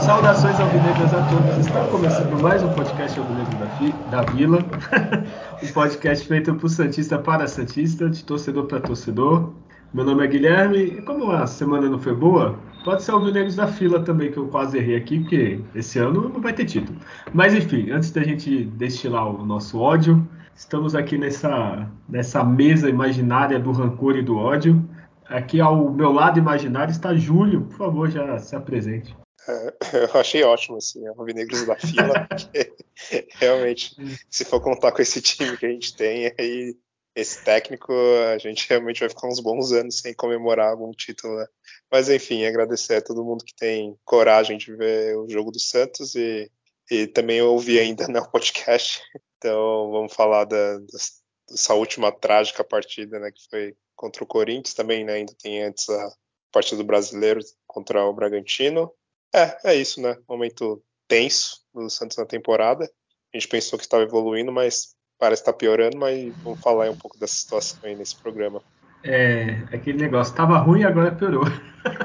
Saudações 0.00 0.60
alvinegras 0.60 1.12
a 1.14 1.22
todos. 1.22 1.58
Está 1.58 1.84
começando 1.88 2.40
mais 2.40 2.62
um 2.62 2.72
podcast 2.72 3.18
Alvinegro 3.18 3.56
da, 3.58 4.22
da 4.22 4.30
Vila. 4.30 4.58
um 5.62 5.72
podcast 5.72 6.28
feito 6.28 6.54
por 6.54 6.68
Santista 6.68 7.18
para 7.18 7.48
Santista, 7.48 8.08
de 8.08 8.24
torcedor 8.24 8.66
para 8.66 8.78
torcedor. 8.78 9.52
Meu 9.92 10.04
nome 10.04 10.22
é 10.22 10.26
Guilherme 10.26 11.02
como 11.02 11.32
a 11.32 11.46
semana 11.46 11.88
não 11.88 11.98
foi 11.98 12.14
boa, 12.14 12.56
pode 12.84 13.02
ser 13.02 13.12
Alvinegros 13.12 13.56
da 13.56 13.66
Fila 13.66 14.02
também, 14.02 14.30
que 14.30 14.38
eu 14.38 14.48
quase 14.48 14.78
errei 14.78 14.96
aqui, 14.96 15.20
porque 15.20 15.60
esse 15.74 15.98
ano 15.98 16.28
não 16.28 16.40
vai 16.40 16.52
ter 16.52 16.64
título. 16.64 16.98
Mas 17.32 17.54
enfim, 17.54 17.90
antes 17.90 18.10
da 18.10 18.22
gente 18.22 18.64
destilar 18.64 19.28
o 19.28 19.44
nosso 19.44 19.78
ódio, 19.78 20.26
estamos 20.54 20.94
aqui 20.94 21.16
nessa, 21.18 21.90
nessa 22.08 22.42
mesa 22.44 22.88
imaginária 22.88 23.58
do 23.58 23.72
rancor 23.72 24.16
e 24.16 24.22
do 24.22 24.36
ódio. 24.36 24.88
Aqui 25.26 25.60
ao 25.60 25.90
meu 25.90 26.10
lado 26.10 26.38
imaginário 26.38 26.90
está 26.90 27.14
Júlio. 27.14 27.62
Por 27.62 27.76
favor, 27.76 28.10
já 28.10 28.38
se 28.38 28.56
apresente. 28.56 29.14
É, 29.48 29.74
eu 30.14 30.20
achei 30.20 30.42
ótimo, 30.42 30.76
assim, 30.76 31.06
a 31.06 31.10
Alvinegros 31.10 31.66
da 31.66 31.76
fila, 31.76 32.26
porque 32.28 32.74
realmente, 33.38 33.94
se 34.28 34.44
for 34.44 34.60
contar 34.60 34.92
com 34.92 35.00
esse 35.00 35.20
time 35.20 35.56
que 35.56 35.66
a 35.66 35.70
gente 35.70 35.96
tem, 35.96 36.32
aí 36.38 36.76
esse 37.14 37.42
técnico, 37.42 37.92
a 38.32 38.38
gente 38.38 38.68
realmente 38.68 39.00
vai 39.00 39.08
ficar 39.08 39.26
uns 39.26 39.40
bons 39.40 39.72
anos 39.72 39.98
sem 39.98 40.14
comemorar 40.14 40.70
algum 40.70 40.92
título, 40.92 41.36
né? 41.36 41.46
Mas 41.90 42.08
enfim, 42.08 42.44
agradecer 42.44 42.96
a 42.96 43.02
todo 43.02 43.24
mundo 43.24 43.44
que 43.44 43.54
tem 43.54 43.96
coragem 44.04 44.58
de 44.58 44.74
ver 44.74 45.16
o 45.16 45.28
jogo 45.28 45.50
do 45.50 45.60
Santos 45.60 46.14
e, 46.14 46.50
e 46.90 47.06
também 47.06 47.40
ouvir 47.40 47.80
ainda 47.80 48.06
no 48.06 48.14
né, 48.14 48.28
podcast. 48.30 49.00
Então 49.38 49.90
vamos 49.90 50.12
falar 50.12 50.44
da, 50.44 50.78
dessa 51.48 51.74
última 51.74 52.10
trágica 52.10 52.64
partida, 52.64 53.18
né, 53.18 53.30
que 53.30 53.48
foi 53.48 53.76
contra 53.94 54.22
o 54.22 54.26
Corinthians, 54.26 54.74
também 54.74 55.04
né, 55.04 55.14
ainda 55.14 55.32
tem 55.40 55.62
antes 55.62 55.88
a 55.88 56.12
partida 56.52 56.76
do 56.76 56.84
Brasileiro 56.84 57.40
contra 57.66 58.04
o 58.04 58.12
Bragantino 58.12 58.92
é, 59.34 59.72
é 59.72 59.74
isso, 59.74 60.00
né? 60.00 60.16
Momento 60.28 60.82
tenso 61.06 61.62
do 61.74 61.88
Santos 61.90 62.16
na 62.16 62.26
temporada. 62.26 62.90
A 63.32 63.36
gente 63.36 63.48
pensou 63.48 63.78
que 63.78 63.84
estava 63.84 64.02
evoluindo, 64.02 64.50
mas 64.50 64.94
parece 65.18 65.42
estar 65.42 65.52
tá 65.52 65.58
piorando, 65.58 65.98
mas 65.98 66.34
vamos 66.38 66.60
falar 66.60 66.90
um 66.90 66.96
pouco 66.96 67.18
dessa 67.18 67.34
situação 67.34 67.78
aí 67.82 67.94
nesse 67.94 68.16
programa. 68.16 68.62
É, 69.04 69.62
aquele 69.72 69.98
negócio, 69.98 70.32
estava 70.32 70.58
ruim 70.58 70.80
e 70.80 70.84
agora 70.84 71.12
piorou. 71.12 71.44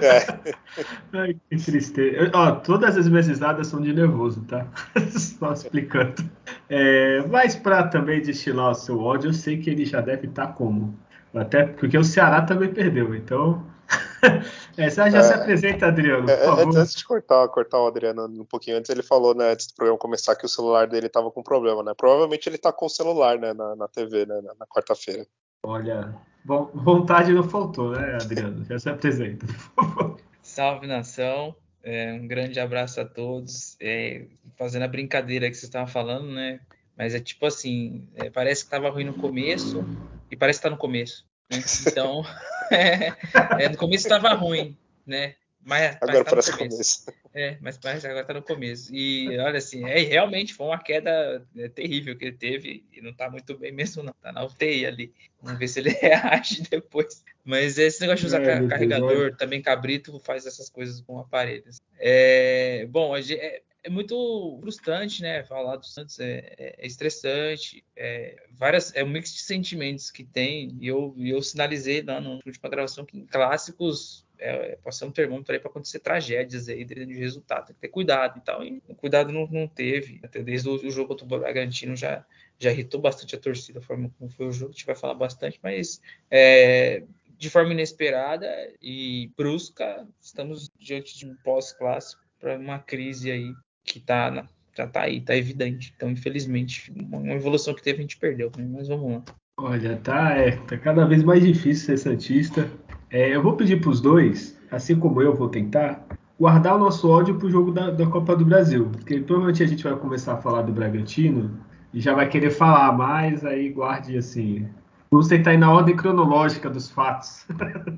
É. 0.01 0.53
Ai, 1.13 1.35
que 1.49 1.57
tristeza. 1.57 2.31
Ó, 2.33 2.51
todas 2.51 2.97
as 2.97 3.07
minhas 3.07 3.27
risadas 3.27 3.67
são 3.67 3.81
de 3.81 3.93
nervoso, 3.93 4.43
tá? 4.45 4.67
Só 5.17 5.53
explicando. 5.53 6.23
É, 6.69 7.25
mas 7.27 7.55
para 7.55 7.87
também 7.87 8.21
destilar 8.21 8.71
o 8.71 8.75
seu 8.75 8.99
ódio, 8.99 9.29
eu 9.29 9.33
sei 9.33 9.57
que 9.57 9.69
ele 9.69 9.85
já 9.85 10.01
deve 10.01 10.27
estar 10.27 10.47
tá 10.47 10.53
como. 10.53 10.97
Até 11.33 11.65
porque 11.65 11.97
o 11.97 12.03
Ceará 12.03 12.43
também 12.43 12.71
perdeu, 12.71 13.15
então 13.15 13.65
é, 14.77 14.89
você 14.89 15.11
já 15.11 15.19
é, 15.19 15.23
se 15.23 15.33
apresenta, 15.33 15.87
Adriano. 15.87 16.29
É, 16.29 16.47
antes 16.47 16.93
de 16.93 17.03
cortar, 17.03 17.47
cortar 17.49 17.79
o 17.79 17.87
Adriano 17.87 18.25
um 18.25 18.45
pouquinho 18.45 18.77
antes, 18.77 18.89
ele 18.89 19.03
falou, 19.03 19.35
né, 19.35 19.51
antes 19.51 19.67
do 19.67 19.75
programa 19.75 19.97
começar, 19.97 20.35
que 20.35 20.45
o 20.45 20.49
celular 20.49 20.87
dele 20.87 21.07
estava 21.07 21.31
com 21.31 21.41
problema, 21.41 21.83
né? 21.83 21.93
Provavelmente 21.95 22.47
ele 22.47 22.55
está 22.55 22.71
com 22.71 22.85
o 22.85 22.89
celular, 22.89 23.39
né, 23.39 23.53
na, 23.53 23.75
na 23.75 23.87
TV, 23.87 24.25
né, 24.25 24.41
na, 24.41 24.53
na 24.59 24.65
quarta-feira. 24.67 25.25
Olha, 25.63 26.13
bom, 26.43 26.69
vontade 26.73 27.31
não 27.31 27.43
faltou, 27.43 27.91
né, 27.91 28.15
Adriano? 28.21 28.65
Já 28.65 28.79
se 28.79 28.89
apresenta, 28.89 29.45
por 29.45 29.85
favor. 29.85 30.19
Salve 30.41 30.87
nação, 30.87 31.55
é, 31.83 32.13
um 32.13 32.27
grande 32.27 32.59
abraço 32.59 33.01
a 33.01 33.05
todos. 33.05 33.75
É, 33.79 34.25
fazendo 34.57 34.83
a 34.83 34.87
brincadeira 34.87 35.49
que 35.49 35.55
vocês 35.55 35.63
estavam 35.63 35.87
falando, 35.87 36.31
né? 36.31 36.59
Mas 36.97 37.13
é 37.13 37.19
tipo 37.19 37.45
assim, 37.45 38.07
é, 38.15 38.29
parece 38.29 38.61
que 38.61 38.67
estava 38.67 38.89
ruim 38.89 39.03
no 39.03 39.13
começo 39.13 39.83
e 40.29 40.35
parece 40.35 40.59
que 40.59 40.67
está 40.67 40.69
no 40.69 40.77
começo. 40.77 41.25
Né? 41.51 41.61
Então, 41.87 42.23
é, 42.71 43.13
é, 43.59 43.69
no 43.69 43.77
começo 43.77 44.05
estava 44.05 44.33
ruim, 44.33 44.77
né? 45.05 45.35
Mas, 45.65 45.95
agora 46.01 46.17
mas 46.17 46.23
tá 46.23 46.29
parece 46.29 46.51
começo. 46.51 47.05
começo. 47.05 47.13
É, 47.33 47.57
mas 47.61 47.77
parece 47.77 48.05
agora 48.05 48.21
está 48.21 48.33
no 48.33 48.41
começo. 48.41 48.93
E 48.93 49.37
olha 49.39 49.57
assim, 49.57 49.85
é, 49.85 49.99
realmente 49.99 50.53
foi 50.53 50.67
uma 50.67 50.77
queda 50.77 51.45
é, 51.57 51.69
terrível 51.69 52.17
que 52.17 52.25
ele 52.25 52.37
teve 52.37 52.85
e 52.91 53.01
não 53.01 53.11
está 53.11 53.29
muito 53.29 53.57
bem 53.57 53.71
mesmo, 53.71 54.03
não. 54.03 54.11
Está 54.11 54.31
na 54.31 54.43
UTI 54.43 54.85
ali. 54.85 55.13
Vamos 55.41 55.59
ver 55.59 55.67
se 55.67 55.79
ele 55.79 55.89
reage 56.01 56.63
depois. 56.69 57.23
Mas 57.45 57.77
esse 57.77 58.01
negócio 58.01 58.21
de 58.21 58.27
usar 58.27 58.43
é, 58.43 58.67
carregador, 58.67 59.35
também 59.35 59.61
Cabrito 59.61 60.19
faz 60.19 60.45
essas 60.45 60.69
coisas 60.69 61.01
com 61.01 61.19
aparelhos. 61.19 61.81
É, 61.97 62.85
bom, 62.89 63.15
é, 63.15 63.61
é 63.83 63.89
muito 63.89 64.57
frustrante, 64.61 65.21
né? 65.21 65.43
Falar 65.43 65.75
do 65.75 65.85
Santos 65.85 66.19
é, 66.19 66.53
é, 66.57 66.75
é 66.79 66.87
estressante, 66.87 67.83
é, 67.95 68.41
várias, 68.51 68.95
é 68.95 69.03
um 69.03 69.09
mix 69.09 69.33
de 69.33 69.41
sentimentos 69.41 70.09
que 70.09 70.23
tem. 70.23 70.77
E 70.79 70.87
eu, 70.87 71.13
eu 71.17 71.41
sinalizei 71.41 72.01
lá 72.01 72.21
no 72.21 72.39
última 72.45 72.69
gravação 72.69 73.05
que 73.05 73.17
em 73.17 73.25
clássicos 73.25 74.25
é, 74.39 74.77
ser 74.91 75.05
um 75.05 75.11
termômetro 75.11 75.53
aí 75.53 75.59
para 75.59 75.69
acontecer 75.69 75.99
tragédias 75.99 76.69
aí 76.69 76.85
de 76.85 77.13
resultado. 77.13 77.67
Tem 77.67 77.75
que 77.75 77.81
ter 77.81 77.89
cuidado 77.89 78.37
e 78.37 78.41
tal. 78.41 78.63
E 78.63 78.81
o 78.87 78.95
cuidado 78.95 79.31
não, 79.33 79.47
não 79.47 79.67
teve. 79.67 80.19
Até 80.23 80.41
desde 80.41 80.69
o, 80.69 80.75
o 80.75 80.89
jogo 80.89 81.09
contra 81.09 81.25
o 81.25 81.39
Bragantino 81.39 81.95
já, 81.95 82.25
já 82.57 82.71
irritou 82.71 83.01
bastante 83.01 83.35
a 83.35 83.39
torcida, 83.39 83.79
a 83.79 83.81
forma 83.81 84.09
como 84.17 84.29
foi 84.31 84.47
o 84.47 84.51
jogo. 84.51 84.71
A 84.71 84.73
gente 84.73 84.85
vai 84.85 84.95
falar 84.95 85.15
bastante, 85.15 85.59
mas 85.61 86.01
é, 86.31 87.03
de 87.37 87.49
forma 87.49 87.73
inesperada 87.73 88.47
e 88.81 89.29
brusca, 89.35 90.07
estamos 90.21 90.69
diante 90.79 91.17
de 91.17 91.25
um 91.25 91.35
pós-clássico 91.43 92.23
para 92.39 92.57
uma 92.57 92.79
crise 92.79 93.31
aí 93.31 93.53
que 93.83 93.99
tá, 93.99 94.45
já 94.75 94.87
tá 94.87 95.01
aí, 95.01 95.21
tá 95.21 95.35
evidente. 95.35 95.93
Então, 95.95 96.09
infelizmente, 96.09 96.91
uma 96.95 97.33
evolução 97.33 97.73
que 97.73 97.83
teve 97.83 97.99
a 97.99 98.01
gente 98.01 98.17
perdeu, 98.17 98.51
né? 98.57 98.67
mas 98.69 98.87
vamos 98.87 99.13
lá. 99.13 99.23
Olha, 99.59 99.97
tá, 99.97 100.31
é, 100.31 100.51
tá 100.51 100.77
cada 100.77 101.05
vez 101.05 101.23
mais 101.23 101.43
difícil 101.43 101.85
ser 101.85 101.97
Santista. 101.97 102.69
É, 103.09 103.35
eu 103.35 103.43
vou 103.43 103.55
pedir 103.55 103.79
para 103.79 103.91
os 103.91 104.01
dois, 104.01 104.59
assim 104.71 104.99
como 104.99 105.21
eu 105.21 105.35
vou 105.35 105.47
tentar, 105.47 106.07
guardar 106.39 106.75
o 106.75 106.79
nosso 106.79 107.07
ódio 107.07 107.35
para 107.35 107.47
o 107.47 107.51
jogo 107.51 107.71
da, 107.71 107.91
da, 107.91 108.07
Copa 108.07 108.35
do 108.35 108.43
Brasil. 108.43 108.89
Porque 108.91 109.19
provavelmente 109.19 109.61
a 109.61 109.67
gente 109.67 109.83
vai 109.83 109.95
começar 109.95 110.33
a 110.33 110.37
falar 110.37 110.63
do 110.63 110.73
Bragantino 110.73 111.59
e 111.93 112.01
já 112.01 112.15
vai 112.15 112.27
querer 112.27 112.49
falar 112.49 112.91
mais, 112.93 113.45
aí 113.45 113.69
guarde 113.69 114.17
assim. 114.17 114.67
Vamos 115.11 115.27
tentar 115.27 115.53
ir 115.53 115.57
na 115.57 115.71
ordem 115.71 115.95
cronológica 115.95 116.69
dos 116.69 116.89
fatos. 116.89 117.45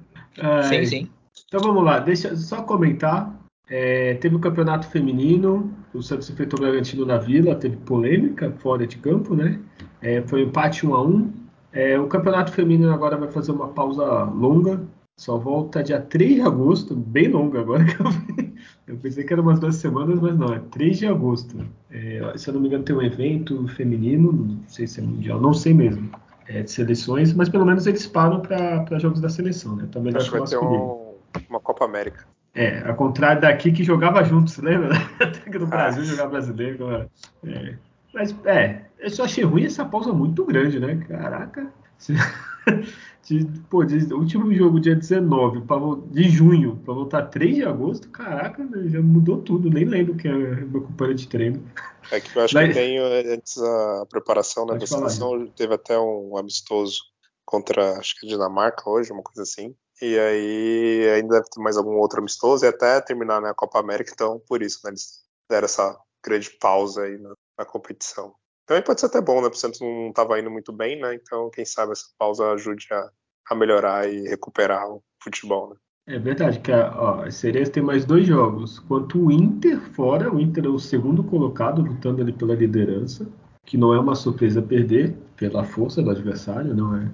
sim, 0.68 0.86
sim. 0.86 1.10
Então 1.48 1.62
vamos 1.62 1.84
lá, 1.84 2.00
deixa 2.00 2.36
só 2.36 2.62
comentar. 2.62 3.34
É, 3.70 4.14
teve 4.16 4.36
o 4.36 4.40
campeonato 4.40 4.88
feminino, 4.88 5.74
o 5.94 6.02
Santos 6.02 6.30
enfrentou 6.30 6.60
o 6.60 6.62
Bragantino 6.62 7.06
na 7.06 7.18
Vila, 7.18 7.56
teve 7.56 7.78
polêmica 7.78 8.52
fora 8.60 8.86
de 8.86 8.98
campo, 8.98 9.36
né? 9.36 9.60
É, 10.02 10.22
foi 10.22 10.44
um 10.44 10.48
empate 10.48 10.86
1 10.86 10.94
a 10.94 11.04
1 11.04 11.34
é, 11.74 12.00
O 12.00 12.08
campeonato 12.08 12.52
feminino 12.52 12.94
agora 12.94 13.18
vai 13.18 13.30
fazer 13.32 13.52
uma 13.52 13.70
pausa 13.70 14.24
longa, 14.24 14.82
só 15.18 15.38
volta 15.38 15.82
dia 15.82 16.00
3 16.00 16.36
de 16.36 16.42
agosto, 16.42 16.96
bem 16.96 17.28
longa 17.30 17.62
agora 17.62 17.84
que 17.86 18.00
eu 18.00 18.10
vi. 18.12 18.56
Eu 18.86 18.98
pensei 18.98 19.24
que 19.24 19.34
era 19.34 19.42
umas 19.42 19.60
duas 19.60 19.76
semanas, 19.78 20.20
mas 20.20 20.38
não, 20.38 20.54
é 20.54 20.60
3 20.72 21.00
de 21.00 21.08
agosto. 21.08 21.66
É, 21.90 22.34
se 22.38 22.50
eu 22.50 22.54
não 22.54 22.62
me 22.62 22.68
engano, 22.68 22.84
tem 22.84 22.96
um 22.96 23.02
evento 23.02 23.68
feminino, 23.70 24.32
não 24.32 24.60
sei 24.68 24.86
se 24.86 25.00
é 25.00 25.04
mundial, 25.04 25.42
não 25.42 25.54
sei 25.54 25.74
mesmo, 25.74 26.12
é, 26.48 26.62
de 26.62 26.70
seleções, 26.70 27.34
mas 27.34 27.50
pelo 27.50 27.66
menos 27.66 27.88
eles 27.88 28.06
param 28.06 28.42
para 28.42 29.00
jogos 29.00 29.20
da 29.20 29.30
seleção, 29.30 29.76
né? 29.76 29.88
Também 29.92 30.16
Acho 30.16 30.32
que 30.32 30.38
vai 30.38 30.48
ter 30.48 30.60
um, 30.60 31.16
uma 31.50 31.60
Copa 31.60 31.86
América. 31.86 32.28
É, 32.56 32.88
ao 32.88 32.96
contrário 32.96 33.42
daqui 33.42 33.72
que 33.72 33.84
jogava 33.84 34.24
juntos, 34.24 34.58
lembra? 34.64 34.96
Até 35.20 35.52
que 35.52 35.60
no 35.60 35.68
Brasil 35.68 36.04
ah. 36.04 36.06
jogava 36.06 36.30
brasileiro. 36.30 37.10
É. 37.46 37.76
Mas, 38.14 38.34
é, 38.46 38.86
eu 38.98 39.10
só 39.10 39.26
achei 39.26 39.44
ruim 39.44 39.66
essa 39.66 39.84
pausa 39.84 40.14
muito 40.14 40.46
grande, 40.46 40.80
né? 40.80 40.96
Caraca. 41.08 41.68
De, 43.28 43.44
pô, 43.72 43.84
de, 43.84 44.14
último 44.14 44.54
jogo 44.54 44.80
dia 44.80 44.96
19 44.96 45.62
pra, 45.62 45.78
de 46.12 46.30
junho 46.30 46.80
para 46.86 46.94
voltar 46.94 47.24
3 47.24 47.56
de 47.56 47.64
agosto, 47.64 48.08
caraca, 48.10 48.64
já 48.86 49.02
mudou 49.02 49.42
tudo, 49.42 49.68
nem 49.68 49.84
lembro 49.84 50.14
que 50.14 50.28
é 50.28 50.32
meu 50.32 50.82
companheiro 50.82 51.18
de 51.18 51.28
treino. 51.28 51.64
É 52.12 52.20
que 52.20 52.38
eu 52.38 52.44
acho 52.44 52.54
Mas, 52.54 52.68
que 52.68 52.74
tem 52.76 53.00
antes 53.00 53.58
a 53.58 54.06
preparação 54.08 54.68
né, 54.68 54.78
da 54.78 54.86
seleção, 54.86 55.48
teve 55.56 55.74
até 55.74 55.98
um 55.98 56.38
amistoso 56.38 57.00
contra 57.44 57.98
acho 57.98 58.20
que 58.20 58.28
a 58.28 58.30
Dinamarca 58.30 58.88
hoje, 58.88 59.12
uma 59.12 59.24
coisa 59.24 59.42
assim. 59.42 59.76
E 60.02 60.20
aí 60.20 61.10
ainda 61.16 61.36
deve 61.36 61.50
ter 61.50 61.62
mais 61.62 61.78
algum 61.78 61.98
outro 61.98 62.20
amistoso 62.20 62.66
e 62.66 62.68
até 62.68 63.00
terminar 63.02 63.42
né, 63.42 63.50
a 63.50 63.54
Copa 63.54 63.80
América, 63.80 64.12
então 64.14 64.42
por 64.48 64.62
isso, 64.62 64.82
né, 64.84 64.92
eles 64.92 65.24
deram 65.50 65.66
essa 65.66 65.98
grande 66.24 66.50
pausa 66.60 67.04
aí 67.04 67.18
na, 67.18 67.34
na 67.58 67.66
competição. 67.66 68.34
Também 68.66 68.84
pode 68.84 69.00
ser 69.00 69.06
até 69.06 69.22
bom, 69.22 69.42
né? 69.42 69.48
O 69.48 69.54
Santos 69.54 69.80
não 69.80 70.10
estava 70.10 70.40
indo 70.40 70.50
muito 70.50 70.74
bem, 70.74 71.00
né? 71.00 71.14
Então, 71.14 71.52
quem 71.52 71.64
sabe 71.64 71.92
essa 71.92 72.06
pausa 72.18 72.52
ajude 72.52 72.88
a, 72.92 73.10
a 73.52 73.56
melhorar 73.56 74.10
e 74.10 74.28
recuperar 74.28 74.90
o 74.90 75.04
futebol, 75.22 75.70
né? 75.70 75.76
É 76.08 76.20
verdade, 76.20 76.60
que 76.60 76.72
ó, 76.72 77.24
a 77.24 77.32
Cerejas 77.32 77.70
tem 77.70 77.82
mais 77.82 78.06
dois 78.06 78.28
jogos. 78.28 78.80
Quanto 78.80 79.20
o 79.20 79.32
Inter 79.32 79.80
fora, 79.94 80.32
o 80.32 80.40
Inter 80.40 80.66
é 80.66 80.70
o 80.70 80.80
segundo 80.80 81.24
colocado, 81.24 81.82
lutando 81.82 82.22
ali 82.22 82.32
pela 82.32 82.54
liderança, 82.54 83.28
que 83.66 83.78
não 83.78 83.94
é 83.94 84.00
uma 84.00 84.14
surpresa 84.14 84.62
perder, 84.62 85.16
pela 85.36 85.64
força 85.64 86.04
do 86.04 86.12
adversário, 86.12 86.76
não 86.76 86.96
é? 86.96 87.12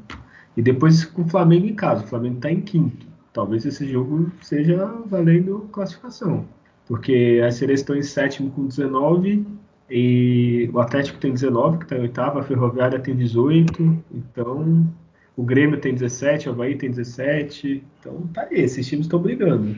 E 0.56 0.62
depois 0.62 1.06
com 1.06 1.24
o 1.24 1.28
Flamengo 1.28 1.68
em 1.68 1.76
casa. 1.76 2.04
O 2.04 2.08
Flamengo 2.08 2.36
está 2.36 2.52
em 2.52 2.62
quinto. 2.62 3.06
talvez 3.34 3.66
esse 3.66 3.88
jogo 3.90 4.32
seja 4.42 4.86
valendo 5.06 5.70
classificação. 5.72 6.46
Porque 6.88 7.42
a 7.46 7.52
Cerezo 7.52 7.84
estão 7.84 7.96
em 7.96 8.04
sétimo 8.04 8.52
com 8.52 8.66
19 8.68 9.46
e 9.90 10.70
o 10.74 10.80
Atlético 10.80 11.20
tem 11.20 11.32
19, 11.32 11.78
que 11.78 11.84
está 11.84 11.98
em 11.98 12.02
oitava, 12.02 12.40
a 12.40 12.44
Ferroviária 12.44 13.00
tem 13.00 13.16
18, 13.16 14.04
então 14.14 14.88
o 15.36 15.44
Grêmio 15.44 15.80
tem 15.80 15.94
17, 15.94 16.48
o 16.48 16.52
Havaí 16.54 16.76
tem 16.76 16.90
17, 16.90 17.84
então 18.00 18.28
tá 18.34 18.44
aí, 18.44 18.62
esses 18.62 18.88
times 18.88 19.06
estão 19.06 19.20
brigando. 19.20 19.76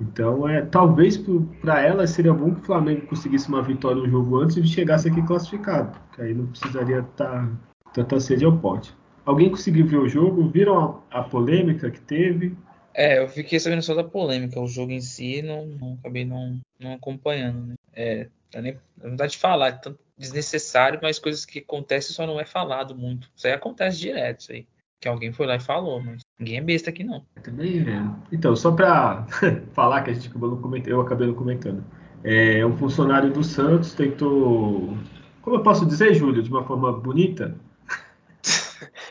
Então, 0.00 0.48
é, 0.48 0.62
talvez 0.62 1.22
para 1.60 1.80
ela 1.80 2.06
seria 2.06 2.32
bom 2.32 2.54
que 2.54 2.62
o 2.62 2.64
Flamengo 2.64 3.06
conseguisse 3.06 3.48
uma 3.48 3.62
vitória 3.62 4.02
no 4.02 4.08
jogo 4.08 4.38
antes 4.38 4.56
e 4.56 4.66
chegasse 4.66 5.08
aqui 5.08 5.22
classificado, 5.22 5.98
que 6.14 6.22
aí 6.22 6.32
não 6.32 6.46
precisaria 6.46 7.00
estar 7.00 7.26
tá, 7.26 7.48
tanta 7.92 8.18
sede 8.18 8.44
ao 8.44 8.56
pote. 8.56 8.94
Alguém 9.24 9.50
conseguiu 9.50 9.86
ver 9.86 9.98
o 9.98 10.08
jogo? 10.08 10.48
Viram 10.48 11.04
a, 11.10 11.20
a, 11.20 11.22
polêmica 11.22 11.90
que 11.90 12.00
teve? 12.00 12.56
É, 12.94 13.22
eu 13.22 13.28
fiquei 13.28 13.60
sabendo 13.60 13.82
só 13.82 13.94
da 13.94 14.04
polêmica. 14.04 14.60
O 14.60 14.66
jogo 14.66 14.92
em 14.92 15.00
si, 15.00 15.42
não, 15.42 15.66
não 15.66 15.94
acabei 16.00 16.24
não, 16.24 16.58
não 16.78 16.94
acompanhando. 16.94 17.68
Né? 17.68 17.74
É, 17.92 18.28
dá 18.52 18.60
nem 18.60 18.76
não 19.02 19.16
dá 19.16 19.26
de 19.26 19.38
falar, 19.38 19.68
é 19.68 19.72
tanto 19.72 19.98
desnecessário, 20.18 21.00
mas 21.02 21.18
coisas 21.18 21.44
que 21.44 21.60
acontecem 21.60 22.14
só 22.14 22.26
não 22.26 22.38
é 22.38 22.44
falado 22.44 22.94
muito. 22.94 23.30
Isso 23.34 23.46
aí 23.46 23.52
acontece 23.52 23.98
direto, 23.98 24.40
isso 24.40 24.52
aí. 24.52 24.66
Que 25.00 25.08
alguém 25.08 25.32
foi 25.32 25.46
lá 25.46 25.56
e 25.56 25.60
falou, 25.60 26.02
mas 26.02 26.20
ninguém 26.38 26.58
é 26.58 26.60
besta 26.60 26.90
aqui 26.90 27.02
não. 27.02 27.24
Também 27.42 27.80
é. 27.80 28.04
Então, 28.30 28.54
só 28.54 28.70
para 28.70 29.26
falar 29.72 30.02
que 30.02 30.10
a 30.10 30.12
gente 30.12 30.28
acabou 30.28 30.56
comentando, 30.58 30.92
eu 30.92 31.00
acabei 31.00 31.26
não 31.26 31.34
comentando. 31.34 31.82
É, 32.22 32.64
um 32.66 32.76
funcionário 32.76 33.32
do 33.32 33.42
Santos 33.42 33.94
tentou, 33.94 34.94
como 35.40 35.56
eu 35.56 35.62
posso 35.62 35.86
dizer, 35.86 36.14
Júlio, 36.14 36.42
de 36.42 36.50
uma 36.50 36.64
forma 36.64 36.92
bonita, 36.92 37.56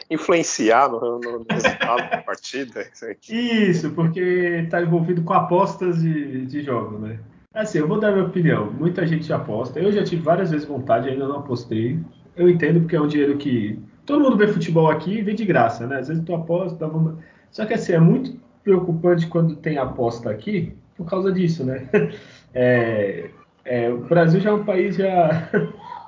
influenciar 0.10 0.90
no, 0.90 1.20
no 1.20 1.46
resultado 1.50 2.10
da 2.10 2.18
partida. 2.18 2.86
Isso, 3.34 3.92
porque 3.92 4.20
está 4.64 4.82
envolvido 4.82 5.22
com 5.22 5.34
apostas 5.34 6.02
de, 6.02 6.46
de 6.46 6.62
jogo, 6.62 6.98
né? 6.98 7.20
Assim, 7.54 7.80
eu 7.80 7.88
vou 7.88 8.00
dar 8.00 8.12
minha 8.12 8.26
opinião. 8.26 8.72
Muita 8.72 9.06
gente 9.06 9.32
aposta. 9.32 9.80
Eu 9.80 9.92
já 9.92 10.04
tive 10.04 10.22
várias 10.22 10.52
vezes 10.52 10.68
vontade, 10.68 11.10
ainda 11.10 11.28
não 11.28 11.40
apostei. 11.40 12.00
Eu 12.36 12.50
entendo 12.50 12.82
porque 12.82 12.96
é 12.96 13.02
um 13.02 13.08
dinheiro 13.08 13.38
que 13.38 13.80
todo 14.06 14.22
mundo 14.22 14.38
vê 14.38 14.48
futebol 14.48 14.90
aqui 14.90 15.18
e 15.18 15.22
vê 15.22 15.34
de 15.34 15.46
graça, 15.46 15.86
né? 15.86 16.00
Às 16.00 16.08
vezes 16.08 16.24
tu 16.24 16.34
aposta, 16.34 16.78
dá 16.78 16.88
vontade. 16.88 17.18
Só 17.52 17.66
que 17.66 17.74
assim, 17.74 17.94
é 17.94 18.00
muito 18.00 18.40
preocupante 18.64 19.28
quando 19.28 19.56
tem 19.56 19.78
aposta 19.78 20.30
aqui 20.30 20.74
por 20.96 21.06
causa 21.06 21.32
disso, 21.32 21.64
né? 21.64 21.88
É, 22.52 23.30
é, 23.64 23.92
o 23.92 24.00
Brasil 24.00 24.40
já 24.40 24.50
é 24.50 24.54
um 24.54 24.66
país 24.66 24.96
já 24.96 25.52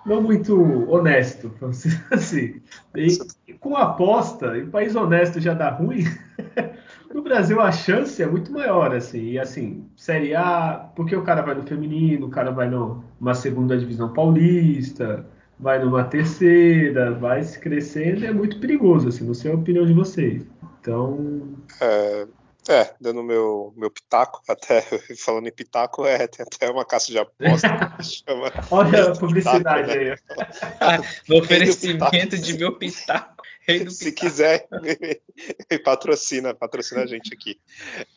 não 0.06 0.22
muito 0.22 0.56
honesto, 0.90 1.52
assim. 2.12 2.62
E, 2.96 3.54
com 3.60 3.76
aposta, 3.76 4.58
em 4.58 4.70
país 4.70 4.96
honesto 4.96 5.40
já 5.40 5.54
dá 5.54 5.70
ruim. 5.70 6.04
no 7.14 7.22
Brasil 7.22 7.60
a 7.60 7.72
chance 7.72 8.22
é 8.22 8.26
muito 8.26 8.52
maior, 8.52 8.96
assim. 8.96 9.32
E 9.32 9.40
assim, 9.40 9.86
Série 9.96 10.36
A, 10.36 10.90
porque 10.96 11.16
o 11.16 11.24
cara 11.24 11.42
vai 11.42 11.56
no 11.56 11.64
feminino, 11.64 12.28
o 12.28 12.30
cara 12.30 12.52
vai 12.52 12.70
numa 12.70 13.34
segunda 13.34 13.78
divisão 13.78 14.14
paulista, 14.14 15.26
vai 15.60 15.84
numa 15.84 16.04
terceira, 16.04 17.12
vai 17.12 17.44
se 17.44 17.60
crescendo, 17.60 18.26
é 18.26 18.34
muito 18.34 18.60
perigoso, 18.60 19.10
assim, 19.10 19.26
não 19.26 19.34
sei 19.34 19.52
a 19.52 19.56
opinião 19.56 19.86
de 19.86 19.94
vocês. 19.94 20.46
Então. 20.80 21.50
É, 21.80 22.28
é 22.70 22.94
dando 23.00 23.24
meu, 23.24 23.74
meu 23.76 23.90
pitaco, 23.90 24.42
até 24.48 24.82
falando 25.18 25.48
em 25.48 25.52
pitaco, 25.52 26.06
é, 26.06 26.28
tem 26.28 26.46
até 26.46 26.70
uma 26.70 26.86
caça 26.86 27.12
de 27.12 27.18
aposta 27.18 27.96
que 27.98 28.04
chama. 28.26 28.52
Olha 28.70 29.12
a 29.12 29.18
publicidade 29.18 29.64
pitaco, 29.64 29.88
né? 29.88 30.18
aí. 30.80 31.00
no 31.28 31.40
oferecimento 31.40 32.38
de 32.38 32.58
meu 32.58 32.78
pitaco. 32.78 33.42
Se 33.90 34.12
quiser, 34.12 34.68
me, 34.82 35.80
patrocina, 35.80 36.54
patrocina 36.54 37.04
a 37.04 37.06
gente 37.06 37.34
aqui. 37.34 37.60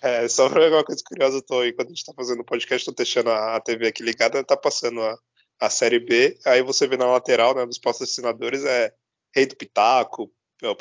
É, 0.02 0.26
só 0.26 0.48
para 0.48 0.68
uma 0.68 0.82
coisa 0.82 1.02
curiosa, 1.04 1.36
eu 1.36 1.42
tô 1.42 1.60
aí, 1.60 1.72
quando 1.72 1.88
a 1.88 1.90
gente 1.90 1.98
está 1.98 2.12
fazendo 2.14 2.40
o 2.40 2.44
podcast, 2.44 2.78
estou 2.78 2.94
deixando 2.94 3.30
a, 3.30 3.56
a 3.56 3.60
TV 3.60 3.86
aqui 3.86 4.02
ligada, 4.02 4.42
tá 4.42 4.56
passando 4.56 5.02
a, 5.02 5.18
a 5.60 5.70
Série 5.70 6.00
B. 6.00 6.38
Aí 6.46 6.62
você 6.62 6.86
vê 6.86 6.96
na 6.96 7.06
lateral, 7.06 7.54
né, 7.54 7.64
dos 7.66 7.78
patrocinadores, 7.78 8.64
é 8.64 8.92
Rei 9.34 9.46
do 9.46 9.56
Pitaco, 9.56 10.32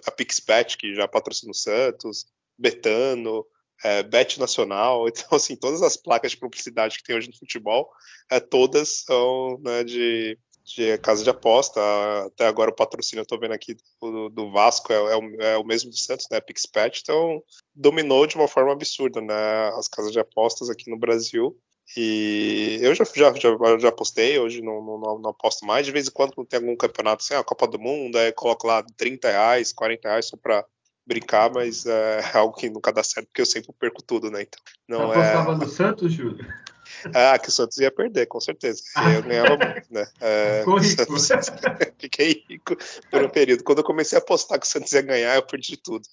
a 0.06 0.12
PixBet, 0.12 0.77
que 0.77 0.95
já 0.95 1.07
patrocina 1.07 1.51
o 1.51 1.56
Santos, 1.56 2.25
Betano, 2.57 3.45
é, 3.83 4.03
Bet 4.03 4.39
Nacional. 4.39 5.05
Então, 5.13 5.37
assim, 5.37 5.55
todas 5.55 5.81
as 5.81 5.95
placas 5.95 6.31
de 6.31 6.37
publicidade 6.37 6.97
que 6.97 7.03
tem 7.03 7.15
hoje 7.15 7.29
no 7.29 7.37
futebol, 7.37 7.89
é, 8.29 8.39
todas 8.39 9.03
são 9.05 9.59
né, 9.61 9.83
de, 9.83 10.37
de 10.63 10.97
casa 10.99 11.23
de 11.23 11.29
aposta. 11.29 11.79
Até 12.25 12.47
agora 12.47 12.71
o 12.71 12.75
patrocínio, 12.75 13.21
eu 13.21 13.25
tô 13.25 13.37
vendo 13.37 13.53
aqui 13.53 13.75
do, 14.01 14.29
do 14.29 14.51
Vasco, 14.51 14.91
é, 14.91 14.95
é, 14.95 15.15
o, 15.15 15.41
é, 15.41 15.57
o, 15.57 15.63
mesmo 15.63 15.89
do 15.89 15.97
Santos, 15.97 16.27
né? 16.31 16.41
PixBet. 16.41 17.01
Então, 17.01 17.41
dominou 17.73 18.25
de 18.25 18.35
uma 18.35 18.47
forma 18.47 18.71
absurda, 18.71 19.21
né? 19.21 19.69
As 19.77 19.87
casas 19.87 20.11
de 20.11 20.19
apostas 20.19 20.69
aqui 20.69 20.89
no 20.89 20.97
Brasil. 20.97 21.57
E 21.97 22.79
eu 22.81 22.95
já, 22.95 23.03
já, 23.03 23.33
já, 23.33 23.77
já 23.77 23.91
postei, 23.91 24.39
hoje 24.39 24.61
não, 24.61 24.81
não, 24.81 25.19
não 25.19 25.29
aposto 25.29 25.65
mais. 25.65 25.85
De 25.85 25.91
vez 25.91 26.07
em 26.07 26.11
quando 26.11 26.45
tem 26.45 26.59
algum 26.59 26.75
campeonato 26.75 27.23
assim, 27.23 27.35
a 27.35 27.43
Copa 27.43 27.67
do 27.67 27.79
Mundo, 27.79 28.17
aí 28.17 28.31
coloco 28.31 28.65
lá 28.65 28.83
30 28.97 29.29
reais, 29.29 29.73
40 29.73 30.07
reais 30.07 30.25
só 30.27 30.37
pra 30.37 30.65
brincar, 31.05 31.51
mas 31.51 31.85
é 31.85 32.21
algo 32.38 32.55
que 32.55 32.69
nunca 32.69 32.91
dá 32.91 33.03
certo, 33.03 33.27
porque 33.27 33.41
eu 33.41 33.45
sempre 33.45 33.71
perco 33.79 34.01
tudo, 34.01 34.29
né? 34.29 34.41
Então, 34.41 34.59
não 34.88 35.07
Você 35.07 35.19
apostava 35.19 35.51
é... 35.51 35.55
no 35.55 35.69
Santos, 35.69 36.13
Júlio? 36.13 36.45
Ah, 37.13 37.38
que 37.38 37.50
o 37.50 37.51
Santos 37.51 37.77
ia 37.79 37.91
perder, 37.91 38.27
com 38.27 38.39
certeza. 38.39 38.81
Ah. 38.95 39.11
Eu 39.11 39.23
ganhava 39.23 39.57
muito, 39.57 39.88
né? 39.91 40.07
É, 40.21 40.59
Ficou 40.63 40.77
rico. 40.77 41.19
Santos... 41.19 41.51
Fiquei 42.00 42.44
rico 42.47 42.77
por 43.09 43.23
um 43.23 43.29
período. 43.29 43.63
Quando 43.63 43.79
eu 43.79 43.83
comecei 43.83 44.17
a 44.17 44.21
apostar 44.21 44.59
que 44.59 44.65
o 44.65 44.69
Santos 44.69 44.91
ia 44.94 45.01
ganhar, 45.01 45.35
eu 45.35 45.44
perdi 45.44 45.75
tudo. 45.75 46.07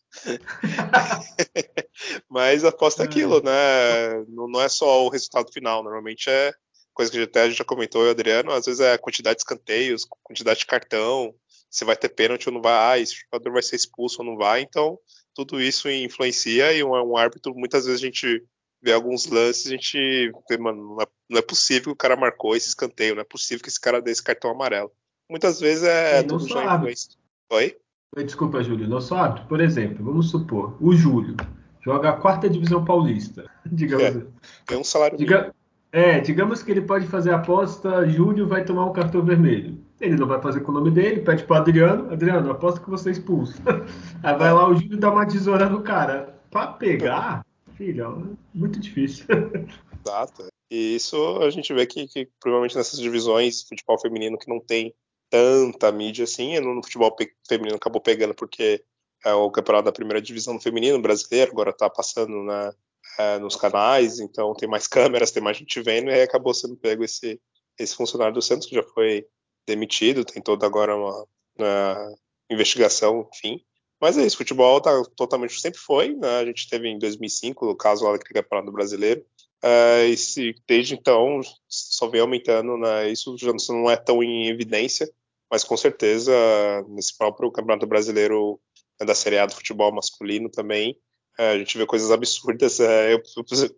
Mas 2.29 2.65
aposta 2.65 3.03
é 3.03 3.07
aquilo, 3.07 3.41
né? 3.43 4.25
Não 4.29 4.61
é 4.61 4.69
só 4.69 5.05
o 5.05 5.11
resultado 5.11 5.53
final, 5.53 5.83
normalmente 5.83 6.29
é 6.29 6.53
coisa 6.93 7.11
que 7.11 7.23
até 7.23 7.43
a 7.43 7.49
gente 7.49 7.59
já 7.59 7.65
comentou, 7.65 8.05
eu 8.05 8.11
Adriano, 8.11 8.53
às 8.53 8.67
vezes 8.67 8.81
é 8.81 8.93
a 8.93 8.99
quantidade 8.99 9.37
de 9.37 9.43
escanteios, 9.43 10.07
quantidade 10.23 10.61
de 10.61 10.67
cartão, 10.67 11.35
se 11.71 11.85
vai 11.85 11.97
ter 11.97 12.09
pênalti 12.09 12.49
ou 12.49 12.55
não 12.55 12.61
vai, 12.61 12.73
ah, 12.73 12.99
esse 12.99 13.15
jogador 13.15 13.53
vai 13.53 13.63
ser 13.63 13.77
expulso 13.77 14.21
ou 14.21 14.27
não 14.27 14.37
vai, 14.37 14.61
então 14.61 14.99
tudo 15.35 15.61
isso 15.61 15.89
influencia 15.89 16.73
e 16.73 16.83
um, 16.83 16.91
um 16.91 17.17
árbitro, 17.17 17.55
muitas 17.55 17.87
vezes 17.87 18.03
a 18.03 18.05
gente 18.05 18.45
vê 18.83 18.93
alguns 18.93 19.27
lances, 19.27 19.67
a 19.67 19.71
gente 19.71 20.33
vê, 20.49 20.59
mano, 20.59 20.97
não 20.97 21.03
é, 21.03 21.07
não 21.29 21.39
é, 21.39 21.43
possível 21.43 21.85
que 21.85 21.91
o 21.91 21.97
cara 21.97 22.17
marcou 22.17 22.57
esse 22.57 22.69
escanteio, 22.69 23.15
não 23.15 23.23
é 23.23 23.25
possível 23.25 23.63
que 23.63 23.69
esse 23.69 23.81
cara 23.81 24.03
dê 24.03 24.11
esse 24.11 24.23
cartão 24.23 24.51
amarelo. 24.51 24.91
Muitas 25.31 25.61
vezes 25.61 25.85
é, 25.85 26.19
é 26.19 26.23
tudo 26.23 26.49
já 26.49 26.77
influência. 26.77 27.13
Oi? 27.53 27.77
Desculpa, 28.25 28.63
Júlio, 28.63 28.89
não 28.89 29.01
só 29.01 29.17
árbitro. 29.17 29.49
Por 29.49 29.61
exemplo, 29.61 30.05
vamos 30.05 30.31
supor, 30.31 30.77
o 30.81 30.93
Júlio 30.95 31.37
joga 31.85 32.11
a 32.11 32.17
quarta 32.17 32.49
divisão 32.49 32.85
paulista. 32.85 33.49
Digamos. 33.65 34.05
É, 34.05 34.27
tem 34.67 34.79
um 34.79 34.85
salário 34.85 35.17
Diga... 35.17 35.55
É, 35.93 36.21
digamos 36.21 36.63
que 36.63 36.71
ele 36.71 36.83
pode 36.83 37.09
fazer 37.09 37.33
a 37.33 37.37
aposta, 37.37 38.09
Júlio 38.09 38.47
vai 38.47 38.65
tomar 38.65 38.87
um 38.87 38.93
cartão 38.93 39.25
vermelho. 39.25 39.85
Ele 40.01 40.17
não 40.17 40.27
vai 40.27 40.41
fazer 40.41 40.61
com 40.61 40.73
o 40.73 40.75
nome 40.75 40.91
dele, 40.91 41.21
pede 41.21 41.45
pro 41.45 41.57
Adriano, 41.57 42.11
Adriano, 42.11 42.51
aposta 42.51 42.81
que 42.81 42.89
você 42.89 43.11
é 43.11 43.13
expulso. 43.13 43.61
Aí 44.23 44.37
vai 44.37 44.53
lá 44.53 44.69
o 44.69 44.75
Júlio 44.75 44.99
dá 44.99 45.11
uma 45.11 45.27
tesoura 45.27 45.69
no 45.69 45.83
cara. 45.83 46.41
Pra 46.51 46.69
pegar, 46.69 47.45
filho, 47.77 48.05
é 48.05 48.59
muito 48.59 48.81
difícil. 48.81 49.27
Exato. 50.05 50.47
E 50.71 50.97
isso 50.97 51.39
a 51.43 51.51
gente 51.51 51.73
vê 51.75 51.85
que, 51.85 52.07
que 52.07 52.29
provavelmente 52.41 52.77
nessas 52.77 52.99
divisões, 52.99 53.63
futebol 53.63 53.99
feminino 54.01 54.39
que 54.39 54.49
não 54.49 54.61
tem 54.61 54.95
tanta 55.29 55.93
mídia 55.93 56.25
assim, 56.25 56.59
no 56.61 56.83
futebol 56.83 57.15
feminino 57.47 57.77
acabou 57.77 58.01
pegando 58.01 58.35
porque 58.35 58.83
é 59.25 59.35
o 59.35 59.51
campeonato 59.51 59.85
da 59.85 59.93
primeira 59.93 60.21
divisão 60.21 60.55
no 60.55 60.61
feminino 60.61 61.01
brasileiro, 61.01 61.53
agora 61.53 61.71
está 61.71 61.91
passando 61.91 62.43
na, 62.43 62.75
é, 63.19 63.39
nos 63.39 63.57
canais, 63.57 64.19
então 64.19 64.55
tem 64.55 64.69
mais 64.69 64.87
câmeras, 64.89 65.31
tem 65.31 65.43
mais 65.43 65.57
gente 65.57 65.81
vendo, 65.83 66.11
e 66.11 66.15
aí 66.15 66.23
acabou 66.23 66.55
sendo 66.55 66.77
pego 66.77 67.05
esse, 67.05 67.41
esse 67.79 67.95
funcionário 67.95 68.35
do 68.35 68.43
Santos, 68.43 68.67
que 68.67 68.75
já 68.75 68.83
foi 68.83 69.27
demitido, 69.67 70.25
tem 70.25 70.43
toda 70.43 70.67
agora 70.67 70.97
uma, 70.97 71.27
uma 71.59 72.17
investigação, 72.51 73.29
enfim. 73.35 73.61
Mas 74.01 74.17
é 74.17 74.25
isso, 74.25 74.37
futebol 74.39 74.81
tá 74.81 74.91
totalmente, 75.15 75.61
sempre 75.61 75.79
foi, 75.79 76.15
né? 76.15 76.39
a 76.39 76.45
gente 76.47 76.69
teve 76.69 76.89
em 76.89 76.99
2005 76.99 77.67
o 77.67 77.77
caso 77.77 78.05
lá 78.05 78.13
daquele 78.13 78.41
campeonato 78.41 78.73
brasileiro, 78.73 79.25
uh, 79.63 80.07
e 80.09 80.17
se, 80.17 80.55
desde 80.67 80.95
então 80.95 81.41
só 81.69 82.09
vem 82.09 82.23
aumentando, 82.23 82.79
né? 82.79 83.11
isso 83.11 83.37
já 83.37 83.53
não 83.69 83.91
é 83.91 83.97
tão 83.97 84.23
em 84.23 84.49
evidência, 84.49 85.11
mas 85.51 85.65
com 85.65 85.77
certeza 85.77 86.33
nesse 86.89 87.17
próprio 87.17 87.51
campeonato 87.51 87.87
brasileiro 87.87 88.59
né, 88.99 89.07
da 89.07 89.15
Série 89.15 89.39
A 89.39 89.47
do 89.47 89.55
futebol 89.55 89.93
masculino 89.93 90.49
também, 90.49 90.97
a 91.39 91.59
gente 91.59 91.79
vê 91.79 91.87
coisas 91.87 92.11
absurdas. 92.11 92.81
É, 92.81 93.15
eu, 93.15 93.23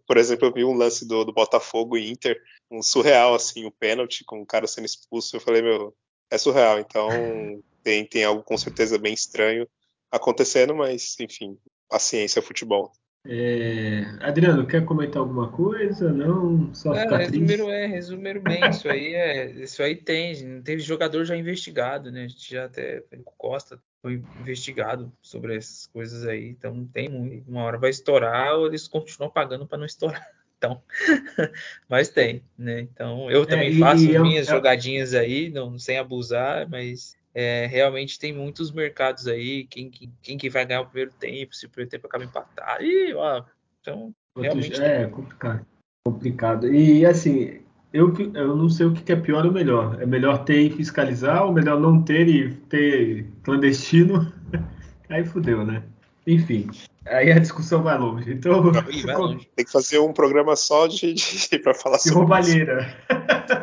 por 0.07 0.17
exemplo, 0.17 0.49
eu 0.49 0.53
vi 0.53 0.65
um 0.65 0.75
lance 0.75 1.07
do, 1.07 1.25
do 1.25 1.33
Botafogo 1.33 1.97
e 1.97 2.11
Inter, 2.11 2.41
um 2.71 2.83
surreal, 2.83 3.35
assim, 3.35 3.65
o 3.65 3.69
um 3.69 3.71
pênalti 3.71 4.25
com 4.25 4.41
o 4.43 4.47
cara 4.47 4.67
sendo 4.67 4.87
expulso. 4.87 5.37
Eu 5.37 5.41
falei, 5.41 5.63
meu, 5.63 5.95
é 6.31 6.39
surreal. 6.39 6.79
Então, 6.79 7.09
tem, 7.83 8.05
tem 8.07 8.25
algo 8.25 8.43
com 8.43 8.57
certeza 8.57 8.99
bem 8.99 9.15
estranho 9.15 9.69
acontecendo, 10.11 10.75
mas, 10.75 11.17
enfim, 11.21 11.59
paciência, 11.89 12.43
futebol. 12.43 12.93
É... 13.25 14.05
Adriano, 14.21 14.67
quer 14.67 14.85
comentar 14.85 15.23
alguma 15.23 15.49
coisa? 15.49 16.13
Não? 16.13 16.75
Só 16.75 16.93
É, 16.95 17.03
ficar 17.05 17.19
resumiram, 17.19 17.71
é, 17.71 17.87
resumiram 17.87 18.41
bem, 18.41 18.69
isso 18.71 18.89
aí 18.89 19.15
é, 19.15 19.51
isso 19.53 19.81
aí 19.83 19.95
tem, 19.95 20.61
teve 20.63 20.83
jogador 20.83 21.25
já 21.25 21.37
investigado, 21.37 22.11
né? 22.11 22.25
A 22.25 22.29
gente 22.29 22.51
já 22.51 22.65
até, 22.65 23.05
o 23.17 23.23
Costa 23.39 23.79
foi 24.01 24.21
investigado 24.41 25.13
sobre 25.23 25.55
essas 25.57 25.87
coisas 25.87 26.27
aí, 26.27 26.49
então 26.49 26.85
tem 26.93 27.09
muito, 27.09 27.49
uma 27.49 27.63
hora 27.63 27.79
vai 27.79 27.91
estourar 27.91 28.57
ou 28.57 28.67
eles 28.67 28.89
continuam 28.89 29.31
pagando 29.31 29.67
para 29.67 29.79
não 29.79 29.87
estourar. 29.87 30.27
Então, 30.63 30.81
mas 31.89 32.09
tem, 32.09 32.41
né? 32.57 32.83
Então, 32.83 33.29
eu 33.29 33.43
É, 33.43 33.47
também 33.47 33.71
e, 33.73 33.81
faço 33.81 34.05
minhas 34.21 34.47
eu- 34.47 34.55
jogadinhas 34.55 35.13
aí, 35.13 35.51
não 35.51 35.77
sem 35.77 35.99
abusar, 35.99 36.69
mas 36.69 37.17
é, 37.35 37.67
realmente 37.67 38.19
tem 38.19 38.33
muitos 38.33 38.71
mercados 38.71 39.27
aí, 39.27 39.65
quem, 39.65 39.91
que- 39.91 40.11
quem 40.23 40.37
que 40.39 40.51
vai 40.51 40.65
ganhar 40.67 40.83
o 40.83 40.87
primeiro 40.87 41.13
tempo, 41.19 41.55
se 41.55 41.67
o 41.67 41.69
primeiro 41.71 41.91
tempo 41.91 42.07
acaba 42.07 42.25
empatado, 42.25 42.83
e, 42.85 43.15
ó, 43.15 43.43
então, 43.81 44.15
realmente 44.37 44.73
tem. 44.73 44.85
é 44.85 45.07
complicado. 45.07 45.67
Complicado. 46.07 46.73
E 46.75 47.07
assim, 47.07 47.61
eu, 47.93 48.13
eu 48.35 48.57
não 48.57 48.69
sei 48.69 48.87
o 48.87 48.93
que 48.93 49.13
é 49.13 49.17
pior 49.17 49.47
ou 49.47 49.53
melhor. 49.53 50.01
É 50.03 50.07
melhor 50.07 50.45
ter 50.45 50.61
e 50.61 50.71
fiscalizar 50.71 51.45
ou 51.45 51.53
melhor 51.53 51.79
não 51.79 52.03
ter 52.03 52.29
e 52.29 52.53
ter 52.55 53.27
clandestino? 53.43 54.33
Aí 55.09 55.25
fudeu, 55.25 55.65
né? 55.65 55.83
Enfim, 56.27 56.69
aí 57.05 57.31
a 57.33 57.39
discussão 57.39 57.83
vai 57.83 57.99
longe. 57.99 58.33
Então, 58.33 58.63
Ih, 58.91 59.03
vai 59.03 59.15
longe. 59.19 59.49
Tem 59.55 59.65
que 59.65 59.71
fazer 59.73 59.99
um 59.99 60.13
programa 60.13 60.55
só 60.57 60.87
de, 60.87 61.13
de 61.15 61.59
para 61.61 61.75
falar 61.75 61.97
de 61.97 62.05
sobre 62.05 62.13
isso. 62.13 62.19
roubalheira. 62.21 62.97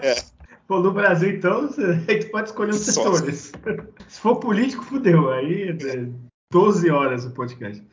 É. 0.04 0.39
Pô, 0.70 0.80
no 0.80 0.92
Brasil, 0.92 1.32
então, 1.32 1.68
aí 2.08 2.20
tu 2.20 2.30
pode 2.30 2.50
escolher 2.50 2.70
os 2.70 2.82
Só. 2.82 3.12
setores. 3.16 3.52
Se 4.08 4.22
for 4.22 4.36
político, 4.36 4.84
fudeu. 4.86 5.32
Aí 5.32 5.70
é 5.70 6.08
12 6.54 6.92
horas 6.92 7.26
o 7.26 7.32
podcast. 7.32 7.84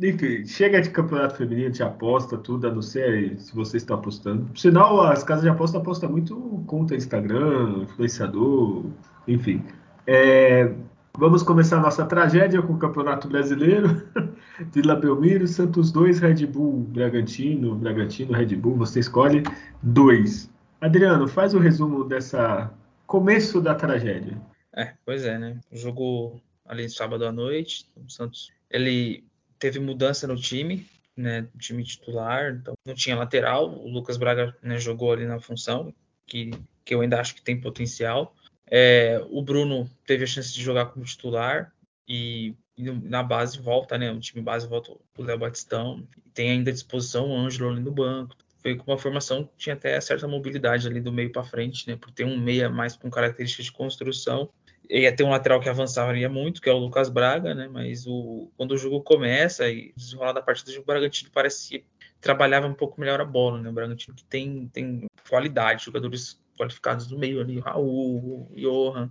Enfim, 0.00 0.46
chega 0.46 0.80
de 0.80 0.90
campeonato 0.90 1.36
feminino, 1.36 1.72
de 1.72 1.82
aposta, 1.82 2.38
tudo, 2.38 2.68
a 2.68 2.70
não 2.72 2.80
ser 2.80 3.40
se 3.40 3.52
você 3.52 3.76
está 3.76 3.94
apostando. 3.94 4.56
Sinal, 4.56 5.00
as 5.00 5.24
casas 5.24 5.42
de 5.42 5.48
aposta 5.48 5.78
apostam 5.78 6.12
muito 6.12 6.62
conta 6.68 6.94
Instagram, 6.94 7.82
influenciador, 7.82 8.84
enfim. 9.26 9.60
É, 10.06 10.72
vamos 11.18 11.42
começar 11.42 11.78
a 11.78 11.82
nossa 11.82 12.06
tragédia 12.06 12.62
com 12.62 12.74
o 12.74 12.78
Campeonato 12.78 13.26
Brasileiro. 13.26 14.00
Vila 14.72 14.94
Belmiro, 14.94 15.48
Santos 15.48 15.90
2, 15.90 16.20
Red 16.20 16.46
Bull, 16.46 16.86
Bragantino, 16.88 17.74
Bragantino, 17.74 18.32
Red 18.32 18.54
Bull, 18.54 18.76
você 18.76 19.00
escolhe 19.00 19.42
dois. 19.82 20.51
Adriano, 20.82 21.28
faz 21.28 21.54
o 21.54 21.60
resumo 21.60 22.02
dessa 22.02 22.74
começo 23.06 23.60
da 23.60 23.72
tragédia. 23.72 24.36
É, 24.74 24.94
pois 25.04 25.24
é, 25.24 25.38
né? 25.38 25.60
O 25.70 25.76
jogo 25.76 26.42
ali 26.66 26.90
sábado 26.90 27.24
à 27.24 27.30
noite, 27.30 27.88
o 27.94 28.10
Santos, 28.10 28.50
ele 28.68 29.24
teve 29.60 29.78
mudança 29.78 30.26
no 30.26 30.34
time, 30.34 30.84
né? 31.16 31.46
Time 31.56 31.84
titular, 31.84 32.54
então 32.54 32.74
não 32.84 32.96
tinha 32.96 33.14
lateral. 33.14 33.70
O 33.70 33.88
Lucas 33.88 34.16
Braga 34.16 34.56
né, 34.60 34.76
jogou 34.76 35.12
ali 35.12 35.24
na 35.24 35.38
função, 35.38 35.94
que, 36.26 36.50
que 36.84 36.92
eu 36.92 37.00
ainda 37.00 37.20
acho 37.20 37.36
que 37.36 37.42
tem 37.42 37.60
potencial. 37.60 38.34
É, 38.66 39.24
o 39.30 39.40
Bruno 39.40 39.88
teve 40.04 40.24
a 40.24 40.26
chance 40.26 40.52
de 40.52 40.60
jogar 40.60 40.86
como 40.86 41.04
titular 41.04 41.72
e, 42.08 42.56
e 42.76 42.90
na 42.90 43.22
base 43.22 43.56
volta, 43.56 43.96
né? 43.96 44.10
O 44.10 44.18
time 44.18 44.42
base 44.42 44.66
volta 44.66 44.90
o 45.16 45.22
Léo 45.22 45.38
Batistão. 45.38 46.04
Tem 46.34 46.50
ainda 46.50 46.70
à 46.70 46.74
disposição 46.74 47.30
o 47.30 47.36
Ângelo 47.36 47.70
ali 47.70 47.80
no 47.80 47.92
banco. 47.92 48.34
Foi 48.62 48.76
com 48.76 48.90
uma 48.90 48.98
formação 48.98 49.44
que 49.44 49.56
tinha 49.56 49.74
até 49.74 50.00
certa 50.00 50.28
mobilidade 50.28 50.86
ali 50.86 51.00
do 51.00 51.12
meio 51.12 51.32
para 51.32 51.42
frente, 51.42 51.88
né? 51.88 51.96
Por 51.96 52.10
ter 52.10 52.24
um 52.24 52.38
meia 52.38 52.70
mais 52.70 52.96
com 52.96 53.10
características 53.10 53.66
de 53.66 53.72
construção 53.72 54.50
ia 55.00 55.14
ter 55.14 55.24
um 55.24 55.30
lateral 55.30 55.60
que 55.60 55.68
avançaria 55.68 56.28
muito, 56.28 56.60
que 56.60 56.68
é 56.68 56.72
o 56.72 56.78
Lucas 56.78 57.08
Braga, 57.08 57.54
né? 57.54 57.68
Mas 57.68 58.06
o, 58.06 58.50
quando 58.56 58.72
o 58.72 58.76
jogo 58.76 59.00
começa 59.00 59.68
e 59.68 59.92
desenrolar 59.96 60.32
da 60.32 60.42
partida, 60.42 60.78
o 60.78 60.84
Bragantino 60.84 61.30
parece 61.32 61.68
que 61.68 61.84
trabalhava 62.20 62.66
um 62.66 62.74
pouco 62.74 63.00
melhor 63.00 63.20
a 63.20 63.24
bola, 63.24 63.60
né? 63.60 63.70
O 63.70 63.72
Bragantino 63.72 64.14
que 64.14 64.24
tem, 64.24 64.68
tem 64.68 65.06
qualidade, 65.28 65.84
jogadores 65.84 66.40
qualificados 66.56 67.10
no 67.10 67.18
meio 67.18 67.40
ali, 67.40 67.58
Raul, 67.58 68.50
Johan, 68.54 69.10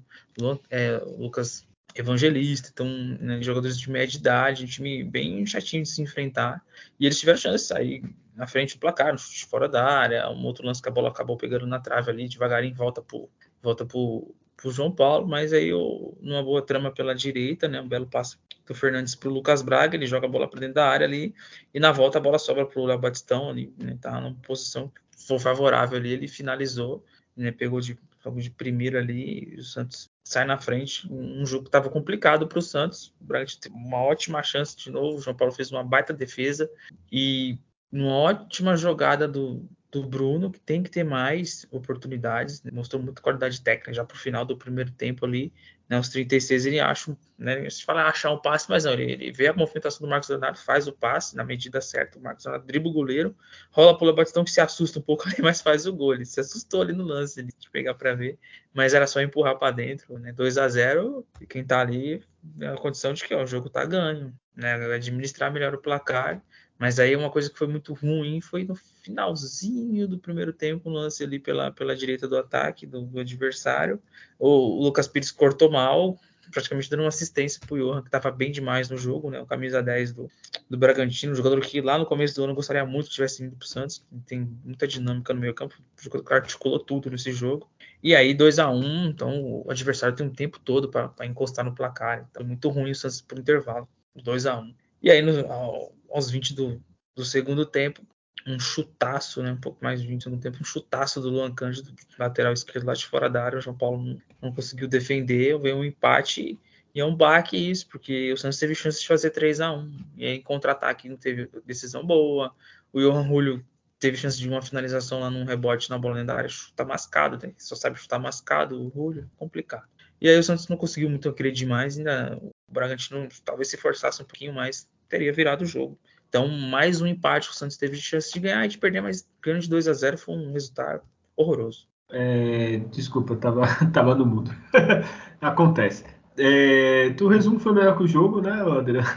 é, 0.70 0.98
Lucas 1.18 1.68
Evangelista, 1.96 2.70
então, 2.72 2.88
né, 3.20 3.42
jogadores 3.42 3.78
de 3.78 3.90
média 3.90 4.18
idade, 4.18 4.64
um 4.64 4.68
time 4.68 5.04
bem 5.04 5.46
chatinho 5.46 5.84
de 5.84 5.90
se 5.90 6.02
enfrentar. 6.02 6.64
E 7.00 7.06
eles 7.06 7.20
tiveram 7.20 7.40
chance 7.40 7.64
de 7.64 7.68
sair 7.68 8.04
na 8.36 8.48
frente 8.48 8.76
do 8.76 8.80
placar, 8.80 9.12
no 9.12 9.20
chute 9.20 9.46
fora 9.46 9.68
da 9.68 9.84
área, 9.84 10.30
um 10.30 10.46
outro 10.46 10.66
lance 10.66 10.82
que 10.82 10.90
a 10.90 10.92
bola 10.92 11.10
acabou 11.10 11.38
pegando 11.38 11.66
na 11.66 11.80
trave 11.80 12.12
ali, 12.12 12.28
devagarinho 12.28 12.76
volta 12.76 13.02
pro, 13.02 13.30
volta 13.62 13.86
pro, 13.86 14.34
pro 14.56 14.72
João 14.72 14.92
Paulo, 14.92 15.28
mas 15.28 15.52
aí 15.54 15.70
eu, 15.70 16.18
numa 16.22 16.44
boa 16.44 16.62
trama 16.62 16.92
pela 16.92 17.16
direita, 17.16 17.68
né, 17.68 17.82
um 17.82 17.88
belo 17.88 18.08
passe 18.08 18.38
do 18.66 18.76
Fernandes 18.76 19.16
pro 19.16 19.30
Lucas 19.30 19.62
Braga, 19.62 19.96
ele 19.96 20.06
joga 20.06 20.28
a 20.28 20.30
bola 20.30 20.48
para 20.48 20.60
dentro 20.60 20.76
da 20.76 20.88
área 20.88 21.06
ali, 21.06 21.34
e 21.74 21.80
na 21.80 21.92
volta 21.92 22.20
a 22.20 22.22
bola 22.22 22.40
sobra 22.40 22.66
pro 22.66 22.86
Léo 22.86 23.00
Batistão 23.00 23.50
ali, 23.50 23.74
né, 23.78 23.98
tá 24.00 24.20
numa 24.22 24.36
posição 24.42 24.92
favorável 25.40 25.98
ali, 25.98 26.12
ele 26.12 26.28
finalizou, 26.28 27.04
né, 27.36 27.52
pegou 27.52 27.82
de, 27.82 27.98
de 28.38 28.50
primeiro 28.52 28.98
ali, 28.98 29.56
o 29.58 29.64
Santos 29.64 30.10
sai 30.24 30.46
na 30.46 30.58
frente, 30.58 31.12
um 31.12 31.46
jogo 31.46 31.64
que 31.64 31.70
estava 31.70 31.90
complicado 31.90 32.48
para 32.48 32.60
o 32.60 32.62
Santos, 32.62 33.14
o 33.20 33.26
Braga 33.26 33.46
teve 33.60 33.76
uma 33.76 33.98
ótima 33.98 34.42
chance 34.44 34.78
de 34.78 34.92
novo, 34.92 35.18
o 35.18 35.22
João 35.22 35.36
Paulo 35.36 35.54
fez 35.54 35.72
uma 35.72 35.84
baita 35.84 36.14
defesa, 36.14 36.70
e 37.12 37.58
uma 37.92 38.14
ótima 38.14 38.76
jogada 38.78 39.28
do, 39.28 39.68
do 39.92 40.04
Bruno, 40.04 40.50
que 40.50 40.60
tem 40.60 40.82
que 40.82 40.90
ter 40.90 41.04
mais 41.04 41.68
oportunidades, 41.70 42.64
né? 42.64 42.72
mostrou 42.74 43.02
muita 43.02 43.22
qualidade 43.22 43.62
técnica 43.62 43.94
já 43.94 44.06
para 44.06 44.16
o 44.16 44.20
final 44.20 44.46
do 44.46 44.58
primeiro 44.58 44.92
tempo 44.92 45.26
ali, 45.26 45.52
né, 45.92 45.98
aos 45.98 46.08
36 46.08 46.66
ele 46.66 46.80
acha, 46.80 47.18
né, 47.38 47.70
se 47.70 47.84
fala 47.84 48.04
achar 48.04 48.32
um 48.32 48.38
passe, 48.38 48.70
mas 48.70 48.86
não, 48.86 48.94
ele, 48.94 49.12
ele 49.12 49.32
vê 49.34 49.48
a 49.48 49.54
movimentação 49.54 50.08
do 50.08 50.10
Marcos 50.10 50.30
Leonardo, 50.30 50.58
faz 50.58 50.88
o 50.88 50.94
passe 50.94 51.36
na 51.36 51.44
medida 51.44 51.82
certa, 51.82 52.18
o 52.18 52.22
Marcos 52.22 52.46
Leonardo 52.46 52.66
dribla 52.66 52.90
o 52.90 52.94
goleiro, 52.94 53.36
rola 53.72 53.98
pelo 53.98 54.14
Batistão 54.14 54.46
que 54.46 54.52
se 54.52 54.62
assusta 54.62 55.00
um 55.00 55.02
pouco 55.02 55.28
ali, 55.28 55.42
mas 55.42 55.60
faz 55.60 55.86
o 55.86 55.92
gol, 55.92 56.14
ele 56.14 56.24
se 56.24 56.40
assustou 56.40 56.82
ali 56.82 56.94
no 56.94 57.04
lance, 57.04 57.44
de 57.44 57.70
pegar 57.70 57.94
para 57.96 58.16
ver, 58.16 58.40
mas 58.74 58.94
era 58.94 59.06
só 59.06 59.20
empurrar 59.20 59.60
para 59.60 59.72
dentro, 59.72 60.18
né, 60.18 60.32
2 60.32 60.58
a 60.58 60.70
0 60.70 61.28
e 61.42 61.46
quem 61.46 61.66
tá 61.66 61.82
ali 61.82 62.24
é 62.62 62.68
a 62.68 62.78
condição 62.78 63.12
de 63.12 63.26
que 63.26 63.36
ó, 63.36 63.44
o 63.44 63.48
jogo 63.48 63.70
tá 63.70 63.84
ganho, 63.84 64.34
né, 64.56 64.76
administrar 64.96 65.52
melhor 65.52 65.74
o 65.74 65.82
placar, 65.82 66.42
mas 66.82 67.00
aí 67.00 67.16
uma 67.16 67.30
coisa 67.30 67.48
que 67.48 67.60
foi 67.60 67.68
muito 67.68 67.94
ruim 67.94 68.42
foi 68.42 68.64
no 68.64 68.74
finalzinho 68.74 70.08
do 70.08 70.18
primeiro 70.18 70.52
tempo, 70.52 70.90
um 70.90 70.94
lance 70.94 71.24
ali 71.24 71.38
pela, 71.38 71.72
pela 71.72 71.96
direita 71.96 72.28
do 72.28 72.36
ataque 72.36 72.88
do, 72.88 73.04
do 73.04 73.20
adversário. 73.20 74.02
O, 74.40 74.84
Lucas 74.84 75.08
Pires 75.08 75.30
cortou 75.30 75.70
mal, 75.70 76.18
praticamente 76.52 76.90
dando 76.90 77.02
uma 77.02 77.10
assistência 77.10 77.60
para 77.60 77.76
o 77.76 77.78
Johan, 77.78 78.02
que 78.02 78.08
estava 78.08 78.32
bem 78.32 78.52
demais 78.52 78.90
no 78.90 78.98
jogo, 78.98 79.30
né? 79.30 79.40
O 79.40 79.46
camisa 79.46 79.80
10 79.84 80.14
do, 80.14 80.28
do 80.68 80.76
Bragantino, 80.76 81.34
um 81.34 81.36
jogador 81.36 81.62
que 81.62 81.80
lá 81.82 82.00
no 82.00 82.06
começo 82.08 82.34
do 82.34 82.46
ano 82.46 82.56
gostaria 82.56 82.84
muito 82.84 83.10
que 83.10 83.14
tivesse 83.14 83.44
ido 83.44 83.56
para 83.56 83.64
o 83.64 83.68
Santos, 83.68 84.04
tem 84.26 84.40
muita 84.66 84.88
dinâmica 84.88 85.36
no 85.36 85.40
meio 85.40 85.54
campo, 85.54 85.76
o 85.78 86.04
jogador 86.04 86.24
que 86.24 86.34
articulou 86.34 86.80
tudo 86.80 87.12
nesse 87.12 87.32
jogo. 87.32 87.70
E 88.02 88.16
aí 88.16 88.34
2 88.34 88.58
a 88.58 88.72
1 88.72 88.76
um, 88.76 89.06
então 89.06 89.64
o 89.64 89.70
adversário 89.70 90.16
tem 90.16 90.26
um 90.26 90.34
tempo 90.34 90.60
todo 90.60 90.90
para 90.90 91.14
encostar 91.28 91.64
no 91.64 91.76
placar. 91.76 92.28
Então 92.32 92.44
muito 92.44 92.68
ruim 92.70 92.90
o 92.90 92.96
Santos 92.96 93.22
por 93.22 93.38
intervalo, 93.38 93.88
2 94.16 94.48
a 94.48 94.58
1 94.58 94.64
um. 94.64 94.81
E 95.02 95.10
aí, 95.10 95.22
no, 95.22 95.94
aos 96.10 96.30
20 96.30 96.54
do, 96.54 96.84
do, 97.16 97.26
segundo 97.26 97.66
tempo, 97.66 98.02
um 98.46 98.60
chutaço, 98.60 99.42
né? 99.42 99.52
Um 99.52 99.60
pouco 99.60 99.84
mais 99.84 100.02
de 100.02 100.08
20 100.08 100.30
no 100.30 100.40
tempo, 100.40 100.58
um 100.62 100.66
chutaço 100.66 101.20
do 101.22 101.30
Luan 101.30 101.54
Cândido, 101.54 101.94
lateral 102.18 102.54
esquerdo 102.54 102.86
lá 102.86 102.94
de 102.94 103.06
fora 103.06 103.30
da 103.30 103.44
área. 103.44 103.60
O 103.60 103.62
João 103.62 103.78
Paulo 103.78 104.04
não, 104.04 104.22
não 104.42 104.54
conseguiu 104.54 104.88
defender, 104.88 105.58
veio 105.60 105.78
um 105.78 105.86
empate 105.86 106.60
e 106.94 107.00
é 107.00 107.06
um 107.06 107.16
baque 107.16 107.58
isso, 107.58 107.88
porque 107.88 108.32
o 108.34 108.38
Santos 108.38 108.60
teve 108.60 108.76
chance 108.76 109.02
de 109.02 109.08
fazer 109.08 109.30
3 109.32 109.62
a 109.62 109.72
1 109.74 109.92
E 110.18 110.26
aí, 110.26 110.36
em 110.36 110.42
contra-ataque, 110.42 111.08
não 111.08 111.18
teve 111.18 111.50
decisão 111.66 112.06
boa. 112.06 112.54
O 112.92 113.00
Johan 113.00 113.26
Julio 113.28 113.66
teve 113.98 114.18
chance 114.18 114.38
de 114.38 114.50
uma 114.50 114.62
finalização 114.62 115.20
lá 115.22 115.30
num 115.30 115.46
rebote 115.46 115.90
na 115.90 115.98
bola 115.98 116.24
da 116.26 116.36
área, 116.36 116.50
chuta 116.50 116.84
mascado, 116.84 117.40
né? 117.42 117.54
só 117.58 117.76
sabe 117.76 118.00
chutar 118.00 118.20
mascado, 118.20 118.82
o 118.82 118.92
Julio, 118.94 119.30
complicado. 119.38 119.88
E 120.20 120.28
aí 120.28 120.38
o 120.38 120.44
Santos 120.44 120.68
não 120.68 120.76
conseguiu 120.76 121.10
muito 121.10 121.30
acreditar 121.30 121.66
demais, 121.66 121.98
ainda 121.98 122.42
o 122.72 122.74
Bragantino 122.74 123.28
talvez 123.44 123.68
se 123.68 123.78
forçasse 123.78 124.22
um 124.22 124.26
pouquinho 124.26 124.54
mais, 124.54 124.88
teria 125.10 125.34
virado 125.34 125.64
o 125.64 125.68
jogo. 125.68 126.00
Então, 126.30 126.48
mais 126.48 127.02
um 127.02 127.06
empate 127.06 127.50
o 127.50 127.54
Santos 127.54 127.76
teve 127.76 127.98
de 127.98 128.02
chance 128.02 128.32
de 128.34 128.40
ganhar 128.40 128.66
e 128.66 128.70
de 128.70 128.78
perder, 128.78 129.02
mas 129.02 129.28
ganhando 129.42 129.64
de 129.64 129.70
2 129.70 129.90
a 129.90 129.94
0 129.94 130.18
foi 130.18 130.36
um 130.36 130.54
resultado 130.54 131.02
horroroso. 131.36 131.88
É, 132.10 132.78
desculpa, 132.90 133.36
tava, 133.36 133.64
tava 133.92 134.16
no 134.16 134.26
mudo. 134.26 134.52
Acontece. 135.42 136.06
É, 136.38 137.10
tu 137.18 137.28
resumo 137.28 137.60
foi 137.60 137.74
melhor 137.74 137.98
que 137.98 138.04
o 138.04 138.08
jogo, 138.08 138.42
né, 138.42 138.62
Adriano? 138.62 139.08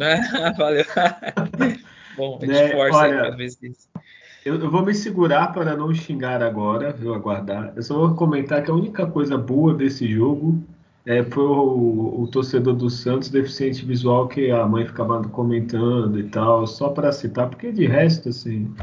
É, 0.00 0.52
valeu. 0.56 0.84
Bom, 2.16 2.38
a 2.40 2.46
gente 2.46 2.54
né? 2.54 2.70
força 2.70 2.98
Olha, 2.98 3.18
pra 3.18 3.36
ver 3.36 3.50
se 3.50 3.76
eu, 4.42 4.58
eu, 4.58 4.70
vou 4.70 4.82
me 4.82 4.94
segurar 4.94 5.52
para 5.52 5.76
não 5.76 5.92
xingar 5.92 6.42
agora, 6.42 6.94
vou 6.94 7.14
aguardar. 7.14 7.74
Eu 7.76 7.82
só 7.82 7.94
vou 7.94 8.14
comentar 8.14 8.62
que 8.62 8.70
a 8.70 8.74
única 8.74 9.06
coisa 9.06 9.36
boa 9.36 9.74
desse 9.74 10.10
jogo 10.10 10.64
é, 11.06 11.22
foi 11.24 11.44
o, 11.44 12.22
o, 12.22 12.28
torcedor 12.28 12.74
do 12.74 12.90
Santos 12.90 13.30
deficiente 13.30 13.84
visual 13.84 14.28
que 14.28 14.50
a 14.50 14.66
mãe 14.66 14.86
ficava 14.86 15.26
comentando 15.28 16.18
e 16.18 16.28
tal, 16.28 16.66
só 16.66 16.90
para 16.90 17.10
citar, 17.12 17.48
porque 17.48 17.72
de 17.72 17.86
resto, 17.86 18.28
assim. 18.28 18.74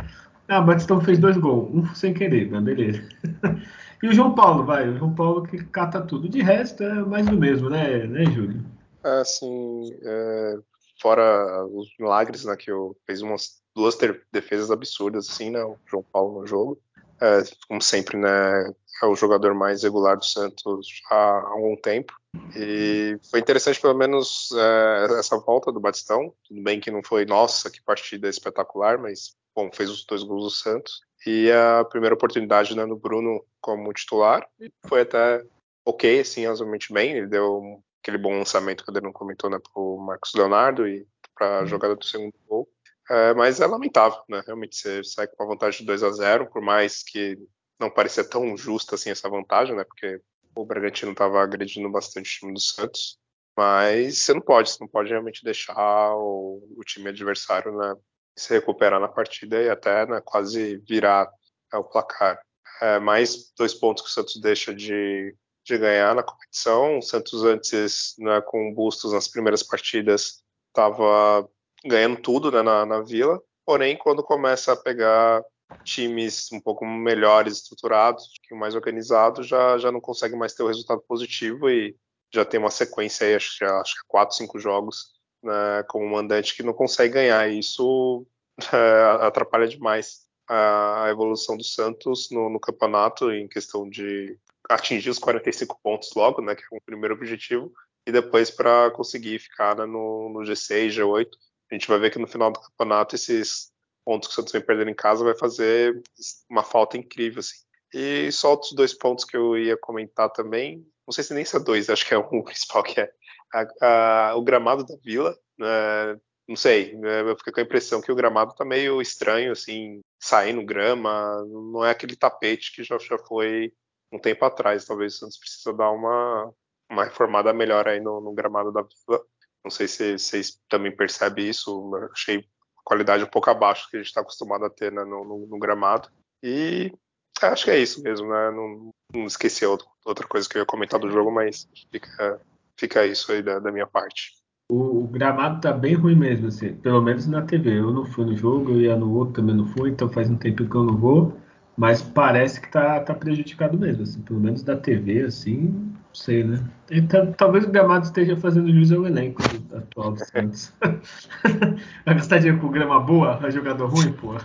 Ah, 0.48 0.62
Batistão 0.62 1.00
fez 1.02 1.20
dois 1.20 1.38
gols, 1.38 1.70
um 1.74 1.94
sem 1.94 2.14
querer, 2.14 2.50
mas 2.50 2.64
beleza. 2.64 3.08
e 4.02 4.08
o 4.08 4.14
João 4.14 4.34
Paulo, 4.34 4.66
vai, 4.66 4.90
o 4.90 4.98
João 4.98 5.14
Paulo 5.14 5.44
que 5.44 5.64
cata 5.66 6.02
tudo. 6.02 6.28
De 6.28 6.42
resto, 6.42 6.84
é 6.84 7.06
mais 7.06 7.26
do 7.26 7.38
mesmo, 7.38 7.70
né, 7.70 8.08
né 8.08 8.26
Júlio? 8.26 8.66
Assim, 9.04 9.94
é, 10.02 10.58
fora 11.00 11.66
os 11.66 11.90
milagres, 12.00 12.46
né, 12.46 12.56
que 12.56 12.72
eu 12.72 12.96
fez 13.06 13.22
umas 13.22 13.62
duas 13.76 13.96
defesas 14.32 14.72
absurdas, 14.72 15.30
assim, 15.30 15.52
né, 15.52 15.64
o 15.64 15.78
João 15.86 16.04
Paulo 16.12 16.42
no 16.42 16.48
jogo. 16.48 16.80
É, 17.22 17.44
como 17.68 17.82
sempre, 17.82 18.18
né, 18.18 18.74
é 19.02 19.06
o 19.06 19.16
jogador 19.16 19.54
mais 19.54 19.84
regular 19.84 20.18
do 20.18 20.26
Santos 20.26 21.02
há 21.10 21.42
algum 21.48 21.76
tempo. 21.76 22.14
E 22.56 23.18
foi 23.30 23.40
interessante, 23.40 23.80
pelo 23.80 23.96
menos, 23.96 24.50
é, 24.56 25.20
essa 25.20 25.38
volta 25.38 25.72
do 25.72 25.80
Batistão. 25.80 26.34
Tudo 26.48 26.62
bem 26.62 26.80
que 26.80 26.92
não 26.92 27.04
foi, 27.04 27.26
nossa, 27.26 27.70
que 27.70 27.82
partida 27.82 28.28
espetacular, 28.28 28.98
mas, 28.98 29.36
bom, 29.56 29.70
fez 29.72 29.90
os 29.90 30.06
dois 30.06 30.24
gols 30.24 30.44
do 30.44 30.50
Santos. 30.50 31.02
E 31.26 31.52
a 31.52 31.84
primeira 31.86 32.16
oportunidade 32.16 32.76
né, 32.76 32.86
no 32.86 32.98
Bruno 32.98 33.44
como 33.60 33.94
titular. 33.94 34.48
Foi 34.88 35.02
até 35.02 35.44
ok, 35.86 36.20
assim, 36.20 36.46
razoavelmente 36.46 36.94
bem. 36.94 37.18
Ele 37.18 37.28
deu 37.28 37.82
aquele 38.02 38.18
bom 38.18 38.38
lançamento 38.38 38.84
que 38.84 38.90
o 38.90 38.92
Adriano 38.92 39.14
comentou, 39.14 39.50
né, 39.50 39.60
pro 39.74 39.98
Marcos 39.98 40.34
Leonardo 40.34 40.88
e 40.88 41.06
para 41.36 41.60
a 41.60 41.62
uhum. 41.62 41.68
jogada 41.68 41.96
do 41.96 42.06
segundo 42.06 42.34
gol. 42.48 42.68
É, 43.10 43.34
mas 43.34 43.62
é 43.62 43.66
lamentável, 43.66 44.20
né? 44.28 44.44
Realmente 44.46 44.76
você 44.76 45.02
sai 45.04 45.28
com 45.28 45.42
uma 45.42 45.54
vantagem 45.54 45.80
de 45.80 45.86
2 45.86 46.04
a 46.04 46.12
0 46.12 46.48
por 46.48 46.62
mais 46.62 47.04
que 47.04 47.38
não 47.80 47.90
parecia 47.90 48.24
tão 48.24 48.58
justa 48.58 48.96
assim 48.96 49.10
essa 49.10 49.30
vantagem, 49.30 49.76
né? 49.76 49.84
Porque 49.84 50.22
o 50.56 50.66
Bragantino 50.66 51.12
estava 51.12 51.42
agredindo 51.42 51.90
bastante 51.90 52.28
o 52.28 52.40
time 52.40 52.54
do 52.54 52.60
Santos. 52.60 53.18
Mas 53.56 54.20
você 54.20 54.34
não 54.34 54.42
pode, 54.42 54.70
você 54.70 54.78
não 54.80 54.88
pode 54.88 55.10
realmente 55.10 55.44
deixar 55.44 56.16
o, 56.16 56.62
o 56.78 56.84
time 56.84 57.10
adversário 57.10 57.76
né, 57.76 57.96
se 58.38 58.54
recuperar 58.54 59.00
na 59.00 59.08
partida 59.08 59.60
e 59.62 59.68
até 59.68 60.06
né, 60.06 60.22
quase 60.24 60.78
virar 60.88 61.28
é, 61.74 61.78
o 61.78 61.84
placar. 61.84 62.40
É, 62.80 63.00
mais 63.00 63.52
dois 63.58 63.74
pontos 63.74 64.04
que 64.04 64.10
o 64.10 64.12
Santos 64.12 64.40
deixa 64.40 64.76
de, 64.76 65.36
de 65.66 65.78
ganhar 65.78 66.14
na 66.14 66.22
competição. 66.22 67.00
O 67.00 67.02
Santos 67.02 67.44
antes, 67.44 68.14
né, 68.20 68.42
com 68.42 68.72
bustos 68.76 69.12
nas 69.12 69.28
primeiras 69.28 69.64
partidas, 69.64 70.44
estava 70.68 71.50
ganhando 71.84 72.22
tudo 72.22 72.52
né, 72.52 72.62
na, 72.62 72.86
na 72.86 73.02
Vila. 73.02 73.42
Porém, 73.66 73.98
quando 73.98 74.24
começa 74.24 74.74
a 74.74 74.78
pegar 74.78 75.44
times 75.84 76.52
um 76.52 76.60
pouco 76.60 76.86
melhores 76.86 77.58
estruturados, 77.58 78.30
mais 78.52 78.76
organizados, 78.76 79.48
já, 79.48 79.78
já 79.78 79.92
não 79.92 80.00
consegue 80.00 80.36
mais 80.36 80.54
ter 80.54 80.64
o 80.64 80.68
resultado 80.68 81.02
positivo 81.02 81.70
e 81.70 81.96
já 82.34 82.46
tem 82.46 82.60
uma 82.60 82.72
sequência 82.72 83.28
aí, 83.28 83.36
acho, 83.36 83.64
acho 83.64 83.96
que 83.96 84.08
quatro, 84.08 84.36
cinco 84.36 84.60
jogos 84.60 85.18
né, 85.44 85.84
como 85.88 86.10
mandante 86.10 86.56
que 86.56 86.64
não 86.64 86.74
consegue 86.74 87.14
ganhar. 87.14 87.50
E 87.50 87.60
isso 87.60 88.26
é, 88.74 89.26
atrapalha 89.26 89.68
demais 89.68 90.28
a, 90.48 91.08
evolução 91.10 91.58
do 91.58 91.64
Santos 91.64 92.30
no, 92.32 92.50
no, 92.50 92.60
campeonato 92.60 93.32
em 93.32 93.48
questão 93.48 93.90
de 93.90 94.38
atingir 94.70 95.10
os 95.10 95.20
45 95.20 95.80
pontos 95.82 96.14
logo, 96.16 96.42
né, 96.42 96.56
que 96.56 96.64
é 96.64 96.78
o 96.78 96.82
primeiro 96.82 97.16
objetivo, 97.16 97.72
e 98.06 98.12
depois 98.12 98.52
para 98.52 98.92
conseguir 98.92 99.40
ficar 99.40 99.76
né, 99.76 99.86
no, 99.86 100.30
no 100.30 100.40
G6, 100.42 100.90
G8. 100.90 101.30
A 101.70 101.76
gente 101.76 101.88
vai 101.88 102.00
ver 102.00 102.12
que 102.12 102.20
no 102.20 102.28
final 102.28 102.52
do 102.52 102.62
campeonato 102.62 103.16
esses 103.16 103.72
pontos 104.08 104.30
que 104.30 104.32
o 104.32 104.36
Santos 104.36 104.54
vem 104.54 104.62
perdendo 104.62 104.90
em 104.90 104.96
casa 104.96 105.22
vai 105.22 105.36
fazer 105.36 106.02
uma 106.50 106.64
falta 106.64 106.96
incrível, 106.96 107.42
assim. 107.42 107.58
E 107.94 108.32
só 108.32 108.52
outros 108.52 108.72
dois 108.72 108.94
pontos 108.94 109.26
que 109.26 109.36
eu 109.36 109.58
ia 109.58 109.76
comentar 109.76 110.32
também, 110.32 110.88
não 111.06 111.12
sei 111.12 111.26
se 111.26 111.34
nem 111.34 111.44
são 111.44 111.62
dois, 111.62 111.90
acho 111.90 112.08
que 112.08 112.14
é 112.14 112.18
um 112.18 112.24
principal, 112.42 112.84
que 112.84 113.02
é 113.02 113.12
a, 113.54 114.30
a, 114.30 114.36
o 114.38 114.42
gramado 114.42 114.86
da 114.86 114.96
Vila, 115.04 115.38
né, 115.60 116.18
não 116.48 116.56
sei, 116.56 116.96
né, 116.96 117.22
eu 117.22 117.38
fiquei 117.38 117.52
com 117.52 117.60
a 117.60 117.64
impressão 117.64 118.02
que 118.02 118.12
o 118.12 118.16
gramado 118.16 118.56
tá 118.56 118.64
meio 118.64 119.02
estranho, 119.02 119.52
assim, 119.52 120.00
saindo 120.18 120.66
grama, 120.66 121.44
não 121.46 121.84
é 121.84 121.92
aquele 121.92 122.16
tapete 122.16 122.74
que 122.74 122.86
já, 122.86 122.98
já 122.98 123.18
foi 123.18 123.74
um 124.10 124.20
tempo 124.20 124.46
atrás, 124.46 124.86
talvez 124.86 125.16
o 125.16 125.18
Santos 125.18 125.38
precisa 125.38 125.74
dar 125.74 125.92
uma, 125.92 126.54
uma 126.90 127.04
reformada 127.04 127.52
melhor 127.52 127.90
aí 127.90 128.00
no, 128.00 128.22
no 128.22 128.34
gramado 128.34 128.72
da 128.72 128.84
Vila, 128.84 129.22
não 129.66 129.72
sei 129.72 129.86
se 129.86 130.18
vocês 130.18 130.62
também 130.70 130.96
percebem 130.96 131.50
isso, 131.50 131.94
achei 132.14 132.48
qualidade 132.88 133.22
um 133.22 133.28
pouco 133.28 133.50
abaixo 133.50 133.90
que 133.90 133.98
a 133.98 134.00
gente 134.00 134.08
está 134.08 134.22
acostumado 134.22 134.64
a 134.64 134.70
ter 134.70 134.94
né, 134.94 135.04
no, 135.04 135.26
no, 135.26 135.46
no, 135.46 135.60
gramado. 135.60 136.08
E 136.42 136.94
acho 137.42 137.66
que 137.66 137.72
é 137.72 137.78
isso 137.78 138.02
mesmo, 138.02 138.30
né? 138.30 138.52
Não, 138.52 138.92
não 139.14 139.26
esqueci 139.26 139.66
outra 139.66 140.26
coisa 140.26 140.48
que 140.48 140.58
eu 140.58 140.62
ia 140.62 140.66
comentar 140.66 140.98
do 140.98 141.12
jogo, 141.12 141.30
mas 141.30 141.68
fica, 141.92 142.40
fica 142.78 143.06
isso 143.06 143.30
aí 143.34 143.44
da, 143.44 143.60
da 143.60 143.74
minha 143.74 143.86
parte. 143.86 144.38
O, 144.72 145.04
o, 145.04 145.08
gramado 145.08 145.60
tá 145.60 145.74
bem 145.74 145.96
ruim 145.96 146.16
mesmo, 146.16 146.48
assim, 146.48 146.76
pelo 146.76 147.02
menos 147.02 147.28
na 147.28 147.42
TV. 147.42 147.78
Eu 147.78 147.92
não 147.92 148.06
fui 148.06 148.24
no 148.24 148.38
jogo, 148.38 148.72
eu 148.72 148.82
ia 148.82 148.96
no 148.96 149.14
outro, 149.18 149.34
também 149.34 149.56
não 149.56 149.68
fui, 149.68 149.90
então 149.90 150.10
faz 150.10 150.30
um 150.30 150.38
tempo 150.38 150.68
que 150.68 150.76
eu 150.76 150.84
não 150.84 150.98
vou. 150.98 151.38
Mas 151.76 152.02
parece 152.02 152.62
que 152.62 152.72
tá, 152.72 153.02
tá 153.02 153.14
prejudicado 153.14 153.78
mesmo, 153.78 154.04
assim, 154.04 154.22
pelo 154.22 154.40
menos 154.40 154.64
da 154.64 154.78
TV, 154.78 155.24
assim, 155.24 155.87
sei, 156.18 156.44
né? 156.44 156.64
Então, 156.90 157.32
talvez 157.34 157.64
o 157.64 157.70
Gramado 157.70 158.06
esteja 158.06 158.36
fazendo 158.36 158.72
jus 158.72 158.92
ao 158.92 159.06
elenco 159.06 159.42
atual 159.76 160.12
do 160.12 160.26
Santos. 160.26 160.74
Vai 162.06 162.16
gastar 162.16 162.40
dinheiro 162.40 162.60
com 162.60 162.72
grama 162.72 163.00
boa, 163.00 163.38
a 163.38 163.50
jogador 163.50 163.88
ruim, 163.88 164.12
pô. 164.14 164.36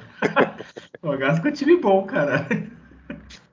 o 1.03 1.17
gasta 1.17 1.43
com 1.43 1.51
time 1.51 1.77
bom, 1.79 2.05
cara. 2.05 2.47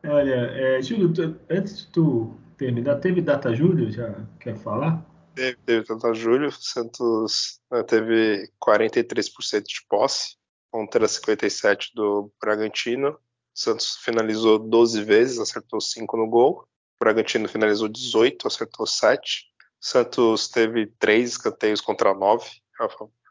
Olha, 0.03 0.33
é, 0.33 0.81
Júlio, 0.81 1.13
tu, 1.13 1.35
antes 1.49 1.79
de 1.79 1.87
tu 1.87 2.37
terminar, 2.57 2.97
teve 2.97 3.21
data 3.21 3.55
Júlio? 3.55 3.91
Já 3.91 4.13
quer 4.39 4.57
falar? 4.57 5.05
Teve, 5.35 5.57
teve 5.65 5.87
data 5.87 6.13
Júlio. 6.13 6.51
Santos 6.51 7.59
né, 7.71 7.83
teve 7.83 8.49
43% 8.61 9.63
de 9.63 9.85
posse 9.87 10.35
contra 10.71 11.05
57% 11.05 11.91
do 11.95 12.31
Bragantino. 12.39 13.17
Santos 13.53 13.97
finalizou 13.97 14.59
12 14.59 15.03
vezes, 15.03 15.39
acertou 15.39 15.81
5 15.81 16.17
no 16.17 16.29
gol. 16.29 16.68
Bragantino 16.99 17.47
finalizou 17.47 17.87
18, 17.87 18.47
acertou 18.47 18.85
7. 18.85 19.45
Santos 19.79 20.49
teve 20.49 20.87
3 20.99 21.29
escanteios 21.29 21.79
contra 21.79 22.13
9 22.13 22.49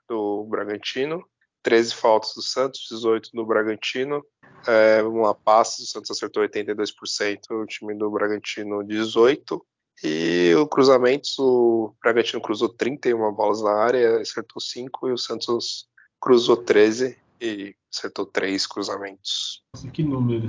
do 0.09 0.44
Bragantino. 0.44 1.24
13 1.62 1.94
faltas 1.94 2.35
do 2.35 2.42
Santos, 2.42 2.87
18 2.90 3.31
do 3.35 3.44
Bragantino. 3.44 4.24
É, 4.66 5.02
uma 5.02 5.35
passe, 5.35 5.83
o 5.83 5.87
Santos 5.87 6.11
acertou 6.11 6.42
82%, 6.42 7.50
o 7.50 7.66
time 7.66 7.94
do 7.94 8.11
Bragantino 8.11 8.78
18%. 8.78 9.61
E 10.02 10.54
o 10.54 10.66
cruzamento, 10.66 11.28
o 11.38 11.94
Bragantino 12.00 12.40
cruzou 12.40 12.68
31 12.68 13.33
bolas 13.33 13.61
na 13.62 13.72
área, 13.72 14.20
acertou 14.20 14.61
5 14.61 15.09
e 15.09 15.12
o 15.12 15.18
Santos 15.18 15.88
cruzou 16.20 16.57
13 16.57 17.18
e 17.40 17.74
acertou 17.92 18.24
3 18.24 18.66
cruzamentos. 18.66 19.62
Nossa, 19.74 19.90
que 19.90 20.02
número. 20.04 20.48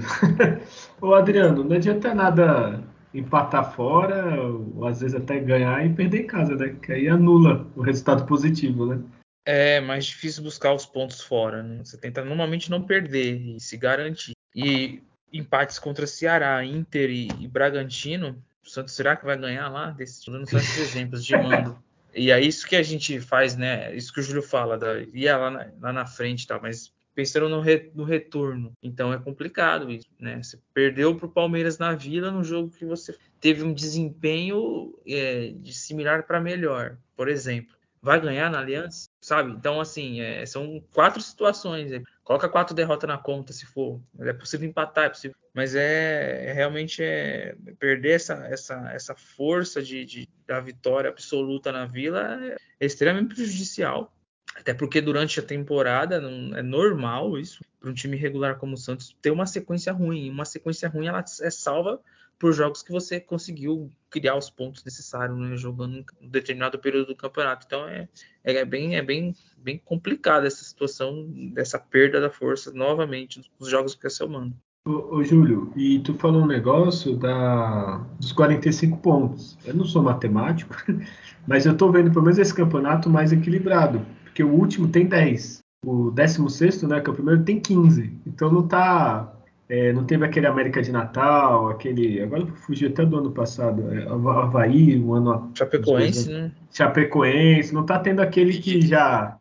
Ô 1.02 1.16
Adriano, 1.16 1.64
não 1.64 1.76
adianta 1.76 2.14
nada 2.14 2.84
empatar 3.14 3.74
fora, 3.74 4.42
ou 4.42 4.86
às 4.88 5.02
vezes 5.02 5.16
até 5.16 5.40
ganhar 5.40 5.86
e 5.86 5.94
perder 5.94 6.22
em 6.22 6.28
casa, 6.28 6.56
né? 6.56 6.76
Que 6.82 6.94
aí 6.94 7.08
anula 7.08 7.68
o 7.76 7.82
resultado 7.82 8.26
positivo, 8.26 8.86
né? 8.86 9.02
É 9.46 9.80
mais 9.80 10.06
difícil 10.06 10.44
buscar 10.44 10.74
os 10.74 10.86
pontos 10.86 11.22
fora. 11.22 11.64
Né? 11.64 11.84
Você 11.84 11.98
tenta 11.98 12.24
normalmente 12.24 12.70
não 12.70 12.84
perder 12.84 13.42
e 13.42 13.60
se 13.60 13.78
garantir. 13.78 14.34
E 14.56 15.02
empates 15.34 15.80
contra 15.80 16.06
Ceará, 16.06 16.64
Inter 16.64 17.10
e, 17.10 17.28
e 17.40 17.48
Bragantino, 17.48 18.44
o 18.64 18.70
Santos 18.70 18.94
será 18.94 19.16
que 19.16 19.26
vai 19.26 19.38
ganhar 19.38 19.70
lá? 19.70 19.92
Desses, 19.92 20.24
dando 20.26 20.50
só 20.50 20.58
esses 20.58 20.78
exemplos 20.90 21.26
de 21.26 21.36
mando. 21.36 21.82
E 22.14 22.32
é 22.32 22.40
isso 22.40 22.68
que 22.68 22.76
a 22.76 22.84
gente 22.84 23.20
faz, 23.20 23.56
né? 23.56 23.96
Isso 23.96 24.14
que 24.14 24.20
o 24.20 24.24
Júlio 24.24 24.42
fala, 24.42 24.78
da, 24.78 25.00
ia 25.14 25.38
lá 25.38 25.52
na, 25.52 25.68
lá 25.80 25.94
na 25.94 26.06
frente 26.06 26.44
e 26.44 26.48
tal, 26.48 26.62
mas 26.62 26.92
pensando 27.20 27.50
no, 27.50 27.60
re, 27.60 27.92
no, 27.94 28.06
retorno. 28.06 28.72
Então 28.82 29.12
é 29.12 29.20
complicado 29.20 29.92
isso, 29.92 30.08
né? 30.18 30.42
Você 30.42 30.58
perdeu 30.74 31.14
para 31.18 31.26
o 31.26 31.32
Palmeiras 31.32 31.78
na 31.78 31.94
Vila 31.94 32.32
no 32.32 32.46
jogo 32.46 32.72
que 32.72 32.86
você 32.86 33.14
teve 33.42 33.62
um 33.62 33.74
desempenho 33.74 34.98
é, 35.06 35.52
de 35.54 35.74
similar 35.74 36.24
para 36.24 36.40
melhor, 36.40 36.98
por 37.18 37.28
exemplo. 37.28 37.76
Vai 38.02 38.22
ganhar 38.22 38.50
na 38.50 38.60
Aliança, 38.60 39.10
sabe? 39.20 39.52
Então, 39.52 39.82
assim, 39.82 40.22
é, 40.22 40.46
são 40.46 40.82
quatro 40.94 41.22
situações. 41.22 41.92
É, 41.92 42.02
coloca 42.24 42.48
quatro 42.48 42.74
derrotas 42.74 43.10
na 43.10 43.18
conta, 43.18 43.52
se 43.52 43.66
for. 43.66 44.00
É 44.20 44.32
possível 44.32 44.70
empatar, 44.70 45.08
é 45.08 45.10
possível. 45.10 45.36
Mas 45.54 45.76
é, 45.76 46.46
é 46.46 46.54
realmente 46.54 47.04
é 47.04 47.54
perder 47.78 48.12
essa, 48.12 48.36
essa, 48.48 48.92
essa 48.94 49.14
força 49.14 49.82
de, 49.82 50.06
de, 50.06 50.30
da 50.48 50.62
vitória 50.62 51.10
absoluta 51.10 51.74
na 51.74 51.86
Vila 51.86 52.40
é 52.80 52.86
extremamente 52.86 53.36
prejudicial 53.36 54.10
até 54.56 54.74
porque 54.74 55.00
durante 55.00 55.40
a 55.40 55.44
temporada 55.44 56.20
não, 56.20 56.56
é 56.56 56.62
normal 56.62 57.38
isso 57.38 57.64
para 57.80 57.90
um 57.90 57.94
time 57.94 58.18
regular 58.18 58.58
como 58.58 58.74
o 58.74 58.78
Santos 58.78 59.16
ter 59.22 59.32
uma 59.32 59.46
sequência 59.46 59.94
ruim. 59.94 60.30
Uma 60.30 60.46
sequência 60.46 60.90
ruim 60.90 61.08
ela 61.08 61.24
é 61.42 61.50
salva 61.50 62.00
por 62.38 62.54
jogos 62.54 62.82
que 62.82 62.92
você 62.92 63.20
conseguiu 63.20 63.90
criar 64.10 64.36
os 64.36 64.50
pontos 64.50 64.84
necessários, 64.84 65.38
né, 65.38 65.56
jogando 65.58 66.06
um 66.22 66.30
determinado 66.30 66.80
período 66.80 67.08
do 67.08 67.16
campeonato. 67.16 67.66
Então 67.66 67.88
é, 67.88 68.08
é 68.44 68.66
bem 68.66 68.96
é 68.96 69.02
bem 69.02 69.36
bem 69.58 69.78
complicada 69.78 70.48
essa 70.48 70.64
situação 70.64 71.28
dessa 71.54 71.78
perda 71.78 72.20
da 72.20 72.30
força 72.30 72.72
novamente 72.72 73.42
nos 73.60 73.70
jogos 73.70 73.96
que 73.96 74.08
é 74.08 74.10
seu 74.10 74.28
mano. 74.28 74.54
Ô, 74.86 75.18
ô, 75.18 75.24
Júlio, 75.24 75.72
e 75.76 76.00
tu 76.00 76.14
falou 76.14 76.42
um 76.42 76.48
negócio 76.48 77.16
da, 77.18 77.98
dos 78.20 78.32
45 78.32 78.98
pontos. 78.98 79.58
Eu 79.66 79.74
não 79.74 79.84
sou 79.84 80.02
matemático, 80.02 80.74
mas 81.46 81.66
eu 81.66 81.76
tô 81.76 81.92
vendo 81.92 82.12
pelo 82.12 82.24
menos 82.24 82.40
esse 82.40 82.54
campeonato 82.54 83.10
mais 83.10 83.32
equilibrado 83.34 84.06
porque 84.40 84.44
o 84.44 84.54
último 84.54 84.88
tem 84.88 85.06
10. 85.06 85.60
O 85.86 86.12
16, 86.12 86.84
né, 86.84 87.02
que 87.02 87.10
é 87.10 87.12
o 87.12 87.16
primeiro, 87.16 87.44
tem 87.44 87.60
15. 87.60 88.14
Então 88.26 88.52
não 88.52 88.66
tá 88.66 89.34
É, 89.68 89.94
não 89.94 90.04
teve 90.04 90.26
aquele 90.26 90.48
América 90.48 90.82
de 90.82 90.92
Natal, 90.92 91.70
aquele. 91.70 92.22
Agora 92.22 92.44
fugiu 92.66 92.90
até 92.90 93.06
do 93.06 93.18
ano 93.18 93.32
passado. 93.32 93.84
É, 93.94 94.08
Havaí, 94.08 94.98
um 95.00 95.14
ano. 95.14 95.52
Chapecoense, 95.54 96.32
né? 96.32 96.52
Chapecoense. 96.72 97.74
Não 97.74 97.86
tá 97.86 98.00
tendo 98.00 98.22
aquele 98.22 98.58
que 98.58 98.82
já 98.82 99.38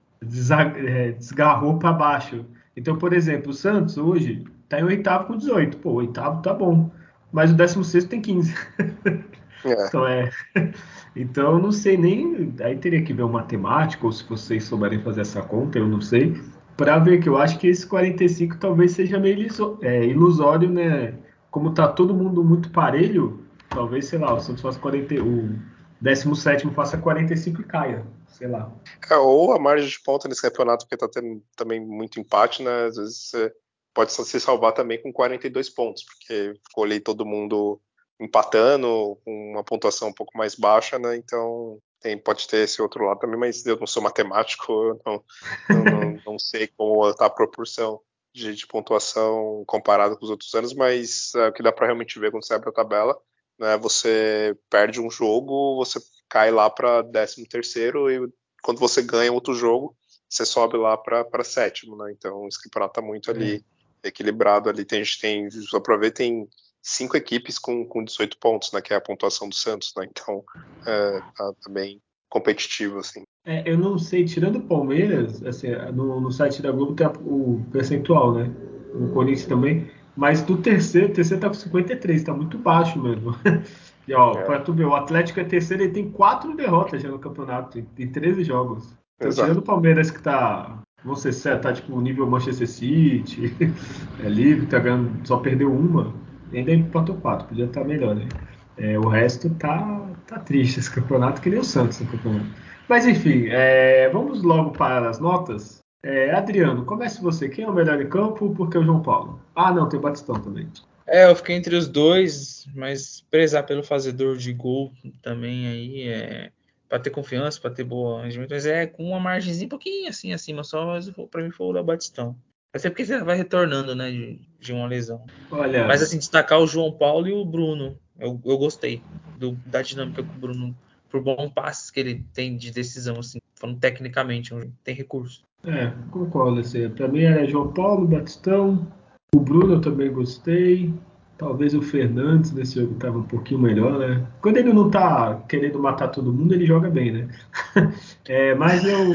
é, 0.77 1.13
desgarrou 1.13 1.79
para 1.79 1.93
baixo. 1.93 2.45
Então, 2.77 2.99
por 2.99 3.15
exemplo, 3.15 3.51
o 3.51 3.55
Santos 3.55 3.97
hoje 3.97 4.45
tá 4.69 4.81
em 4.81 4.85
oitavo 4.85 5.29
com 5.29 5.37
18. 5.37 5.79
Pô, 5.79 5.93
oitavo 5.93 6.43
tá 6.43 6.53
bom. 6.53 6.91
Mas 7.33 7.51
o 7.51 7.55
décimo 7.55 7.85
sexto 7.85 8.09
tem 8.09 8.21
15. 8.21 8.55
É. 9.65 9.87
Então 9.87 10.07
é. 10.07 10.31
Então 11.17 11.59
não 11.59 11.73
sei 11.73 11.97
nem. 11.97 12.55
Aí 12.61 12.77
teria 12.77 13.03
que 13.03 13.13
ver 13.13 13.23
o 13.23 13.29
matemático, 13.29 14.07
ou 14.07 14.13
se 14.13 14.23
vocês 14.25 14.65
souberem 14.65 15.03
fazer 15.03 15.23
essa 15.23 15.43
conta, 15.43 15.79
eu 15.79 15.89
não 15.89 16.01
sei 16.01 16.41
para 16.79 16.97
ver 17.01 17.21
que 17.21 17.29
eu 17.29 17.37
acho 17.37 17.59
que 17.59 17.67
esse 17.67 17.85
45 17.85 18.57
talvez 18.59 18.93
seja 18.93 19.19
meio 19.19 19.49
é, 19.83 20.05
ilusório, 20.05 20.71
né? 20.71 21.13
Como 21.51 21.75
tá 21.75 21.89
todo 21.89 22.15
mundo 22.15 22.45
muito 22.45 22.71
parelho, 22.71 23.45
talvez, 23.69 24.07
sei 24.07 24.21
lá, 24.21 24.33
o 24.33 24.41
Santos 24.41 24.63
faça 24.63 24.79
40, 24.79 25.17
o 25.17 25.59
17 26.01 26.71
faça 26.71 26.97
45 26.97 27.61
e 27.61 27.65
caia, 27.65 28.07
sei 28.29 28.47
lá. 28.47 28.73
É, 29.11 29.17
ou 29.17 29.53
a 29.53 29.59
margem 29.59 29.89
de 29.89 30.01
ponta 30.01 30.29
nesse 30.29 30.41
campeonato, 30.41 30.87
porque 30.87 30.97
tá 30.97 31.09
tendo 31.13 31.43
também 31.57 31.85
muito 31.85 32.21
empate, 32.21 32.63
né? 32.63 32.85
Às 32.85 32.97
vezes 32.97 33.29
você 33.29 33.53
pode 33.93 34.13
se 34.13 34.39
salvar 34.39 34.73
também 34.73 35.03
com 35.03 35.13
42 35.13 35.69
pontos, 35.71 36.05
porque 36.05 36.55
ali 36.81 37.01
todo 37.01 37.27
mundo 37.27 37.81
empatando, 38.21 39.19
com 39.25 39.53
uma 39.53 39.65
pontuação 39.65 40.09
um 40.09 40.13
pouco 40.13 40.37
mais 40.37 40.55
baixa, 40.55 40.99
né? 40.99 41.17
Então 41.17 41.79
tem, 42.01 42.17
pode 42.17 42.47
ter 42.49 42.59
esse 42.59 42.81
outro 42.81 43.05
lado 43.05 43.21
também, 43.21 43.39
mas 43.39 43.65
eu 43.67 43.79
não 43.79 43.87
sou 43.87 44.03
matemático, 44.03 44.73
eu 44.73 45.01
não, 45.05 45.25
não, 45.69 45.85
não, 45.85 46.23
não 46.33 46.39
sei 46.39 46.69
como 46.69 47.09
está 47.09 47.27
a 47.27 47.31
proporção 47.31 48.01
de, 48.33 48.55
de, 48.55 48.67
pontuação 48.67 49.65
comparada 49.67 50.17
com 50.17 50.25
os 50.25 50.31
outros 50.31 50.55
anos, 50.55 50.75
mas 50.75 51.35
é, 51.35 51.49
o 51.49 51.53
que 51.53 51.63
dá 51.63 51.73
para 51.73 51.87
realmente 51.87 52.19
ver 52.19 52.31
quando 52.31 52.45
você 52.45 52.55
abre 52.55 52.69
a 52.69 52.73
tabela, 52.73 53.19
né, 53.59 53.77
você 53.77 54.57
perde 54.71 55.01
um 55.01 55.11
jogo, 55.11 55.77
você 55.77 55.99
cai 56.29 56.51
lá 56.51 56.71
para 56.71 57.03
13 57.03 57.47
terceiro 57.47 58.11
e 58.11 58.31
quando 58.63 58.79
você 58.79 59.03
ganha 59.03 59.33
outro 59.33 59.55
jogo, 59.55 59.97
você 60.29 60.45
sobe 60.45 60.77
lá 60.77 60.97
para 60.97 61.43
sétimo, 61.43 61.97
né? 61.97 62.13
Então 62.13 62.47
esse 62.47 62.63
campeonato 62.63 63.01
está 63.01 63.03
muito 63.03 63.31
ali 63.31 63.65
é. 64.03 64.09
equilibrado 64.09 64.69
ali. 64.69 64.85
Tem, 64.85 65.03
tem, 65.21 65.51
só 65.51 65.81
para 65.81 65.97
ver, 65.97 66.11
tem 66.11 66.47
cinco 66.89 67.17
equipes 67.17 67.59
com, 67.59 67.85
com 67.85 68.03
18 68.03 68.39
pontos, 68.39 68.73
né, 68.73 68.81
que 68.81 68.95
é 68.95 68.97
a 68.97 69.01
pontuação 69.01 69.49
do 69.49 69.55
Santos, 69.55 69.93
né, 69.97 70.07
então 70.11 70.43
é, 70.87 71.21
tá, 71.37 71.53
tá 71.63 71.71
bem 71.71 72.01
competitivo, 72.31 72.99
assim. 72.99 73.23
É, 73.45 73.63
eu 73.71 73.77
não 73.77 73.99
sei, 73.99 74.25
tirando 74.25 74.57
o 74.57 74.63
Palmeiras, 74.63 75.43
assim, 75.45 75.69
no, 75.93 76.21
no 76.21 76.33
site 76.33 76.63
da 76.63 76.73
Globo 76.73 76.95
tem 76.95 77.07
o 77.07 77.63
percentual, 77.71 78.35
né, 78.35 78.51
o 78.95 79.09
Corinthians 79.13 79.47
também, 79.47 79.91
mas 80.17 80.43
do 80.43 80.57
terceiro, 80.57 81.09
o 81.09 81.13
terceiro 81.13 81.43
tá 81.43 81.49
com 81.49 81.55
53, 81.55 82.23
tá 82.25 82.33
muito 82.33 82.59
baixo 82.59 83.01
mesmo. 83.01 83.35
e 84.09 84.15
ó, 84.15 84.33
é. 84.33 84.43
pra 84.45 84.59
tu 84.59 84.73
ver, 84.73 84.85
o 84.85 84.95
Atlético 84.95 85.41
é 85.41 85.45
terceiro, 85.45 85.83
ele 85.85 85.93
tem 85.93 86.11
quatro 86.11 86.57
derrotas 86.57 87.03
já 87.03 87.09
no 87.09 87.19
campeonato, 87.19 87.79
em 87.79 88.09
13 88.09 88.43
jogos. 88.45 88.97
Então, 89.17 89.31
tirando 89.31 89.59
o 89.59 89.63
Palmeiras 89.63 90.11
que 90.11 90.23
tá 90.23 90.79
você 91.05 91.31
tá 91.59 91.73
tipo 91.73 92.01
nível 92.01 92.27
Manchester 92.27 92.67
City, 92.67 93.55
é 94.25 94.29
livre, 94.29 94.67
tá 94.67 94.81
ganhando, 94.81 95.27
só 95.27 95.37
perdeu 95.37 95.73
uma 95.73 96.13
ainda 96.53 96.73
empatou 96.73 97.17
4, 97.17 97.49
podia 97.49 97.65
estar 97.65 97.85
melhor, 97.85 98.15
né? 98.15 98.29
É, 98.77 98.99
o 98.99 99.09
resto 99.09 99.51
tá, 99.57 100.09
tá 100.27 100.39
triste 100.39 100.79
esse 100.79 100.91
campeonato, 100.91 101.41
que 101.41 101.51
nem 101.51 101.59
o 101.59 101.65
Santos 101.65 102.01
no 102.01 102.07
campeonato. 102.07 102.47
Mas 102.89 103.07
enfim, 103.07 103.49
é, 103.49 104.09
vamos 104.09 104.43
logo 104.43 104.71
para 104.71 105.11
as 105.11 105.19
notas. 105.19 105.83
É, 106.03 106.31
Adriano, 106.31 106.85
comece 106.85 107.21
você. 107.21 107.49
Quem 107.49 107.65
é 107.65 107.69
o 107.69 107.73
melhor 107.73 108.01
em 108.01 108.09
campo? 108.09 108.55
Porque 108.55 108.79
o 108.79 108.85
João 108.85 109.03
Paulo. 109.03 109.41
Ah, 109.55 109.73
não, 109.73 109.89
tem 109.89 109.99
o 109.99 110.03
Batistão 110.03 110.37
também. 110.37 110.69
É, 111.07 111.29
eu 111.29 111.35
fiquei 111.35 111.57
entre 111.57 111.75
os 111.75 111.89
dois, 111.89 112.67
mas 112.75 113.25
prezar 113.31 113.67
pelo 113.67 113.83
fazedor 113.83 114.37
de 114.37 114.53
gol 114.53 114.93
também 115.23 115.67
aí 115.67 116.09
é 116.09 116.53
para 116.89 116.99
ter 116.99 117.11
confiança, 117.11 117.61
para 117.61 117.71
ter 117.71 117.85
boa 117.85 118.23
rendimento, 118.23 118.51
mas 118.51 118.65
é 118.65 118.87
com 118.87 119.05
uma 119.05 119.21
margemzinha 119.21 119.67
um 119.67 119.69
pouquinho 119.69 120.09
assim 120.09 120.33
acima 120.33 120.65
só, 120.65 120.99
para 121.31 121.43
mim 121.43 121.51
foi 121.51 121.67
o 121.67 121.73
da 121.73 121.83
Batistão. 121.83 122.35
Até 122.75 122.91
porque 122.91 123.05
você 123.05 123.23
vai 123.23 123.37
retornando, 123.37 123.95
né, 123.95 124.11
de, 124.11 124.41
de 124.61 124.73
uma 124.73 124.87
lesão. 124.87 125.25
Olha. 125.51 125.87
Mas 125.87 126.03
assim, 126.03 126.19
destacar 126.19 126.61
o 126.61 126.67
João 126.67 126.93
Paulo 126.93 127.27
e 127.27 127.33
o 127.33 127.45
Bruno. 127.45 127.99
Eu, 128.19 128.41
eu 128.45 128.59
gostei 128.59 129.03
do, 129.39 129.53
da 129.65 129.81
dinâmica 129.81 130.23
com 130.23 130.33
o 130.33 130.41
Bruno, 130.41 130.77
por 131.09 131.23
bom 131.23 131.49
passes 131.49 131.91
que 131.91 132.01
ele 132.01 132.25
tem 132.35 132.57
de 132.57 132.71
decisão, 132.71 133.19
assim, 133.19 133.39
falando 133.55 133.79
tecnicamente, 133.79 134.55
tem 134.85 134.95
recurso. 134.95 135.43
É, 135.65 135.93
concordo. 136.11 136.61
Assim, 136.61 136.89
para 136.91 137.09
mim 137.09 137.23
era 137.23 137.47
João 137.47 137.73
Paulo, 137.73 138.07
Batistão, 138.07 138.87
o 139.35 139.41
Bruno 139.41 139.75
eu 139.75 139.81
também 139.81 140.13
gostei. 140.13 140.93
Talvez 141.39 141.73
o 141.73 141.81
Fernandes 141.81 142.51
nesse 142.51 142.81
jogo 142.81 142.95
estava 142.95 143.19
um 143.19 143.23
pouquinho 143.23 143.61
melhor, 143.61 143.97
né? 143.97 144.27
Quando 144.43 144.57
ele 144.57 144.73
não 144.73 144.91
tá 144.91 145.41
querendo 145.49 145.79
matar 145.79 146.09
todo 146.09 146.33
mundo, 146.33 146.53
ele 146.53 146.67
joga 146.67 146.91
bem, 146.91 147.13
né? 147.13 147.29
é, 148.27 148.55
mas 148.57 148.85
eu, 148.85 149.15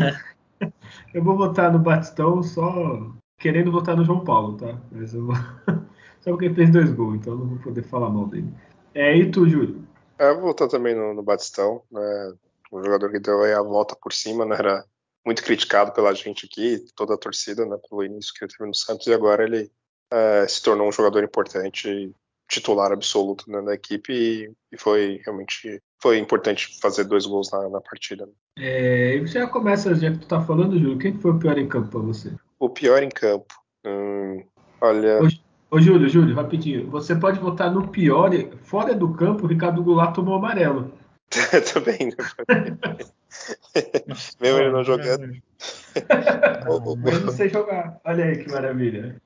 eu 1.14 1.22
vou 1.22 1.36
votar 1.36 1.72
no 1.72 1.80
Batistão 1.80 2.42
só 2.42 3.14
querendo 3.44 3.74
votar 3.74 3.98
no 3.98 4.06
João 4.06 4.24
Paulo, 4.24 4.56
tá? 4.56 4.80
Mas 4.90 5.14
eu 5.14 5.26
vou... 5.26 5.36
Só 6.22 6.32
porque 6.32 6.46
ele 6.46 6.56
fez 6.56 6.72
dois 6.72 6.90
gols, 6.90 7.16
então 7.16 7.36
não 7.36 7.46
vou 7.46 7.60
poder 7.60 7.84
falar 7.84 8.10
mal 8.10 8.26
dele. 8.28 8.48
É, 8.96 9.14
e 9.18 9.30
tu, 9.30 9.48
Júlio? 9.50 9.86
É, 10.18 10.30
eu 10.30 10.36
vou 10.36 10.46
votar 10.46 10.70
também 10.70 10.96
no, 10.96 11.14
no 11.14 11.22
Batistão, 11.22 11.84
né? 11.92 12.34
Um 12.72 12.82
jogador 12.82 13.12
que 13.12 13.20
deu 13.20 13.44
a 13.44 13.62
volta 13.62 13.94
por 14.02 14.14
cima, 14.14 14.46
né? 14.46 14.56
Era 14.58 14.86
muito 15.26 15.44
criticado 15.44 15.92
pela 15.92 16.14
gente 16.14 16.46
aqui, 16.46 16.86
toda 16.96 17.16
a 17.16 17.18
torcida, 17.18 17.66
né? 17.66 17.78
Pelo 17.90 18.06
início 18.06 18.34
que 18.34 18.46
ele 18.46 18.52
teve 18.52 18.66
no 18.66 18.74
Santos, 18.74 19.06
e 19.08 19.14
agora 19.14 19.44
ele 19.44 19.70
é, 20.10 20.48
se 20.48 20.64
tornou 20.64 20.88
um 20.88 20.92
jogador 20.94 21.22
importante, 21.22 22.16
titular 22.48 22.94
absoluto 22.94 23.52
né, 23.52 23.60
na 23.60 23.74
equipe, 23.74 24.14
e, 24.14 24.52
e, 24.72 24.78
foi 24.78 25.20
realmente 25.26 25.82
foi 26.02 26.20
importante 26.20 26.80
fazer 26.80 27.04
dois 27.04 27.26
gols 27.26 27.52
na, 27.52 27.68
na 27.68 27.82
partida. 27.82 28.30
É, 28.58 29.20
você 29.20 29.40
já 29.40 29.48
começa, 29.48 29.94
já 29.96 30.12
que 30.12 30.20
tu 30.20 30.28
tá 30.28 30.40
falando, 30.42 30.80
Júlio, 30.80 31.00
quem 31.00 31.20
foi 31.20 31.32
o 31.32 31.40
pior 31.40 31.58
em 31.58 31.68
campo 31.68 31.90
pra 31.90 32.00
você? 32.00 32.34
O 32.64 32.70
pior 32.70 33.04
em 33.04 33.10
campo. 33.10 33.54
Hum, 33.86 34.42
olha. 34.80 35.20
Ô, 35.22 35.28
ô, 35.76 35.82
Júlio, 35.82 36.08
Júlio, 36.08 36.34
rapidinho. 36.34 36.90
Você 36.92 37.14
pode 37.14 37.38
votar 37.38 37.70
no 37.70 37.90
pior. 37.90 38.30
Fora 38.62 38.96
do 38.96 39.14
campo, 39.16 39.44
o 39.44 39.48
Ricardo 39.50 39.84
Goulart 39.84 40.16
tomou 40.16 40.36
amarelo. 40.36 40.90
Também, 41.74 42.08
né? 42.08 42.16
Mesmo 44.40 44.60
ele 44.60 44.72
não 44.72 44.82
jogando. 44.82 45.34
Mas 47.04 47.22
não 47.22 47.34
sei 47.34 47.50
jogar. 47.50 48.00
Olha 48.06 48.24
aí 48.24 48.42
que 48.42 48.50
maravilha. 48.50 49.22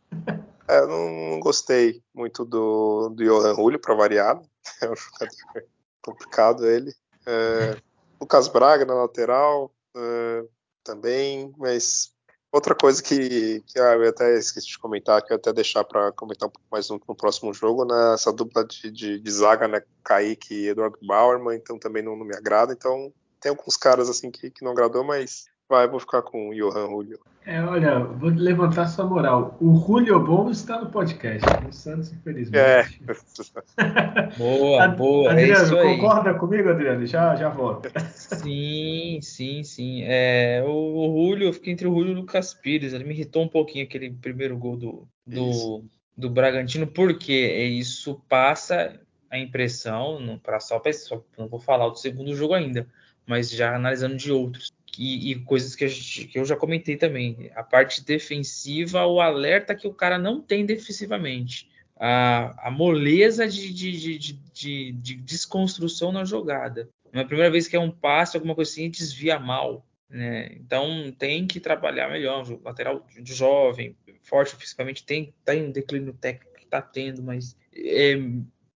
É, 0.68 0.80
eu 0.80 0.88
não, 0.88 1.30
não, 1.30 1.40
gostei 1.40 2.02
muito 2.16 2.44
do, 2.44 3.10
do 3.10 3.24
Johan 3.24 3.54
Julio, 3.54 3.80
para 3.80 3.94
variar. 3.94 4.36
Né? 4.36 4.42
É 4.82 4.90
um 4.90 4.96
jogador 4.96 5.68
complicado 6.02 6.66
ele. 6.66 6.92
É, 7.28 7.78
Lucas 8.20 8.48
Braga 8.48 8.84
na 8.84 8.96
lateral 8.96 9.72
é, 9.96 10.44
também, 10.84 11.54
mas 11.56 12.17
Outra 12.58 12.74
coisa 12.74 13.04
que, 13.04 13.62
que 13.68 13.80
ah, 13.80 13.94
eu 13.94 14.10
até 14.10 14.36
esqueci 14.36 14.66
de 14.66 14.80
comentar, 14.80 15.22
que 15.22 15.32
eu 15.32 15.38
até 15.38 15.54
deixar 15.54 15.84
para 15.84 16.12
comentar 16.14 16.50
um 16.50 16.52
pouco 16.52 16.68
mais 16.72 16.90
no, 16.90 17.00
no, 17.08 17.16
próximo 17.16 17.54
jogo, 17.54 17.86
né? 17.86 18.16
Essa 18.16 18.34
dupla 18.34 18.66
de, 18.66 18.90
de, 18.90 19.20
de, 19.20 19.32
zaga, 19.32 19.68
né? 19.68 19.84
Kaique 20.04 20.56
e 20.56 20.70
Eduardo 20.70 20.98
Bauerman, 21.04 21.56
então 21.56 21.78
também 21.78 22.02
não, 22.02 22.16
não, 22.16 22.26
me 22.26 22.36
agrada. 22.36 22.74
Então 22.74 23.14
tem 23.40 23.52
alguns 23.52 23.78
caras 23.78 24.10
assim 24.10 24.32
que, 24.32 24.50
que 24.50 24.66
não 24.66 24.72
agradou, 24.72 25.04
mas 25.04 25.46
vai, 25.70 25.88
vou 25.88 26.00
ficar 26.00 26.22
com 26.22 26.50
o 26.50 26.54
Johan 26.54 26.88
Julio. 26.88 27.20
É, 27.46 27.62
olha, 27.64 28.00
vou 28.00 28.30
levantar 28.30 28.88
sua 28.88 29.06
moral. 29.06 29.56
O 29.62 29.76
Julio 29.80 30.20
Bom 30.20 30.50
está 30.50 30.82
no 30.82 30.90
podcast, 30.90 31.46
no 31.64 31.72
Santos, 31.72 32.12
infelizmente. 32.12 32.58
É. 32.58 32.86
boa, 34.38 34.88
boa. 34.90 35.30
É 35.30 35.54
Adriano, 35.54 35.78
é 35.78 35.96
concorda 35.96 36.34
comigo, 36.34 36.70
Adriano? 36.70 37.06
Já, 37.06 37.36
já 37.38 37.48
volto. 37.48 37.90
Sim, 38.12 39.20
sim, 39.22 39.64
sim. 39.64 40.04
É, 40.04 40.62
o, 40.68 40.72
o 40.72 41.30
Julio, 41.30 41.48
eu 41.48 41.54
fiquei 41.54 41.72
entre 41.72 41.88
o 41.88 41.94
Julio 41.94 42.12
e 42.12 42.16
o 42.16 42.18
Lucas 42.20 42.54
Pires. 42.54 42.92
Ele 42.92 43.06
me 43.06 43.14
irritou 43.14 43.44
um 43.44 43.48
pouquinho 43.48 43.86
aquele 43.86 44.10
primeiro 44.12 44.58
gol 44.58 44.76
do, 44.76 45.08
do, 45.26 45.86
do 46.18 46.30
Bragantino, 46.30 46.86
porque 46.86 47.34
isso 47.34 48.22
passa 48.28 49.00
a 49.30 49.40
impressão, 49.40 50.20
não, 50.20 50.38
pra 50.38 50.60
só, 50.60 50.82
só 50.94 51.24
não 51.38 51.48
vou 51.48 51.60
falar 51.60 51.88
do 51.88 51.98
segundo 51.98 52.36
jogo 52.36 52.54
ainda, 52.54 52.88
mas 53.26 53.50
já 53.50 53.76
analisando 53.76 54.18
de 54.18 54.32
outros 54.32 54.72
e, 54.98 55.32
e 55.32 55.36
coisas 55.36 55.76
que, 55.76 55.88
gente, 55.88 56.26
que, 56.28 56.40
eu 56.40 56.46
já 56.46 56.56
comentei 56.56 56.98
também. 56.98 57.52
A 57.56 57.64
parte 57.64 58.04
defensiva, 58.04 59.06
o 59.06 59.22
alerta 59.22 59.76
que 59.76 59.88
o 59.88 59.94
cara 59.94 60.18
não 60.18 60.42
tem 60.42 60.66
defensivamente. 60.66 61.70
A, 62.00 62.68
a 62.68 62.72
moleza 62.72 63.48
de, 63.48 63.74
de, 63.74 64.18
de, 64.18 64.92
de, 64.92 65.16
desconstrução 65.16 66.12
na 66.12 66.24
jogada. 66.24 66.90
Não 67.12 67.22
é 67.22 67.26
primeira 67.26 67.52
vez 67.52 67.68
que 67.68 67.76
é 67.76 67.80
um 67.80 67.92
passe, 67.92 68.38
alguma 68.38 68.54
coisa 68.54 68.72
assim, 68.72 68.90
desvia 68.90 69.40
mal. 69.40 69.86
Né? 70.10 70.52
Então 70.54 71.14
tem 71.18 71.48
que 71.48 71.60
trabalhar 71.60 72.10
melhor. 72.10 72.50
O 72.52 72.62
lateral 72.64 73.06
jovem, 73.24 73.96
forte 74.22 74.56
fisicamente, 74.56 75.04
tem, 75.04 75.34
tem 75.44 75.64
um 75.64 75.72
declínio 75.72 76.14
técnico 76.14 76.56
que 76.58 76.66
está 76.66 76.82
tendo, 76.82 77.24
mas 77.24 77.56
é, 77.76 78.16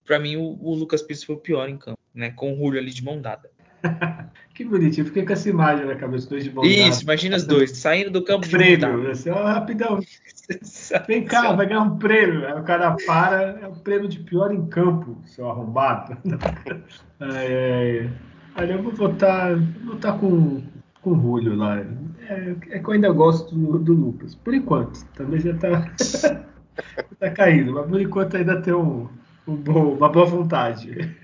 para 0.06 0.20
mim 0.20 0.36
o, 0.38 0.58
o, 0.62 0.74
Lucas 0.74 1.02
Pires 1.02 1.24
foi 1.24 1.36
o 1.36 1.40
pior 1.40 1.70
em 1.70 1.78
campo, 1.78 2.00
né? 2.14 2.32
com 2.32 2.54
o 2.54 2.58
Julio 2.58 2.80
ali 2.80 2.92
de 2.92 3.04
mão 3.04 3.22
dada. 3.22 3.52
Que 4.54 4.66
bonitinho, 4.66 5.08
fiquei 5.08 5.26
com 5.26 5.32
essa 5.32 5.50
imagem 5.50 5.86
na 5.86 5.96
cabeça, 5.96 6.30
dois 6.30 6.44
de 6.44 6.54
mão 6.54 6.64
Isso, 6.64 7.04
imagina 7.04 7.38
os 7.38 7.46
dois, 7.46 7.72
saindo 7.78 8.12
do 8.12 8.24
campo 8.24 8.48
prêmio, 8.50 9.02
de 9.02 9.12
assim, 9.12 9.30
ó, 9.30 9.44
rapidão. 9.46 10.00
Vem 11.08 11.24
cá, 11.24 11.54
vai 11.54 11.66
ganhar 11.66 11.82
um 11.82 11.98
prêmio. 11.98 12.46
Aí 12.46 12.60
o 12.60 12.64
cara 12.64 12.96
para, 13.08 13.60
é 13.62 13.68
o 13.68 13.72
prêmio 13.72 14.10
de 14.10 14.20
pior 14.20 14.52
em 14.52 14.66
campo, 14.68 15.18
seu 15.26 15.50
arrombado. 15.50 16.18
Ai, 17.20 17.54
ai. 17.54 18.10
Olha, 18.58 18.74
eu 18.74 18.84
vou 18.84 18.92
votar, 18.92 19.56
vou 19.56 19.94
votar 19.94 20.18
com, 20.18 20.62
com 21.02 21.12
o 21.12 21.22
Julio 21.22 21.56
lá. 21.56 21.78
É, 22.28 22.56
é, 22.72 22.80
que 22.80 22.88
eu 22.88 22.92
ainda 22.92 23.12
gosto 23.12 23.56
do, 23.56 23.78
do 23.78 23.94
Lucas. 23.94 24.34
Por 24.36 24.54
enquanto. 24.54 25.06
Também 25.14 25.40
já 25.40 25.54
tá, 25.54 25.94
tá 27.20 27.30
caindo, 27.30 27.74
mas 27.74 27.88
por 27.88 28.02
enquanto 28.02 28.38
ainda 28.38 28.60
tem 28.60 28.74
um, 28.74 29.08
um 29.48 29.56
bom, 29.56 29.94
uma 29.94 30.10
boa 30.10 30.26
vontade. 30.26 31.16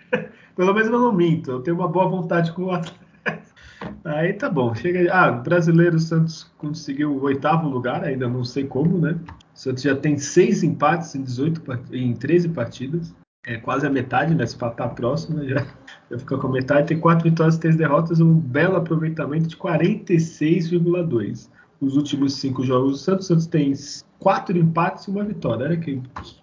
Pelo 0.57 0.73
menos 0.73 0.89
eu 0.89 0.99
não 0.99 1.13
minto, 1.13 1.51
eu 1.51 1.61
tenho 1.61 1.77
uma 1.77 1.87
boa 1.87 2.09
vontade 2.09 2.51
com 2.51 2.63
o 2.63 2.71
Atlético. 2.71 3.05
Aí 4.03 4.33
tá 4.33 4.49
bom, 4.49 4.73
chega. 4.73 5.13
Ah, 5.13 5.31
brasileiro 5.31 5.99
Santos 5.99 6.51
conseguiu 6.57 7.15
o 7.15 7.21
oitavo 7.21 7.69
lugar, 7.69 8.03
ainda 8.03 8.27
não 8.27 8.43
sei 8.43 8.65
como, 8.65 8.97
né? 8.97 9.15
O 9.53 9.59
Santos 9.59 9.83
já 9.83 9.95
tem 9.95 10.17
seis 10.17 10.63
empates 10.63 11.13
em 11.13 11.21
18 11.21 11.61
em 11.91 12.11
13 12.15 12.49
partidas. 12.49 13.13
É 13.45 13.57
quase 13.57 13.85
a 13.85 13.89
metade, 13.89 14.33
né? 14.33 14.47
Se 14.47 14.55
empatar 14.55 14.95
próximo, 14.95 15.47
já, 15.47 15.63
já 16.09 16.17
fica 16.17 16.37
com 16.39 16.47
a 16.47 16.51
metade. 16.51 16.87
Tem 16.87 16.99
quatro 16.99 17.29
vitórias 17.29 17.55
e 17.55 17.59
três 17.59 17.75
derrotas, 17.75 18.19
um 18.19 18.33
belo 18.33 18.77
aproveitamento 18.77 19.47
de 19.47 19.55
46,2. 19.57 21.51
Os 21.79 21.95
últimos 21.95 22.33
cinco 22.33 22.63
jogos 22.63 22.93
do 22.93 22.97
Santos, 22.97 23.25
o 23.25 23.27
Santos 23.27 23.45
tem 23.45 23.73
quatro 24.17 24.57
empates 24.57 25.05
e 25.05 25.11
uma 25.11 25.23
vitória. 25.23 25.67
Olha 25.67 25.77
que, 25.77 26.01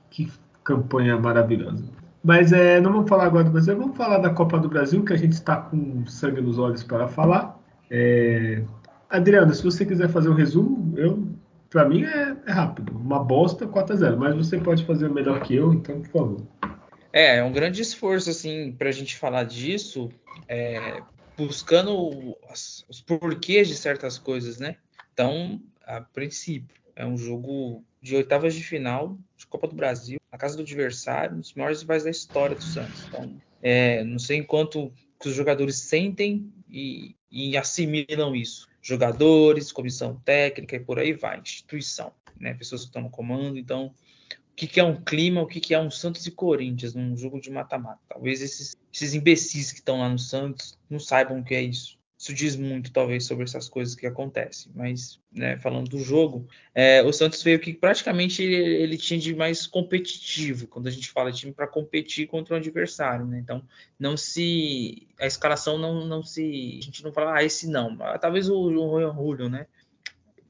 que 0.09 0.31
campanha 0.63 1.19
maravilhosa. 1.19 2.04
Mas 2.25 2.53
é, 2.53 2.81
não 2.81 2.91
vamos 2.91 3.09
falar 3.09 3.27
agora 3.27 3.45
do 3.45 3.51
Brasil, 3.51 3.77
vamos 3.77 3.97
falar 3.99 4.17
da 4.17 4.31
Copa 4.31 4.59
do 4.59 4.67
Brasil, 4.67 5.05
que 5.05 5.13
a 5.13 5.17
gente 5.17 5.33
está 5.33 5.57
com 5.57 6.07
sangue 6.07 6.41
nos 6.41 6.59
olhos 6.59 6.83
para 6.83 7.07
falar. 7.07 7.61
É... 7.91 8.63
Adriano, 9.11 9.55
se 9.55 9.63
você 9.63 9.85
quiser 9.85 10.09
fazer 10.09 10.31
um 10.31 10.35
resumo, 10.35 10.99
eu 10.99 11.29
para 11.69 11.87
mim 11.87 12.05
é, 12.05 12.37
é, 12.47 12.51
rápido. 12.51 12.97
Uma 12.97 13.23
bosta 13.23 13.67
4 13.67 13.93
a 13.93 13.97
0 13.99 14.17
mas 14.17 14.35
você 14.35 14.57
pode 14.57 14.87
fazer 14.87 15.11
melhor 15.11 15.43
que 15.43 15.55
eu, 15.55 15.75
então 15.75 16.01
por 16.01 16.11
favor. 16.11 16.47
É, 17.13 17.37
é 17.37 17.45
um 17.45 17.53
grande 17.53 17.83
esforço 17.83 18.31
assim 18.31 18.73
para 18.73 18.89
a 18.89 18.93
gente 18.93 19.17
falar 19.17 19.45
disso, 19.45 20.09
é, 20.49 21.03
buscando 21.37 22.37
os, 22.51 23.03
porquês 23.07 23.69
de 23.69 23.75
certas 23.75 24.19
coisas, 24.19 24.59
né? 24.59 24.77
Então, 25.13 25.61
a 25.87 26.01
princípio, 26.01 26.75
é 26.97 27.05
um 27.05 27.19
jogo 27.19 27.85
de 28.01 28.17
oitavas 28.17 28.55
de 28.55 28.63
final 28.63 29.19
Copa 29.55 29.69
do 29.69 29.77
Brasil, 29.77 30.19
na 30.33 30.37
casa 30.37 30.57
do 30.57 30.63
adversário, 30.63 31.37
um 31.37 31.41
dos 31.41 31.55
maiores 31.55 31.81
rivais 31.81 32.03
da 32.03 32.11
história 32.11 32.57
do 32.57 32.63
Santos. 32.63 33.05
Então, 33.07 33.41
é, 33.63 34.03
não 34.03 34.19
sei 34.19 34.39
enquanto 34.39 34.93
que 35.21 35.29
os 35.29 35.35
jogadores 35.35 35.77
sentem 35.77 36.53
e, 36.69 37.15
e, 37.31 37.57
assimilam 37.57 38.35
isso. 38.35 38.69
Jogadores, 38.83 39.71
comissão 39.71 40.21
técnica 40.25 40.75
e 40.75 40.81
por 40.81 40.99
aí 40.99 41.13
vai, 41.13 41.39
instituição, 41.39 42.13
né? 42.37 42.53
pessoas 42.53 42.81
que 42.81 42.89
estão 42.89 43.03
no 43.03 43.11
comando. 43.11 43.57
Então, 43.57 43.95
o 44.51 44.57
que, 44.57 44.67
que 44.67 44.81
é 44.81 44.85
um 44.85 45.01
clima, 45.01 45.41
o 45.41 45.47
que, 45.47 45.61
que 45.61 45.73
é 45.73 45.79
um 45.79 45.89
Santos 45.89 46.27
e 46.27 46.33
Corinthians 46.33 46.93
num 46.93 47.17
jogo 47.17 47.41
de 47.41 47.49
mata-mata? 47.49 48.01
Talvez 48.09 48.43
esses, 48.43 48.75
esses 48.93 49.15
imbecis 49.15 49.71
que 49.71 49.79
estão 49.79 50.01
lá 50.01 50.09
no 50.09 50.19
Santos 50.19 50.77
não 50.91 50.99
saibam 50.99 51.39
o 51.39 51.45
que 51.45 51.55
é 51.55 51.63
isso 51.63 51.97
isso 52.25 52.33
diz 52.33 52.57
muito, 52.57 52.91
talvez, 52.91 53.27
sobre 53.27 53.45
essas 53.45 53.69
coisas 53.69 53.95
que 53.95 54.07
acontecem. 54.07 54.73
Mas, 54.75 55.21
né, 55.31 55.59
falando 55.59 55.91
do 55.91 55.99
jogo, 55.99 56.49
é, 56.75 57.03
o 57.03 57.13
Santos 57.13 57.43
veio 57.43 57.61
que 57.61 57.75
praticamente 57.75 58.43
ele, 58.43 58.55
ele, 58.55 58.97
tinha 58.97 59.21
de 59.21 59.35
mais 59.35 59.67
competitivo, 59.67 60.67
quando 60.67 60.87
a 60.87 60.91
gente 60.91 61.11
fala 61.11 61.31
time 61.31 61.53
para 61.53 61.67
competir 61.67 62.27
contra 62.27 62.55
o 62.55 62.57
adversário, 62.57 63.27
né? 63.27 63.39
Então, 63.39 63.63
não 63.99 64.17
se. 64.17 65.07
A 65.21 65.27
escalação 65.27 65.77
não, 65.77 66.07
não 66.07 66.23
se. 66.23 66.79
A 66.79 66.83
gente 66.83 67.05
não 67.05 67.13
fala, 67.13 67.37
ah, 67.37 67.45
esse 67.45 67.69
não. 67.69 67.95
Talvez 68.19 68.49
o, 68.49 68.57
o 68.57 69.13
Julio, 69.13 69.51
né? 69.51 69.67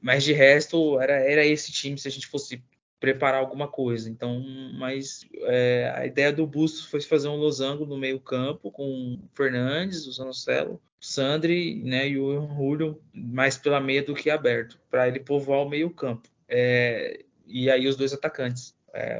Mas 0.01 0.23
de 0.23 0.31
resto, 0.31 0.97
era, 1.01 1.13
era 1.13 1.45
esse 1.45 1.73
time 1.73 1.97
se 1.97 2.07
a 2.07 2.11
gente 2.11 2.27
fosse 2.27 2.63
preparar 3.01 3.41
alguma 3.41 3.67
coisa. 3.67 4.09
Então, 4.09 4.41
mas 4.79 5.25
é, 5.41 5.93
a 5.93 6.05
ideia 6.05 6.31
do 6.31 6.47
Bustos 6.47 6.85
foi 6.85 7.01
fazer 7.01 7.27
um 7.27 7.35
losango 7.35 7.85
no 7.85 7.97
meio 7.97 8.19
campo 8.19 8.71
com 8.71 9.15
o 9.15 9.29
Fernandes, 9.35 10.07
o 10.07 10.11
Zanocelo, 10.13 10.81
Sandri 11.05 11.75
né, 11.83 12.09
e 12.09 12.17
o 12.17 12.47
Julio 12.47 12.99
mais 13.13 13.57
pela 13.57 13.79
meia 13.79 14.01
do 14.01 14.15
que 14.15 14.29
aberto, 14.29 14.79
para 14.89 15.07
ele 15.07 15.19
povoar 15.19 15.61
o 15.61 15.69
meio 15.69 15.91
campo. 15.91 16.27
É, 16.47 17.23
e 17.45 17.69
aí 17.69 17.87
os 17.87 17.95
dois 17.95 18.11
atacantes. 18.11 18.75
É, 18.91 19.19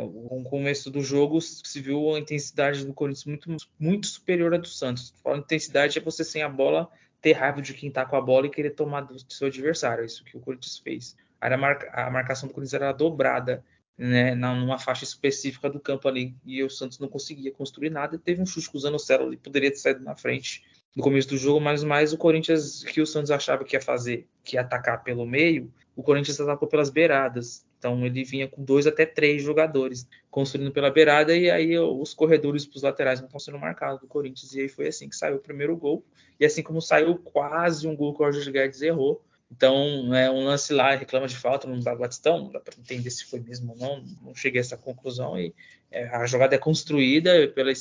começo 0.50 0.90
do 0.90 1.02
jogo 1.02 1.40
se 1.42 1.80
viu 1.80 2.16
a 2.16 2.20
intensidade 2.20 2.86
do 2.86 2.94
Corinthians 2.94 3.26
muito, 3.26 3.70
muito 3.78 4.08
superior 4.08 4.54
à 4.56 4.58
do 4.58 4.68
Santos. 4.68 5.14
A 5.24 5.38
intensidade 5.38 6.00
é 6.00 6.02
você 6.02 6.24
sem 6.24 6.42
a 6.42 6.50
bola 6.50 6.90
ter 7.22 7.34
raiva 7.34 7.62
de 7.62 7.74
quem 7.74 7.90
está 7.90 8.04
com 8.06 8.16
a 8.16 8.22
bola 8.22 8.48
e 8.48 8.50
querer 8.50 8.72
tomar 8.72 9.02
do 9.02 9.18
seu 9.32 9.48
adversário. 9.48 10.02
É 10.02 10.06
isso 10.06 10.24
que 10.24 10.38
o 10.38 10.40
Corinthians 10.40 10.80
fez. 10.80 11.16
A, 11.40 12.10
marcação 12.10 12.48
do 12.48 12.54
Corinthians 12.54 12.74
era 12.74 12.92
dobrada 12.94 13.64
né, 13.96 14.34
numa 14.34 14.80
faixa 14.80 15.04
específica 15.04 15.70
do 15.70 15.80
campo 15.80 16.08
ali 16.08 16.36
e 16.44 16.64
o 16.64 16.70
Santos 16.70 16.98
não 16.98 17.08
conseguia 17.08 17.52
construir 17.52 17.92
nada. 17.92 18.18
Teve 18.18 18.42
um 18.42 18.46
chute 18.46 18.70
usando 18.74 18.96
o 18.96 19.00
Celo 19.00 19.34
e 19.34 19.38
poderia 19.38 19.70
ter 19.70 19.78
saído 19.78 20.04
na 20.04 20.16
frente 20.16 20.64
no 20.96 21.04
começo 21.04 21.28
do 21.28 21.38
jogo, 21.38 21.60
mas 21.60 21.84
mais 21.84 22.14
o 22.14 22.18
Corinthians 22.18 22.84
que 22.84 23.02
o 23.02 23.06
Santos 23.06 23.30
achava 23.30 23.66
que 23.66 23.76
ia 23.76 23.82
fazer, 23.82 24.28
que 24.44 24.56
ia 24.56 24.62
atacar 24.62 25.04
pelo 25.04 25.26
meio, 25.26 25.72
o 25.96 26.02
Corinthians 26.02 26.40
atacou 26.40 26.68
pelas 26.68 26.90
beiradas. 26.90 27.66
Então 27.78 28.04
ele 28.06 28.24
vinha 28.24 28.48
com 28.48 28.64
dois 28.64 28.88
até 28.88 29.06
três 29.06 29.44
jogadores 29.44 30.08
construindo 30.32 30.72
pela 30.72 30.90
beirada 30.90 31.36
e 31.36 31.52
aí 31.52 31.78
os 31.78 32.14
corredores 32.14 32.66
para 32.66 32.78
os 32.78 32.84
laterais 32.84 33.20
não 33.20 33.28
estão 33.28 33.40
sendo 33.40 33.60
marcados 33.60 34.02
do 34.02 34.08
Corinthians. 34.08 34.54
E 34.56 34.62
aí 34.62 34.70
foi 34.70 34.88
assim 34.88 35.08
que 35.08 35.16
saiu 35.16 35.36
o 35.36 35.40
primeiro 35.40 35.76
gol. 35.76 36.04
E 36.40 36.46
assim 36.46 36.64
como 36.64 36.82
saiu 36.82 37.18
quase 37.18 37.88
um 37.88 37.96
gol 37.96 38.14
que 38.14 38.24
o 38.24 38.26
Roger 38.26 38.52
Guedes 38.52 38.82
errou, 38.82 39.22
então, 39.52 40.14
é 40.14 40.30
um 40.30 40.44
lance 40.44 40.74
lá, 40.74 40.96
reclama 40.96 41.28
de 41.28 41.36
falta 41.36 41.68
no 41.68 41.82
Batistão, 41.82 42.40
não 42.40 42.52
dá 42.52 42.60
para 42.60 42.76
entender 42.80 43.10
se 43.10 43.26
foi 43.26 43.40
mesmo 43.40 43.74
ou 43.74 43.78
não, 43.78 44.04
não 44.22 44.36
cheguei 44.36 44.60
a 44.60 44.64
essa 44.64 44.78
conclusão. 44.78 45.40
E 45.40 45.54
é, 45.92 46.08
a 46.08 46.26
jogada 46.26 46.56
é 46.56 46.58
construída 46.58 47.48
pela, 47.50 47.72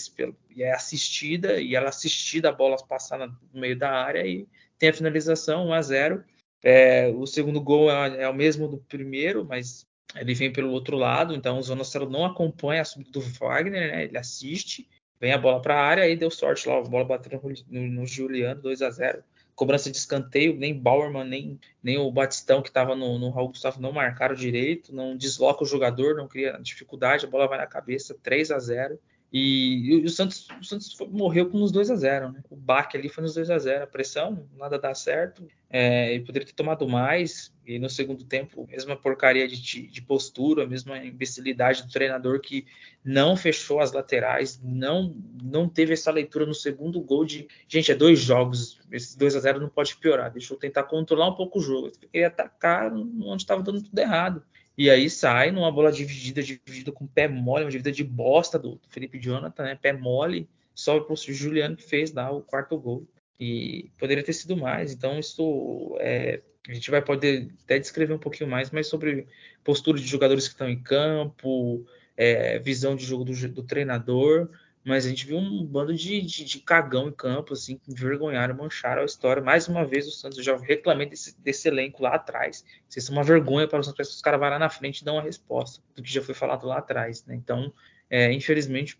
e 0.54 0.62
é 0.62 0.72
assistida, 0.72 1.60
e 1.60 1.74
ela 1.74 1.88
assistida 1.88 2.50
a 2.50 2.52
bola 2.52 2.76
passar 2.86 3.18
no 3.18 3.36
meio 3.52 3.78
da 3.78 3.90
área 3.90 4.26
e 4.26 4.46
tem 4.78 4.90
a 4.90 4.92
finalização 4.92 5.68
1 5.68 5.72
a 5.72 5.82
0. 5.82 6.24
É, 6.62 7.08
o 7.08 7.26
segundo 7.26 7.60
gol 7.60 7.90
é, 7.90 8.22
é, 8.22 8.28
o 8.28 8.34
mesmo 8.34 8.68
do 8.68 8.78
primeiro, 8.78 9.44
mas 9.44 9.86
ele 10.14 10.34
vem 10.34 10.52
pelo 10.52 10.70
outro 10.70 10.96
lado, 10.96 11.34
então 11.34 11.58
o 11.58 11.62
Zonocelo 11.62 12.08
não 12.08 12.24
acompanha 12.24 12.82
a 12.82 12.84
subida 12.84 13.10
do 13.10 13.20
Wagner, 13.20 13.90
né? 13.90 14.04
ele 14.04 14.16
assiste, 14.16 14.88
vem 15.20 15.32
a 15.32 15.38
bola 15.38 15.60
para 15.60 15.74
a 15.74 15.82
área, 15.82 16.04
aí 16.04 16.16
deu 16.16 16.30
sorte 16.30 16.68
lá, 16.68 16.78
a 16.78 16.82
bola 16.82 17.04
bateu 17.04 17.40
no, 17.42 17.52
no, 17.68 17.88
no 17.88 18.06
Juliano, 18.06 18.62
2 18.62 18.82
a 18.82 18.90
0 18.90 19.24
cobrança 19.54 19.90
de 19.90 19.96
escanteio, 19.96 20.56
nem 20.56 20.78
Bauerman, 20.78 21.24
nem, 21.24 21.60
nem 21.82 21.98
o 21.98 22.10
Batistão 22.10 22.62
que 22.62 22.68
estava 22.68 22.96
no, 22.96 23.18
no 23.18 23.30
Raul 23.30 23.48
Gustavo 23.48 23.80
não 23.80 23.92
marcaram 23.92 24.34
direito, 24.34 24.94
não 24.94 25.16
desloca 25.16 25.62
o 25.62 25.66
jogador, 25.66 26.16
não 26.16 26.26
cria 26.26 26.58
dificuldade, 26.60 27.26
a 27.26 27.28
bola 27.28 27.48
vai 27.48 27.58
na 27.58 27.66
cabeça, 27.66 28.16
3 28.22 28.50
a 28.50 28.58
0 28.58 28.98
e, 29.36 29.96
e 29.96 30.04
o 30.04 30.08
Santos, 30.08 30.46
o 30.60 30.64
Santos 30.64 30.92
foi, 30.92 31.08
morreu 31.08 31.50
com 31.50 31.60
uns 31.60 31.72
2 31.72 31.90
a 31.90 31.96
0 31.96 32.30
né? 32.30 32.40
O 32.48 32.54
baque 32.54 32.96
ali 32.96 33.08
foi 33.08 33.24
nos 33.24 33.34
2 33.34 33.50
a 33.50 33.58
0 33.58 33.82
A 33.82 33.86
pressão, 33.88 34.48
nada 34.56 34.78
dá 34.78 34.94
certo. 34.94 35.44
É, 35.68 36.14
ele 36.14 36.24
poderia 36.24 36.46
ter 36.46 36.52
tomado 36.52 36.88
mais. 36.88 37.52
E 37.66 37.76
no 37.76 37.90
segundo 37.90 38.22
tempo, 38.24 38.64
mesma 38.70 38.94
porcaria 38.94 39.48
de, 39.48 39.88
de 39.88 40.02
postura, 40.02 40.68
mesma 40.68 40.98
imbecilidade 40.98 41.82
do 41.82 41.90
treinador 41.90 42.40
que 42.40 42.64
não 43.04 43.36
fechou 43.36 43.80
as 43.80 43.90
laterais, 43.90 44.60
não 44.62 45.16
não 45.42 45.68
teve 45.68 45.94
essa 45.94 46.12
leitura 46.12 46.46
no 46.46 46.54
segundo 46.54 47.00
gol 47.00 47.24
de. 47.24 47.48
Gente, 47.66 47.90
é 47.90 47.94
dois 47.96 48.20
jogos. 48.20 48.78
Esses 48.92 49.16
2 49.16 49.34
a 49.34 49.40
0 49.40 49.58
não 49.58 49.68
pode 49.68 49.96
piorar. 49.96 50.30
Deixa 50.30 50.54
eu 50.54 50.58
tentar 50.58 50.84
controlar 50.84 51.28
um 51.28 51.34
pouco 51.34 51.58
o 51.58 51.62
jogo. 51.62 51.88
Eu 51.88 52.08
queria 52.08 52.28
atacar 52.28 52.92
onde 52.94 53.42
estava 53.42 53.64
dando 53.64 53.82
tudo 53.82 53.98
errado. 53.98 54.44
E 54.76 54.90
aí 54.90 55.08
sai 55.08 55.50
numa 55.50 55.70
bola 55.70 55.92
dividida, 55.92 56.42
dividida 56.42 56.90
com 56.90 57.06
pé 57.06 57.28
mole, 57.28 57.64
uma 57.64 57.70
dividida 57.70 57.92
de 57.92 58.02
bosta 58.02 58.58
do 58.58 58.80
Felipe 58.88 59.18
Jonathan, 59.18 59.62
né? 59.62 59.78
Pé 59.80 59.92
mole, 59.92 60.48
sobe 60.74 61.06
pro 61.06 61.14
Juliano 61.16 61.76
que 61.76 61.84
fez 61.84 62.12
lá 62.12 62.30
o 62.30 62.42
quarto 62.42 62.76
gol. 62.78 63.06
E 63.38 63.90
poderia 63.98 64.22
ter 64.22 64.32
sido 64.32 64.56
mais. 64.56 64.92
Então, 64.92 65.18
isso 65.18 65.96
é, 66.00 66.40
a 66.68 66.72
gente 66.72 66.90
vai 66.90 67.02
poder 67.02 67.52
até 67.64 67.78
descrever 67.78 68.14
um 68.14 68.18
pouquinho 68.18 68.48
mais, 68.48 68.70
mas 68.70 68.86
sobre 68.86 69.26
postura 69.62 69.98
de 69.98 70.06
jogadores 70.06 70.46
que 70.46 70.54
estão 70.54 70.68
em 70.68 70.80
campo, 70.80 71.84
é, 72.16 72.58
visão 72.58 72.96
de 72.96 73.04
jogo 73.04 73.24
do, 73.24 73.48
do 73.48 73.62
treinador 73.62 74.48
mas 74.84 75.06
a 75.06 75.08
gente 75.08 75.26
viu 75.26 75.38
um 75.38 75.64
bando 75.64 75.94
de, 75.94 76.20
de, 76.20 76.44
de 76.44 76.60
cagão 76.60 77.08
em 77.08 77.12
campo, 77.12 77.54
assim, 77.54 77.80
envergonharam, 77.88 78.54
mancharam 78.54 79.02
a 79.02 79.06
história. 79.06 79.42
Mais 79.42 79.66
uma 79.66 79.84
vez, 79.86 80.06
o 80.06 80.10
Santos, 80.10 80.44
já 80.44 80.56
reclamei 80.56 81.06
desse, 81.06 81.40
desse 81.40 81.68
elenco 81.68 82.02
lá 82.02 82.14
atrás. 82.14 82.64
Vocês 82.86 83.06
são 83.06 83.14
uma 83.16 83.24
vergonha 83.24 83.66
para 83.66 83.80
o 83.80 83.82
Santos, 83.82 84.14
os 84.14 84.20
caras 84.20 84.38
vão 84.38 84.50
lá 84.50 84.58
na 84.58 84.68
frente 84.68 84.98
e 84.98 85.04
dão 85.04 85.14
uma 85.14 85.22
resposta 85.22 85.82
do 85.96 86.02
que 86.02 86.12
já 86.12 86.20
foi 86.20 86.34
falado 86.34 86.66
lá 86.66 86.78
atrás, 86.78 87.24
né? 87.24 87.34
Então, 87.34 87.72
é, 88.10 88.30
infelizmente, 88.32 88.96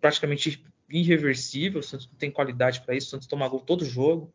praticamente 0.00 0.64
irreversível, 0.88 1.78
o 1.78 1.82
Santos 1.82 2.08
não 2.08 2.16
tem 2.16 2.30
qualidade 2.30 2.80
para 2.80 2.96
isso, 2.96 3.06
o 3.06 3.10
Santos 3.10 3.28
toma 3.28 3.48
gol 3.48 3.60
todo 3.60 3.84
jogo. 3.84 4.32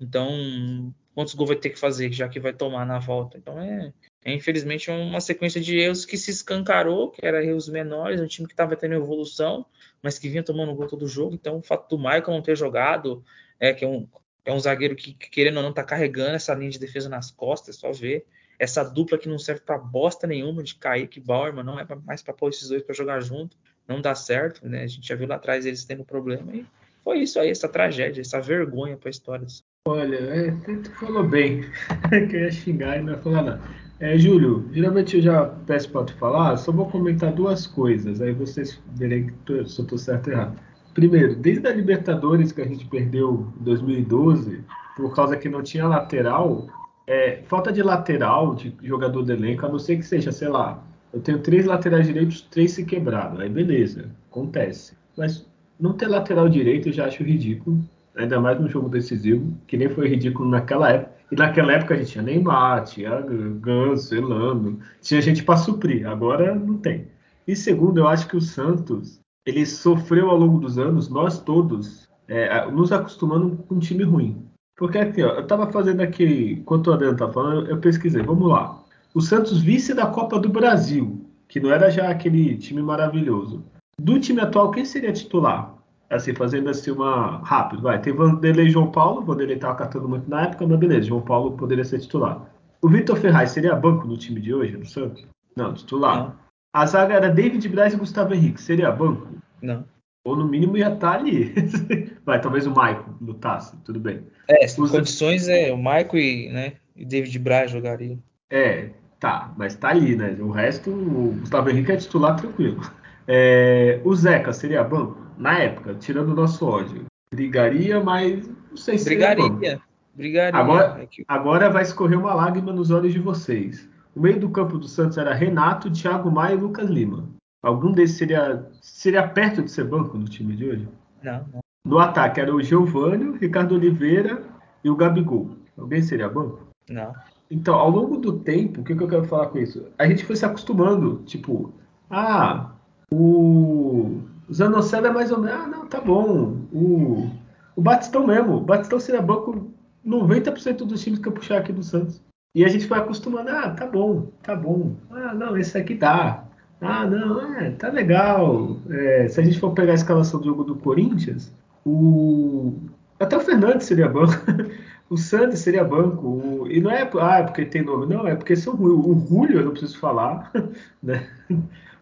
Então, 0.00 0.94
quantos 1.12 1.34
gols 1.34 1.50
vai 1.50 1.58
ter 1.58 1.70
que 1.70 1.78
fazer, 1.78 2.12
já 2.12 2.28
que 2.28 2.38
vai 2.38 2.52
tomar 2.52 2.86
na 2.86 3.00
volta? 3.00 3.36
Então, 3.36 3.60
é, 3.60 3.92
é, 4.24 4.32
infelizmente 4.34 4.90
uma 4.90 5.20
sequência 5.20 5.60
de 5.60 5.78
erros 5.78 6.04
que 6.04 6.16
se 6.16 6.30
escancarou, 6.30 7.10
que 7.10 7.24
eram 7.24 7.38
erros 7.38 7.68
menores, 7.68 8.20
um 8.20 8.26
time 8.26 8.46
que 8.46 8.52
estava 8.52 8.76
tendo 8.76 8.94
evolução, 8.94 9.64
mas 10.02 10.18
que 10.18 10.28
vinha 10.28 10.42
tomando 10.42 10.74
gol 10.74 10.86
todo 10.86 11.06
jogo. 11.06 11.34
Então, 11.34 11.58
o 11.58 11.62
fato 11.62 11.88
do 11.88 11.98
Michael 11.98 12.24
não 12.28 12.42
ter 12.42 12.56
jogado, 12.56 13.24
é, 13.58 13.72
que 13.72 13.84
é 13.84 13.88
um, 13.88 14.06
É 14.44 14.52
um 14.52 14.60
zagueiro 14.60 14.96
que, 14.96 15.12
querendo 15.14 15.58
ou 15.58 15.62
não, 15.62 15.72
tá 15.72 15.84
carregando 15.84 16.36
essa 16.36 16.54
linha 16.54 16.70
de 16.70 16.78
defesa 16.78 17.08
nas 17.08 17.30
costas, 17.30 17.76
só 17.76 17.92
ver. 17.92 18.26
Essa 18.58 18.82
dupla 18.82 19.18
que 19.18 19.28
não 19.28 19.38
serve 19.38 19.62
para 19.62 19.78
bosta 19.78 20.26
nenhuma 20.26 20.62
de 20.62 20.74
Kaique 20.74 21.18
e 21.18 21.22
Bauerman, 21.22 21.64
não 21.64 21.78
é 21.78 21.86
mais 22.04 22.22
para 22.22 22.34
pôr 22.34 22.50
esses 22.50 22.68
dois 22.68 22.82
para 22.82 22.94
jogar 22.94 23.20
junto. 23.20 23.56
Não 23.88 24.00
dá 24.00 24.14
certo, 24.14 24.66
né? 24.68 24.82
A 24.82 24.86
gente 24.86 25.08
já 25.08 25.14
viu 25.14 25.26
lá 25.26 25.36
atrás 25.36 25.64
eles 25.66 25.84
tendo 25.84 26.04
problema. 26.04 26.54
E 26.54 26.66
foi 27.02 27.20
isso 27.20 27.40
aí, 27.40 27.50
essa 27.50 27.68
tragédia, 27.68 28.20
essa 28.20 28.40
vergonha 28.40 28.96
para 28.96 29.08
a 29.08 29.10
história. 29.10 29.46
Olha, 29.86 30.16
é, 30.16 30.50
tu 30.50 30.90
falou 30.92 31.26
bem. 31.26 31.64
Queria 32.30 32.52
xingar 32.52 32.98
e 32.98 33.02
não 33.02 33.14
ia 33.14 33.18
falar 33.18 33.42
nada. 33.42 33.79
É, 34.00 34.16
Júlio, 34.16 34.66
geralmente 34.72 35.16
eu 35.16 35.22
já 35.22 35.44
peço 35.44 35.90
para 35.90 36.04
tu 36.04 36.14
falar, 36.14 36.56
só 36.56 36.72
vou 36.72 36.86
comentar 36.86 37.30
duas 37.34 37.66
coisas, 37.66 38.22
aí 38.22 38.32
vocês 38.32 38.82
verem 38.96 39.30
se 39.46 39.52
eu 39.52 39.62
estou 39.62 39.98
certo 39.98 40.28
ou 40.28 40.32
errado. 40.32 40.58
Primeiro, 40.94 41.36
desde 41.36 41.68
a 41.68 41.72
Libertadores 41.72 42.50
que 42.50 42.62
a 42.62 42.66
gente 42.66 42.86
perdeu 42.86 43.46
em 43.60 43.62
2012, 43.62 44.64
por 44.96 45.14
causa 45.14 45.36
que 45.36 45.50
não 45.50 45.62
tinha 45.62 45.86
lateral, 45.86 46.66
é, 47.06 47.42
falta 47.44 47.70
de 47.70 47.82
lateral, 47.82 48.54
de 48.54 48.74
jogador 48.82 49.22
do 49.22 49.32
elenco, 49.32 49.66
a 49.66 49.68
não 49.68 49.78
ser 49.78 49.96
que 49.96 50.02
seja, 50.02 50.32
sei 50.32 50.48
lá, 50.48 50.82
eu 51.12 51.20
tenho 51.20 51.38
três 51.40 51.66
laterais 51.66 52.06
direitos, 52.06 52.40
três 52.40 52.72
se 52.72 52.86
quebraram, 52.86 53.38
aí 53.38 53.50
beleza, 53.50 54.10
acontece. 54.30 54.96
Mas 55.14 55.46
não 55.78 55.92
ter 55.92 56.08
lateral 56.08 56.48
direito 56.48 56.88
eu 56.88 56.92
já 56.94 57.04
acho 57.04 57.22
ridículo, 57.22 57.78
ainda 58.16 58.40
mais 58.40 58.58
num 58.58 58.68
jogo 58.68 58.88
decisivo, 58.88 59.52
que 59.66 59.76
nem 59.76 59.90
foi 59.90 60.08
ridículo 60.08 60.48
naquela 60.48 60.90
época. 60.90 61.09
E 61.30 61.36
naquela 61.36 61.72
época 61.72 61.94
a 61.94 61.96
gente 61.96 62.12
tinha 62.12 62.24
Neymar, 62.24 62.84
tinha 62.84 63.20
Ganso, 63.20 64.14
Elano, 64.14 64.80
tinha 65.00 65.22
gente 65.22 65.44
para 65.44 65.56
suprir, 65.56 66.06
agora 66.06 66.54
não 66.54 66.76
tem. 66.76 67.08
E 67.46 67.54
segundo, 67.54 67.98
eu 67.98 68.08
acho 68.08 68.28
que 68.28 68.36
o 68.36 68.40
Santos 68.40 69.20
ele 69.46 69.64
sofreu 69.64 70.28
ao 70.30 70.36
longo 70.36 70.58
dos 70.58 70.78
anos, 70.78 71.08
nós 71.08 71.40
todos, 71.40 72.08
é, 72.28 72.70
nos 72.70 72.92
acostumando 72.92 73.56
com 73.68 73.76
um 73.76 73.78
time 73.78 74.04
ruim. 74.04 74.44
Porque 74.76 74.98
aqui, 74.98 75.22
ó, 75.22 75.34
eu 75.34 75.42
estava 75.42 75.70
fazendo 75.70 76.00
aqui, 76.00 76.56
enquanto 76.60 76.88
o 76.88 76.92
Adriano 76.92 77.16
tá 77.16 77.28
falando, 77.28 77.68
eu 77.68 77.78
pesquisei, 77.78 78.22
vamos 78.22 78.48
lá. 78.48 78.82
O 79.14 79.20
Santos 79.20 79.60
vice 79.60 79.92
da 79.94 80.06
Copa 80.06 80.38
do 80.38 80.48
Brasil, 80.48 81.26
que 81.48 81.60
não 81.60 81.70
era 81.70 81.90
já 81.90 82.08
aquele 82.08 82.56
time 82.56 82.80
maravilhoso. 82.80 83.64
Do 84.00 84.18
time 84.18 84.40
atual, 84.40 84.70
quem 84.70 84.84
seria 84.84 85.12
titular? 85.12 85.74
Assim, 86.10 86.34
fazendo 86.34 86.68
assim 86.68 86.90
uma 86.90 87.38
rápido, 87.44 87.82
vai. 87.82 88.00
Tem 88.00 88.12
Vanderlei 88.12 88.66
e 88.66 88.70
João 88.70 88.90
Paulo, 88.90 89.24
Vanderlei 89.24 89.54
estava 89.54 89.76
catando 89.76 90.08
muito 90.08 90.28
na 90.28 90.42
época, 90.42 90.66
mas 90.66 90.78
beleza, 90.78 91.06
João 91.06 91.20
Paulo 91.20 91.56
poderia 91.56 91.84
ser 91.84 92.00
titular. 92.00 92.50
O 92.82 92.88
Vitor 92.88 93.16
Ferraz 93.16 93.52
seria 93.52 93.76
banco 93.76 94.08
no 94.08 94.16
time 94.16 94.40
de 94.40 94.52
hoje, 94.52 94.76
do 94.76 94.86
Santos? 94.86 95.24
Não, 95.56 95.72
titular. 95.72 96.18
Não. 96.18 96.34
A 96.72 96.86
zaga 96.86 97.14
era 97.14 97.28
David 97.28 97.68
Braz 97.68 97.94
e 97.94 97.96
Gustavo 97.96 98.34
Henrique. 98.34 98.60
Seria 98.60 98.90
banco? 98.90 99.28
Não. 99.62 99.84
Ou 100.24 100.36
no 100.36 100.46
mínimo 100.46 100.76
ia 100.76 100.92
estar 100.92 101.12
tá 101.12 101.18
ali. 101.18 101.54
Vai, 102.24 102.40
talvez 102.40 102.66
o 102.66 102.70
Maicon 102.70 103.14
lutasse, 103.20 103.76
tudo 103.84 103.98
bem. 103.98 104.22
É, 104.48 104.64
Os... 104.64 104.90
condições 104.90 105.48
é 105.48 105.72
o 105.72 105.78
Maicon 105.78 106.16
e, 106.16 106.48
né, 106.50 106.74
e 106.94 107.04
David 107.04 107.38
Braz 107.38 107.70
jogariam. 107.70 108.18
É, 108.50 108.90
tá, 109.18 109.52
mas 109.56 109.74
tá 109.76 109.88
ali, 109.88 110.16
né? 110.16 110.36
O 110.40 110.50
resto, 110.50 110.90
o 110.90 111.36
Gustavo 111.40 111.70
Henrique 111.70 111.92
é 111.92 111.96
titular 111.96 112.36
tranquilo. 112.36 112.80
É, 113.26 114.00
o 114.04 114.14
Zeca 114.14 114.52
seria 114.52 114.82
banco? 114.82 115.29
Na 115.40 115.58
época, 115.58 115.94
tirando 115.94 116.32
o 116.32 116.34
nosso 116.34 116.66
ódio. 116.66 117.06
Brigaria, 117.32 117.98
mas 117.98 118.46
não 118.46 118.76
sei 118.76 118.98
se 118.98 119.06
Brigaria. 119.06 119.80
Brigaria. 120.14 120.60
Agora, 120.60 121.08
agora 121.26 121.70
vai 121.70 121.82
escorrer 121.82 122.18
uma 122.18 122.34
lágrima 122.34 122.74
nos 122.74 122.90
olhos 122.90 123.14
de 123.14 123.18
vocês. 123.18 123.88
O 124.14 124.20
meio 124.20 124.38
do 124.38 124.50
campo 124.50 124.76
do 124.76 124.86
Santos 124.86 125.16
era 125.16 125.32
Renato, 125.32 125.90
Thiago 125.90 126.30
Maia 126.30 126.54
e 126.54 126.58
Lucas 126.58 126.90
Lima. 126.90 127.26
Algum 127.62 127.90
desses 127.90 128.18
seria, 128.18 128.66
seria 128.82 129.26
perto 129.26 129.62
de 129.62 129.70
ser 129.70 129.84
banco 129.84 130.18
no 130.18 130.26
time 130.26 130.54
de 130.54 130.68
hoje? 130.68 130.88
Não, 131.22 131.46
não. 131.52 131.60
No 131.86 131.98
ataque 131.98 132.38
era 132.38 132.54
o 132.54 132.62
Giovanni, 132.62 133.38
Ricardo 133.38 133.74
Oliveira 133.74 134.42
e 134.84 134.90
o 134.90 134.96
Gabigol. 134.96 135.56
Alguém 135.78 136.02
seria 136.02 136.28
banco? 136.28 136.68
Não. 136.90 137.14
Então, 137.50 137.74
ao 137.76 137.88
longo 137.88 138.18
do 138.18 138.40
tempo, 138.40 138.82
o 138.82 138.84
que, 138.84 138.94
que 138.94 139.02
eu 139.02 139.08
quero 139.08 139.24
falar 139.24 139.46
com 139.46 139.58
isso? 139.58 139.86
A 139.98 140.06
gente 140.06 140.24
foi 140.24 140.36
se 140.36 140.44
acostumando. 140.44 141.22
Tipo, 141.24 141.72
ah, 142.10 142.72
o 143.10 144.20
Zanocelo 144.52 145.06
é 145.06 145.10
mais 145.10 145.30
ou 145.30 145.40
menos. 145.40 145.60
Ah, 145.60 145.66
não, 145.66 145.86
tá 145.86 146.00
bom. 146.00 146.56
O, 146.72 147.30
o 147.76 147.80
Batistão 147.80 148.26
mesmo. 148.26 148.56
O 148.56 148.60
Batistão 148.60 148.98
seria 148.98 149.22
banco 149.22 149.70
90% 150.06 150.78
dos 150.78 151.02
times 151.02 151.18
que 151.18 151.28
eu 151.28 151.32
puxar 151.32 151.58
aqui 151.58 151.72
do 151.72 151.82
Santos. 151.82 152.20
E 152.54 152.64
a 152.64 152.68
gente 152.68 152.88
foi 152.88 152.98
acostumando, 152.98 153.48
ah, 153.50 153.70
tá 153.70 153.86
bom, 153.86 154.26
tá 154.42 154.56
bom. 154.56 154.96
Ah, 155.10 155.32
não, 155.34 155.56
esse 155.56 155.78
aqui 155.78 155.94
dá. 155.94 156.44
Ah, 156.80 157.06
não, 157.06 157.54
é, 157.56 157.70
tá 157.70 157.88
legal. 157.88 158.76
É, 158.88 159.28
se 159.28 159.40
a 159.40 159.44
gente 159.44 159.60
for 159.60 159.72
pegar 159.72 159.92
a 159.92 159.96
escalação 159.96 160.40
do 160.40 160.46
jogo 160.46 160.64
do 160.64 160.74
Corinthians, 160.76 161.52
o. 161.84 162.72
Até 163.20 163.36
o 163.36 163.40
Fernandes 163.40 163.86
seria 163.86 164.08
banco. 164.08 164.32
o 165.08 165.16
Santos 165.16 165.60
seria 165.60 165.84
banco. 165.84 166.26
O... 166.26 166.68
E 166.68 166.80
não 166.80 166.90
é, 166.90 167.08
ah, 167.20 167.38
é 167.38 167.42
porque 167.42 167.66
tem 167.66 167.82
nome. 167.82 168.06
Não, 168.12 168.26
é 168.26 168.34
porque 168.34 168.56
são 168.56 168.74
o 168.74 169.26
Julio, 169.28 169.58
eu 169.58 169.64
não 169.64 169.72
preciso 169.72 169.98
falar. 169.98 170.50
Né? 171.02 171.26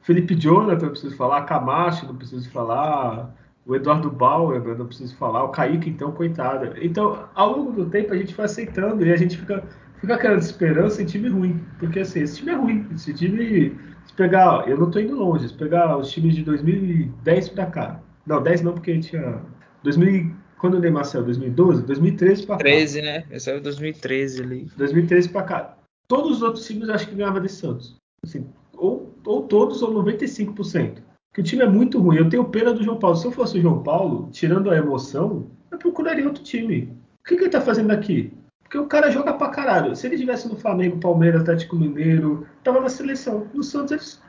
Felipe 0.08 0.34
Jonathan, 0.34 0.86
eu 0.86 0.90
preciso 0.92 1.14
falar. 1.16 1.42
Camacho, 1.42 2.06
não 2.06 2.16
preciso 2.16 2.50
falar. 2.50 3.36
O 3.66 3.76
Eduardo 3.76 4.10
Bauer, 4.10 4.62
eu 4.64 4.78
não 4.78 4.86
preciso 4.86 5.14
falar. 5.16 5.44
O 5.44 5.50
Kaique, 5.50 5.90
então, 5.90 6.12
coitado. 6.12 6.72
Então, 6.80 7.28
ao 7.34 7.54
longo 7.54 7.72
do 7.72 7.90
tempo, 7.90 8.14
a 8.14 8.16
gente 8.16 8.34
vai 8.34 8.46
aceitando 8.46 9.04
e 9.04 9.12
a 9.12 9.16
gente 9.18 9.36
fica 9.36 9.62
fica 10.00 10.14
aquela 10.14 10.38
esperança 10.38 11.02
em 11.02 11.04
time 11.04 11.28
ruim. 11.28 11.62
Porque 11.78 12.00
assim, 12.00 12.20
esse 12.20 12.38
time 12.38 12.52
é 12.52 12.54
ruim. 12.54 12.86
Esse 12.94 13.12
time, 13.12 13.76
se 14.06 14.14
pegar, 14.14 14.66
eu 14.66 14.78
não 14.78 14.90
tô 14.90 14.98
indo 14.98 15.14
longe, 15.14 15.46
se 15.46 15.52
pegar 15.52 15.98
os 15.98 16.10
times 16.10 16.34
de 16.36 16.42
2010 16.42 17.50
para 17.50 17.66
cá. 17.66 18.00
Não, 18.26 18.42
10 18.42 18.62
não, 18.62 18.72
porque 18.72 18.98
tinha. 19.00 19.42
2000, 19.82 20.34
quando 20.56 20.78
o 20.78 20.80
Neymar 20.80 21.04
saiu? 21.04 21.24
2012? 21.26 21.82
2013 21.82 22.46
para 22.46 22.56
cá. 22.56 22.64
13, 22.64 23.02
né? 23.02 23.24
Esse 23.30 23.44
saiu 23.44 23.60
2013 23.60 24.42
ali. 24.42 24.70
2013 24.74 25.28
para 25.28 25.42
cá. 25.42 25.76
Todos 26.08 26.38
os 26.38 26.42
outros 26.42 26.66
times 26.66 26.88
eu 26.88 26.94
acho 26.94 27.06
que 27.06 27.14
ganhavam 27.14 27.42
de 27.42 27.52
Santos. 27.52 27.98
Assim, 28.24 28.46
ou, 28.72 29.07
ou 29.24 29.42
todos, 29.42 29.82
ou 29.82 29.92
95%. 29.92 30.98
Porque 31.28 31.40
o 31.40 31.44
time 31.44 31.62
é 31.62 31.68
muito 31.68 32.00
ruim. 32.00 32.16
Eu 32.16 32.28
tenho 32.28 32.44
pena 32.44 32.72
do 32.72 32.82
João 32.82 32.98
Paulo. 32.98 33.16
Se 33.16 33.26
eu 33.26 33.32
fosse 33.32 33.58
o 33.58 33.62
João 33.62 33.82
Paulo, 33.82 34.28
tirando 34.32 34.70
a 34.70 34.76
emoção, 34.76 35.46
eu 35.70 35.78
procuraria 35.78 36.26
outro 36.26 36.42
time. 36.42 36.92
O 37.20 37.28
que, 37.28 37.36
que 37.36 37.42
ele 37.44 37.50
tá 37.50 37.60
fazendo 37.60 37.90
aqui? 37.90 38.32
Porque 38.62 38.78
o 38.78 38.86
cara 38.86 39.10
joga 39.10 39.32
pra 39.32 39.48
caralho. 39.48 39.94
Se 39.96 40.06
ele 40.06 40.16
estivesse 40.16 40.48
no 40.48 40.56
Flamengo, 40.56 40.98
Palmeiras, 40.98 41.42
Atlético 41.42 41.76
Mineiro, 41.76 42.46
tava 42.62 42.80
na 42.80 42.88
seleção. 42.88 43.46
No 43.54 43.62
Santos 43.62 43.92
eles 43.92 44.22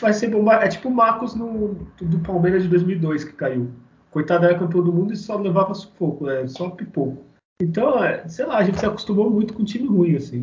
vai 0.00 0.12
ser 0.12 0.28
bomba. 0.28 0.54
É 0.54 0.68
tipo 0.68 0.88
o 0.88 0.94
Marcos 0.94 1.34
no, 1.34 1.74
do 2.00 2.18
Palmeiras 2.20 2.62
de 2.62 2.68
2002 2.68 3.24
que 3.24 3.32
caiu. 3.32 3.70
Coitado 4.10 4.44
era 4.44 4.58
campeão 4.58 4.84
do 4.84 4.92
mundo 4.92 5.12
e 5.12 5.16
só 5.16 5.36
levava 5.36 5.74
sufoco, 5.74 6.26
né? 6.26 6.46
só 6.46 6.70
pipoco. 6.70 7.24
Então, 7.60 8.02
é, 8.02 8.26
sei 8.28 8.46
lá, 8.46 8.58
a 8.58 8.64
gente 8.64 8.78
se 8.78 8.86
acostumou 8.86 9.30
muito 9.30 9.54
com 9.54 9.64
time 9.64 9.88
ruim, 9.88 10.16
assim. 10.16 10.40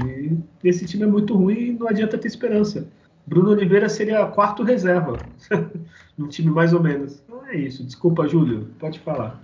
Esse 0.64 0.86
time 0.86 1.04
é 1.04 1.08
muito 1.08 1.36
ruim 1.36 1.60
e 1.60 1.74
não 1.74 1.88
adianta 1.88 2.18
ter 2.18 2.28
esperança. 2.28 2.88
Bruno 3.26 3.52
Oliveira 3.52 3.88
seria 3.90 4.26
quarto 4.28 4.64
reserva. 4.64 5.18
no 6.18 6.28
time 6.28 6.52
mais 6.52 6.74
ou 6.74 6.82
menos. 6.82 7.20
Então 7.20 7.46
é 7.48 7.56
isso. 7.56 7.84
Desculpa, 7.84 8.28
Júlio. 8.28 8.74
Pode 8.80 9.00
falar. 9.00 9.40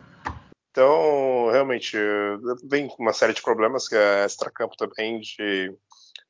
Então, 0.72 1.50
realmente, 1.52 1.98
vem 2.64 2.88
uma 3.00 3.14
série 3.14 3.34
de 3.34 3.42
problemas 3.42 3.88
que 3.88 3.96
é 3.96 4.26
extracampo 4.26 4.78
também 4.78 5.20
de 5.20 5.74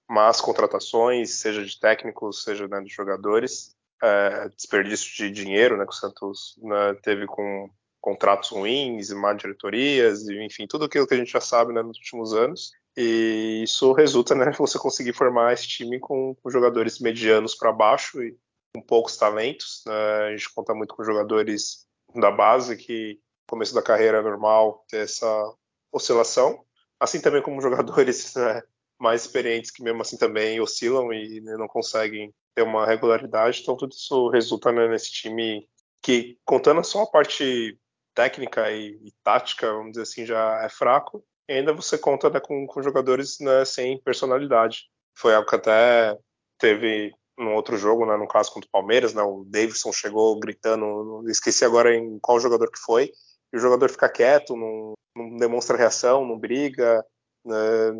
más 0.09 0.39
contratações, 0.39 1.31
seja 1.31 1.65
de 1.65 1.77
técnicos, 1.77 2.43
seja 2.43 2.65
né, 2.65 2.79
de 2.79 2.87
jogadores, 2.87 3.75
é, 4.01 4.47
desperdício 4.55 5.13
de 5.17 5.31
dinheiro, 5.31 5.75
né, 5.75 5.83
que 5.83 5.91
o 5.91 5.95
Santos 5.95 6.57
né, 6.61 6.95
teve 7.03 7.25
com 7.25 7.69
contratos 7.99 8.51
ruins, 8.51 9.09
má 9.11 9.33
diretorias, 9.33 10.29
enfim, 10.29 10.65
tudo 10.65 10.85
aquilo 10.85 11.05
que 11.05 11.13
a 11.13 11.17
gente 11.17 11.31
já 11.31 11.41
sabe 11.41 11.73
né, 11.73 11.81
nos 11.81 11.97
últimos 11.97 12.33
anos. 12.33 12.71
E 12.99 13.61
isso 13.63 13.93
resulta, 13.93 14.33
né, 14.33 14.51
você 14.57 14.79
conseguir 14.79 15.13
formar 15.13 15.53
esse 15.53 15.67
time 15.67 15.99
com, 15.99 16.33
com 16.41 16.49
jogadores 16.49 16.99
medianos 16.99 17.53
para 17.53 17.71
baixo 17.71 18.23
e 18.23 18.35
com 18.75 18.81
poucos 18.81 19.15
talentos. 19.15 19.83
Né? 19.85 19.93
A 19.93 20.31
gente 20.31 20.51
conta 20.51 20.73
muito 20.73 20.95
com 20.95 21.03
jogadores 21.03 21.85
da 22.15 22.31
base 22.31 22.75
que 22.75 23.19
começo 23.47 23.73
da 23.73 23.83
carreira 23.83 24.21
normal 24.21 24.83
ter 24.89 25.03
essa 25.03 25.53
oscilação, 25.91 26.65
assim 26.99 27.21
também 27.21 27.41
como 27.41 27.61
jogadores 27.61 28.33
né, 28.35 28.63
mais 28.99 29.21
experientes 29.21 29.71
que 29.71 29.83
mesmo 29.83 30.01
assim 30.01 30.17
também 30.17 30.59
oscilam 30.59 31.13
e 31.13 31.39
né, 31.41 31.55
não 31.55 31.67
conseguem 31.67 32.33
ter 32.55 32.63
uma 32.63 32.85
regularidade. 32.85 33.61
Então 33.61 33.77
tudo 33.77 33.91
isso 33.91 34.27
resulta 34.29 34.71
né, 34.71 34.87
nesse 34.87 35.11
time 35.11 35.69
que, 36.01 36.39
contando 36.43 36.83
só 36.83 37.03
a 37.03 37.07
parte 37.07 37.79
técnica 38.15 38.71
e, 38.71 38.97
e, 39.03 39.11
tática, 39.23 39.71
vamos 39.71 39.91
dizer 39.91 40.01
assim, 40.01 40.25
já 40.25 40.63
é 40.63 40.69
fraco. 40.69 41.23
E 41.49 41.53
ainda 41.53 41.73
você 41.73 41.97
conta 41.97 42.29
né, 42.29 42.39
com, 42.39 42.67
com, 42.67 42.81
jogadores 42.81 43.39
né, 43.39 43.63
sem 43.63 44.01
personalidade. 44.01 44.89
Foi 45.15 45.33
algo 45.33 45.47
que 45.47 45.55
até 45.55 46.17
teve 46.57 47.13
num 47.37 47.53
outro 47.53 47.77
jogo, 47.77 48.05
né, 48.05 48.17
no 48.17 48.27
caso 48.27 48.51
contra 48.51 48.67
o 48.67 48.71
Palmeiras, 48.71 49.13
né, 49.13 49.21
o 49.21 49.45
Davidson 49.47 49.93
chegou 49.93 50.39
gritando, 50.39 51.23
esqueci 51.29 51.63
agora 51.63 51.95
em 51.95 52.17
qual 52.19 52.39
jogador 52.39 52.71
que 52.71 52.79
foi, 52.79 53.11
e 53.53 53.57
o 53.57 53.59
jogador 53.59 53.89
fica 53.89 54.09
quieto, 54.09 54.55
não, 54.55 54.93
não 55.15 55.37
demonstra 55.37 55.77
reação, 55.77 56.25
não 56.25 56.37
briga. 56.37 57.05
Né? 57.45 57.91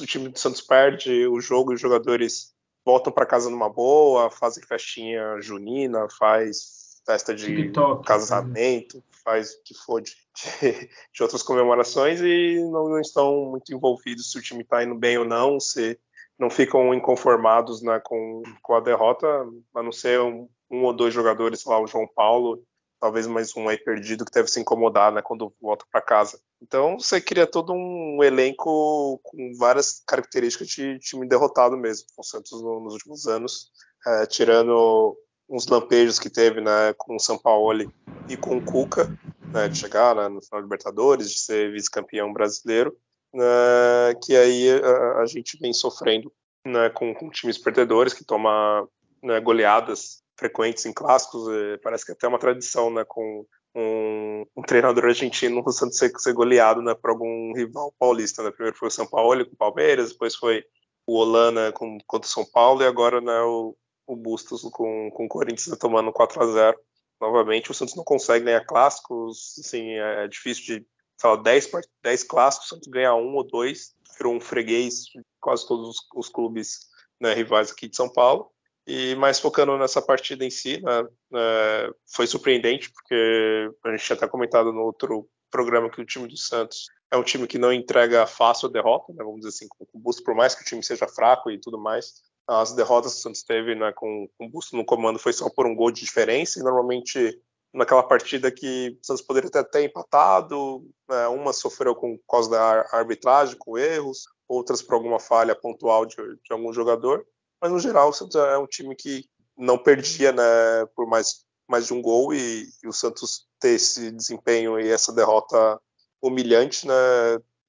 O 0.00 0.06
time 0.06 0.28
do 0.28 0.38
Santos 0.38 0.60
perde 0.60 1.26
o 1.26 1.40
jogo 1.40 1.72
e 1.72 1.74
os 1.74 1.80
jogadores 1.80 2.54
voltam 2.84 3.12
para 3.12 3.26
casa 3.26 3.50
numa 3.50 3.68
boa, 3.68 4.30
fazem 4.30 4.64
festinha 4.64 5.40
junina, 5.40 6.06
faz 6.16 6.86
festa 7.04 7.34
de 7.34 7.46
TikTok, 7.46 8.06
casamento, 8.06 9.02
faz 9.24 9.54
o 9.54 9.62
que 9.62 9.74
for 9.74 10.00
de 10.00 10.12
de, 10.36 10.90
de 11.12 11.22
outras 11.22 11.42
comemorações 11.42 12.20
e 12.20 12.60
não, 12.70 12.88
não, 12.88 13.00
estão 13.00 13.46
muito 13.46 13.72
envolvidos 13.74 14.30
se 14.30 14.38
o 14.38 14.42
time 14.42 14.62
está 14.62 14.82
indo 14.82 14.94
bem 14.94 15.18
ou 15.18 15.24
não, 15.24 15.58
se 15.58 15.98
não 16.38 16.50
ficam 16.50 16.92
inconformados 16.92 17.82
né, 17.82 18.00
com, 18.04 18.42
com 18.62 18.74
a 18.74 18.80
derrota, 18.80 19.26
a 19.74 19.82
não 19.82 19.92
ser 19.92 20.20
um, 20.20 20.48
um 20.70 20.84
ou 20.84 20.92
dois 20.92 21.14
jogadores 21.14 21.64
lá, 21.64 21.80
o 21.80 21.86
João 21.86 22.06
Paulo, 22.06 22.62
talvez 23.00 23.26
mais 23.26 23.56
um 23.56 23.68
aí 23.68 23.78
perdido 23.78 24.24
que 24.24 24.32
deve 24.32 24.48
se 24.48 24.60
incomodar 24.60 25.12
né, 25.12 25.22
quando 25.22 25.52
volta 25.60 25.84
para 25.90 26.02
casa. 26.02 26.38
Então 26.62 26.98
você 26.98 27.20
cria 27.20 27.46
todo 27.46 27.72
um 27.72 28.22
elenco 28.22 29.18
com 29.22 29.52
várias 29.58 30.02
características 30.06 30.68
de 30.68 30.98
time 30.98 31.26
derrotado 31.26 31.76
mesmo, 31.76 32.06
o 32.16 32.22
Santos 32.22 32.52
nos 32.52 32.94
últimos 32.94 33.26
anos, 33.26 33.70
é, 34.06 34.26
tirando 34.26 35.16
uns 35.48 35.66
lampejos 35.66 36.18
que 36.18 36.28
teve 36.28 36.60
né, 36.60 36.92
com 36.96 37.16
o 37.16 37.20
São 37.20 37.38
Paulo 37.38 37.92
e 38.28 38.36
com 38.36 38.56
o 38.56 38.64
Cuca, 38.64 39.16
né, 39.52 39.68
de 39.68 39.78
chegar 39.78 40.14
né, 40.14 40.28
no 40.28 40.42
final 40.42 40.60
Libertadores, 40.60 41.30
de 41.30 41.38
ser 41.38 41.72
vice-campeão 41.72 42.32
brasileiro, 42.32 42.96
né, 43.32 44.14
que 44.22 44.36
aí 44.36 44.70
a, 44.70 45.20
a, 45.20 45.26
gente 45.26 45.58
vem 45.58 45.72
sofrendo 45.72 46.32
né, 46.66 46.90
com, 46.90 47.14
com, 47.14 47.30
times 47.30 47.58
perdedores 47.58 48.12
que 48.12 48.24
tomam 48.24 48.88
né, 49.22 49.40
goleadas 49.40 50.22
frequentes 50.38 50.84
em 50.84 50.92
clássicos, 50.92 51.48
parece 51.82 52.04
que 52.04 52.12
é 52.12 52.14
até 52.14 52.28
uma 52.28 52.38
tradição 52.38 52.90
né, 52.90 53.04
com 53.06 53.46
um, 53.74 54.46
um, 54.56 54.62
treinador 54.62 55.04
argentino 55.04 55.62
no 55.62 55.70
Santos 55.70 55.98
ser, 55.98 56.10
ser 56.18 56.32
goleado 56.32 56.80
né, 56.82 56.94
por 56.94 57.10
algum 57.10 57.52
rival 57.54 57.94
paulista. 57.98 58.42
Né? 58.42 58.50
Primeiro 58.50 58.76
foi 58.76 58.88
o 58.88 58.90
São 58.90 59.06
Paulo 59.06 59.44
com 59.44 59.52
o 59.52 59.56
Palmeiras, 59.56 60.12
depois 60.12 60.34
foi 60.34 60.64
o 61.06 61.14
Holanda 61.14 61.70
com, 61.72 61.98
contra 62.06 62.26
o 62.26 62.30
São 62.30 62.44
Paulo 62.44 62.82
e 62.82 62.86
agora 62.86 63.20
né, 63.20 63.40
o, 63.42 63.76
o 64.06 64.16
Bustos 64.16 64.62
com, 64.62 65.10
com 65.10 65.26
o 65.26 65.28
Corinthians 65.28 65.78
tomando 65.78 66.12
4 66.12 66.42
a 66.42 66.46
0 66.46 66.80
novamente. 67.20 67.70
O 67.70 67.74
Santos 67.74 67.94
não 67.94 68.04
consegue 68.04 68.44
ganhar 68.44 68.64
clássicos, 68.64 69.54
assim, 69.58 69.90
é, 69.90 70.24
é 70.24 70.28
difícil 70.28 70.64
de, 70.64 70.86
lá, 71.22 71.36
10, 71.36 71.70
10 72.02 72.24
clássicos, 72.24 72.66
o 72.66 72.74
Santos 72.74 72.88
ganha 72.88 73.14
um 73.14 73.34
ou 73.34 73.44
dois, 73.44 73.94
virou 74.16 74.34
um 74.34 74.40
freguês 74.40 75.04
de 75.04 75.22
quase 75.40 75.66
todos 75.66 75.88
os, 75.88 75.96
os 76.14 76.28
clubes 76.28 76.88
né, 77.20 77.34
rivais 77.34 77.70
aqui 77.70 77.88
de 77.88 77.96
São 77.96 78.08
Paulo. 78.08 78.50
E 78.86 79.16
mais 79.16 79.40
focando 79.40 79.76
nessa 79.76 80.00
partida 80.00 80.44
em 80.44 80.50
si, 80.50 80.80
né, 80.80 81.06
é, 81.34 81.90
foi 82.06 82.26
surpreendente, 82.26 82.92
porque 82.92 83.70
a 83.84 83.90
gente 83.90 84.04
tinha 84.04 84.16
até 84.16 84.28
comentado 84.28 84.72
no 84.72 84.82
outro 84.82 85.28
programa 85.50 85.90
que 85.90 86.00
o 86.00 86.04
time 86.04 86.28
do 86.28 86.36
Santos 86.36 86.86
é 87.10 87.16
um 87.16 87.22
time 87.22 87.46
que 87.46 87.58
não 87.58 87.72
entrega 87.72 88.26
fácil 88.26 88.68
a 88.68 88.72
derrota, 88.72 89.12
né, 89.12 89.24
vamos 89.24 89.40
dizer 89.40 89.48
assim, 89.48 89.66
com 89.68 89.86
o 89.92 89.98
Busto, 89.98 90.22
por 90.22 90.34
mais 90.34 90.54
que 90.54 90.62
o 90.62 90.64
time 90.64 90.82
seja 90.82 91.08
fraco 91.08 91.50
e 91.50 91.58
tudo 91.58 91.78
mais, 91.78 92.22
as 92.46 92.72
derrotas 92.72 93.14
que 93.14 93.18
o 93.18 93.22
Santos 93.22 93.42
teve 93.42 93.74
né, 93.74 93.92
com, 93.92 94.28
com 94.38 94.46
o 94.46 94.48
Busto 94.48 94.76
no 94.76 94.84
comando 94.84 95.18
foi 95.18 95.32
só 95.32 95.50
por 95.50 95.66
um 95.66 95.74
gol 95.74 95.90
de 95.90 96.02
diferença, 96.02 96.60
e 96.60 96.62
normalmente 96.62 97.40
naquela 97.74 98.02
partida 98.02 98.50
que 98.50 98.96
o 99.02 99.06
Santos 99.06 99.22
poderia 99.22 99.50
ter 99.50 99.58
até 99.58 99.82
empatado, 99.82 100.88
né, 101.08 101.26
uma 101.28 101.52
sofreu 101.52 101.94
com 101.94 102.18
causa 102.28 102.50
da 102.50 102.86
arbitragem, 102.92 103.58
com 103.58 103.76
erros, 103.76 104.24
outras 104.48 104.80
por 104.80 104.94
alguma 104.94 105.18
falha 105.18 105.56
pontual 105.56 106.06
de, 106.06 106.16
de 106.16 106.52
algum 106.52 106.72
jogador, 106.72 107.26
mas 107.60 107.72
no 107.72 107.80
geral 107.80 108.10
o 108.10 108.12
Santos 108.12 108.36
é 108.36 108.56
um 108.56 108.66
time 108.66 108.94
que 108.94 109.28
não 109.56 109.76
perdia 109.76 110.32
né, 110.32 110.86
por 110.94 111.06
mais, 111.06 111.44
mais 111.68 111.86
de 111.86 111.94
um 111.94 112.00
gol, 112.00 112.32
e, 112.32 112.66
e 112.82 112.86
o 112.86 112.92
Santos 112.92 113.46
ter 113.58 113.70
esse 113.70 114.12
desempenho 114.12 114.78
e 114.78 114.88
essa 114.88 115.12
derrota 115.12 115.80
humilhante 116.22 116.86
né, 116.86 116.94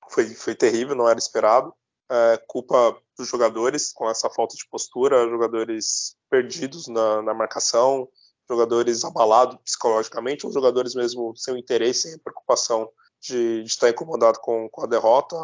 foi, 0.10 0.28
foi 0.36 0.54
terrível, 0.54 0.96
não 0.96 1.10
era 1.10 1.18
esperado 1.18 1.74
é, 2.10 2.42
culpa 2.48 2.98
dos 3.18 3.28
jogadores 3.28 3.92
com 3.92 4.10
essa 4.10 4.30
falta 4.30 4.56
de 4.56 4.68
postura, 4.70 5.30
jogadores 5.30 6.16
perdidos 6.30 6.88
na, 6.88 7.22
na 7.22 7.34
marcação, 7.34 8.08
jogadores 8.50 9.04
abalados 9.04 9.58
psicologicamente, 9.64 10.46
ou 10.46 10.52
jogadores 10.52 10.96
mesmo 10.96 11.36
sem 11.36 11.58
interesse, 11.58 12.10
sem 12.10 12.20
preocupação 12.20 12.90
de, 13.22 13.64
de 13.64 13.70
estar 13.70 13.90
incomodado 13.90 14.40
com, 14.40 14.70
com, 14.70 14.84
a 14.84 14.88
derrota, 14.88 15.36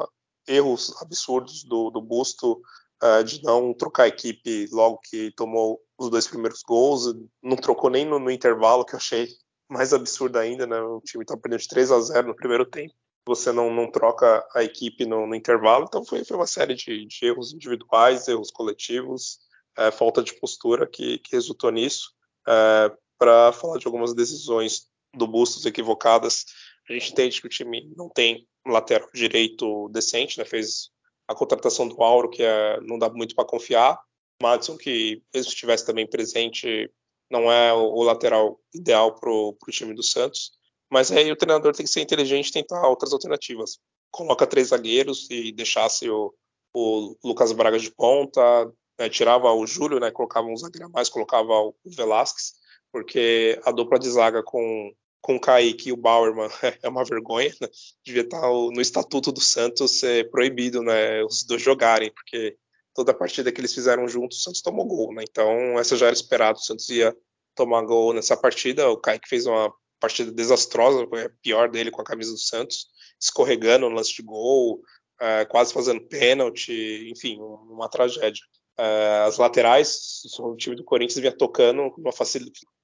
erros 0.48 0.94
absurdos 1.02 1.64
do, 1.64 1.90
do 1.90 2.02
Busto 2.02 2.62
é, 3.02 3.24
de 3.24 3.44
não 3.44 3.74
trocar 3.74 4.04
a 4.04 4.08
equipe 4.08 4.68
logo 4.72 5.00
que 5.04 5.32
tomou 5.36 5.82
os 5.98 6.10
dois 6.10 6.28
primeiros 6.28 6.62
gols, 6.64 7.14
não 7.42 7.58
trocou 7.58 7.90
nem 7.90 8.06
no, 8.06 8.20
no 8.20 8.32
intervalo, 8.32 8.86
que 8.86 8.94
eu 8.94 8.98
achei 8.98 9.28
mais 9.70 9.94
absurdo 9.94 10.38
ainda, 10.38 10.68
né? 10.68 10.80
O 10.82 11.02
time 11.02 11.24
está 11.24 11.36
perdendo 11.36 11.62
de 11.62 11.68
3 11.68 11.92
a 11.92 12.00
0 12.00 12.28
no 12.28 12.36
primeiro 12.36 12.66
tempo 12.66 12.94
você 13.26 13.52
não, 13.52 13.74
não 13.74 13.90
troca 13.90 14.46
a 14.54 14.64
equipe 14.64 15.06
no, 15.06 15.26
no 15.26 15.36
intervalo. 15.36 15.86
Então 15.88 16.06
foi, 16.06 16.24
foi 16.24 16.38
uma 16.38 16.48
série 16.48 16.76
de, 16.76 17.06
de, 17.06 17.26
erros 17.26 17.54
individuais, 17.54 18.28
erros 18.28 18.52
coletivos, 18.52 19.40
é, 19.78 19.92
falta 19.92 20.22
de 20.22 20.34
postura 20.40 20.88
que, 20.88 21.20
que 21.20 21.36
resultou 21.36 21.72
nisso. 21.72 22.14
É, 22.48 22.92
Para 23.18 23.52
falar 23.54 23.78
de 23.78 23.88
algumas 23.88 24.14
decisões 24.14 24.88
do 25.14 25.28
Bustos 25.28 25.66
equivocadas, 25.66 26.46
a 26.90 26.94
gente 26.94 27.12
entende 27.12 27.40
que 27.40 27.48
o 27.48 27.50
time 27.50 27.92
não 27.96 28.10
tem 28.10 28.48
lateral 28.66 29.10
direito 29.14 29.90
decente, 29.90 30.38
né? 30.38 30.46
fez 30.46 30.90
a 31.28 31.36
contratação 31.36 31.88
do 31.88 32.02
Auro, 32.04 32.30
que 32.30 32.44
é, 32.44 32.80
não 32.82 32.98
dá 32.98 33.10
muito 33.10 33.36
para 33.36 33.46
confiar. 33.46 34.00
Madison, 34.42 34.78
que 34.78 35.22
mesmo 35.34 35.50
estivesse 35.50 35.86
também 35.86 36.08
presente, 36.08 36.92
não 37.30 37.52
é 37.52 37.74
o, 37.74 37.94
o 37.94 38.04
lateral 38.04 38.60
ideal 38.74 39.16
para 39.16 39.30
o 39.32 39.56
time 39.70 39.94
do 39.94 40.04
Santos. 40.04 40.52
Mas 40.94 41.12
aí 41.12 41.32
o 41.32 41.36
treinador 41.36 41.76
tem 41.76 41.84
que 41.84 41.92
ser 41.92 42.02
inteligente 42.02 42.50
e 42.50 42.54
tentar 42.54 42.88
outras 42.88 43.12
alternativas. 43.12 43.80
Coloca 44.12 44.46
três 44.46 44.68
zagueiros 44.68 45.28
e 45.32 45.52
deixasse 45.52 46.08
o, 46.08 46.32
o 46.72 47.18
Lucas 47.24 47.52
Braga 47.52 47.80
de 47.80 47.90
ponta, 47.90 48.72
né, 49.00 49.10
tirava 49.10 49.52
o 49.52 49.66
Júlio, 49.66 50.00
né, 50.00 50.12
colocava 50.12 50.46
um 50.46 50.56
zagueiro 50.56 50.86
a 50.86 50.90
mais, 50.90 51.10
colocava 51.10 51.52
o 51.52 51.76
Velasquez, 51.84 52.54
porque 52.92 53.60
a 53.66 53.72
dupla 53.72 53.98
de 53.98 54.08
zaga 54.08 54.44
com, 54.44 54.94
com 55.20 55.38
o 55.38 55.40
Kaique 55.40 55.90
e 55.90 55.92
o 55.92 55.98
Bauerman 55.98 56.48
é 56.84 56.88
uma 56.88 57.04
vergonha. 57.04 57.52
Né? 57.60 57.68
Devia 58.06 58.22
estar 58.22 58.48
no 58.48 58.80
estatuto 58.80 59.32
do 59.32 59.42
Santos 59.42 59.98
ser 59.98 60.30
proibido 60.30 60.84
né, 60.84 61.24
os 61.24 61.44
dois 61.44 61.64
jogarem, 61.64 62.12
porque 62.12 62.56
toda 62.94 63.16
partida 63.16 63.52
que 63.52 63.60
eles 63.60 63.74
fizeram 63.74 64.08
juntos, 64.08 64.38
o 64.38 64.42
Santos 64.44 64.62
tomou 64.62 64.86
gol. 64.86 65.12
Né? 65.12 65.24
Então, 65.28 65.80
essa 65.80 65.96
já 65.96 66.06
era 66.06 66.14
esperado, 66.14 66.60
o 66.60 66.62
Santos 66.62 66.88
ia 66.90 67.18
tomar 67.56 67.82
gol 67.82 68.14
nessa 68.14 68.38
partida. 68.38 68.88
O 68.92 68.98
Kaique 68.98 69.28
fez 69.28 69.48
uma 69.48 69.74
partida 70.04 70.34
desastrosa, 70.34 71.08
foi 71.08 71.24
a 71.24 71.30
pior 71.42 71.70
dele 71.70 71.90
com 71.90 72.02
a 72.02 72.06
camisa 72.06 72.34
do 72.34 72.38
Santos, 72.38 72.88
escorregando 73.18 73.88
no 73.90 73.96
lance 73.96 74.14
de 74.14 74.22
gol, 74.22 74.82
é, 75.22 75.46
quase 75.46 75.74
fazendo 75.74 76.02
pênalti, 76.02 77.10
enfim, 77.10 77.40
uma 77.40 77.88
tragédia. 77.88 78.44
É, 78.78 79.24
as 79.26 79.38
laterais, 79.38 80.24
o 80.40 80.58
time 80.58 80.76
do 80.76 80.84
Corinthians 80.84 81.22
vinha 81.22 81.32
tocando 81.32 81.90
com 81.92 82.02
uma 82.02 82.12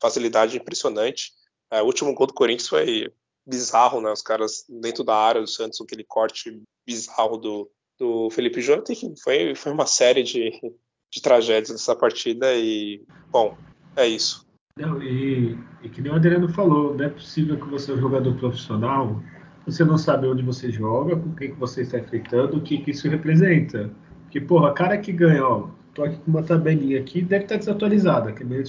facilidade 0.02 0.56
impressionante. 0.56 1.34
É, 1.70 1.82
o 1.82 1.86
último 1.86 2.14
gol 2.14 2.26
do 2.26 2.34
Corinthians 2.34 2.70
foi 2.70 3.12
bizarro, 3.46 4.00
né? 4.00 4.10
Os 4.14 4.22
caras 4.22 4.64
dentro 4.70 5.04
da 5.04 5.16
área 5.16 5.42
do 5.42 5.48
Santos, 5.48 5.82
aquele 5.82 6.06
corte 6.06 6.62
bizarro 6.88 7.38
do, 7.38 7.70
do 7.98 8.30
Felipe 8.30 8.62
Jonathan, 8.62 8.94
enfim, 8.94 9.14
foi, 9.22 9.56
foi 9.56 9.74
uma 9.74 9.86
série 9.86 10.24
de, 10.24 10.52
de 11.12 11.22
tragédias 11.22 11.72
nessa 11.72 11.96
partida 11.98 12.56
e, 12.56 13.04
bom, 13.30 13.58
é 13.98 14.08
isso. 14.08 14.48
Não, 14.80 15.04
e, 15.04 15.58
e 15.84 15.90
que 15.90 16.02
nem 16.02 16.10
o 16.10 16.16
Adriano 16.16 16.48
falou, 16.48 16.96
não 16.96 17.04
é 17.04 17.10
possível 17.10 17.58
que 17.58 17.68
você 17.68 17.92
é 17.92 17.96
um 17.96 18.00
jogador 18.00 18.34
profissional, 18.36 19.22
você 19.66 19.84
não 19.84 19.98
sabe 19.98 20.26
onde 20.26 20.42
você 20.42 20.72
joga, 20.72 21.18
com 21.18 21.36
quem 21.36 21.52
que 21.52 21.60
você 21.60 21.82
está 21.82 22.00
enfrentando, 22.00 22.58
o 22.58 22.62
que, 22.62 22.78
que 22.78 22.92
isso 22.92 23.10
representa. 23.10 23.92
Porque, 24.24 24.40
porra, 24.40 24.72
cara 24.74 24.98
que 24.98 25.12
ganha, 25.12 25.46
ó, 25.46 25.68
tô 25.94 26.04
aqui 26.04 26.16
com 26.20 26.32
uma 26.32 26.42
tabelinha 26.42 26.98
aqui, 26.98 27.22
deve 27.22 27.44
estar 27.44 27.58
desatualizada, 27.58 28.32
que 28.32 28.42
é 28.42 28.46
meio. 28.46 28.64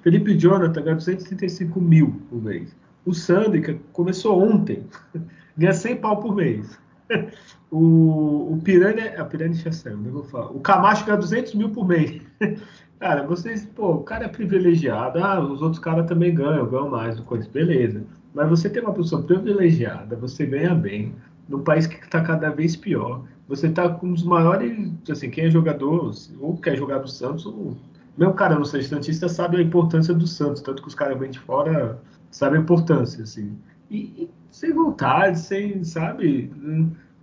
Felipe 0.00 0.38
Jonathan 0.38 0.80
ganha 0.80 0.94
235 0.94 1.80
mil 1.80 2.22
por 2.30 2.40
mês. 2.40 2.76
O 3.04 3.12
Sandica 3.12 3.76
começou 3.92 4.40
ontem, 4.40 4.86
ganha 5.58 5.72
100 5.72 5.96
pau 5.96 6.20
por 6.20 6.36
mês. 6.36 6.78
O, 7.70 8.54
o 8.54 8.60
Piranha, 8.64 9.20
a 9.20 9.24
Piranha 9.26 9.52
já 9.52 9.70
saiu, 9.70 9.98
não 9.98 10.10
vou 10.10 10.24
falar. 10.24 10.50
O 10.52 10.60
Camacho 10.60 11.04
ganha 11.04 11.18
200 11.18 11.54
mil 11.54 11.68
por 11.68 11.86
mês. 11.86 12.22
Cara, 12.98 13.26
vocês, 13.26 13.64
pô, 13.76 13.92
o 13.92 14.02
cara 14.02 14.24
é 14.24 14.28
privilegiado, 14.28 15.22
ah, 15.22 15.38
os 15.38 15.62
outros 15.62 15.78
caras 15.78 16.06
também 16.06 16.34
ganham, 16.34 16.66
ganham 16.66 16.90
mais 16.90 17.16
do 17.16 17.22
Corinthians, 17.22 17.52
beleza. 17.52 18.02
Mas 18.34 18.48
você 18.48 18.68
tem 18.68 18.82
uma 18.82 18.92
pessoa 18.92 19.22
privilegiada, 19.22 20.16
você 20.16 20.44
ganha 20.44 20.74
bem, 20.74 21.14
num 21.48 21.62
país 21.62 21.86
que 21.86 21.94
está 21.94 22.20
cada 22.22 22.50
vez 22.50 22.74
pior. 22.74 23.22
Você 23.46 23.68
está 23.68 23.88
com 23.88 24.12
os 24.12 24.24
maiores, 24.24 24.90
assim, 25.08 25.30
quem 25.30 25.44
é 25.44 25.50
jogador, 25.50 26.12
ou 26.40 26.56
quer 26.56 26.76
jogar 26.76 26.98
do 26.98 27.08
Santos, 27.08 27.46
ou 27.46 27.76
mesmo 28.16 28.34
cara 28.34 28.56
não 28.56 28.64
ser 28.64 28.82
Santista 28.82 29.28
sabe 29.28 29.58
a 29.58 29.62
importância 29.62 30.12
do 30.12 30.26
Santos, 30.26 30.60
tanto 30.60 30.82
que 30.82 30.88
os 30.88 30.94
caras 30.94 31.16
vêm 31.18 31.30
de 31.30 31.38
fora 31.38 32.02
sabem 32.32 32.58
a 32.58 32.62
importância, 32.62 33.22
assim. 33.22 33.56
E, 33.88 33.96
e 33.96 34.30
sem 34.58 34.72
vontade, 34.72 35.38
sem, 35.38 35.84
sabe, 35.84 36.50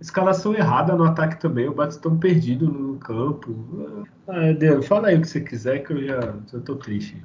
escalação 0.00 0.54
errada 0.54 0.94
no 0.96 1.04
ataque 1.04 1.38
também, 1.38 1.68
o 1.68 1.74
Batistão 1.74 2.18
perdido 2.18 2.66
no 2.66 2.98
campo. 2.98 4.06
Ah, 4.26 4.52
Deus, 4.52 4.86
fala 4.86 5.08
aí 5.08 5.16
o 5.16 5.20
que 5.20 5.28
você 5.28 5.40
quiser 5.40 5.80
que 5.80 5.92
eu 5.92 6.02
já, 6.02 6.20
já 6.50 6.60
tô 6.60 6.76
triste. 6.76 7.22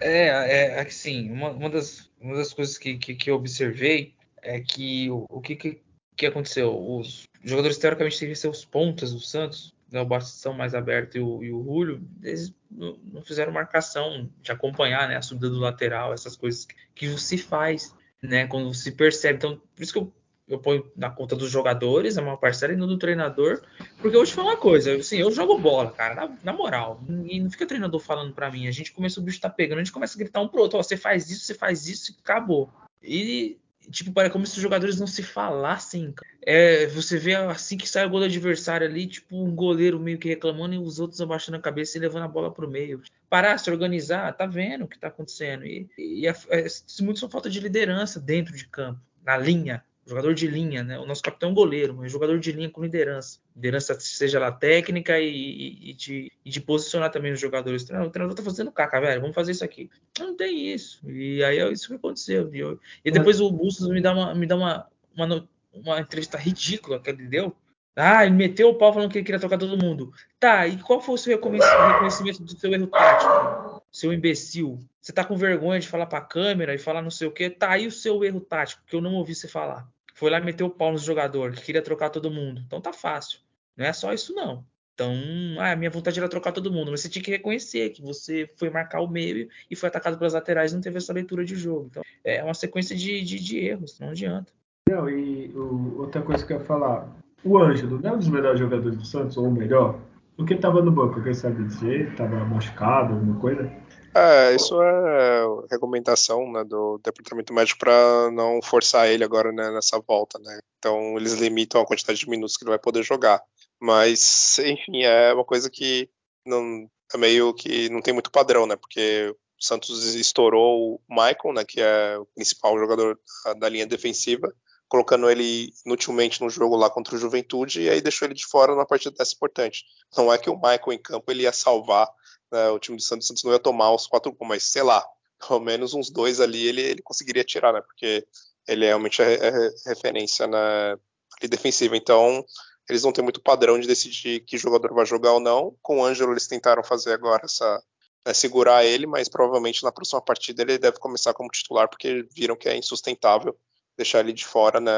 É, 0.00 0.76
é 0.76 0.80
assim, 0.80 1.30
uma, 1.30 1.50
uma, 1.50 1.70
das, 1.70 2.10
uma 2.20 2.36
das 2.36 2.52
coisas 2.52 2.76
que, 2.76 2.98
que, 2.98 3.14
que 3.14 3.30
eu 3.30 3.36
observei 3.36 4.14
é 4.42 4.60
que 4.60 5.10
o, 5.10 5.24
o 5.28 5.40
que, 5.40 5.56
que, 5.56 5.80
que, 6.16 6.26
aconteceu? 6.26 6.74
Os 6.74 7.26
jogadores 7.42 7.78
teoricamente 7.78 8.18
teriam 8.18 8.50
os 8.50 8.64
pontas 8.64 9.12
do 9.12 9.20
Santos, 9.20 9.74
né, 9.90 10.00
o 10.00 10.06
Batistão 10.06 10.52
mais 10.52 10.74
aberto 10.74 11.16
e 11.16 11.20
o, 11.20 11.42
e 11.42 11.50
o 11.52 11.64
Julio, 11.64 12.02
eles 12.22 12.54
não, 12.70 12.98
não 13.12 13.22
fizeram 13.22 13.52
marcação 13.52 14.28
de 14.42 14.52
acompanhar 14.52 15.08
né, 15.08 15.16
a 15.16 15.22
subida 15.22 15.48
do 15.48 15.58
lateral, 15.58 16.12
essas 16.12 16.36
coisas 16.36 16.66
que, 16.66 16.74
que 16.94 17.18
se 17.18 17.38
faz 17.38 17.94
né? 18.22 18.46
Quando 18.46 18.72
se 18.74 18.92
percebe. 18.92 19.36
Então, 19.36 19.60
por 19.74 19.82
isso 19.82 19.92
que 19.92 19.98
eu, 19.98 20.12
eu 20.48 20.58
ponho 20.58 20.90
na 20.96 21.10
conta 21.10 21.36
dos 21.36 21.50
jogadores, 21.50 22.18
a 22.18 22.22
maior 22.22 22.36
parcela, 22.36 22.72
e 22.72 22.76
não 22.76 22.86
do 22.86 22.98
treinador. 22.98 23.62
Porque 24.00 24.08
eu 24.16 24.20
vou 24.20 24.24
te 24.24 24.32
falar 24.32 24.50
uma 24.50 24.56
coisa, 24.56 24.94
assim, 24.96 25.18
eu 25.18 25.30
jogo 25.30 25.58
bola, 25.58 25.90
cara, 25.92 26.14
na, 26.14 26.36
na 26.44 26.52
moral. 26.52 27.00
E 27.24 27.40
não 27.40 27.50
fica 27.50 27.64
o 27.64 27.68
treinador 27.68 28.00
falando 28.00 28.32
para 28.32 28.50
mim. 28.50 28.66
A 28.66 28.72
gente 28.72 28.92
começa, 28.92 29.20
o 29.20 29.22
bicho 29.22 29.40
tá 29.40 29.50
pegando, 29.50 29.78
a 29.78 29.84
gente 29.84 29.92
começa 29.92 30.16
a 30.16 30.18
gritar 30.18 30.40
um 30.40 30.48
pro 30.48 30.62
outro, 30.62 30.78
ó, 30.78 30.82
você 30.82 30.96
faz 30.96 31.30
isso, 31.30 31.44
você 31.44 31.54
faz 31.54 31.86
isso 31.86 32.12
e 32.12 32.16
acabou. 32.20 32.70
E 33.02 33.58
tipo, 33.90 34.12
parece 34.12 34.32
como 34.32 34.46
se 34.46 34.56
os 34.56 34.62
jogadores 34.62 34.98
não 34.98 35.06
se 35.06 35.22
falassem. 35.22 36.14
É, 36.42 36.86
você 36.86 37.18
vê 37.18 37.34
assim 37.34 37.76
que 37.76 37.88
sai 37.88 38.06
o 38.06 38.10
gol 38.10 38.20
do 38.20 38.26
adversário 38.26 38.86
ali, 38.86 39.06
tipo, 39.06 39.36
um 39.36 39.54
goleiro 39.54 39.98
meio 39.98 40.18
que 40.18 40.28
reclamando 40.28 40.74
e 40.74 40.78
os 40.78 40.98
outros 40.98 41.20
abaixando 41.20 41.56
a 41.56 41.60
cabeça 41.60 41.96
e 41.96 42.00
levando 42.00 42.24
a 42.24 42.28
bola 42.28 42.52
pro 42.52 42.70
meio. 42.70 43.02
Parar, 43.28 43.58
se 43.58 43.70
organizar, 43.70 44.32
tá 44.36 44.46
vendo 44.46 44.84
o 44.84 44.88
que 44.88 44.98
tá 44.98 45.08
acontecendo. 45.08 45.64
E, 45.64 45.88
e 45.98 46.26
é, 46.26 46.34
é, 46.50 46.66
muito 47.02 47.20
só 47.20 47.28
falta 47.28 47.48
de 47.48 47.60
liderança 47.60 48.20
dentro 48.20 48.56
de 48.56 48.66
campo, 48.66 49.00
na 49.24 49.36
linha 49.36 49.84
jogador 50.06 50.34
de 50.34 50.46
linha, 50.46 50.82
né? 50.82 50.98
O 50.98 51.06
nosso 51.06 51.22
capitão 51.22 51.50
é 51.50 51.54
goleiro, 51.54 51.94
mas 51.94 52.10
jogador 52.10 52.38
de 52.38 52.52
linha 52.52 52.70
com 52.70 52.82
liderança. 52.82 53.38
Liderança 53.54 53.98
seja 54.00 54.40
lá 54.40 54.50
técnica 54.50 55.18
e, 55.20 55.90
e, 55.90 55.94
de, 55.94 56.32
e 56.44 56.50
de, 56.50 56.60
posicionar 56.60 57.10
também 57.10 57.32
os 57.32 57.40
jogadores. 57.40 57.84
O 57.84 58.10
treinador 58.10 58.34
tá 58.34 58.42
fazendo 58.42 58.72
caca, 58.72 59.00
velho, 59.00 59.20
vamos 59.20 59.34
fazer 59.34 59.52
isso 59.52 59.64
aqui. 59.64 59.90
Não 60.18 60.36
tem 60.36 60.72
isso. 60.72 61.00
E 61.08 61.42
aí 61.44 61.58
é 61.58 61.70
isso 61.70 61.88
que 61.88 61.94
aconteceu. 61.94 62.48
Viu? 62.48 62.80
E 63.04 63.10
depois 63.10 63.40
o 63.40 63.50
Bustos 63.50 63.88
me 63.88 64.00
dá 64.00 64.12
uma, 64.12 64.34
me 64.34 64.46
dá 64.46 64.56
uma, 64.56 64.86
uma, 65.16 65.48
uma 65.72 66.00
entrevista 66.00 66.36
ridícula 66.36 67.00
que 67.00 67.10
ele 67.10 67.26
deu. 67.26 67.54
Ah, 67.94 68.24
ele 68.24 68.34
meteu 68.34 68.70
o 68.70 68.74
pau 68.74 68.92
falando 68.92 69.10
que 69.10 69.18
ele 69.18 69.24
queria 69.24 69.40
trocar 69.40 69.58
todo 69.58 69.76
mundo. 69.76 70.12
Tá, 70.38 70.66
e 70.66 70.78
qual 70.78 71.00
foi 71.00 71.14
o 71.14 71.18
seu 71.18 71.36
reconhecimento 71.36 72.42
do 72.42 72.58
seu 72.58 72.72
erro 72.72 72.86
tático? 72.86 73.79
Seu 73.90 74.12
imbecil. 74.12 74.78
Você 75.00 75.12
tá 75.12 75.24
com 75.24 75.36
vergonha 75.36 75.80
de 75.80 75.88
falar 75.88 76.06
pra 76.06 76.20
câmera 76.20 76.74
e 76.74 76.78
falar 76.78 77.02
não 77.02 77.10
sei 77.10 77.26
o 77.26 77.32
quê? 77.32 77.50
Tá 77.50 77.70
aí 77.70 77.86
o 77.86 77.92
seu 77.92 78.22
erro 78.24 78.40
tático, 78.40 78.82
que 78.86 78.94
eu 78.94 79.00
não 79.00 79.14
ouvi 79.14 79.34
você 79.34 79.48
falar 79.48 79.88
foi 80.20 80.28
lá 80.28 80.38
meter 80.38 80.62
o 80.62 80.68
pau 80.68 80.92
no 80.92 80.98
jogador, 80.98 81.52
que 81.52 81.62
queria 81.62 81.80
trocar 81.80 82.10
todo 82.10 82.30
mundo. 82.30 82.62
Então 82.66 82.78
tá 82.78 82.92
fácil. 82.92 83.40
Não 83.74 83.86
é 83.86 83.92
só 83.94 84.12
isso, 84.12 84.34
não. 84.34 84.62
Então, 84.92 85.14
ah, 85.58 85.74
minha 85.74 85.90
vontade 85.90 86.18
era 86.18 86.28
trocar 86.28 86.52
todo 86.52 86.70
mundo, 86.70 86.90
mas 86.90 87.00
você 87.00 87.08
tinha 87.08 87.22
que 87.22 87.30
reconhecer 87.30 87.88
que 87.88 88.02
você 88.02 88.46
foi 88.58 88.68
marcar 88.68 89.00
o 89.00 89.08
meio 89.08 89.48
e 89.70 89.74
foi 89.74 89.88
atacado 89.88 90.18
pelas 90.18 90.34
laterais 90.34 90.72
e 90.72 90.74
não 90.74 90.82
teve 90.82 90.98
essa 90.98 91.10
leitura 91.14 91.42
de 91.42 91.56
jogo. 91.56 91.86
Então, 91.90 92.02
é 92.22 92.44
uma 92.44 92.52
sequência 92.52 92.94
de, 92.94 93.22
de, 93.22 93.40
de 93.40 93.58
erros, 93.60 93.98
não 93.98 94.10
adianta. 94.10 94.52
Não, 94.90 95.08
e 95.08 95.48
o, 95.54 96.00
outra 96.00 96.20
coisa 96.20 96.44
que 96.44 96.52
eu 96.52 96.58
ia 96.58 96.64
falar, 96.66 97.08
o 97.42 97.56
Ângelo 97.56 97.98
não 97.98 98.10
é 98.10 98.12
um 98.12 98.18
dos 98.18 98.28
melhores 98.28 98.60
jogadores 98.60 98.98
do 98.98 99.06
Santos, 99.06 99.38
ou 99.38 99.46
o 99.46 99.50
melhor? 99.50 99.98
Porque 100.36 100.52
estava 100.52 100.82
no 100.82 100.92
banco, 100.92 101.22
quem 101.22 101.32
sabe 101.32 101.64
dizer, 101.64 102.10
estava 102.10 102.44
machucado, 102.44 103.14
alguma 103.14 103.40
coisa? 103.40 103.72
É, 104.14 104.54
isso 104.54 104.80
é 104.82 105.46
recomendação 105.70 106.50
né, 106.50 106.64
do 106.64 106.98
departamento 106.98 107.54
médico 107.54 107.78
para 107.78 108.30
não 108.32 108.60
forçar 108.60 109.08
ele 109.08 109.22
agora 109.22 109.52
né, 109.52 109.70
nessa 109.70 110.00
volta, 110.00 110.38
né? 110.38 110.58
Então 110.78 111.16
eles 111.16 111.34
limitam 111.34 111.80
a 111.80 111.86
quantidade 111.86 112.18
de 112.18 112.28
minutos 112.28 112.56
que 112.56 112.64
ele 112.64 112.70
vai 112.70 112.78
poder 112.78 113.02
jogar. 113.04 113.40
Mas, 113.80 114.58
enfim, 114.58 115.02
é 115.02 115.32
uma 115.32 115.44
coisa 115.44 115.70
que 115.70 116.10
não 116.44 116.88
é 117.14 117.18
meio 117.18 117.54
que 117.54 117.88
não 117.88 118.02
tem 118.02 118.12
muito 118.12 118.30
padrão, 118.30 118.66
né? 118.66 118.76
Porque 118.76 119.34
o 119.60 119.64
Santos 119.64 120.14
estourou 120.14 120.94
o 120.94 121.00
Michael, 121.08 121.54
né, 121.54 121.64
que 121.64 121.80
é 121.80 122.18
o 122.18 122.26
principal 122.34 122.78
jogador 122.78 123.18
da 123.58 123.68
linha 123.68 123.86
defensiva, 123.86 124.52
colocando 124.90 125.30
ele 125.30 125.72
inutilmente 125.86 126.42
no 126.42 126.50
jogo 126.50 126.74
lá 126.74 126.90
contra 126.90 127.14
o 127.14 127.18
Juventude 127.18 127.82
e 127.82 127.88
aí 127.88 128.00
deixou 128.00 128.26
ele 128.26 128.34
de 128.34 128.44
fora 128.44 128.72
numa 128.72 128.84
partida 128.84 129.14
dessa 129.16 129.32
importante. 129.32 129.84
Não 130.16 130.32
é 130.32 130.36
que 130.36 130.50
o 130.50 130.56
Michael 130.56 130.92
em 130.92 130.98
campo 130.98 131.30
ele 131.30 131.44
ia 131.44 131.52
salvar 131.52 132.08
né, 132.50 132.68
o 132.70 132.78
time 132.80 132.96
do 132.96 133.02
Santos, 133.02 133.28
Santos 133.28 133.44
não 133.44 133.52
ia 133.52 133.60
tomar 133.60 133.94
os 133.94 134.08
quatro 134.08 134.32
gols, 134.32 134.48
mas 134.48 134.64
sei 134.64 134.82
lá, 134.82 135.06
pelo 135.46 135.60
menos 135.60 135.94
uns 135.94 136.10
dois 136.10 136.40
ali 136.40 136.66
ele, 136.66 136.80
ele 136.80 137.02
conseguiria 137.02 137.44
tirar, 137.44 137.72
né? 137.72 137.80
Porque 137.80 138.26
ele 138.66 138.84
é 138.84 138.88
realmente 138.88 139.22
é, 139.22 139.34
é 139.34 139.70
referência 139.86 140.48
na 140.48 140.98
ali 141.38 141.48
defensiva. 141.48 141.96
Então, 141.96 142.44
eles 142.88 143.04
não 143.04 143.12
têm 143.12 143.22
muito 143.22 143.40
padrão 143.40 143.78
de 143.78 143.86
decidir 143.86 144.40
que 144.40 144.58
jogador 144.58 144.92
vai 144.92 145.06
jogar 145.06 145.34
ou 145.34 145.40
não. 145.40 145.76
Com 145.80 146.00
o 146.00 146.04
Ângelo, 146.04 146.32
eles 146.32 146.48
tentaram 146.48 146.82
fazer 146.82 147.12
agora 147.12 147.42
essa. 147.44 147.80
Né, 148.26 148.34
segurar 148.34 148.84
ele, 148.84 149.06
mas 149.06 149.28
provavelmente 149.28 149.82
na 149.82 149.92
próxima 149.92 150.20
partida 150.20 150.62
ele 150.62 150.76
deve 150.78 150.98
começar 150.98 151.32
como 151.32 151.48
titular, 151.48 151.88
porque 151.88 152.26
viram 152.34 152.56
que 152.56 152.68
é 152.68 152.76
insustentável 152.76 153.56
deixar 154.00 154.20
ele 154.20 154.32
de 154.32 154.46
fora 154.46 154.80
né, 154.80 154.92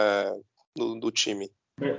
do, 0.77 0.95
do 0.95 1.11
time. 1.11 1.51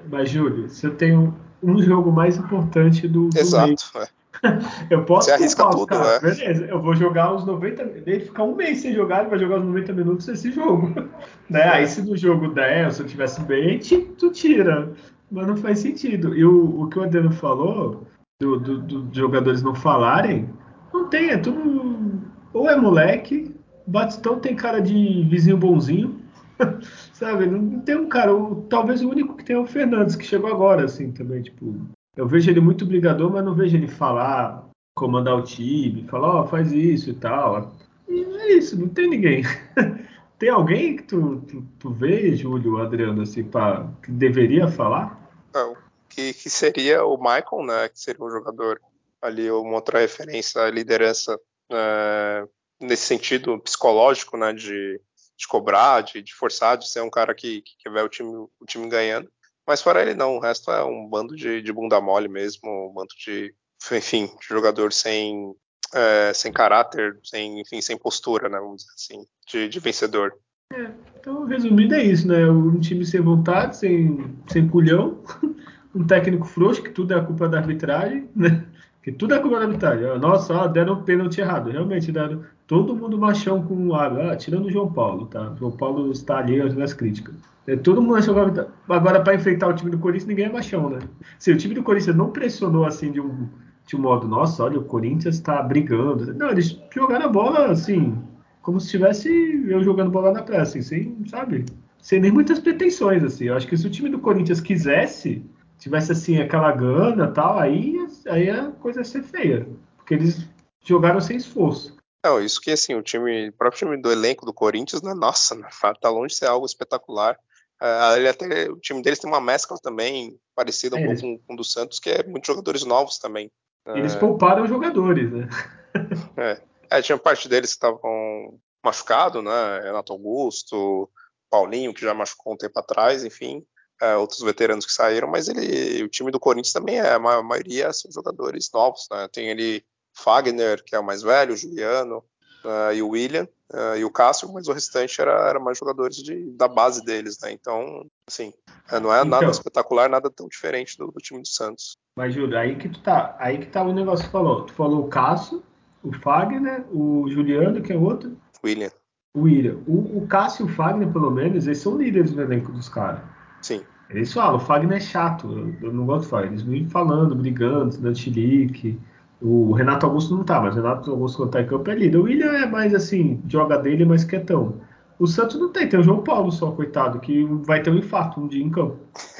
Mas, 0.09 0.29
Júlio, 0.29 0.69
você 0.69 0.89
tem 0.89 1.17
um, 1.17 1.33
um 1.61 1.81
jogo 1.81 2.11
mais 2.11 2.37
importante 2.37 3.07
do, 3.07 3.29
do 3.29 3.37
Exato, 3.37 3.91
é. 3.97 4.07
eu 4.89 5.03
posso 5.05 5.27
Você 5.27 5.33
arrisca 5.33 5.69
tudo, 5.69 5.87
cara, 5.87 6.19
né? 6.19 6.19
Beleza, 6.19 6.65
eu 6.65 6.81
vou 6.81 6.95
jogar 6.95 7.33
os 7.33 7.45
90 7.45 7.83
Ele 8.05 8.19
ficar 8.21 8.43
um 8.43 8.55
mês 8.55 8.79
sem 8.79 8.93
jogar, 8.93 9.21
ele 9.21 9.29
vai 9.29 9.39
jogar 9.39 9.59
os 9.59 9.65
90 9.65 9.93
minutos 9.93 10.25
desse 10.25 10.51
jogo. 10.51 10.93
né? 11.49 11.63
Aí 11.63 11.87
se 11.87 12.01
no 12.01 12.15
jogo 12.17 12.47
der, 12.49 12.91
se 12.91 13.01
eu 13.01 13.05
tivesse 13.05 13.41
bem, 13.41 13.79
tu 14.17 14.31
tira. 14.31 14.91
Mas 15.31 15.47
não 15.47 15.57
faz 15.57 15.79
sentido. 15.79 16.35
E 16.35 16.45
o, 16.45 16.81
o 16.81 16.89
que 16.89 16.99
o 16.99 17.03
Adriano 17.03 17.31
falou, 17.31 18.05
do, 18.41 18.59
do, 18.59 18.81
do, 18.81 19.15
jogadores 19.15 19.61
não 19.61 19.75
falarem, 19.75 20.49
não 20.93 21.07
tem, 21.09 21.29
é 21.29 21.37
tudo. 21.37 22.21
Ou 22.53 22.69
é 22.69 22.75
moleque, 22.75 23.53
Batistão 23.85 24.39
tem 24.39 24.55
cara 24.55 24.79
de 24.79 25.25
vizinho 25.29 25.57
bonzinho. 25.57 26.22
Sabe, 27.13 27.45
não 27.45 27.79
tem 27.81 27.95
um 27.95 28.07
cara, 28.07 28.33
o, 28.33 28.63
talvez 28.63 29.01
o 29.01 29.09
único 29.09 29.35
que 29.35 29.43
tem 29.43 29.55
é 29.55 29.59
o 29.59 29.65
Fernandes, 29.65 30.15
que 30.15 30.25
chegou 30.25 30.49
agora, 30.49 30.85
assim, 30.85 31.11
também, 31.11 31.41
tipo, 31.41 31.75
eu 32.15 32.27
vejo 32.27 32.49
ele 32.49 32.59
muito 32.59 32.85
brigador, 32.85 33.31
mas 33.31 33.43
não 33.43 33.55
vejo 33.55 33.75
ele 33.75 33.87
falar, 33.87 34.67
comandar 34.95 35.35
o 35.35 35.43
time, 35.43 36.07
falar, 36.07 36.35
ó, 36.35 36.43
oh, 36.43 36.47
faz 36.47 36.71
isso 36.71 37.09
e 37.09 37.13
tal. 37.13 37.73
E 38.07 38.23
é 38.23 38.53
isso, 38.53 38.79
não 38.79 38.87
tem 38.87 39.09
ninguém. 39.09 39.43
tem 40.37 40.49
alguém 40.49 40.97
que 40.97 41.03
tu, 41.03 41.41
tu, 41.47 41.65
tu 41.79 41.91
vê, 41.91 42.35
Júlio, 42.35 42.77
Adriano, 42.77 43.21
assim, 43.21 43.43
pra, 43.43 43.89
que 44.03 44.11
deveria 44.11 44.67
falar? 44.67 45.19
Não, 45.53 45.75
que, 46.09 46.33
que 46.33 46.49
seria 46.49 47.03
o 47.03 47.17
Michael, 47.17 47.65
né, 47.65 47.89
que 47.89 47.99
seria 47.99 48.23
um 48.23 48.29
jogador 48.29 48.79
ali, 49.21 49.49
uma 49.49 49.75
outra 49.75 49.99
referência 49.99 50.61
à 50.61 50.69
liderança 50.69 51.39
é, 51.71 52.45
nesse 52.79 53.03
sentido 53.03 53.57
psicológico, 53.59 54.37
né, 54.37 54.53
de, 54.53 54.99
de 55.37 55.47
cobrar, 55.47 56.01
de, 56.01 56.21
de 56.21 56.33
forçar, 56.33 56.77
de 56.77 56.89
ser 56.89 57.01
um 57.01 57.09
cara 57.09 57.33
que, 57.33 57.61
que 57.61 57.71
quer 57.79 57.91
ver 57.91 58.03
o 58.03 58.09
time, 58.09 58.29
o 58.29 58.65
time 58.65 58.87
ganhando. 58.87 59.29
Mas 59.65 59.81
fora 59.81 60.01
ele 60.01 60.13
não, 60.13 60.35
o 60.35 60.39
resto 60.39 60.71
é 60.71 60.83
um 60.83 61.07
bando 61.07 61.35
de, 61.35 61.61
de 61.61 61.73
bunda 61.73 61.99
mole 62.01 62.27
mesmo, 62.27 62.89
um 62.89 62.93
bando 62.93 63.13
de, 63.17 63.53
enfim, 63.91 64.25
de 64.25 64.47
jogador 64.47 64.91
sem, 64.91 65.55
é, 65.93 66.33
sem 66.33 66.51
caráter, 66.51 67.17
sem, 67.23 67.61
enfim, 67.61 67.81
sem 67.81 67.97
postura, 67.97 68.49
né, 68.49 68.59
vamos 68.59 68.83
dizer 68.83 68.93
assim, 68.93 69.27
de, 69.47 69.69
de 69.69 69.79
vencedor. 69.79 70.33
É, 70.73 70.91
então, 71.19 71.45
resumindo, 71.45 71.93
é 71.93 72.03
isso, 72.03 72.27
né? 72.27 72.49
Um 72.49 72.79
time 72.79 73.05
sem 73.05 73.21
vontade, 73.21 73.77
sem, 73.77 74.35
sem 74.47 74.67
culhão, 74.67 75.23
um 75.93 76.05
técnico 76.05 76.45
frouxo, 76.45 76.81
que 76.81 76.89
tudo 76.89 77.13
é 77.13 77.19
a 77.19 77.23
culpa 77.23 77.47
da 77.47 77.59
arbitragem, 77.59 78.29
né? 78.35 78.65
Que 79.03 79.11
tudo 79.11 79.33
é 79.33 79.39
culpa 79.39 79.59
da 79.59 79.65
arbitragem. 79.65 80.17
Nossa, 80.17 80.53
ó, 80.53 80.67
deram 80.67 81.03
pênalti 81.03 81.41
errado. 81.41 81.69
Realmente 81.69 82.09
deram 82.09 82.41
todo 82.65 82.95
mundo 82.95 83.17
machão 83.17 83.61
com 83.61 83.89
o. 83.89 83.95
Ah, 83.95 84.35
tirando 84.37 84.65
o 84.65 84.71
João 84.71 84.91
Paulo, 84.91 85.25
tá? 85.25 85.53
João 85.59 85.71
Paulo 85.71 86.09
está 86.09 86.37
ali 86.37 86.63
minhas 86.73 86.93
críticas. 86.93 87.35
É, 87.67 87.75
todo 87.75 88.01
mundo 88.01 88.15
achou 88.15 88.33
que 88.33 88.65
agora 88.89 89.21
para 89.21 89.35
enfrentar 89.35 89.67
o 89.67 89.73
time 89.73 89.91
do 89.91 89.97
Corinthians 89.97 90.27
ninguém 90.27 90.45
é 90.45 90.51
machão, 90.51 90.89
né? 90.89 90.99
Se 91.37 91.51
o 91.51 91.57
time 91.57 91.75
do 91.75 91.83
Corinthians 91.83 92.15
não 92.15 92.29
pressionou 92.29 92.85
assim 92.85 93.11
de 93.11 93.19
um, 93.19 93.47
de 93.85 93.95
um 93.95 93.99
modo, 93.99 94.27
nossa, 94.27 94.63
olha, 94.63 94.79
o 94.79 94.85
Corinthians 94.85 95.35
está 95.35 95.61
brigando. 95.61 96.33
Não, 96.33 96.49
eles 96.49 96.77
jogaram 96.93 97.25
a 97.25 97.29
bola 97.29 97.71
assim, 97.71 98.17
como 98.61 98.79
se 98.79 98.89
tivesse 98.89 99.29
eu 99.67 99.83
jogando 99.83 100.11
bola 100.11 100.31
na 100.31 100.43
praia, 100.43 100.63
assim, 100.63 100.81
sem, 100.81 101.15
sabe? 101.27 101.65
Sem 102.01 102.19
nem 102.19 102.31
muitas 102.31 102.59
pretensões, 102.59 103.23
assim. 103.23 103.45
Eu 103.45 103.55
acho 103.55 103.67
que 103.67 103.77
se 103.77 103.85
o 103.85 103.89
time 103.89 104.09
do 104.09 104.19
Corinthians 104.19 104.59
quisesse 104.61 105.43
tivesse 105.77 106.11
assim 106.11 106.39
aquela 106.39 106.71
gana 106.71 107.31
tal, 107.31 107.59
aí, 107.59 107.95
aí 108.27 108.49
a 108.49 108.71
coisa 108.71 109.01
ia 109.01 109.05
ser 109.05 109.23
feia. 109.23 109.67
Porque 109.97 110.13
eles 110.13 110.47
jogaram 110.83 111.21
sem 111.21 111.37
esforço. 111.37 111.97
Não, 112.23 112.41
isso 112.41 112.61
que 112.61 112.71
assim, 112.71 112.95
o 112.95 113.01
time, 113.01 113.49
o 113.49 113.53
próprio 113.53 113.79
time 113.79 114.01
do 114.01 114.11
elenco 114.11 114.45
do 114.45 114.53
Corinthians, 114.53 115.01
né, 115.01 115.13
nossa, 115.13 115.57
tá 116.01 116.09
longe 116.09 116.29
de 116.29 116.35
ser 116.35 116.47
algo 116.47 116.65
espetacular. 116.65 117.37
Uh, 117.81 118.15
ele 118.15 118.29
até, 118.29 118.69
o 118.69 118.77
time 118.77 119.01
deles 119.01 119.19
tem 119.19 119.29
uma 119.29 119.41
mescla 119.41 119.77
também 119.81 120.39
parecida 120.55 120.95
um 120.95 120.99
é, 120.99 121.05
pouco 121.05 121.25
eles... 121.25 121.41
com 121.45 121.53
o 121.53 121.57
do 121.57 121.63
Santos, 121.65 121.99
que 121.99 122.09
é 122.09 122.23
muitos 122.23 122.47
jogadores 122.47 122.85
novos 122.85 123.17
também. 123.17 123.51
Eles 123.87 124.15
uh, 124.15 124.19
pouparam 124.19 124.65
jogadores, 124.65 125.29
né? 125.29 125.49
é. 126.37 126.61
é, 126.89 127.01
tinha 127.01 127.17
parte 127.17 127.49
deles 127.49 127.71
que 127.71 127.75
estavam 127.75 128.57
machucados, 128.81 129.43
né? 129.43 129.81
Renato 129.83 130.13
Augusto, 130.13 131.09
Paulinho, 131.49 131.93
que 131.93 132.01
já 132.01 132.13
machucou 132.13 132.53
um 132.53 132.57
tempo 132.57 132.79
atrás, 132.79 133.25
enfim 133.25 133.65
é, 134.03 134.17
outros 134.17 134.41
veteranos 134.41 134.85
que 134.85 134.91
saíram, 134.91 135.29
mas 135.29 135.47
ele, 135.47 136.03
o 136.03 136.09
time 136.09 136.29
do 136.29 136.39
Corinthians 136.39 136.73
também 136.73 136.99
é, 136.99 137.13
a 137.13 137.19
maioria 137.19 137.93
são 137.93 138.11
jogadores 138.11 138.69
novos, 138.73 139.07
né? 139.09 139.29
Tem 139.31 139.47
ele 139.47 139.81
Fagner, 140.13 140.83
que 140.83 140.93
é 140.93 140.99
o 140.99 141.03
mais 141.03 141.21
velho, 141.21 141.53
o 141.53 141.57
Juliano 141.57 142.17
uh, 142.17 142.93
e 142.93 143.01
o 143.01 143.09
William 143.09 143.47
uh, 143.73 143.95
e 143.97 144.03
o 144.03 144.11
Cássio, 144.11 144.51
mas 144.51 144.67
o 144.67 144.73
restante 144.73 145.21
era, 145.21 145.31
era 145.49 145.59
mais 145.59 145.77
jogadores 145.77 146.17
de, 146.17 146.51
da 146.51 146.67
base 146.67 147.03
deles, 147.05 147.39
né? 147.41 147.53
Então, 147.53 148.05
assim, 148.27 148.53
é, 148.91 148.99
não 148.99 149.13
é 149.13 149.19
então, 149.19 149.29
nada 149.29 149.49
espetacular, 149.49 150.09
nada 150.09 150.29
tão 150.29 150.49
diferente 150.49 150.97
do, 150.97 151.07
do, 151.07 151.19
time 151.19 151.41
do 151.41 151.47
Santos. 151.47 151.97
Mas 152.17 152.33
Júlio, 152.33 152.57
aí 152.57 152.75
que 152.75 152.89
tu 152.89 153.01
tá, 153.01 153.37
aí 153.39 153.57
que 153.57 153.67
tá 153.67 153.83
o 153.83 153.93
negócio 153.93 154.25
que 154.25 154.29
tu 154.29 154.33
falou. 154.33 154.65
Tu 154.65 154.73
falou 154.73 155.05
o 155.05 155.07
Cássio, 155.07 155.63
o 156.03 156.11
Fagner, 156.11 156.85
o 156.91 157.25
Juliano, 157.29 157.81
que 157.81 157.93
é 157.93 157.97
outro? 157.97 158.37
William. 158.63 158.91
O 159.33 159.43
William. 159.43 159.81
O, 159.87 160.17
o 160.17 160.27
Cássio 160.27 160.67
e 160.67 160.69
o 160.69 160.75
Fagner, 160.75 161.11
pelo 161.11 161.31
menos, 161.31 161.65
eles 161.65 161.79
são 161.79 161.97
líderes 161.97 162.31
do 162.31 162.41
elenco 162.41 162.71
dos 162.71 162.89
caras. 162.89 163.21
Sim. 163.61 163.83
Eles 164.09 164.31
falam, 164.31 164.57
o 164.57 164.59
Fagner 164.59 164.97
é 164.97 165.01
chato, 165.01 165.51
eu, 165.51 165.87
eu 165.87 165.93
não 165.93 166.05
gosto 166.05 166.25
do 166.25 166.29
Fagner. 166.29 166.51
Eles 166.51 166.61
vivem 166.61 166.89
falando, 166.89 167.35
brigando, 167.35 167.97
dando 167.97 168.17
chilique. 168.17 168.99
O 169.41 169.73
Renato 169.73 170.05
Augusto 170.05 170.35
não 170.35 170.43
tá, 170.43 170.61
mas 170.61 170.75
o 170.75 170.81
Renato 170.81 171.11
Augusto 171.11 171.37
quando 171.37 171.51
tá 171.51 171.61
em 171.61 171.67
campo 171.67 171.89
é 171.89 171.95
líder. 171.95 172.17
O 172.17 172.23
William 172.23 172.51
é 172.51 172.65
mais 172.65 172.93
assim, 172.93 173.41
joga 173.47 173.77
dele, 173.77 174.05
mas 174.05 174.23
quietão. 174.23 174.81
O 175.19 175.27
Santos 175.27 175.59
não 175.59 175.71
tem, 175.71 175.87
tem 175.87 175.99
o 175.99 176.03
João 176.03 176.23
Paulo 176.23 176.51
só, 176.51 176.71
coitado, 176.71 177.19
que 177.19 177.43
vai 177.43 177.81
ter 177.81 177.89
um 177.89 177.97
infarto 177.97 178.39
um 178.39 178.47
dia 178.47 178.63
em 178.63 178.69
campo. 178.69 178.97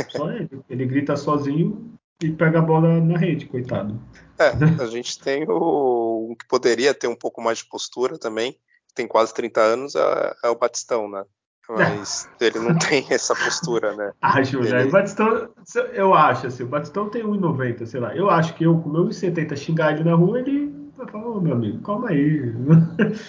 Só 0.09 0.31
ele. 0.31 0.49
Ele 0.69 0.85
grita 0.85 1.15
sozinho 1.15 1.93
e 2.21 2.31
pega 2.31 2.59
a 2.59 2.61
bola 2.61 2.99
na 3.01 3.17
rede, 3.17 3.45
coitado. 3.45 3.99
É, 4.37 4.49
a 4.81 4.85
gente 4.87 5.19
tem 5.19 5.45
o, 5.49 6.31
o 6.31 6.35
que 6.35 6.47
poderia 6.47 6.93
ter 6.93 7.07
um 7.07 7.15
pouco 7.15 7.41
mais 7.41 7.59
de 7.59 7.65
postura 7.65 8.17
também, 8.17 8.57
tem 8.95 9.07
quase 9.07 9.33
30 9.33 9.61
anos, 9.61 9.95
é, 9.95 10.35
é 10.43 10.49
o 10.49 10.55
Batistão, 10.55 11.09
né? 11.09 11.23
Mas 11.69 12.29
ele 12.39 12.59
não 12.59 12.77
tem 12.77 13.05
essa 13.09 13.33
postura, 13.35 13.95
né? 13.95 14.11
Acho, 14.21 14.59
ele... 14.59 14.71
né? 14.71 14.85
O 14.85 14.91
Batistão, 14.91 15.49
eu 15.93 16.13
acho, 16.13 16.47
assim, 16.47 16.63
o 16.63 16.67
Batistão 16.67 17.09
tem 17.09 17.23
1,90, 17.23 17.85
sei 17.85 17.99
lá. 17.99 18.15
Eu 18.15 18.29
acho 18.29 18.53
que 18.55 18.65
eu, 18.65 18.77
com 18.79 18.89
meu 18.89 19.05
1,70 19.05 19.55
xingar 19.55 19.93
ele 19.93 20.03
na 20.03 20.15
rua, 20.15 20.39
ele 20.39 20.73
vai 20.95 21.07
falar, 21.07 21.27
ô 21.27 21.41
meu 21.41 21.53
amigo, 21.53 21.81
calma 21.81 22.09
aí. 22.09 22.53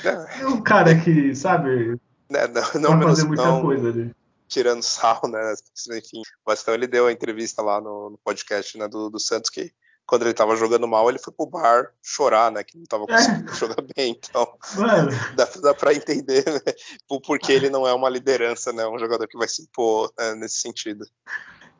É, 0.05 0.43
é 0.43 0.47
um 0.47 0.61
cara 0.61 0.99
que, 0.99 1.35
sabe, 1.35 1.99
né, 2.31 2.47
não, 2.49 2.81
não 2.81 2.99
menos, 2.99 3.19
fazer 3.19 3.29
muita 3.29 3.45
não, 3.45 3.63
coisa 3.63 3.89
ali. 3.89 4.11
Tirando 4.49 4.83
sal, 4.83 5.21
né? 5.29 5.55
Enfim, 5.97 6.21
o 6.21 6.47
Batistão 6.47 6.75
ele 6.75 6.87
deu 6.87 7.07
a 7.07 7.13
entrevista 7.13 7.63
lá 7.63 7.81
no, 7.81 8.11
no 8.11 8.19
podcast 8.19 8.77
né, 8.77 8.87
do, 8.89 9.09
do 9.09 9.19
Santos 9.19 9.51
que 9.51 9.73
quando 10.07 10.23
ele 10.23 10.35
tava 10.35 10.57
jogando 10.57 10.87
mal, 10.87 11.09
ele 11.09 11.19
foi 11.19 11.33
pro 11.33 11.47
bar 11.47 11.91
chorar, 12.03 12.51
né? 12.51 12.63
Que 12.63 12.77
não 12.77 12.85
tava 12.85 13.07
conseguindo 13.07 13.51
é. 13.51 13.55
jogar 13.57 13.83
bem. 13.97 14.19
Então, 14.19 14.47
Mano. 14.77 15.11
dá, 15.35 15.49
dá 15.63 15.75
pra 15.75 15.95
entender 15.95 16.45
né, 16.45 16.73
o 17.09 17.21
porquê 17.21 17.53
ele 17.53 17.71
não 17.71 17.87
é 17.87 17.95
uma 17.95 18.09
liderança, 18.09 18.73
né? 18.73 18.87
Um 18.87 18.99
jogador 18.99 19.27
que 19.27 19.39
vai 19.39 19.49
se 19.49 19.63
impor 19.63 20.13
né, 20.19 20.35
nesse 20.35 20.59
sentido. 20.59 21.07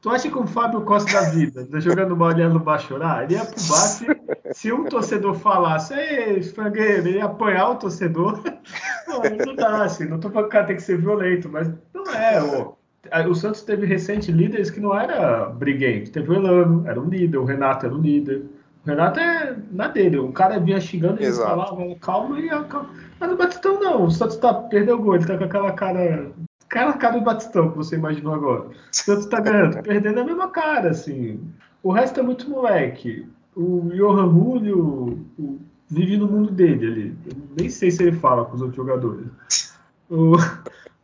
Tu 0.01 0.11
acha 0.11 0.29
que 0.29 0.39
o 0.39 0.47
Fábio 0.47 0.83
Costa 0.83 1.11
da 1.11 1.31
vida, 1.31 1.67
tá 1.67 1.81
jogando 1.81 2.15
mal, 2.15 2.31
ele 2.31 2.43
ia 2.43 2.49
no 2.51 2.61
bar 2.61 2.79
chorar? 2.79 3.25
Ele 3.25 3.35
ia 3.35 3.45
pro 3.45 3.63
bar 3.63 3.87
se, 3.87 4.07
se 4.53 4.71
um 4.71 4.85
torcedor 4.85 5.35
falasse, 5.35 5.95
ei, 5.95 6.43
frangueiro, 6.43 7.09
ele 7.09 7.17
ia 7.17 7.25
apanhar 7.25 7.71
o 7.71 7.77
torcedor. 7.77 8.43
Não, 9.09 9.21
não 9.21 9.55
dá, 9.55 9.85
assim, 9.85 10.07
não 10.07 10.19
tô 10.19 10.29
falando 10.29 10.49
que 10.49 10.57
o 10.57 10.59
cara 10.59 10.67
tem 10.67 10.77
que 10.77 10.83
ser 10.83 10.99
violento, 10.99 11.49
mas 11.49 11.69
não 11.93 12.05
é, 12.13 12.43
ó 12.43 12.73
o 13.29 13.35
Santos 13.35 13.63
teve 13.63 13.87
recente 13.87 14.33
líderes 14.33 14.71
que 14.71 14.81
não 14.81 14.99
era 14.99 15.47
briguento. 15.47 16.11
Teve 16.11 16.31
o 16.31 16.35
Elano, 16.35 16.87
era 16.87 17.01
um 17.01 17.09
líder, 17.09 17.39
o 17.39 17.45
Renato 17.45 17.87
era 17.87 17.95
um 17.95 18.01
líder. 18.01 18.45
O 18.85 18.89
Renato 18.89 19.19
é 19.19 19.57
na 19.71 19.89
dele, 19.89 20.19
o 20.19 20.33
cara 20.33 20.59
vinha 20.59 20.81
xingando 20.81 21.23
e 21.23 21.33
falava 21.33 21.77
calma 22.01 22.39
e 22.39 22.49
calma. 22.49 22.91
Mas 23.19 23.33
o 23.33 23.37
Batistão 23.37 23.81
não, 23.81 24.05
o 24.05 24.11
Santos 24.11 24.37
tá, 24.37 24.53
perdeu 24.53 24.97
o 24.97 25.03
gol, 25.03 25.17
ele 25.17 25.27
tá 25.27 25.39
com 25.39 25.45
aquela 25.45 25.73
cara. 25.73 26.33
Aquela 26.67 26.93
cara 26.95 27.19
do 27.19 27.25
Batistão 27.25 27.71
que 27.71 27.77
você 27.77 27.97
imaginou 27.97 28.35
agora. 28.35 28.69
O 28.69 28.75
Santos 28.91 29.27
tá 29.27 29.41
ganhando, 29.41 29.81
perdendo 29.85 30.21
a 30.21 30.25
mesma 30.25 30.49
cara, 30.49 30.91
assim. 30.91 31.41
O 31.83 31.93
resto 31.93 32.21
é 32.21 32.23
muito 32.23 32.51
moleque. 32.51 33.27
O 33.55 33.91
Johan 33.95 34.31
Julio 34.31 35.25
o, 35.39 35.59
vive 35.89 36.17
no 36.17 36.27
mundo 36.27 36.51
dele 36.51 36.87
ali. 36.87 37.19
Eu 37.27 37.37
nem 37.57 37.69
sei 37.69 37.91
se 37.91 38.03
ele 38.03 38.17
fala 38.17 38.45
com 38.45 38.57
os 38.57 38.61
outros 38.61 38.77
jogadores. 38.77 39.27
O, 40.11 40.37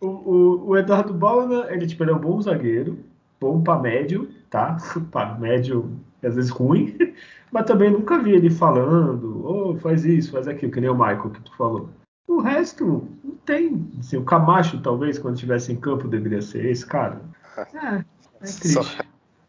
o, 0.00 0.06
o, 0.06 0.68
o 0.68 0.76
Eduardo 0.76 1.12
Bauer, 1.14 1.72
ele, 1.72 1.86
tipo, 1.86 2.02
ele 2.02 2.10
é 2.10 2.14
um 2.14 2.18
bom 2.18 2.40
zagueiro, 2.40 2.98
bom 3.40 3.62
para 3.62 3.80
médio, 3.80 4.30
tá? 4.48 4.76
para 5.10 5.38
médio, 5.38 5.90
às 6.22 6.34
vezes 6.34 6.50
ruim, 6.50 6.96
mas 7.50 7.66
também 7.66 7.90
nunca 7.90 8.18
vi 8.18 8.32
ele 8.32 8.50
falando, 8.50 9.46
oh, 9.46 9.76
faz 9.78 10.04
isso, 10.04 10.32
faz 10.32 10.46
aquilo, 10.46 10.72
que 10.72 10.80
nem 10.80 10.90
o 10.90 10.94
Michael 10.94 11.30
que 11.30 11.40
tu 11.40 11.56
falou. 11.56 11.88
O 12.26 12.40
resto, 12.40 13.08
não 13.24 13.34
tem. 13.44 13.90
Assim, 13.98 14.16
o 14.16 14.24
Camacho, 14.24 14.80
talvez, 14.80 15.18
quando 15.18 15.34
estivesse 15.34 15.72
em 15.72 15.76
campo, 15.76 16.06
deveria 16.06 16.40
ser 16.40 16.64
esse 16.66 16.86
cara. 16.86 17.20
É, 17.74 18.46
é 18.46 18.52
triste. 18.52 18.78
Só, 18.80 18.82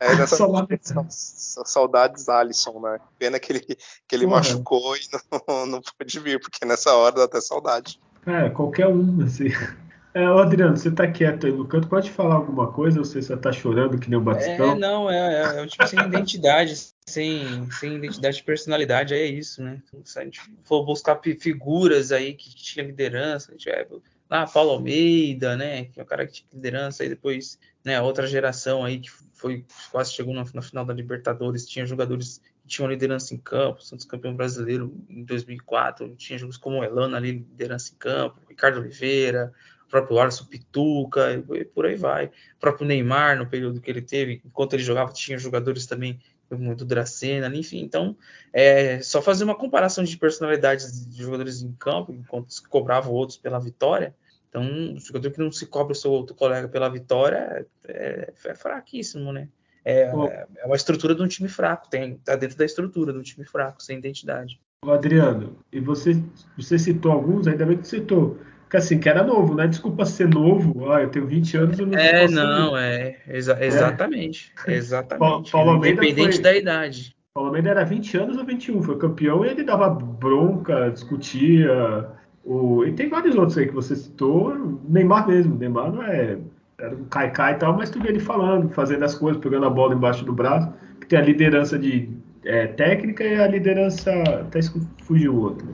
é, 0.02 0.26
só, 0.26 1.64
saudades 1.64 2.28
Alisson, 2.28 2.80
né? 2.80 2.98
Pena 3.20 3.40
que 3.40 3.54
ele, 3.54 3.60
que 3.60 4.16
ele 4.16 4.26
machucou 4.26 4.98
e 4.98 5.02
não, 5.48 5.66
não 5.68 5.82
pôde 5.82 6.20
vir, 6.20 6.42
porque 6.42 6.66
nessa 6.66 6.92
hora 6.96 7.18
dá 7.18 7.24
até 7.26 7.40
saudade. 7.40 8.00
É, 8.26 8.50
qualquer 8.50 8.88
um, 8.88 9.24
assim. 9.24 9.48
É, 10.14 10.26
Adriano, 10.26 10.76
você 10.76 10.92
tá 10.92 11.10
quieto 11.10 11.48
aí 11.48 11.54
no 11.54 11.66
canto, 11.66 11.88
pode 11.88 12.12
falar 12.12 12.36
alguma 12.36 12.70
coisa 12.70 13.00
ou 13.00 13.06
você 13.06 13.22
só 13.22 13.38
tá 13.38 13.50
chorando 13.50 13.98
que 13.98 14.10
nem 14.10 14.20
o 14.20 14.22
Batistão? 14.22 14.74
É, 14.74 14.76
não, 14.76 15.10
é, 15.10 15.60
é, 15.60 15.64
é 15.64 15.66
tipo 15.66 15.88
sem 15.88 16.00
identidade, 16.00 16.76
sem, 17.06 17.72
sem 17.72 17.96
identidade 17.96 18.36
de 18.36 18.44
personalidade, 18.44 19.14
é 19.14 19.26
isso, 19.26 19.64
né? 19.64 19.82
Se 20.04 20.20
a 20.20 20.26
gente 20.26 20.42
for 20.66 20.84
buscar 20.84 21.18
figuras 21.40 22.12
aí 22.12 22.34
que 22.34 22.54
tinha 22.54 22.86
liderança, 22.86 23.52
a 23.52 23.54
gente 23.54 23.70
vai, 23.70 23.88
ah, 24.30 24.46
Paulo 24.46 24.72
Almeida, 24.72 25.56
né? 25.56 25.86
Que 25.86 26.02
é 26.02 26.04
o 26.04 26.06
cara 26.06 26.28
que 26.28 26.34
tinha 26.34 26.50
liderança, 26.54 27.04
aí 27.04 27.10
depois, 27.10 27.58
né, 27.82 28.02
outra 28.02 28.28
geração 28.28 28.84
aí 28.84 29.00
que 29.00 29.10
foi 29.42 29.66
quase 29.92 30.14
chegou 30.14 30.34
na, 30.36 30.46
na 30.54 30.62
final 30.62 30.86
da 30.86 30.94
Libertadores, 30.94 31.66
tinha 31.66 31.84
jogadores 31.84 32.40
que 32.62 32.68
tinham 32.68 32.88
liderança 32.88 33.34
em 33.34 33.38
campo, 33.38 33.84
Santos 33.84 34.06
campeão 34.06 34.36
brasileiro 34.36 34.96
em 35.10 35.24
2004, 35.24 36.16
tinha 36.16 36.38
jogos 36.38 36.58
como 36.58 36.78
o 36.78 36.84
Elano 36.84 37.16
ali, 37.16 37.32
liderança 37.32 37.92
em 37.92 37.98
campo, 37.98 38.40
Ricardo 38.48 38.80
Oliveira, 38.80 39.52
próprio 39.90 40.20
Alisson 40.20 40.46
Pituca, 40.46 41.34
e 41.34 41.66
por 41.66 41.88
aí 41.88 41.96
vai. 41.96 42.28
O 42.28 42.60
próprio 42.60 42.88
Neymar, 42.88 43.36
no 43.38 43.48
período 43.48 43.82
que 43.82 43.90
ele 43.90 44.02
teve, 44.02 44.42
enquanto 44.46 44.74
ele 44.74 44.84
jogava, 44.84 45.12
tinha 45.12 45.38
jogadores 45.40 45.88
também 45.88 46.20
do 46.50 46.86
Dracena, 46.86 47.48
enfim. 47.56 47.80
Então, 47.80 48.16
é 48.54 49.02
só 49.02 49.22
fazer 49.22 49.44
uma 49.44 49.56
comparação 49.56 50.04
de 50.04 50.16
personalidades 50.18 51.10
de 51.10 51.24
jogadores 51.24 51.62
em 51.62 51.72
campo, 51.74 52.14
enquanto 52.14 52.54
cobravam 52.70 53.12
outros 53.12 53.38
pela 53.38 53.60
vitória. 53.60 54.16
Então, 54.52 54.94
o 54.94 55.00
jogador 55.00 55.32
que 55.32 55.40
não 55.40 55.50
se 55.50 55.66
cobra 55.66 55.94
o 55.94 55.96
seu 55.96 56.12
outro 56.12 56.36
colega 56.36 56.68
pela 56.68 56.90
vitória 56.90 57.38
é, 57.38 57.66
é, 57.88 58.34
é 58.46 58.54
fraquíssimo, 58.54 59.32
né? 59.32 59.48
É, 59.84 60.02
é, 60.02 60.66
uma 60.66 60.76
estrutura 60.76 61.16
de 61.16 61.24
um 61.24 61.28
time 61.28 61.48
fraco, 61.48 61.90
tem, 61.90 62.18
tá 62.18 62.36
dentro 62.36 62.58
da 62.58 62.66
estrutura 62.66 63.14
do 63.14 63.24
time 63.24 63.46
fraco, 63.46 63.82
sem 63.82 63.98
identidade. 63.98 64.60
Adriano, 64.86 65.58
e 65.72 65.80
você, 65.80 66.22
você 66.58 66.78
citou 66.78 67.14
alguns, 67.14 67.48
ainda 67.48 67.66
bem 67.66 67.78
que 67.78 67.88
citou 67.88 68.38
que 68.70 68.78
assim, 68.78 69.00
que 69.00 69.10
era 69.10 69.22
novo, 69.22 69.54
né? 69.54 69.68
Desculpa 69.68 70.06
ser 70.06 70.30
novo, 70.30 70.92
ah, 70.92 71.02
eu 71.02 71.10
tenho 71.10 71.28
20 71.28 71.58
anos 71.58 71.80
e 71.80 71.86
não 71.86 72.00
É, 72.00 72.28
não, 72.30 72.78
é, 72.78 73.18
exa 73.28 73.58
exatamente, 73.64 74.54
é. 74.66 74.74
exatamente. 74.74 75.52
Paulo 75.52 75.72
Almeida 75.72 76.02
Independente 76.02 76.36
foi, 76.36 76.44
da 76.44 76.56
idade. 76.56 77.16
Paulo 77.34 77.50
Almeida 77.50 77.70
era 77.70 77.84
20 77.84 78.18
anos 78.18 78.38
ou 78.38 78.46
21, 78.46 78.82
foi 78.82 78.98
campeão 78.98 79.46
e 79.46 79.50
ele 79.50 79.64
dava 79.64 79.90
bronca, 79.90 80.90
discutia. 80.90 82.10
O... 82.44 82.84
E 82.86 82.92
tem 82.94 83.10
vários 83.10 83.36
outros 83.36 83.58
aí 83.58 83.68
que 83.68 83.74
você 83.74 83.96
citou, 83.96 84.80
Neymar 84.88 85.28
mesmo, 85.28 85.58
Neymar 85.58 85.92
não 85.92 86.04
é. 86.04 86.38
Era 86.78 86.96
um 86.96 87.06
caicai 87.06 87.54
e 87.54 87.58
tal, 87.58 87.78
mas 87.78 87.90
tu 87.92 88.02
vê 88.02 88.10
ele 88.10 88.20
falando, 88.20 88.70
fazendo 88.74 89.06
as 89.06 89.14
coisas, 89.14 89.42
pegando 89.42 89.68
a 89.68 89.70
bola 89.70 89.94
embaixo 89.94 90.26
do 90.26 90.34
braço, 90.34 90.74
que 91.00 91.08
tem 91.08 91.20
a 91.20 91.22
liderança 91.22 91.78
de 91.78 92.10
é, 92.44 92.68
técnica 92.68 93.24
e 93.24 93.40
a 93.40 93.48
liderança. 93.48 94.12
Até 94.12 94.60
fugiu 95.04 95.34
o 95.36 95.42
outro. 95.42 95.68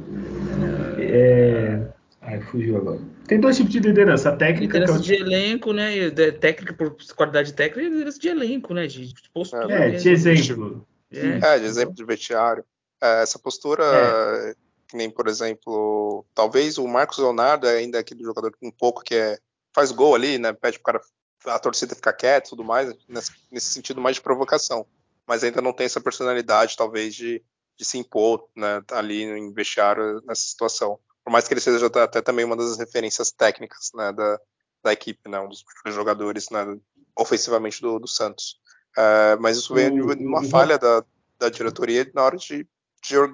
É. 0.98 1.88
Ai, 2.22 2.42
fugiu 2.42 2.76
agora. 2.78 3.00
Tem 3.26 3.40
dois 3.40 3.56
tipos 3.56 3.72
de 3.72 3.80
liderança. 3.80 4.30
A 4.30 4.36
técnica. 4.36 4.80
Liderança 4.80 5.00
é 5.00 5.02
o... 5.02 5.04
de 5.04 5.14
elenco, 5.14 5.72
né? 5.72 6.10
Técnica 6.40 6.74
por 6.74 6.96
qualidade 7.16 7.54
técnica 7.54 7.88
e 7.88 7.90
liderança 7.90 8.20
de 8.20 8.28
elenco, 8.28 8.74
né? 8.74 8.88
De, 8.88 9.14
de 9.14 9.30
postura. 9.34 9.74
É, 9.74 9.90
de 9.92 10.10
exemplo. 10.10 10.86
É, 11.12 11.56
é 11.56 11.60
de 11.60 11.66
exemplo 11.66 11.96
de 11.96 12.04
vestiário. 12.04 12.66
É, 13.02 13.22
essa 13.22 13.40
postura, 13.40 13.84
é. 13.84 14.54
Que 14.88 14.96
nem, 14.96 15.10
por 15.10 15.28
exemplo, 15.28 16.26
talvez 16.34 16.78
o 16.78 16.88
Marcos 16.88 17.18
Leonardo 17.18 17.68
é 17.68 17.78
ainda 17.78 18.00
aquele 18.00 18.24
jogador 18.24 18.56
um 18.62 18.72
pouco 18.72 19.04
que 19.04 19.16
é, 19.16 19.38
faz 19.74 19.92
gol 19.92 20.16
ali, 20.16 20.38
né? 20.38 20.54
Pede 20.54 20.80
pro 20.80 20.94
cara 20.94 21.02
a 21.46 21.60
torcida 21.60 21.96
ficar 21.96 22.14
quieta 22.14 22.48
e 22.48 22.50
tudo 22.50 22.64
mais, 22.64 22.94
nesse, 23.08 23.68
sentido 23.68 24.02
mais 24.02 24.16
de 24.16 24.22
provocação. 24.22 24.86
Mas 25.26 25.44
ainda 25.44 25.62
não 25.62 25.74
tem 25.74 25.86
essa 25.86 26.02
personalidade, 26.02 26.76
talvez, 26.76 27.14
de, 27.16 27.44
de 27.78 27.86
se 27.86 27.98
impor 27.98 28.48
né, 28.56 28.82
ali 28.92 29.24
em 29.24 29.54
vestiário 29.54 30.22
nessa 30.26 30.42
situação 30.42 31.00
por 31.28 31.32
mais 31.32 31.46
que 31.46 31.54
ele 31.54 31.60
seja 31.60 31.88
até 31.88 32.22
também 32.22 32.46
uma 32.46 32.56
das 32.56 32.78
referências 32.78 33.34
técnicas 33.34 33.92
né, 33.94 34.14
da, 34.14 34.40
da 34.82 34.94
equipe, 34.94 35.30
né, 35.30 35.38
um 35.42 35.50
dos 35.50 35.62
jogadores 35.88 36.50
né, 36.50 36.66
ofensivamente 37.18 37.82
do, 37.82 38.00
do 38.00 38.08
Santos. 38.08 38.62
Uh, 38.98 39.36
mas 39.42 39.58
isso 39.58 39.74
vem 39.74 39.94
de 39.94 40.02
uma 40.26 40.42
falha 40.46 40.78
da, 40.78 41.04
da 41.38 41.50
diretoria 41.50 42.10
na 42.16 42.24
hora 42.24 42.38
de, 42.38 42.66
de 43.04 43.18
uh, 43.18 43.28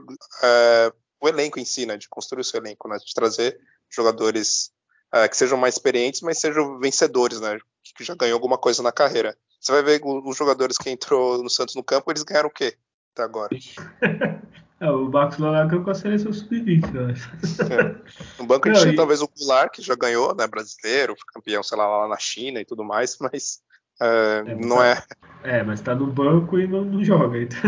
o 1.24 1.28
elenco 1.30 1.58
em 1.58 1.64
si, 1.64 1.86
né, 1.86 1.96
de 1.96 2.10
construir 2.10 2.42
o 2.42 2.44
seu 2.44 2.60
elenco, 2.60 2.90
né, 2.90 2.98
de 2.98 3.14
trazer 3.14 3.58
jogadores 3.90 4.72
uh, 5.16 5.30
que 5.30 5.38
sejam 5.38 5.58
mais 5.58 5.76
experientes, 5.76 6.22
mas 6.22 6.38
sejam 6.38 6.78
vencedores, 6.80 7.40
né, 7.40 7.58
que 7.96 8.04
já 8.04 8.14
ganhou 8.14 8.36
alguma 8.36 8.58
coisa 8.58 8.84
na 8.84 8.92
carreira. 8.92 9.34
Você 9.60 9.72
vai 9.72 9.82
ver 9.82 10.02
os 10.04 10.36
jogadores 10.36 10.78
que 10.78 10.90
entrou 10.90 11.42
no 11.42 11.50
Santos 11.50 11.76
no 11.76 11.84
campo, 11.84 12.12
eles 12.12 12.24
ganharam 12.24 12.50
o 12.50 12.54
quê 12.54 12.76
até 13.14 13.24
agora? 13.24 13.50
É, 14.80 14.90
o 14.92 15.10
Marcos 15.10 15.38
Leonardo 15.38 15.82
com 15.82 15.92
a 15.92 15.96
seleção 15.96 16.34
sub-20, 16.34 16.94
eu 16.94 17.06
acho. 17.06 17.30
É. 17.72 17.96
No 18.38 18.46
banco 18.46 18.68
não, 18.68 18.74
a 18.74 18.76
gente 18.76 18.88
tinha 18.88 18.98
talvez 18.98 19.22
o 19.22 19.30
Goulart, 19.30 19.72
que 19.72 19.82
já 19.82 19.96
ganhou, 19.96 20.36
né, 20.36 20.46
brasileiro, 20.46 21.16
campeão, 21.34 21.64
sei 21.64 21.78
lá, 21.78 21.88
lá 21.88 22.08
na 22.10 22.18
China 22.18 22.60
e 22.60 22.66
tudo 22.66 22.84
mais, 22.84 23.18
mas 23.22 23.62
é, 24.02 24.44
é, 24.46 24.56
não 24.56 24.84
é... 24.84 25.02
É, 25.42 25.64
mas 25.64 25.80
tá 25.80 25.96
no 25.96 26.08
banco 26.08 26.60
e 26.60 26.68
não, 26.68 26.84
não 26.84 27.02
joga, 27.02 27.38
então... 27.42 27.62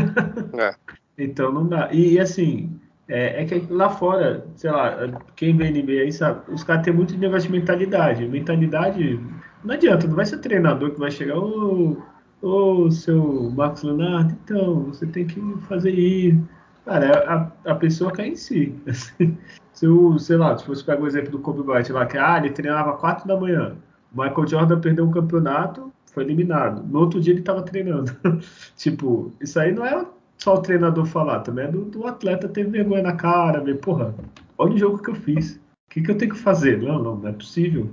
É. 0.59 0.75
então 1.17 1.53
não 1.53 1.65
dá. 1.65 1.89
E, 1.93 2.19
assim, 2.19 2.77
É, 3.07 3.43
é, 3.43 3.45
que 3.45 3.71
lá 3.71 3.89
fora, 3.89 4.47
sei 4.55 4.71
lá, 4.71 5.21
quem 5.35 5.55
vê 5.55 5.69
NBA 5.69 6.01
aí 6.03 6.11
sabe, 6.11 6.41
os 6.51 6.63
caras 6.63 6.83
têm 6.83 6.93
muito 6.93 7.15
negócio 7.17 7.49
de 7.49 7.57
mentalidade. 7.57 8.27
Mentalidade, 8.27 9.19
não 9.63 9.75
adianta, 9.75 10.07
não 10.07 10.15
vai 10.15 10.25
ser 10.25 10.39
treinador 10.39 10.91
que 10.91 10.99
vai 10.99 11.11
chegar, 11.11 11.37
ô, 11.37 11.97
ô 12.41 12.89
seu 12.89 13.51
Marcos 13.51 13.83
Leonardo, 13.83 14.35
então, 14.43 14.85
você 14.85 15.05
tem 15.05 15.27
que 15.27 15.39
fazer 15.67 15.91
isso. 15.91 16.43
Cara, 16.83 17.51
a, 17.65 17.71
a 17.71 17.75
pessoa 17.75 18.11
cai 18.11 18.29
em 18.29 18.35
si. 18.35 18.75
se 19.73 19.85
eu, 19.85 20.17
sei 20.19 20.37
lá, 20.37 20.57
se 20.57 20.67
você 20.67 20.83
pegar 20.83 21.01
o 21.01 21.07
exemplo 21.07 21.31
do 21.31 21.39
Kobe 21.39 21.63
Bryant 21.63 21.89
lá, 21.89 22.05
que 22.05 22.17
ah, 22.17 22.37
ele 22.37 22.51
treinava 22.51 22.97
4 22.97 23.27
da 23.27 23.39
manhã. 23.39 23.75
Michael 24.11 24.47
Jordan 24.47 24.79
perdeu 24.79 25.05
um 25.05 25.11
campeonato, 25.11 25.91
foi 26.05 26.23
eliminado. 26.23 26.83
No 26.87 26.99
outro 26.99 27.19
dia 27.19 27.33
ele 27.33 27.41
estava 27.41 27.61
treinando. 27.61 28.15
tipo, 28.77 29.33
isso 29.41 29.59
aí 29.59 29.71
não 29.71 29.85
é 29.85 30.05
só 30.45 30.53
o 30.53 30.61
treinador 30.61 31.07
falar, 31.07 31.39
também 31.39 31.65
é 31.65 31.71
do, 31.71 31.85
do, 31.85 32.05
atleta 32.05 32.47
ter 32.47 32.69
vergonha 32.69 33.01
na 33.01 33.13
cara, 33.13 33.59
ver, 33.61 33.79
porra, 33.79 34.13
olha 34.59 34.75
o 34.75 34.77
jogo 34.77 34.99
que 34.99 35.09
eu 35.09 35.15
fiz. 35.15 35.55
O 35.55 35.59
que, 35.89 36.03
que 36.03 36.11
eu 36.11 36.17
tenho 36.19 36.33
que 36.33 36.37
fazer? 36.37 36.79
Não, 36.79 37.01
não, 37.01 37.15
não 37.15 37.29
é 37.29 37.31
possível. 37.31 37.89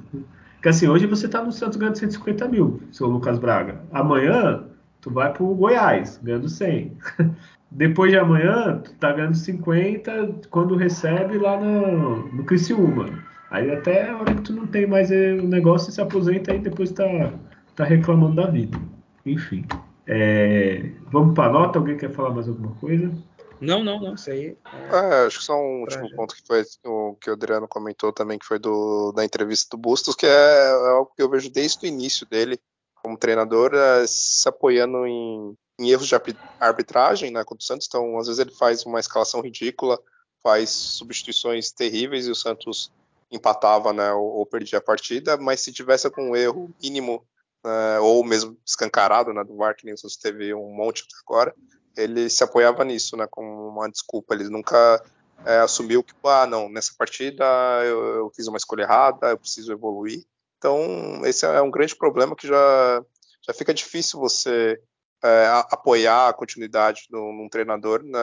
Porque 0.56 0.68
assim, 0.68 0.86
hoje 0.86 1.06
você 1.06 1.26
tá 1.26 1.42
no 1.42 1.50
Santos 1.50 1.78
ganhando 1.78 1.96
150 1.96 2.46
mil, 2.48 2.82
seu 2.92 3.06
Lucas 3.06 3.38
Braga. 3.38 3.80
Amanhã, 3.90 4.64
tu 5.00 5.10
vai 5.10 5.32
pro 5.32 5.54
Goiás, 5.54 6.20
ganhando 6.22 6.46
100. 6.46 6.92
Depois 7.70 8.10
de 8.10 8.18
amanhã, 8.18 8.82
tu 8.84 8.92
tá 8.96 9.12
ganhando 9.12 9.34
50 9.34 10.40
quando 10.50 10.76
recebe 10.76 11.38
lá 11.38 11.58
no, 11.58 12.28
no 12.34 12.44
Criciúma. 12.44 13.08
Aí 13.50 13.72
até 13.72 14.10
a 14.10 14.18
hora 14.18 14.34
que 14.34 14.42
tu 14.42 14.52
não 14.52 14.66
tem 14.66 14.86
mais 14.86 15.10
eh, 15.10 15.38
o 15.40 15.48
negócio, 15.48 15.90
se 15.90 16.02
aposenta 16.02 16.54
e 16.54 16.58
depois 16.58 16.92
tá, 16.92 17.32
tá 17.74 17.84
reclamando 17.84 18.36
da 18.36 18.46
vida. 18.46 18.78
Enfim. 19.24 19.64
É, 20.06 20.90
vamos 21.10 21.34
para 21.34 21.52
nota? 21.52 21.78
Alguém 21.78 21.96
quer 21.96 22.10
falar 22.10 22.30
mais 22.30 22.48
alguma 22.48 22.74
coisa? 22.76 23.12
Não, 23.60 23.84
não, 23.84 24.00
não. 24.00 24.14
Isso 24.14 24.30
aí. 24.30 24.56
É... 24.90 24.96
É, 24.96 25.26
acho 25.26 25.38
que 25.38 25.44
só 25.44 25.54
um 25.54 25.82
último 25.82 26.10
ponto 26.16 26.34
que 26.34 26.42
foi 26.44 26.64
o 26.84 27.14
que 27.14 27.30
o 27.30 27.34
Adriano 27.34 27.68
comentou 27.68 28.12
também, 28.12 28.38
que 28.38 28.44
foi 28.44 28.58
do, 28.58 29.12
da 29.12 29.24
entrevista 29.24 29.76
do 29.76 29.80
Bustos, 29.80 30.16
que 30.16 30.26
é, 30.26 30.28
é 30.30 30.88
algo 30.90 31.12
que 31.16 31.22
eu 31.22 31.30
vejo 31.30 31.48
desde 31.48 31.86
o 31.86 31.88
início 31.88 32.26
dele 32.26 32.58
como 32.96 33.16
treinador, 33.16 33.72
é, 33.74 34.04
se 34.06 34.48
apoiando 34.48 35.06
em, 35.06 35.56
em, 35.78 35.90
erros 35.90 36.08
de 36.08 36.14
arbitragem 36.60 37.30
né, 37.30 37.44
contra 37.44 37.62
o 37.62 37.66
Santos. 37.66 37.86
Então, 37.88 38.18
às 38.18 38.26
vezes 38.26 38.40
ele 38.40 38.52
faz 38.52 38.84
uma 38.84 38.98
escalação 38.98 39.40
ridícula, 39.40 40.00
faz 40.42 40.70
substituições 40.70 41.70
terríveis 41.70 42.26
e 42.26 42.30
o 42.30 42.34
Santos 42.34 42.92
empatava 43.30 43.92
né, 43.92 44.12
ou, 44.12 44.38
ou 44.38 44.46
perdia 44.46 44.78
a 44.78 44.82
partida, 44.82 45.36
mas 45.36 45.60
se 45.60 45.72
tivesse 45.72 46.06
algum 46.06 46.34
erro 46.34 46.70
mínimo 46.82 47.24
uh, 47.64 48.02
ou 48.02 48.24
mesmo 48.24 48.56
escancarado, 48.66 49.32
né, 49.32 49.42
do 49.44 49.56
VAR, 49.56 49.74
que 49.76 49.84
nem 49.84 49.94
teve 50.20 50.54
um 50.54 50.72
monte 50.72 51.04
agora, 51.26 51.54
ele 51.96 52.28
se 52.28 52.42
apoiava 52.42 52.84
nisso, 52.84 53.16
né, 53.16 53.26
como 53.30 53.68
uma 53.68 53.90
desculpa. 53.90 54.34
Ele 54.34 54.48
nunca 54.48 55.02
é, 55.44 55.58
assumiu 55.58 56.02
que, 56.02 56.14
ah, 56.24 56.46
não, 56.46 56.68
nessa 56.68 56.92
partida 56.96 57.44
eu, 57.84 58.16
eu, 58.16 58.32
fiz 58.34 58.46
uma 58.46 58.56
escolha 58.56 58.82
errada, 58.82 59.30
eu 59.30 59.38
preciso 59.38 59.72
evoluir. 59.72 60.24
Então, 60.58 61.20
esse 61.24 61.44
é 61.44 61.60
um 61.60 61.70
grande 61.70 61.96
problema 61.96 62.36
que 62.36 62.46
já, 62.46 63.04
já 63.46 63.52
fica 63.52 63.74
difícil 63.74 64.20
você 64.20 64.80
é, 65.22 65.46
apoiar 65.70 66.28
a 66.28 66.32
continuidade 66.32 67.06
de 67.10 67.16
um 67.16 67.48
treinador, 67.50 68.02
né, 68.02 68.18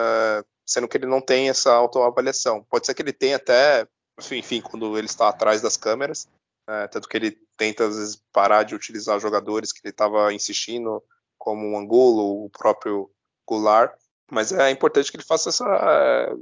sendo 0.66 0.88
que 0.88 0.96
ele 0.96 1.06
não 1.06 1.20
tem 1.20 1.48
essa 1.48 1.72
autoavaliação. 1.72 2.64
Pode 2.68 2.86
ser 2.86 2.94
que 2.94 3.02
ele 3.02 3.12
tenha 3.12 3.36
até, 3.36 3.86
enfim, 4.32 4.60
quando 4.60 4.96
ele 4.96 5.06
está 5.06 5.28
atrás 5.28 5.60
das 5.60 5.76
câmeras, 5.76 6.28
é, 6.70 6.86
tanto 6.86 7.08
que 7.08 7.16
ele 7.16 7.36
tenta 7.56 7.84
às 7.84 7.96
vezes 7.96 8.22
parar 8.32 8.62
de 8.62 8.76
utilizar 8.76 9.18
jogadores 9.18 9.72
que 9.72 9.80
ele 9.82 9.90
estava 9.90 10.32
insistindo, 10.32 11.02
como 11.36 11.68
o 11.68 11.76
Angulo, 11.76 12.44
o 12.44 12.50
próprio 12.50 13.10
Goulart. 13.44 13.92
Mas 14.30 14.52
é 14.52 14.70
importante 14.70 15.10
que 15.10 15.16
ele 15.16 15.24
faça 15.24 15.48
essa. 15.48 15.64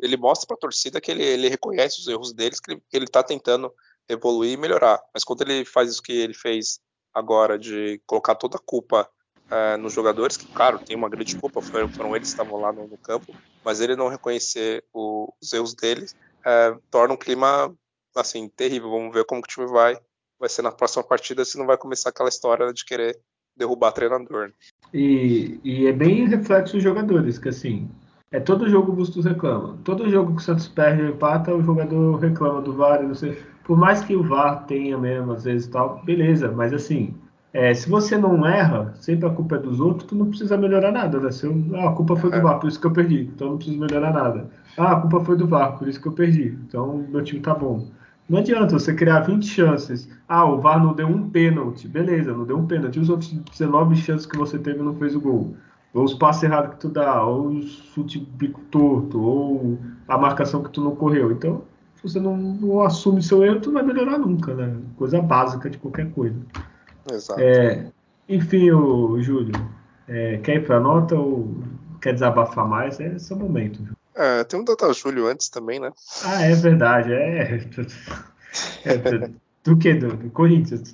Ele 0.03 0.19
mostre 0.19 0.47
para 0.47 0.57
a 0.57 0.61
torcida 0.61 1.01
que 1.01 1.11
ele, 1.11 1.25
ele, 1.25 1.49
reconhece 1.49 2.01
os 2.01 2.07
erros 2.07 2.35
deles, 2.35 2.61
que 2.61 2.79
ele 2.93 3.07
está 3.07 3.23
tentando 3.23 3.73
evoluir 4.07 4.53
e 4.53 4.57
melhorar. 4.59 5.01
Mas 5.15 5.25
quando 5.25 5.41
ele 5.41 5.65
faz 5.65 5.89
isso 5.89 6.03
que 6.03 6.13
ele 6.13 6.35
fez 6.35 6.79
agora, 7.15 7.59
de 7.59 7.99
colocar 8.07 8.35
toda 8.35 8.59
a 8.59 8.63
culpa 8.63 9.09
é, 9.51 9.79
nos 9.79 9.95
jogadores, 9.95 10.37
que, 10.37 10.47
claro, 10.53 10.79
tem 10.79 10.95
uma 10.95 11.09
grande 11.09 11.35
culpa, 11.37 11.63
foram, 11.63 11.89
foram 11.89 12.15
eles 12.15 12.29
que 12.29 12.35
estavam 12.35 12.61
lá 12.61 12.71
no, 12.71 12.87
no, 12.87 12.99
campo, 12.99 13.35
mas 13.65 13.81
ele 13.81 13.97
não 13.97 14.09
reconhecer 14.09 14.85
o, 14.93 15.33
os 15.41 15.51
erros 15.55 15.75
deles, 15.75 16.15
é, 16.45 16.77
torna 16.91 17.15
um 17.15 17.17
clima 17.17 17.75
assim 18.15 18.47
terrível. 18.51 18.91
Vamos 18.91 19.15
ver 19.15 19.25
como 19.25 19.41
o 19.41 19.47
time 19.47 19.67
vai 19.67 19.99
vai 20.39 20.49
ser 20.49 20.63
na 20.63 20.73
próxima 20.73 21.03
partida 21.03 21.45
se 21.45 21.59
não 21.59 21.67
vai 21.67 21.77
começar 21.77 22.11
aquela 22.11 22.29
história 22.29 22.73
de 22.73 22.85
querer 22.85 23.19
derrubar 23.57 23.93
treinador. 23.93 24.49
Né? 24.49 24.53
E, 24.95 25.61
e 25.65 25.87
é 25.87 25.93
bem 25.93 26.29
reflexo 26.29 26.75
dos 26.75 26.83
jogadores, 26.83 27.39
que 27.39 27.49
assim, 27.49 27.91
é 28.31 28.39
todo 28.39 28.69
jogo 28.69 28.93
o 28.93 28.95
Bustos 28.95 29.25
reclama. 29.25 29.79
Todo 29.85 30.09
jogo 30.11 30.33
que 30.33 30.43
o 30.43 30.45
Santos 30.45 30.69
perde 30.69 31.03
ou 31.03 31.09
empata, 31.09 31.55
o 31.55 31.63
jogador 31.63 32.17
reclama 32.17 32.61
do 32.61 32.75
VAR, 32.75 33.03
não 33.03 33.15
sei. 33.15 33.43
Por 33.65 33.77
mais 33.77 34.03
que 34.03 34.15
o 34.15 34.23
VAR 34.23 34.67
tenha 34.67 34.97
mesmo, 34.97 35.33
às 35.33 35.45
vezes 35.45 35.67
tal, 35.67 36.03
beleza, 36.05 36.51
mas 36.53 36.73
assim, 36.73 37.15
é, 37.53 37.73
se 37.75 37.89
você 37.89 38.17
não 38.17 38.47
erra, 38.47 38.95
sempre 38.97 39.27
a 39.27 39.31
culpa 39.31 39.57
é 39.57 39.59
dos 39.59 39.81
outros, 39.81 40.09
tu 40.09 40.15
não 40.15 40.27
precisa 40.27 40.57
melhorar 40.57 40.93
nada, 40.93 41.19
né? 41.19 41.31
Se 41.31 41.47
eu, 41.47 41.55
ah, 41.75 41.89
a 41.89 41.93
culpa 41.93 42.17
foi 42.17 42.31
do 42.31 42.37
é. 42.37 42.41
VAR, 42.41 42.61
por 42.61 42.69
isso 42.69 42.81
que 42.81 42.87
eu 42.87 42.93
perdi, 42.93 43.31
então 43.35 43.51
não 43.51 43.57
preciso 43.57 43.79
melhorar 43.79 44.13
nada. 44.13 44.51
Ah, 44.77 44.93
a 44.93 45.01
culpa 45.01 45.21
foi 45.25 45.37
do 45.37 45.47
VAR, 45.47 45.79
por 45.79 45.89
isso 45.89 46.01
que 46.01 46.09
eu 46.09 46.13
perdi, 46.13 46.59
então 46.69 47.07
meu 47.09 47.25
time 47.25 47.41
tá 47.41 47.55
bom. 47.55 47.89
Não 48.29 48.41
adianta 48.41 48.79
você 48.79 48.95
criar 48.95 49.21
20 49.21 49.47
chances. 49.47 50.09
Ah, 50.29 50.45
o 50.45 50.61
VAR 50.61 50.83
não 50.83 50.93
deu 50.93 51.07
um 51.07 51.31
pênalti. 51.31 51.89
Beleza, 51.89 52.33
não 52.33 52.45
deu 52.45 52.59
um 52.59 52.67
pênalti. 52.67 53.01
Os 53.01 53.09
outros 53.09 53.31
19 53.31 53.97
chances 53.97 54.27
que 54.27 54.37
você 54.37 54.59
teve 54.59 54.83
não 54.83 54.95
fez 54.95 55.17
o 55.17 55.21
gol. 55.21 55.55
Ou 55.95 56.05
os 56.05 56.13
passes 56.13 56.43
errados 56.43 56.73
que 56.73 56.81
tu 56.81 56.89
dá, 56.91 57.25
ou 57.25 57.47
o 57.49 57.63
chute 57.63 58.19
bico 58.19 58.61
torto, 58.71 59.19
ou 59.19 59.79
a 60.07 60.19
marcação 60.19 60.63
que 60.63 60.71
tu 60.71 60.85
não 60.85 60.95
correu. 60.95 61.33
Então, 61.33 61.63
se 61.97 62.03
você 62.03 62.21
não, 62.21 62.37
não 62.37 62.83
assume 62.83 63.23
seu 63.23 63.43
erro, 63.43 63.61
tu 63.61 63.73
não 63.73 63.83
vai 63.83 63.95
melhorar 63.95 64.19
nunca, 64.19 64.55
né? 64.55 64.77
Coisa 64.97 65.23
básica 65.23 65.71
de 65.71 65.79
qualquer 65.79 66.11
coisa. 66.13 66.37
Exato. 67.11 67.41
É, 67.41 67.91
enfim, 68.29 68.71
o 68.71 69.19
Júlio, 69.23 69.55
é, 70.07 70.37
quer 70.39 70.57
ir 70.57 70.67
pra 70.67 70.79
nota 70.79 71.17
ou 71.17 71.57
quer 72.01 72.13
desabafar 72.13 72.69
mais? 72.69 73.01
É 73.01 73.15
esse 73.17 73.33
é 73.33 73.37
o 73.37 73.39
É, 74.19 74.43
tem 74.43 74.59
um 74.59 74.65
Data 74.65 74.93
Júlio 74.93 75.29
antes 75.29 75.49
também, 75.49 75.79
né? 75.79 75.93
Ah, 76.25 76.43
é 76.43 76.53
verdade. 76.53 77.13
É. 77.13 77.61
é 78.85 79.31
do 79.63 79.79
que? 79.79 79.95
Do, 79.95 80.17
do 80.17 80.31
Corinthians. 80.31 80.93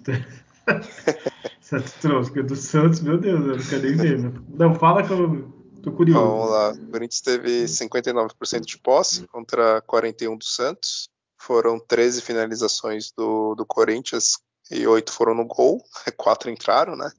Santos 1.58 1.92
trouxe, 1.94 2.42
do 2.42 2.54
Santos, 2.54 3.00
meu 3.00 3.16
Deus, 3.16 3.40
eu 3.40 3.56
não 3.56 3.64
quero 3.64 3.82
nem 3.82 3.96
ver. 3.96 4.32
Não, 4.50 4.74
fala 4.74 5.02
que 5.02 5.10
eu 5.10 5.50
tô 5.82 5.90
curioso. 5.90 6.20
Vamos 6.20 6.50
lá. 6.50 6.72
O 6.72 6.90
Corinthians 6.90 7.22
teve 7.22 7.64
59% 7.64 8.60
de 8.60 8.78
posse 8.78 9.26
contra 9.28 9.80
41% 9.82 10.36
do 10.36 10.44
Santos. 10.44 11.08
Foram 11.38 11.80
13 11.80 12.20
finalizações 12.20 13.10
do, 13.10 13.54
do 13.54 13.64
Corinthians 13.64 14.38
e 14.70 14.86
8 14.86 15.10
foram 15.10 15.34
no 15.34 15.46
gol. 15.46 15.82
Quatro 16.18 16.50
entraram, 16.50 16.94
né? 16.94 17.10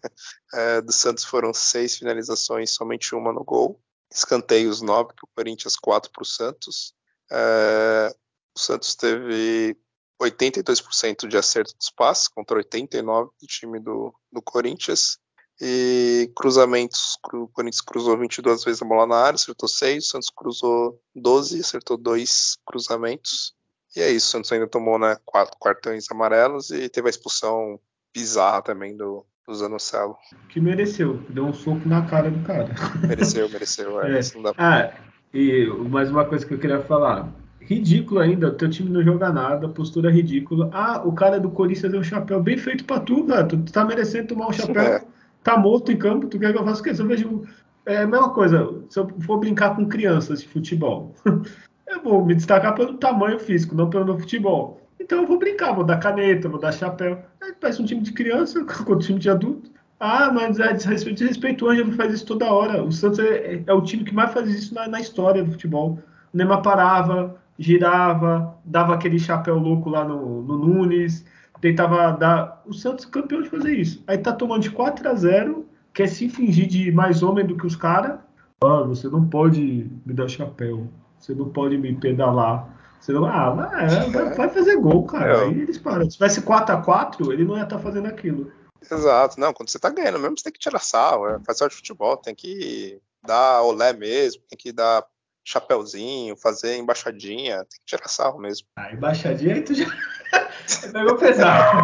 É, 0.53 0.81
do 0.81 0.91
Santos 0.91 1.23
foram 1.23 1.51
6 1.51 1.97
finalizações, 1.97 2.75
somente 2.75 3.15
uma 3.15 3.33
no 3.33 3.43
gol 3.43 3.79
escanteios 4.15 4.81
9 4.81 5.13
para 5.13 5.25
o 5.25 5.29
Corinthians, 5.35 5.75
4 5.75 6.11
para 6.11 6.23
o 6.23 6.25
Santos. 6.25 6.93
É, 7.31 8.15
o 8.55 8.59
Santos 8.59 8.95
teve 8.95 9.77
82% 10.21 11.27
de 11.27 11.37
acerto 11.37 11.75
dos 11.77 11.89
passes 11.89 12.27
contra 12.27 12.57
89% 12.63 13.29
do 13.39 13.47
time 13.47 13.79
do, 13.79 14.13
do 14.31 14.41
Corinthians. 14.41 15.19
E 15.59 16.31
cruzamentos, 16.35 17.17
o 17.33 17.47
Corinthians 17.47 17.81
cruzou 17.81 18.17
22 18.17 18.63
vezes 18.63 18.81
a 18.81 18.85
bola 18.85 19.07
na 19.07 19.17
área, 19.17 19.35
acertou 19.35 19.69
6, 19.69 20.03
o 20.03 20.07
Santos 20.07 20.29
cruzou 20.29 21.01
12, 21.15 21.61
acertou 21.61 21.97
2 21.97 22.57
cruzamentos. 22.65 23.53
E 23.95 24.01
é 24.01 24.11
isso, 24.11 24.27
o 24.27 24.31
Santos 24.31 24.51
ainda 24.51 24.67
tomou 24.67 24.99
né, 24.99 25.17
quatro 25.25 25.57
cartões 25.59 26.11
amarelos 26.11 26.71
e 26.71 26.89
teve 26.89 27.07
a 27.07 27.09
expulsão 27.09 27.79
bizarra 28.13 28.61
também 28.61 28.95
do, 28.97 29.25
do 29.47 29.53
Zanocelo. 29.53 30.17
Que 30.49 30.59
mereceu, 30.59 31.19
deu 31.29 31.45
um 31.45 31.53
soco 31.53 31.87
na 31.87 32.01
cara 32.03 32.29
do 32.31 32.39
cara. 32.45 32.73
Mereceu, 33.07 33.49
mereceu. 33.49 34.01
É, 34.01 34.19
é. 34.19 34.21
Ah, 34.57 34.91
e 35.33 35.67
mais 35.89 36.09
uma 36.09 36.25
coisa 36.25 36.45
que 36.45 36.53
eu 36.53 36.57
queria 36.57 36.81
falar. 36.81 37.29
Ridículo 37.59 38.19
ainda, 38.19 38.49
o 38.49 38.51
teu 38.51 38.69
time 38.69 38.89
não 38.89 39.03
joga 39.03 39.31
nada, 39.31 39.67
postura 39.67 40.11
ridícula. 40.11 40.69
Ah, 40.71 41.01
o 41.03 41.13
cara 41.13 41.39
do 41.39 41.49
Corinthians 41.49 41.91
deu 41.91 42.01
um 42.01 42.03
chapéu 42.03 42.41
bem 42.41 42.57
feito 42.57 42.85
pra 42.85 42.99
tu, 42.99 43.23
cara. 43.25 43.45
Tu 43.45 43.57
tá 43.71 43.83
merecendo 43.83 44.29
tomar 44.29 44.49
um 44.49 44.53
chapéu. 44.53 44.83
É. 44.83 45.03
Tá 45.43 45.57
morto 45.57 45.91
em 45.91 45.97
campo, 45.97 46.27
tu 46.27 46.39
quer 46.39 46.51
que 46.51 46.59
eu 46.59 46.65
faça 46.65 46.81
o 46.81 46.83
quê? 46.83 46.91
Eu 46.97 47.07
vejo. 47.07 47.43
É 47.85 47.97
a 47.97 48.07
mesma 48.07 48.33
coisa, 48.33 48.81
se 48.89 48.99
eu 48.99 49.07
for 49.21 49.37
brincar 49.37 49.75
com 49.75 49.87
crianças 49.87 50.41
de 50.41 50.47
futebol, 50.47 51.13
eu 51.87 52.01
vou 52.03 52.25
me 52.25 52.33
destacar 52.33 52.73
pelo 52.73 52.97
tamanho 52.97 53.39
físico, 53.39 53.75
não 53.75 53.89
pelo 53.89 54.05
meu 54.05 54.17
futebol. 54.17 54.81
Então 54.99 55.21
eu 55.21 55.27
vou 55.27 55.37
brincar, 55.37 55.73
vou 55.73 55.83
dar 55.83 55.97
caneta, 55.97 56.49
vou 56.49 56.59
dar 56.59 56.71
chapéu. 56.71 57.19
Aí 57.41 57.53
parece 57.59 57.81
um 57.81 57.85
time 57.85 58.01
de 58.01 58.11
criança 58.11 58.63
contra 58.65 58.93
um 58.93 58.99
time 58.99 59.19
de 59.19 59.29
adulto. 59.29 59.71
Ah, 59.99 60.31
mas 60.31 60.59
é 60.59 60.73
desrespeito, 60.73 61.19
desrespeito. 61.19 61.65
O 61.65 61.69
Ângelo 61.69 61.91
faz 61.93 62.13
isso 62.13 62.25
toda 62.25 62.51
hora. 62.51 62.83
O 62.83 62.91
Santos 62.91 63.19
é, 63.19 63.63
é 63.65 63.73
o 63.73 63.81
time 63.81 64.03
que 64.03 64.13
mais 64.13 64.33
faz 64.33 64.49
isso 64.49 64.73
na, 64.73 64.87
na, 64.87 64.99
história 64.99 65.43
do 65.43 65.51
futebol. 65.51 65.99
O 66.33 66.37
Neymar 66.37 66.61
parava, 66.61 67.35
girava, 67.57 68.57
dava 68.65 68.93
aquele 68.93 69.17
chapéu 69.17 69.57
louco 69.57 69.89
lá 69.89 70.03
no, 70.03 70.41
no 70.41 70.57
Nunes, 70.57 71.25
tentava 71.61 72.11
dar. 72.11 72.61
O 72.65 72.73
Santos 72.73 73.05
campeão 73.05 73.41
de 73.41 73.49
fazer 73.49 73.73
isso. 73.73 74.03
Aí 74.05 74.17
tá 74.17 74.33
tomando 74.33 74.63
de 74.63 74.71
4 74.71 75.07
a 75.07 75.15
0 75.15 75.65
quer 75.93 76.07
se 76.07 76.27
fingir 76.27 76.67
de 76.67 76.91
mais 76.91 77.23
homem 77.23 77.45
do 77.45 77.55
que 77.55 77.65
os 77.65 77.75
caras. 77.75 78.19
Ah, 78.61 78.83
você 78.83 79.07
não 79.07 79.25
pode 79.25 79.89
me 80.05 80.13
dar 80.13 80.27
chapéu. 80.27 80.87
Você 81.17 81.33
não 81.33 81.49
pode 81.49 81.77
me 81.77 81.95
pedalar. 81.95 82.74
Você 82.99 83.11
não, 83.11 83.25
ah, 83.25 83.51
vai, 83.51 84.09
vai, 84.09 84.33
vai 84.33 84.49
fazer 84.49 84.77
gol, 84.77 85.05
cara. 85.05 85.41
Aí 85.41 85.61
eles 85.61 85.77
param. 85.77 86.09
Se 86.09 86.17
tivesse 86.17 86.41
4x4, 86.41 87.31
ele 87.31 87.45
não 87.45 87.55
ia 87.55 87.63
estar 87.63 87.77
tá 87.77 87.81
fazendo 87.81 88.07
aquilo. 88.07 88.51
Exato. 88.81 89.39
Não, 89.39 89.53
quando 89.53 89.69
você 89.69 89.79
tá 89.79 89.89
ganhando 89.89 90.19
mesmo, 90.19 90.37
você 90.37 90.43
tem 90.43 90.53
que 90.53 90.59
tirar 90.59 90.79
sal. 90.79 91.29
É, 91.29 91.39
faz 91.45 91.57
de 91.57 91.75
futebol, 91.75 92.17
tem 92.17 92.33
que 92.33 92.99
dar 93.25 93.61
olé 93.61 93.93
mesmo, 93.93 94.41
tem 94.49 94.57
que 94.57 94.71
dar 94.71 95.05
chapéuzinho, 95.43 96.35
fazer 96.35 96.77
embaixadinha, 96.77 97.57
tem 97.57 97.79
que 97.79 97.85
tirar 97.85 98.07
sarro 98.07 98.39
mesmo. 98.39 98.67
Ah, 98.77 98.91
embaixadinha 98.91 99.55
aí 99.55 99.61
tu 99.61 99.75
já 99.75 99.85
pegou 100.91 101.15
pesado. 101.17 101.77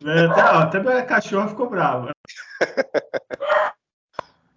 até, 0.00 0.42
ó, 0.42 0.58
até 0.58 0.80
minha 0.80 1.04
cachorra 1.04 1.48
ficou 1.48 1.68
brava. 1.68 2.12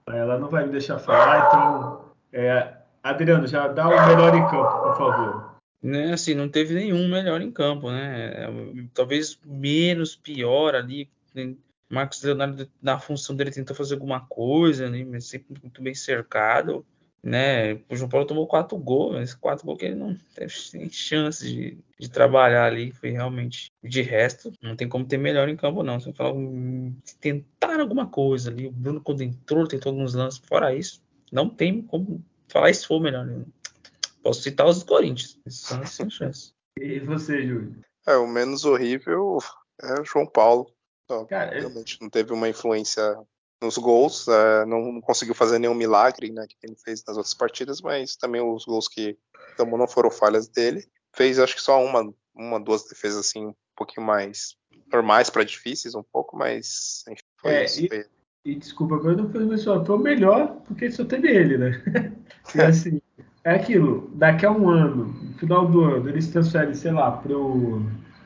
Ela 0.08 0.40
não 0.40 0.50
vai 0.50 0.66
me 0.66 0.72
deixar 0.72 0.98
falar, 1.00 1.48
então. 1.48 2.10
É, 2.34 2.78
Adriano, 3.04 3.48
já 3.48 3.68
dá 3.68 3.88
o 3.88 4.08
melhor 4.08 4.36
em 4.36 4.48
campo, 4.48 4.82
por 4.84 4.98
favor. 4.98 5.49
Né, 5.82 6.12
assim, 6.12 6.34
não 6.34 6.50
teve 6.50 6.74
nenhum 6.74 7.08
melhor 7.08 7.42
em 7.42 7.52
campo, 7.52 7.90
né? 7.90 8.48
Talvez 8.94 9.40
menos 9.46 10.16
pior 10.16 10.76
ali. 10.76 11.10
Né? 11.34 11.56
Marcos 11.90 12.22
Leonardo, 12.22 12.70
na 12.82 13.00
função 13.00 13.36
dele, 13.36 13.52
tentou 13.52 13.76
fazer 13.76 13.94
alguma 13.96 14.26
coisa, 14.28 14.90
né? 14.90 15.06
mas 15.06 15.26
sempre 15.26 15.56
muito 15.62 15.82
bem 15.82 15.96
cercado 15.96 16.86
né? 17.24 17.74
O 17.90 17.96
João 17.96 18.10
Paulo 18.10 18.26
tomou 18.26 18.48
quatro 18.48 18.78
gols, 18.78 19.16
mas 19.16 19.34
quatro 19.34 19.66
gols 19.66 19.80
que 19.80 19.86
ele 19.86 19.96
não 19.96 20.16
teve 20.34 20.50
chance 20.90 21.46
de, 21.46 21.78
de, 22.00 22.10
trabalhar 22.10 22.66
ali. 22.66 22.92
Foi 22.92 23.10
realmente. 23.10 23.72
De 23.84 24.02
resto, 24.02 24.52
não 24.62 24.76
tem 24.76 24.88
como 24.88 25.06
ter 25.06 25.18
melhor 25.18 25.50
em 25.50 25.56
campo, 25.56 25.84
não. 25.84 26.00
Você 26.00 26.14
falar, 26.14 26.34
tentar 27.20 27.80
alguma 27.80 28.08
coisa 28.08 28.50
ali. 28.50 28.68
O 28.68 28.72
Bruno, 28.72 29.02
quando 29.02 29.22
entrou, 29.22 29.68
tentou 29.68 29.92
alguns 29.92 30.14
lances. 30.14 30.42
Fora 30.48 30.74
isso, 30.74 31.02
não 31.32 31.50
tem 31.50 31.82
como 31.82 32.24
falar 32.48 32.74
se 32.74 32.88
for 32.88 33.00
melhor. 33.02 33.28
Posso 34.24 34.42
citar 34.42 34.68
os 34.68 34.84
Corinthians. 34.84 35.40
São 35.48 35.86
sem 35.86 36.10
chance. 36.10 36.54
E 36.78 37.00
você, 37.00 37.46
Júlio? 37.46 37.76
É, 38.08 38.16
o 38.16 38.28
menos 38.28 38.66
horrível 38.66 39.40
é 39.82 40.00
o 40.00 40.06
João 40.06 40.26
Paulo. 40.26 40.72
Então, 41.06 41.26
Cara, 41.26 41.58
realmente 41.58 41.98
não 42.02 42.10
teve 42.10 42.32
uma 42.34 42.48
influência 42.48 43.18
nos 43.62 43.78
gols, 43.78 44.28
uh, 44.28 44.66
não 44.68 45.02
conseguiu 45.02 45.36
fazer 45.36 45.60
nenhum 45.60 45.74
milagre, 45.74 46.32
né, 46.32 46.46
que 46.48 46.56
ele 46.64 46.76
fez 46.76 47.04
nas 47.06 47.18
outras 47.18 47.34
partidas, 47.34 47.82
mas 47.82 48.16
também 48.16 48.42
os 48.42 48.64
gols 48.64 48.88
que 48.88 49.18
tomou 49.58 49.78
não 49.78 49.88
foram 49.88 50.10
falhas 50.10 50.48
dele. 50.48 50.88
Fez, 51.14 51.40
acho 51.40 51.56
que 51.56 51.62
só 51.62 51.84
uma, 51.84 52.14
uma 52.34 52.60
duas 52.60 52.88
defesas 52.88 53.28
assim 53.28 53.48
um 53.48 53.56
pouquinho 53.76 54.06
mais 54.06 54.56
normais 54.92 55.30
para 55.30 55.44
difíceis, 55.44 55.94
um 55.94 56.04
pouco, 56.04 56.38
mas 56.38 57.04
enfim, 57.08 57.24
foi 57.38 57.52
é, 57.52 57.66
isso. 57.66 57.86
E, 57.86 58.06
e 58.46 58.56
desculpa, 58.56 58.96
agora 58.96 59.18
não 59.18 59.30
foi 59.30 59.58
só, 59.58 59.84
foi 59.84 59.96
o 59.96 60.00
melhor 60.00 60.62
porque 60.66 60.90
só 60.90 61.04
teve 61.04 61.30
ele, 61.30 61.58
né? 61.58 61.84
e, 62.56 62.62
assim, 62.62 63.02
é 63.50 63.56
aquilo. 63.56 64.10
Daqui 64.14 64.46
a 64.46 64.52
um 64.52 64.70
ano, 64.70 65.16
no 65.22 65.34
final 65.34 65.68
do 65.68 65.84
ano, 65.84 66.10
eles 66.10 66.28
transferem, 66.28 66.74
sei 66.74 66.92
lá, 66.92 67.12
pro 67.12 67.82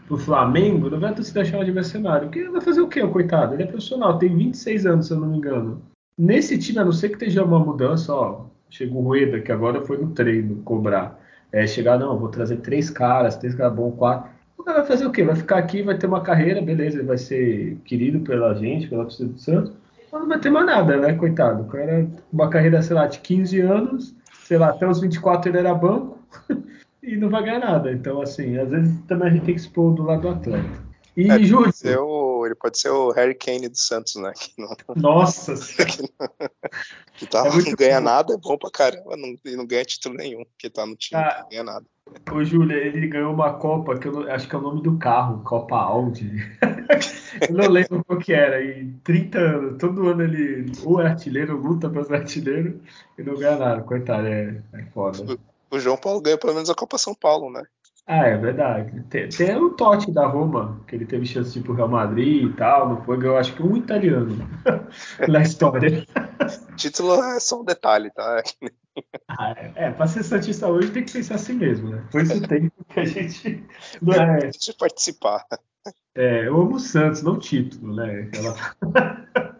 pro 0.07 0.17
Flamengo, 0.17 0.89
não 0.89 0.99
vai 0.99 1.11
a 1.11 1.13
torcida 1.13 1.45
chamar 1.45 1.63
de 1.63 1.71
mercenário. 1.71 2.27
Porque 2.27 2.43
vai 2.49 2.61
fazer 2.61 2.81
o 2.81 2.87
quê, 2.87 3.05
coitado? 3.07 3.53
Ele 3.53 3.63
é 3.63 3.67
profissional, 3.67 4.17
tem 4.17 4.35
26 4.35 4.85
anos, 4.85 5.07
se 5.07 5.13
eu 5.13 5.19
não 5.19 5.27
me 5.27 5.37
engano. 5.37 5.81
Nesse 6.17 6.57
time, 6.57 6.79
a 6.79 6.85
não 6.85 6.91
ser 6.91 7.09
que 7.09 7.15
esteja 7.15 7.43
uma 7.43 7.59
mudança, 7.59 8.13
ó, 8.13 8.45
chegou 8.69 9.01
o 9.01 9.05
Rueda, 9.05 9.39
que 9.39 9.51
agora 9.51 9.81
foi 9.81 9.97
no 9.97 10.09
treino 10.09 10.57
cobrar. 10.63 11.19
É, 11.51 11.65
chegar, 11.65 11.97
não, 11.97 12.17
vou 12.17 12.29
trazer 12.29 12.57
três 12.57 12.89
caras, 12.89 13.37
três 13.37 13.55
caras 13.55 13.73
bons, 13.73 13.95
quatro. 13.95 14.29
O 14.57 14.63
cara 14.63 14.79
vai 14.79 14.87
fazer 14.87 15.05
o 15.05 15.11
quê? 15.11 15.23
Vai 15.23 15.35
ficar 15.35 15.57
aqui, 15.57 15.81
vai 15.81 15.97
ter 15.97 16.07
uma 16.07 16.21
carreira, 16.21 16.61
beleza, 16.61 16.97
ele 16.97 17.07
vai 17.07 17.17
ser 17.17 17.77
querido 17.85 18.19
pela 18.21 18.53
gente, 18.55 18.87
pela 18.87 19.03
torcida 19.03 19.29
do 19.29 19.39
Santos, 19.39 19.73
mas 20.11 20.21
não 20.21 20.27
vai 20.27 20.39
ter 20.39 20.49
mais 20.49 20.65
nada, 20.65 20.97
né, 20.97 21.13
coitado. 21.13 21.63
O 21.63 21.65
cara, 21.65 22.07
uma 22.31 22.49
carreira, 22.49 22.81
sei 22.81 22.95
lá, 22.95 23.07
de 23.07 23.19
15 23.19 23.59
anos, 23.61 24.15
sei 24.43 24.57
lá, 24.57 24.69
até 24.69 24.87
os 24.87 25.01
24 25.01 25.49
ele 25.49 25.57
era 25.57 25.73
banco. 25.73 26.19
e 27.01 27.17
não 27.17 27.29
vai 27.29 27.43
ganhar 27.43 27.59
nada. 27.59 27.91
Então, 27.91 28.21
assim, 28.21 28.57
às 28.57 28.69
vezes 28.69 28.97
também 29.07 29.27
a 29.27 29.31
gente 29.31 29.45
tem 29.45 29.55
que 29.55 29.61
expor 29.61 29.93
do 29.93 30.03
lado 30.03 30.21
do 30.21 30.29
atleta. 30.29 30.83
E 31.15 31.29
é, 31.29 31.43
Júlio. 31.43 32.45
ele 32.45 32.55
pode 32.55 32.79
ser 32.79 32.89
o 32.89 33.11
Harry 33.11 33.35
Kane 33.35 33.69
do 33.69 33.77
Santos, 33.77 34.15
né? 34.15 34.33
Não, 34.57 34.75
Nossa! 34.95 35.53
que, 35.85 36.01
não, 36.01 36.49
que 37.13 37.27
tá, 37.27 37.45
é 37.45 37.51
não 37.51 37.75
ganha 37.75 37.99
bom. 37.99 38.05
nada, 38.05 38.33
é 38.33 38.37
bom 38.37 38.57
pra 38.57 38.71
caramba, 38.71 39.15
não, 39.15 39.35
e 39.45 39.55
não 39.55 39.65
ganha 39.67 39.85
título 39.85 40.15
nenhum, 40.15 40.43
porque 40.43 40.71
tá 40.71 40.85
no 40.87 40.95
time, 40.95 41.21
ah, 41.21 41.41
não 41.41 41.49
ganha 41.49 41.63
nada. 41.63 41.85
O 42.31 42.43
Júlio, 42.43 42.75
ele 42.75 43.07
ganhou 43.07 43.33
uma 43.33 43.53
Copa, 43.53 43.97
que 43.97 44.07
eu 44.07 44.31
acho 44.31 44.47
que 44.47 44.55
é 44.55 44.57
o 44.57 44.61
nome 44.61 44.81
do 44.81 44.97
carro, 44.97 45.43
Copa 45.43 45.75
Audi. 45.75 46.37
eu 47.49 47.55
não 47.55 47.69
lembro 47.69 48.03
qual 48.03 48.19
que 48.19 48.33
era, 48.33 48.61
e 48.61 48.91
30 49.03 49.37
anos, 49.37 49.77
todo 49.77 50.07
ano 50.07 50.23
ele 50.23 50.71
ou 50.83 51.01
é 51.01 51.07
artilheiro, 51.07 51.55
luta 51.57 51.89
pra 51.89 52.03
ser 52.03 52.15
artilheiro, 52.15 52.81
e 53.17 53.23
não 53.23 53.35
ganha 53.35 53.57
nada, 53.57 53.83
coitado, 53.83 54.27
é, 54.27 54.61
é 54.73 54.83
foda 54.93 55.37
o 55.73 55.79
João 55.79 55.97
Paulo 55.97 56.21
ganha 56.21 56.37
pelo 56.37 56.53
menos 56.53 56.69
a 56.69 56.75
Copa 56.75 56.99
São 56.99 57.15
Paulo, 57.15 57.49
né? 57.49 57.63
Ah, 58.05 58.27
é 58.27 58.37
verdade. 58.37 59.01
Tem, 59.09 59.29
tem 59.29 59.55
o 59.55 59.71
Totti 59.71 60.11
da 60.11 60.27
Roma, 60.27 60.81
que 60.87 60.95
ele 60.95 61.05
teve 61.05 61.25
chance 61.25 61.53
de 61.53 61.59
ir 61.59 61.63
pro 61.63 61.73
Real 61.73 61.87
Madrid 61.87 62.49
e 62.49 62.53
tal, 62.53 62.89
não 62.89 63.01
foi, 63.03 63.17
eu 63.25 63.37
acho 63.37 63.53
que 63.55 63.63
um 63.63 63.77
italiano 63.77 64.35
na 65.27 65.41
história. 65.41 66.05
Título 66.75 67.23
é 67.23 67.39
só 67.39 67.61
um 67.61 67.65
detalhe, 67.65 68.09
tá? 68.11 68.43
Ah, 69.27 69.55
é, 69.57 69.85
é, 69.85 69.91
pra 69.91 70.05
ser 70.05 70.21
Santista 70.21 70.67
hoje 70.67 70.91
tem 70.91 71.03
que 71.03 71.11
pensar 71.11 71.33
assim 71.33 71.53
mesmo, 71.53 71.89
né? 71.89 72.03
Foi 72.11 72.21
esse 72.21 72.39
tempo 72.41 72.71
que 72.87 72.99
a 72.99 73.05
gente. 73.05 73.65
Não 73.99 74.13
é, 74.13 74.39
Deixa 74.41 74.69
eu 74.69 74.75
participar. 74.75 75.47
É, 76.13 76.47
eu 76.47 76.61
amo 76.61 76.75
o 76.75 76.79
Santos, 76.79 77.23
não 77.23 77.39
título, 77.39 77.95
né? 77.95 78.29
Ela... 78.31 78.55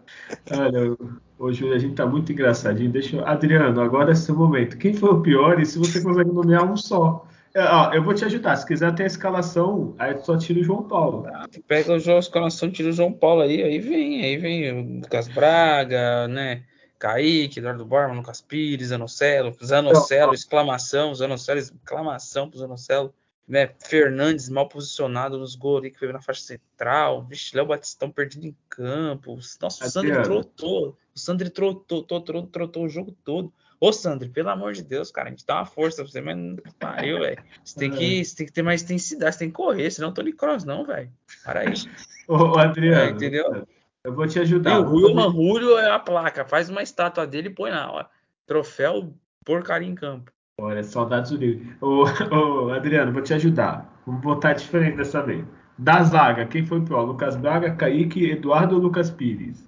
Olha, 0.56 0.96
Hoje 1.36 1.70
a 1.72 1.78
gente 1.78 1.94
tá 1.94 2.06
muito 2.06 2.30
engraçadinho. 2.30 2.92
Deixa 2.92 3.16
eu... 3.16 3.26
Adriano, 3.26 3.80
agora 3.80 4.12
é 4.12 4.14
seu 4.14 4.36
momento. 4.36 4.78
Quem 4.78 4.94
foi 4.94 5.10
o 5.10 5.20
pior 5.20 5.60
e 5.60 5.66
se 5.66 5.78
você 5.78 6.00
consegue 6.00 6.30
nomear 6.30 6.64
um 6.64 6.76
só? 6.76 7.26
É, 7.54 7.64
ó, 7.64 7.92
eu 7.92 8.02
vou 8.02 8.12
te 8.12 8.24
ajudar. 8.24 8.56
Se 8.56 8.66
quiser 8.66 8.92
ter 8.94 9.04
a 9.04 9.06
escalação, 9.06 9.94
aí 9.98 10.18
só 10.18 10.36
tira 10.36 10.60
o 10.60 10.64
João 10.64 10.88
Paulo. 10.88 11.26
Ah, 11.32 11.46
pega 11.68 11.92
o 11.92 11.98
João, 11.98 12.16
a 12.16 12.20
escalação, 12.20 12.70
tira 12.70 12.88
o 12.88 12.92
João 12.92 13.12
Paulo 13.12 13.42
aí, 13.42 13.62
aí 13.62 13.78
vem, 13.78 14.24
aí 14.24 14.36
vem 14.36 14.72
o 14.72 15.00
Lucas 15.00 15.28
Braga, 15.28 16.26
né? 16.26 16.64
Kaique, 16.98 17.60
Eduardo 17.60 17.84
Borman, 17.84 18.16
Lucas 18.16 18.40
Pires, 18.40 18.88
Zanocelo, 18.88 19.54
Zanocelo, 19.64 20.34
exclamação, 20.34 21.14
Zanocelo, 21.14 21.58
exclamação 21.58 22.48
pro 22.48 22.58
Zanocelo 22.58 23.14
né, 23.46 23.70
Fernandes 23.78 24.48
mal 24.48 24.68
posicionado 24.68 25.38
nos 25.38 25.54
gols 25.54 25.80
ali 25.80 25.90
que 25.90 25.98
foi 25.98 26.12
na 26.12 26.20
faixa 26.20 26.42
central. 26.42 27.24
Vixe, 27.24 27.54
Léo 27.54 27.66
Batistão 27.66 28.10
perdido 28.10 28.46
em 28.46 28.56
campo. 28.68 29.38
Nossa, 29.60 29.86
o 29.86 29.90
Sandro 29.90 30.22
trotou. 30.22 30.98
O 31.14 31.18
Sandro 31.18 31.50
trotou, 31.50 32.02
trotou, 32.02 32.46
trotou 32.46 32.84
o 32.84 32.88
jogo 32.88 33.14
todo. 33.24 33.52
Ô, 33.84 33.92
Sandro, 33.92 34.30
pelo 34.30 34.48
amor 34.48 34.72
de 34.72 34.82
Deus, 34.82 35.10
cara, 35.10 35.28
a 35.28 35.30
gente 35.30 35.44
dá 35.44 35.56
uma 35.56 35.66
força 35.66 36.02
pra 36.02 36.10
você, 36.10 36.18
mas 36.18 36.34
não 36.34 36.56
pariu, 36.78 37.20
velho. 37.20 37.36
Você 37.62 37.78
tem, 37.78 37.90
que, 37.90 38.20
é. 38.20 38.24
você 38.24 38.34
tem 38.34 38.46
que 38.46 38.52
ter 38.52 38.62
mais 38.62 38.82
intensidade, 38.82 39.34
você 39.34 39.40
tem 39.40 39.48
que 39.50 39.54
correr, 39.54 39.90
senão 39.90 40.10
Tony 40.10 40.32
Cross, 40.32 40.64
não, 40.64 40.86
velho. 40.86 41.10
Para 41.44 41.60
aí. 41.60 41.74
Ô, 42.26 42.58
Adriano, 42.58 42.96
é, 42.98 43.10
entendeu? 43.10 43.66
Eu 44.02 44.14
vou 44.14 44.26
te 44.26 44.38
ajudar. 44.38 44.76
E 44.76 44.78
o 44.78 44.84
Rui 44.84 45.12
Julio 45.12 45.76
é 45.76 45.90
a 45.90 45.98
placa, 45.98 46.46
faz 46.46 46.70
uma 46.70 46.82
estátua 46.82 47.26
dele 47.26 47.48
e 47.48 47.54
põe 47.54 47.72
lá, 47.72 47.92
ó. 47.92 48.06
Troféu 48.46 49.12
porcaria 49.44 49.86
em 49.86 49.94
campo. 49.94 50.32
Olha, 50.58 50.82
saudades 50.82 51.32
do 51.32 51.36
livro. 51.36 51.76
Ô, 51.82 52.04
ô, 52.34 52.70
Adriano, 52.70 53.12
vou 53.12 53.20
te 53.20 53.34
ajudar. 53.34 54.00
Vamos 54.06 54.22
botar 54.22 54.54
diferente 54.54 54.96
dessa 54.96 55.20
vez. 55.20 55.44
Da 55.76 56.02
zaga, 56.04 56.46
quem 56.46 56.64
foi 56.64 56.80
pior? 56.80 57.02
Lucas 57.02 57.36
Braga, 57.36 57.74
Kaique, 57.74 58.30
Eduardo 58.30 58.76
ou 58.76 58.80
Lucas 58.80 59.10
Pires? 59.10 59.62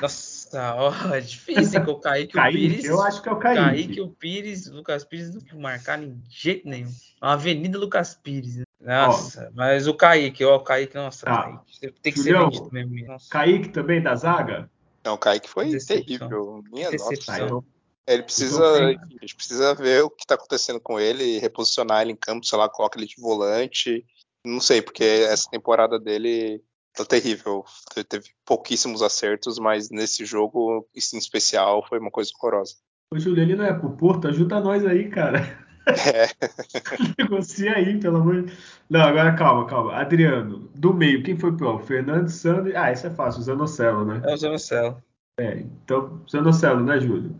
Nossa, 0.00 0.27
ó, 0.54 0.92
é 1.14 1.20
difícil 1.20 1.84
com 1.84 1.92
o 1.92 2.00
Kaique 2.00 2.36
e 2.36 2.40
o 2.40 2.50
Pires. 2.50 2.84
Eu 2.84 3.02
acho 3.02 3.22
que 3.22 3.28
é 3.28 3.32
o 3.32 3.38
Kaique. 3.38 3.62
Kaique, 3.62 4.00
o 4.00 4.08
Pires, 4.08 4.66
Lucas 4.70 5.04
Pires 5.04 5.34
não 5.34 5.60
marcar 5.60 6.02
em 6.02 6.22
jeito 6.28 6.68
nenhum. 6.68 6.92
Uma 7.20 7.32
Avenida 7.32 7.78
Lucas 7.78 8.14
Pires. 8.14 8.56
Né? 8.56 8.64
Nossa, 9.06 9.48
ó, 9.48 9.52
mas 9.54 9.86
o 9.86 9.94
Kaique, 9.94 10.44
ó, 10.44 10.56
o 10.56 10.60
Kaique, 10.60 10.94
nossa, 10.94 11.26
tá. 11.26 11.42
Kaique, 11.42 12.00
tem 12.00 12.12
que 12.12 12.18
Julião, 12.18 12.50
ser 12.50 12.58
vendido 12.58 12.72
mesmo. 12.72 13.06
Nossa. 13.06 13.28
Kaique 13.30 13.68
também 13.70 14.02
da 14.02 14.14
zaga? 14.14 14.70
Não, 15.04 15.14
o 15.14 15.18
Kaique 15.18 15.48
foi 15.48 15.76
terrível. 15.78 16.62
Minha 16.70 16.90
nossa. 16.90 17.64
Ele 18.06 18.22
precisa, 18.22 18.64
a 18.64 18.92
gente 19.20 19.34
precisa 19.36 19.74
ver 19.74 20.02
o 20.02 20.08
que 20.08 20.24
está 20.24 20.34
acontecendo 20.34 20.80
com 20.80 20.98
ele, 20.98 21.38
reposicionar 21.38 22.00
ele 22.00 22.12
em 22.12 22.16
campo, 22.16 22.46
sei 22.46 22.56
lá, 22.56 22.66
coloca 22.66 22.98
ele 22.98 23.06
de 23.06 23.20
volante. 23.20 24.02
Não 24.42 24.60
sei, 24.60 24.80
porque 24.80 25.04
essa 25.04 25.50
temporada 25.50 25.98
dele 25.98 26.62
tá 26.98 27.04
terrível. 27.04 27.64
Teve 28.08 28.26
pouquíssimos 28.44 29.02
acertos, 29.02 29.58
mas 29.58 29.90
nesse 29.90 30.24
jogo, 30.24 30.86
isso 30.94 31.16
em 31.16 31.18
especial, 31.18 31.86
foi 31.88 31.98
uma 31.98 32.10
coisa 32.10 32.30
horrorosa. 32.36 32.74
Ô, 33.12 33.18
Júlio, 33.18 33.42
ele 33.42 33.56
não 33.56 33.64
é 33.64 33.72
pro 33.72 33.90
Porto? 33.90 34.28
Ajuda 34.28 34.60
nós 34.60 34.84
aí, 34.84 35.08
cara. 35.08 35.66
É. 35.88 36.28
Negocia 37.18 37.74
aí, 37.74 37.98
pelo 37.98 38.18
amor 38.18 38.42
de 38.42 38.52
Não, 38.90 39.00
agora 39.00 39.34
calma, 39.34 39.66
calma. 39.66 39.94
Adriano, 39.94 40.70
do 40.74 40.92
meio, 40.92 41.22
quem 41.22 41.38
foi 41.38 41.56
pior? 41.56 41.80
Fernando 41.82 42.28
Sandro. 42.28 42.72
Ah, 42.76 42.92
isso 42.92 43.06
é 43.06 43.10
fácil, 43.10 43.40
o 43.40 43.44
Zanocelo, 43.44 44.04
né? 44.04 44.20
É 44.24 44.34
o 44.34 44.36
Zanocelo. 44.36 45.02
É, 45.40 45.60
então, 45.60 46.20
Zanocelo, 46.30 46.80
né, 46.80 47.00
Júlio? 47.00 47.34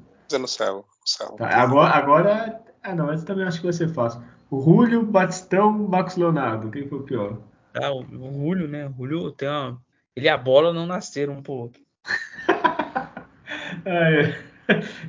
céu. 1.04 1.34
Tá, 1.36 1.48
agora, 1.48 1.94
agora. 1.94 2.62
Ah, 2.82 2.94
não, 2.94 3.12
esse 3.12 3.24
também 3.24 3.44
acho 3.44 3.58
que 3.58 3.66
vai 3.66 3.72
ser 3.72 3.88
fácil. 3.88 4.22
O 4.50 4.60
Julio, 4.62 5.02
Batistão, 5.02 5.72
Max 5.72 6.16
Leonardo. 6.16 6.70
Quem 6.70 6.88
foi 6.88 6.98
o 6.98 7.02
pior? 7.02 7.38
Ah, 7.82 7.92
o, 7.92 8.00
o 8.00 8.32
Julio, 8.32 8.68
né? 8.68 8.86
O 8.86 8.92
Julio 9.06 9.30
tem 9.32 9.48
uma. 9.48 9.80
Ele 10.14 10.26
e 10.26 10.28
a 10.28 10.36
bola 10.36 10.72
não 10.72 10.86
nasceram 10.86 11.34
um 11.34 11.42
pro 11.42 11.52
outro. 11.52 11.82
é. 13.84 14.48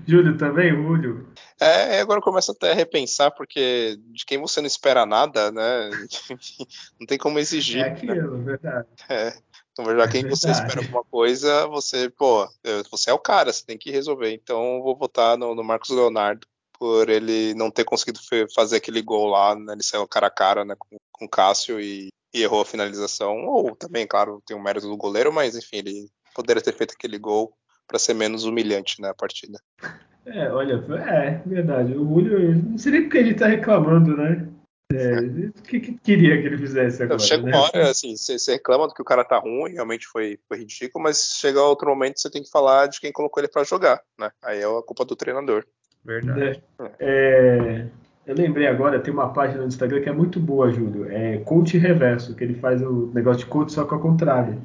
Júlio 0.08 0.38
também, 0.38 0.72
Julio? 0.72 1.28
É, 1.60 2.00
agora 2.00 2.22
começa 2.22 2.54
até 2.54 2.72
a 2.72 2.76
repensar, 2.76 3.32
porque 3.32 4.00
de 4.14 4.26
quem 4.26 4.38
você 4.40 4.62
não 4.62 4.68
espera 4.68 5.06
nada, 5.06 5.52
né? 5.52 5.90
não 6.98 7.06
tem 7.06 7.18
como 7.18 7.40
exigir. 7.40 7.82
É 7.82 7.90
né? 7.90 7.92
aquilo, 7.92 8.38
né? 8.38 8.44
verdade. 8.46 8.88
É. 9.10 9.34
Então, 9.72 9.86
já 9.86 10.04
é 10.04 10.08
quem 10.08 10.22
verdade. 10.22 10.30
você 10.30 10.52
espera 10.52 10.82
alguma 10.82 11.04
coisa, 11.04 11.68
você, 11.68 12.10
pô, 12.10 12.48
você 12.90 13.10
é 13.10 13.14
o 13.14 13.20
cara, 13.20 13.52
você 13.52 13.66
tem 13.66 13.78
que 13.78 13.92
resolver. 13.92 14.34
Então, 14.34 14.78
eu 14.78 14.84
vou 14.84 14.96
votar 14.96 15.38
no, 15.38 15.54
no 15.54 15.64
Marcos 15.64 15.90
Leonardo 15.90 16.48
por 16.80 17.10
ele 17.10 17.54
não 17.56 17.70
ter 17.70 17.84
conseguido 17.84 18.20
fazer 18.56 18.78
aquele 18.78 19.02
gol 19.02 19.28
lá, 19.28 19.54
né? 19.54 19.74
Ele 19.74 19.84
saiu 19.84 20.08
cara 20.08 20.28
a 20.28 20.32
cara 20.32 20.64
né, 20.64 20.76
com, 20.80 20.98
com 21.12 21.26
o 21.26 21.30
Cássio 21.30 21.80
e, 21.82 22.08
e 22.34 22.42
errou 22.42 22.62
a 22.62 22.66
finalização. 22.66 23.46
Ou 23.46 23.76
também, 23.76 24.08
claro, 24.08 24.42
tem 24.46 24.56
o 24.56 24.62
mérito 24.62 24.88
do 24.88 24.98
goleiro, 24.98 25.32
mas 25.32 25.56
enfim, 25.56 25.78
ele 25.78 26.10
poderia 26.36 26.62
ter 26.62 26.74
feito 26.74 26.94
aquele 26.94 27.18
gol 27.18 27.54
para 27.88 28.00
ser 28.00 28.14
menos 28.14 28.46
humilhante 28.46 29.02
na 29.02 29.10
né, 29.10 29.14
partida. 29.18 29.60
É, 30.26 30.52
olha, 30.52 30.74
é 31.08 31.42
verdade. 31.46 31.94
O 31.94 32.06
Julio, 32.08 32.56
não 32.56 32.78
sei 32.78 32.92
nem 32.92 33.02
porque 33.04 33.18
a 33.18 33.24
gente 33.24 33.40
tá 33.40 33.48
reclamando, 33.48 34.16
né? 34.16 34.48
É, 34.92 35.20
o 35.20 35.62
que, 35.64 35.80
que, 35.80 35.94
queria 36.00 36.42
que 36.42 36.48
ele 36.48 36.58
fizesse 36.58 37.04
agora? 37.04 37.20
Chega 37.20 37.44
né? 37.44 37.52
uma 37.52 37.62
hora, 37.62 37.92
assim, 37.92 38.18
você 38.18 38.54
reclama 38.54 38.88
do 38.88 38.94
que 38.94 39.02
o 39.02 39.06
cara 39.06 39.24
tá 39.24 39.38
ruim, 39.38 39.74
realmente 39.74 40.08
foi, 40.08 40.40
foi 40.48 40.58
ridículo, 40.58 41.04
mas 41.04 41.38
chega 41.40 41.62
outro 41.62 41.88
momento 41.90 42.20
você 42.20 42.30
tem 42.30 42.42
que 42.42 42.50
falar 42.50 42.88
de 42.88 43.00
quem 43.00 43.12
colocou 43.12 43.40
ele 43.40 43.52
para 43.52 43.64
jogar, 43.64 44.02
né? 44.18 44.32
Aí 44.44 44.60
é 44.60 44.66
a 44.66 44.82
culpa 44.82 45.06
do 45.06 45.16
treinador. 45.16 45.64
Verdade. 46.04 46.64
É, 46.80 46.90
é, 47.00 47.88
eu 48.30 48.36
lembrei 48.36 48.68
agora, 48.68 49.00
tem 49.00 49.12
uma 49.12 49.30
página 49.30 49.62
no 49.62 49.68
Instagram 49.68 50.02
que 50.02 50.10
é 50.10 50.12
muito 50.12 50.40
boa, 50.40 50.70
Júlio. 50.70 51.08
É 51.10 51.38
coach 51.38 51.76
reverso, 51.80 52.36
que 52.36 52.44
ele 52.44 52.54
faz 52.54 52.80
o 52.80 53.10
negócio 53.12 53.40
de 53.40 53.48
coach 53.48 53.74
só 53.74 53.84
que 53.84 53.92
ao 53.92 54.00
contrário. 54.00 54.56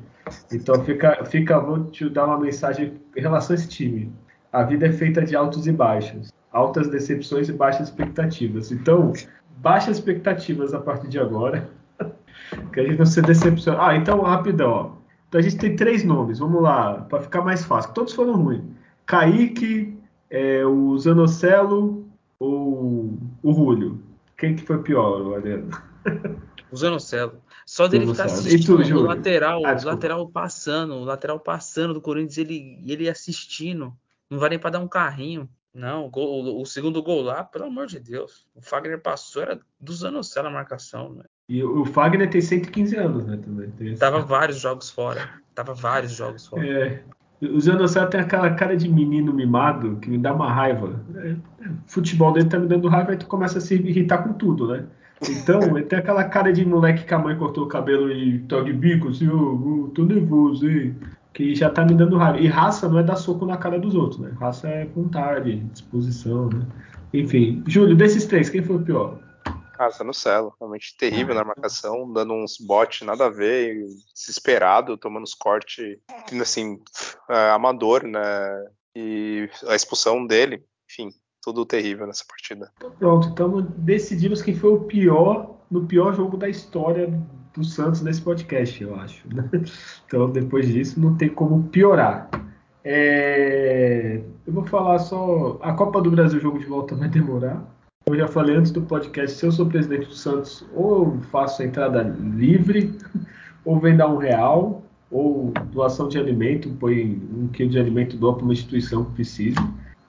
Então 0.53 0.85
fica, 0.85 1.25
fica, 1.25 1.59
vou 1.59 1.85
te 1.85 2.07
dar 2.11 2.27
uma 2.27 2.39
mensagem 2.39 2.93
em 3.17 3.21
relação 3.23 3.57
a 3.57 3.59
esse 3.59 3.67
time. 3.67 4.13
A 4.53 4.65
vida 4.65 4.87
é 4.87 4.93
feita 4.93 5.23
de 5.23 5.35
altos 5.35 5.67
e 5.67 5.73
baixos, 5.73 6.31
altas 6.53 6.89
decepções 6.89 7.49
e 7.49 7.55
baixas 7.55 7.89
expectativas. 7.89 8.71
Então, 8.71 9.15
baixas 9.57 9.97
expectativas 9.97 10.75
a 10.75 10.81
partir 10.81 11.09
de 11.09 11.19
agora, 11.19 11.67
que 12.71 12.81
a 12.81 12.85
gente 12.85 12.99
não 12.99 13.07
se 13.07 13.23
decepciona. 13.23 13.79
Ah, 13.81 13.97
então 13.97 14.21
rapidão, 14.21 14.71
ó. 14.71 14.91
Então 15.27 15.39
a 15.39 15.43
gente 15.43 15.57
tem 15.57 15.75
três 15.75 16.05
nomes, 16.05 16.39
vamos 16.39 16.63
lá, 16.63 17.07
para 17.09 17.23
ficar 17.23 17.41
mais 17.41 17.65
fácil. 17.65 17.95
Todos 17.95 18.13
foram 18.13 18.37
ruins. 18.37 18.63
Kaique, 19.07 19.97
é, 20.29 20.67
o 20.67 20.99
Zanocelo 20.99 22.05
ou 22.39 23.17
o 23.45 23.53
Rúlio? 23.53 24.01
Quem 24.37 24.57
que 24.57 24.63
foi 24.63 24.83
pior, 24.83 25.37
Adriano? 25.37 25.71
O 26.73 26.77
Zanocelo. 26.77 27.41
Só 27.65 27.87
dele 27.87 28.07
ficar 28.07 28.25
assistindo 28.25 28.83
tu, 28.83 28.97
o 28.97 29.03
lateral, 29.03 29.65
ah, 29.65 29.77
o 29.81 29.87
lateral 29.87 30.29
passando, 30.29 30.95
o 30.95 31.05
lateral 31.05 31.39
passando 31.39 31.95
do 31.95 32.01
Corinthians, 32.01 32.39
ele, 32.39 32.83
ele 32.85 33.09
assistindo. 33.09 33.95
Não 34.29 34.39
vai 34.39 34.49
nem 34.49 34.59
para 34.59 34.71
dar 34.71 34.81
um 34.81 34.89
carrinho. 34.89 35.49
Não, 35.73 36.07
o, 36.07 36.11
gol, 36.11 36.61
o, 36.61 36.65
segundo 36.65 37.03
gol 37.03 37.23
lá, 37.23 37.45
pelo 37.45 37.67
amor 37.67 37.87
de 37.87 38.01
Deus. 38.01 38.47
O 38.55 38.63
Fagner 38.63 39.01
passou, 39.01 39.43
era 39.43 39.61
do 39.79 39.93
Zanocelo 39.93 40.49
a 40.49 40.51
marcação, 40.51 41.15
né? 41.15 41.25
E 41.49 41.63
o 41.63 41.85
Fagner 41.85 42.31
tem 42.31 42.41
115 42.41 42.97
anos, 42.97 43.27
né? 43.27 43.37
Também. 43.37 43.97
Tava 43.97 44.21
vários 44.21 44.59
jogos 44.59 44.91
fora. 44.91 45.41
Tava 45.55 45.75
vários 45.75 46.13
jogos 46.13 46.47
fora. 46.47 46.67
É, 46.67 47.05
o 47.53 47.61
Zanocelo 47.61 48.09
tem 48.09 48.21
aquela 48.21 48.51
cara 48.51 48.77
de 48.77 48.89
menino 48.89 49.33
mimado 49.33 49.97
que 49.97 50.11
me 50.11 50.19
dá 50.19 50.33
uma 50.33 50.53
raiva. 50.53 51.01
É, 51.17 51.29
é, 51.31 51.69
futebol 51.87 52.33
dele 52.33 52.49
tá 52.49 52.59
me 52.59 52.67
dando 52.67 52.89
raiva 52.89 53.15
e 53.15 53.17
tu 53.17 53.27
começa 53.27 53.59
a 53.59 53.61
se 53.61 53.75
irritar 53.75 54.19
com 54.19 54.33
tudo, 54.35 54.69
né? 54.69 54.85
Então, 55.29 55.61
ele 55.77 55.83
tem 55.87 55.99
aquela 55.99 56.25
cara 56.25 56.53
de 56.53 56.65
moleque 56.65 57.05
que 57.05 57.15
a 57.15 57.19
mãe 57.19 57.37
cortou 57.37 57.65
o 57.65 57.69
cabelo 57.69 58.11
e 58.11 58.39
tá 58.41 58.61
de 58.61 58.73
bico, 58.73 59.09
assim, 59.09 59.29
oh, 59.29 59.87
oh, 59.87 59.89
tô 59.89 60.05
nervoso, 60.05 60.69
hein? 60.69 60.95
Que 61.33 61.55
já 61.55 61.69
tá 61.71 61.85
me 61.85 61.95
dando 61.95 62.17
raiva. 62.17 62.39
E 62.39 62.47
raça 62.47 62.89
não 62.89 62.99
é 62.99 63.03
dar 63.03 63.17
soco 63.17 63.45
na 63.45 63.57
cara 63.57 63.79
dos 63.79 63.95
outros, 63.95 64.21
né? 64.21 64.31
Raça 64.39 64.69
é 64.69 64.87
vontade, 64.87 65.57
disposição, 65.73 66.49
né? 66.49 66.63
Enfim, 67.13 67.63
Júlio, 67.67 67.97
desses 67.97 68.27
três, 68.27 68.51
quem 68.51 68.63
foi 68.63 68.77
o 68.77 68.83
pior? 68.83 69.19
Raça 69.77 70.05
no 70.05 70.15
celo, 70.15 70.55
realmente 70.59 70.97
terrível 70.97 71.35
na 71.35 71.45
marcação, 71.45 72.13
dando 72.13 72.33
uns 72.35 72.57
botes 72.59 73.07
nada 73.07 73.27
a 73.27 73.31
ver, 73.31 73.85
desesperado, 74.15 74.97
tomando 74.97 75.25
uns 75.25 75.35
cortes, 75.35 75.99
assim, 76.41 76.81
é, 77.29 77.51
amador, 77.51 78.05
né? 78.05 78.21
E 78.97 79.49
a 79.67 79.75
expulsão 79.75 80.25
dele, 80.27 80.65
enfim, 80.91 81.11
tudo 81.43 81.67
terrível 81.67 82.07
nessa 82.07 82.25
partida. 82.29 82.71
Pronto, 82.99 83.29
então 83.29 83.61
decidimos 83.77 84.41
quem 84.41 84.55
foi 84.55 84.71
o 84.71 84.85
pior 84.85 85.55
no 85.71 85.87
pior 85.87 86.15
jogo 86.15 86.37
da 86.37 86.49
história 86.49 87.13
do 87.53 87.65
Santos 87.65 88.01
nesse 88.01 88.23
podcast, 88.23 88.83
eu 88.83 88.95
acho. 88.95 89.27
Né? 89.35 89.49
Então 90.07 90.31
depois 90.31 90.69
disso 90.69 91.01
não 91.01 91.17
tem 91.17 91.29
como 91.29 91.65
piorar. 91.69 92.29
É... 92.85 94.21
Eu 94.47 94.53
vou 94.53 94.65
falar 94.67 94.99
só. 94.99 95.59
A 95.63 95.73
Copa 95.73 96.01
do 96.01 96.11
Brasil, 96.11 96.39
o 96.39 96.43
jogo 96.43 96.59
de 96.59 96.67
volta 96.67 96.95
vai 96.95 97.09
demorar. 97.09 97.65
Eu 98.07 98.17
já 98.17 98.29
falei 98.29 98.57
antes 98.57 98.71
do 98.71 98.83
podcast, 98.83 99.37
se 99.37 99.47
eu 99.47 99.53
sou 99.53 99.67
presidente 99.67 100.07
do 100.07 100.15
Santos, 100.15 100.65
ou 100.75 101.19
faço 101.31 101.63
a 101.63 101.65
entrada 101.65 102.03
livre, 102.03 102.97
ou 103.65 103.81
vem 103.81 103.97
dar 103.97 104.09
um 104.09 104.19
real, 104.19 104.83
ou 105.11 105.53
doação 105.73 106.09
de 106.09 106.19
alimento, 106.19 106.69
põe 106.79 107.21
um 107.35 107.49
quilo 107.49 107.71
de 107.71 107.79
alimento 107.79 108.17
doa 108.17 108.35
para 108.35 108.45
uma 108.45 108.53
instituição 108.53 109.05
que 109.05 109.13
precise 109.13 109.57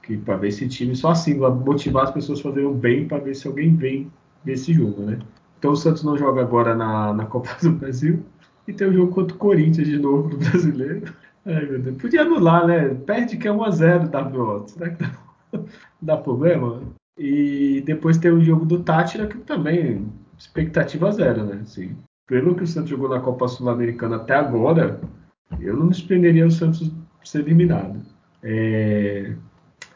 que 0.06 0.18
para 0.18 0.38
ver 0.38 0.50
esse 0.50 0.68
time 0.68 0.96
só 0.96 1.10
assim 1.10 1.36
motivar 1.36 2.04
as 2.04 2.12
pessoas 2.12 2.40
a 2.40 2.44
fazerem 2.44 2.68
o 2.68 2.74
bem 2.74 3.08
para 3.08 3.18
ver 3.18 3.34
se 3.36 3.48
alguém 3.48 3.76
vem 3.76 4.12
desse 4.44 4.72
jogo, 4.72 5.02
né? 5.02 5.20
Então 5.58 5.72
o 5.72 5.76
Santos 5.76 6.04
não 6.04 6.16
joga 6.16 6.42
agora 6.42 6.76
na, 6.76 7.12
na 7.14 7.26
Copa 7.26 7.50
do 7.62 7.72
Brasil 7.72 8.24
e 8.68 8.74
tem 8.74 8.88
o 8.88 8.94
jogo 8.94 9.12
contra 9.12 9.36
o 9.36 9.40
Corinthians 9.40 9.88
de 9.88 9.98
novo 9.98 10.30
do 10.30 10.38
brasileiro. 10.38 11.12
Ai 11.46 11.66
meu 11.66 11.80
Deus, 11.80 11.98
podia 11.98 12.22
anular, 12.22 12.68
né? 12.68 12.90
Perde 12.90 13.38
que 13.38 13.48
é 13.48 13.52
1x0 13.52 14.36
WO. 14.36 14.68
Será 14.68 14.90
que 14.92 15.04
dá, 15.04 15.12
dá 16.02 16.18
problema? 16.18 16.82
E 17.18 17.82
depois 17.86 18.18
tem 18.18 18.32
o 18.32 18.44
jogo 18.44 18.66
do 18.66 18.84
Tátira, 18.84 19.28
que 19.28 19.38
também 19.38 20.08
expectativa 20.38 21.12
zero, 21.12 21.46
né? 21.46 21.62
Assim, 21.64 21.96
pelo 22.28 22.56
que 22.56 22.64
o 22.64 22.68
Santos 22.68 22.90
jogou 22.90 23.08
na 23.08 23.20
Copa 23.20 23.48
Sul-Americana 23.48 24.18
até 24.18 24.36
agora, 24.36 25.00
eu 25.60 25.76
não 25.76 25.88
me 25.88 25.94
surpreenderia 25.94 26.46
o 26.46 26.52
Santos 26.52 26.92
ser 27.24 27.40
eliminado. 27.40 28.02
É... 28.44 29.36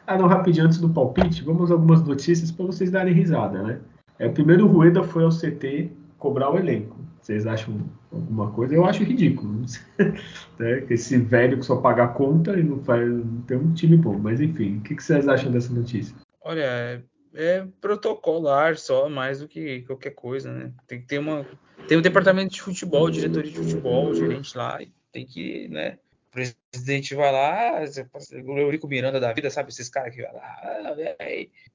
Ah, 0.07 0.17
não, 0.17 0.27
rapidinho, 0.27 0.65
antes 0.65 0.79
do 0.79 0.89
palpite, 0.89 1.43
vamos 1.43 1.71
algumas 1.71 2.03
notícias 2.03 2.51
para 2.51 2.65
vocês 2.65 2.89
darem 2.89 3.13
risada, 3.13 3.61
né? 3.61 3.79
É, 4.17 4.27
primeiro 4.27 4.65
o 4.65 4.71
Rueda 4.71 5.03
foi 5.03 5.23
ao 5.23 5.29
CT 5.29 5.91
cobrar 6.17 6.51
o 6.51 6.57
elenco. 6.57 6.97
Vocês 7.21 7.45
acham 7.45 7.79
alguma 8.11 8.49
coisa? 8.51 8.73
Eu 8.73 8.85
acho 8.85 9.03
ridículo. 9.03 9.61
né? 10.57 10.83
Esse 10.89 11.17
velho 11.17 11.59
que 11.59 11.65
só 11.65 11.77
paga 11.77 12.05
a 12.05 12.07
conta 12.07 12.57
e 12.57 12.63
não, 12.63 12.79
faz, 12.79 13.07
não 13.07 13.41
tem 13.41 13.57
um 13.57 13.71
time 13.73 13.97
bom. 13.97 14.17
Mas 14.17 14.41
enfim, 14.41 14.77
o 14.77 14.81
que, 14.81 14.95
que 14.95 15.03
vocês 15.03 15.27
acham 15.27 15.51
dessa 15.51 15.71
notícia? 15.73 16.15
Olha, 16.41 17.03
é, 17.33 17.57
é 17.57 17.67
protocolar 17.81 18.77
só, 18.77 19.09
mais 19.09 19.39
do 19.39 19.47
que 19.47 19.81
qualquer 19.81 20.11
coisa, 20.11 20.51
né? 20.51 20.71
Tem 20.87 21.01
que 21.01 21.07
ter 21.07 21.19
uma. 21.19 21.45
Tem 21.87 21.97
um 21.97 22.01
departamento 22.01 22.53
de 22.53 22.61
futebol, 22.61 23.09
diretoria 23.09 23.51
de 23.51 23.57
futebol, 23.57 24.13
gerente 24.13 24.57
lá, 24.57 24.81
e 24.81 24.91
tem 25.11 25.25
que, 25.25 25.67
né? 25.69 25.97
O 26.27 26.31
presidente 26.31 27.15
vai 27.15 27.31
lá, 27.31 27.81
o 28.45 28.57
Eurico 28.59 28.87
Miranda 28.87 29.19
da 29.19 29.33
vida, 29.33 29.49
sabe? 29.49 29.69
Esses 29.69 29.89
caras 29.89 30.13
que 30.13 30.21
vai 30.21 30.31
lá, 30.33 30.59
ah, 30.61 30.95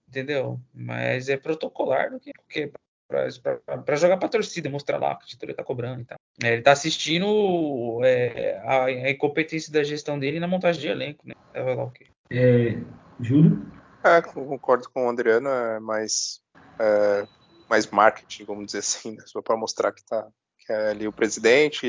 entendeu? 0.08 0.60
Mas 0.72 1.28
é 1.28 1.36
protocolar 1.36 2.10
do 2.10 2.20
que, 2.20 2.30
que 2.48 2.70
para 3.08 3.96
jogar 3.96 4.16
para 4.16 4.28
torcida, 4.28 4.70
mostrar 4.70 4.98
lá 4.98 5.16
que 5.16 5.24
a 5.24 5.26
diretoria 5.26 5.54
tá 5.54 5.64
cobrando 5.64 6.02
e 6.02 6.04
tal. 6.04 6.18
É, 6.42 6.52
ele 6.54 6.62
tá 6.62 6.72
assistindo 6.72 8.00
é, 8.02 8.58
a, 8.64 8.84
a, 8.84 9.10
incompetência 9.10 9.72
da 9.72 9.82
gestão 9.82 10.18
dele 10.18 10.40
na 10.40 10.48
montagem 10.48 10.80
de 10.80 10.88
elenco, 10.88 11.26
né? 11.26 11.34
Vai 11.52 11.74
lá 11.74 11.84
o 11.84 11.90
quê? 11.90 12.06
É, 12.30 12.78
Júlio? 13.20 13.73
É, 14.04 14.20
concordo 14.20 14.88
com 14.90 15.06
o 15.06 15.10
Adriano, 15.10 15.48
é 15.48 15.80
mais, 15.80 16.42
é, 16.78 17.26
mais 17.70 17.86
marketing, 17.86 18.44
vamos 18.44 18.66
dizer 18.66 18.78
assim, 18.80 19.12
né? 19.16 19.24
só 19.26 19.40
para 19.40 19.56
mostrar 19.56 19.92
que 19.92 20.04
tá 20.04 20.28
que 20.58 20.72
é 20.72 20.90
ali 20.90 21.06
o 21.06 21.12
presidente, 21.12 21.86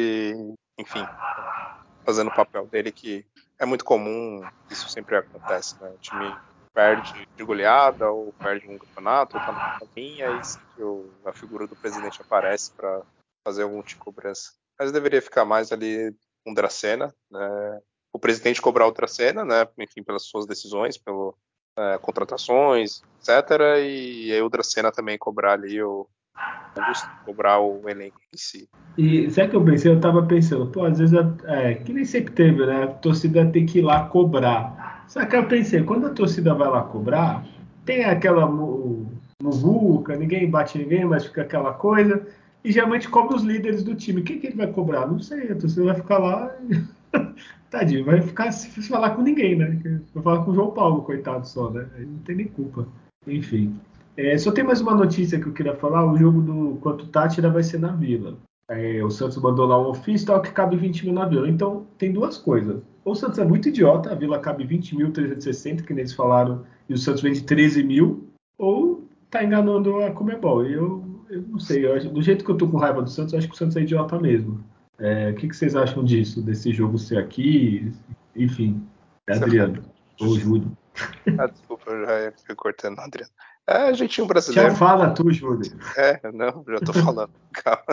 enfim, 0.77 1.05
fazendo 2.05 2.29
o 2.29 2.35
papel 2.35 2.67
dele, 2.67 2.91
que 2.91 3.25
é 3.57 3.65
muito 3.65 3.85
comum, 3.85 4.41
isso 4.69 4.89
sempre 4.89 5.15
acontece, 5.15 5.81
né? 5.81 5.89
O 5.89 5.97
time 5.97 6.35
perde 6.73 7.25
de 7.37 7.43
goleada, 7.43 8.11
ou 8.11 8.33
perde 8.33 8.67
um 8.67 8.77
campeonato, 8.77 9.37
ou 9.37 9.43
tá 9.43 9.51
na 9.51 9.79
caminha, 9.79 10.27
e 10.77 11.29
a 11.29 11.31
figura 11.31 11.65
do 11.65 11.75
presidente 11.75 12.21
aparece 12.21 12.71
para 12.73 13.01
fazer 13.47 13.63
algum 13.63 13.81
tipo 13.81 13.99
de 13.99 14.03
cobrança. 14.03 14.51
Mas 14.77 14.91
deveria 14.91 15.21
ficar 15.21 15.45
mais 15.45 15.71
ali 15.71 16.13
com 16.43 16.53
Dracena, 16.53 17.15
né? 17.31 17.81
O 18.11 18.19
presidente 18.19 18.61
cobrar 18.61 18.87
o 18.87 18.91
Dracena, 18.91 19.45
né? 19.45 19.65
Enfim, 19.79 20.03
pelas 20.03 20.23
suas 20.23 20.45
decisões, 20.45 20.97
pelo 20.97 21.37
é, 21.77 21.97
contratações, 21.97 23.01
etc. 23.19 23.59
E 23.83 24.31
aí 24.31 24.41
o 24.41 24.49
Dracena 24.49 24.91
também 24.91 25.17
cobrar 25.17 25.53
ali 25.53 25.81
o, 25.81 26.07
cobrar 27.25 27.59
o 27.59 27.87
elenco 27.89 28.19
em 28.33 28.37
si. 28.37 28.69
E 28.97 29.29
sabe 29.29 29.49
que 29.49 29.55
eu 29.55 29.63
pensei? 29.63 29.91
Eu 29.91 29.99
tava 29.99 30.23
pensando, 30.23 30.67
pô, 30.67 30.85
às 30.85 30.99
vezes, 30.99 31.17
é, 31.45 31.75
que 31.75 31.93
nem 31.93 32.05
sempre 32.05 32.33
teve, 32.33 32.65
né? 32.65 32.83
A 32.83 32.87
torcida 32.87 33.45
tem 33.45 33.65
que 33.65 33.79
ir 33.79 33.81
lá 33.81 34.07
cobrar. 34.07 35.03
Só 35.07 35.25
que 35.25 35.35
eu 35.35 35.47
pensei, 35.47 35.83
quando 35.83 36.07
a 36.07 36.11
torcida 36.11 36.53
vai 36.53 36.67
lá 36.67 36.83
cobrar, 36.83 37.45
tem 37.85 38.03
aquela 38.03 38.47
muvuca, 39.41 40.15
ninguém 40.15 40.49
bate 40.49 40.77
ninguém, 40.77 41.05
mas 41.05 41.25
fica 41.25 41.41
aquela 41.41 41.73
coisa. 41.73 42.25
E 42.63 42.71
geralmente 42.71 43.07
cobra 43.07 43.35
os 43.35 43.43
líderes 43.43 43.83
do 43.83 43.93
time. 43.93 44.23
Quem 44.23 44.39
que 44.39 44.47
ele 44.47 44.55
vai 44.55 44.67
cobrar? 44.67 45.05
Não 45.05 45.19
sei, 45.19 45.51
a 45.51 45.55
torcida 45.55 45.85
vai 45.85 45.95
ficar 45.95 46.17
lá. 46.17 46.55
Tadinho, 47.69 48.05
vai 48.05 48.21
ficar 48.21 48.51
se 48.51 48.69
falar 48.87 49.11
com 49.11 49.21
ninguém, 49.21 49.55
né? 49.55 50.01
Vai 50.13 50.23
falar 50.23 50.43
com 50.43 50.51
o 50.51 50.55
João 50.55 50.71
Paulo, 50.71 51.01
coitado 51.01 51.47
só, 51.47 51.69
né? 51.69 51.87
Ele 51.95 52.05
não 52.05 52.19
tem 52.19 52.35
nem 52.35 52.47
culpa. 52.47 52.87
Enfim. 53.27 53.75
É, 54.17 54.37
só 54.37 54.51
tem 54.51 54.63
mais 54.63 54.79
uma 54.81 54.95
notícia 54.95 55.39
que 55.39 55.47
eu 55.47 55.53
queria 55.53 55.75
falar. 55.75 56.05
O 56.05 56.17
jogo 56.17 56.41
do 56.41 56.77
quanto 56.81 57.07
Tátira 57.07 57.49
vai 57.49 57.63
ser 57.63 57.79
na 57.79 57.91
Vila. 57.91 58.37
É, 58.69 59.03
o 59.03 59.11
Santos 59.11 59.37
mandou 59.37 59.65
lá 59.65 59.79
um 59.79 59.89
ofício 59.89 60.27
tal 60.27 60.41
que 60.41 60.51
cabe 60.51 60.75
20 60.75 61.05
mil 61.05 61.13
na 61.13 61.25
Vila. 61.25 61.49
Então, 61.49 61.85
tem 61.97 62.11
duas 62.11 62.37
coisas. 62.37 62.81
Ou 63.03 63.13
o 63.13 63.15
Santos 63.15 63.37
é 63.37 63.45
muito 63.45 63.69
idiota, 63.69 64.11
a 64.11 64.15
Vila 64.15 64.39
cabe 64.39 64.65
20.360, 64.65 65.83
que 65.83 65.93
eles 65.93 66.13
falaram, 66.13 66.63
e 66.89 66.93
o 66.93 66.97
Santos 66.97 67.21
vende 67.21 67.43
13 67.43 67.83
mil, 67.83 68.29
ou 68.57 69.07
tá 69.29 69.43
enganando 69.43 70.01
a 70.01 70.11
Comebol. 70.11 70.65
Eu, 70.65 71.05
eu 71.29 71.43
não 71.43 71.59
sei, 71.59 71.85
eu, 71.85 72.11
do 72.11 72.21
jeito 72.21 72.43
que 72.43 72.49
eu 72.49 72.57
tô 72.57 72.67
com 72.67 72.77
raiva 72.77 73.03
do 73.03 73.09
Santos, 73.09 73.33
eu 73.33 73.39
acho 73.39 73.47
que 73.47 73.53
o 73.53 73.57
Santos 73.57 73.77
é 73.77 73.81
idiota 73.81 74.17
mesmo. 74.19 74.63
É, 74.99 75.31
o 75.31 75.35
que, 75.35 75.47
que, 75.47 75.55
vocês 75.55 75.75
acham 75.75 76.03
disso, 76.03 76.41
desse 76.41 76.71
jogo 76.71 76.97
ser 76.97 77.17
aqui? 77.17 77.91
Enfim, 78.35 78.87
é 79.27 79.33
Adriano, 79.35 79.83
ou 80.19 80.37
Júlio. 80.39 80.75
Ah, 81.37 81.47
desculpa, 81.47 81.91
eu 81.91 82.05
já 82.05 82.21
ia 82.21 82.55
cortando, 82.55 82.99
Adriano. 82.99 83.29
É, 83.67 83.89
a 83.89 83.93
jeitinho 83.93 84.27
brasileiro. 84.27 84.69
Já 84.69 84.75
fala 84.77 85.13
tu, 85.13 85.29
Júlio. 85.29 85.77
É, 85.97 86.21
não, 86.31 86.63
já 86.69 86.79
tô 86.79 86.93
falando. 86.93 87.33
Calma. 87.51 87.83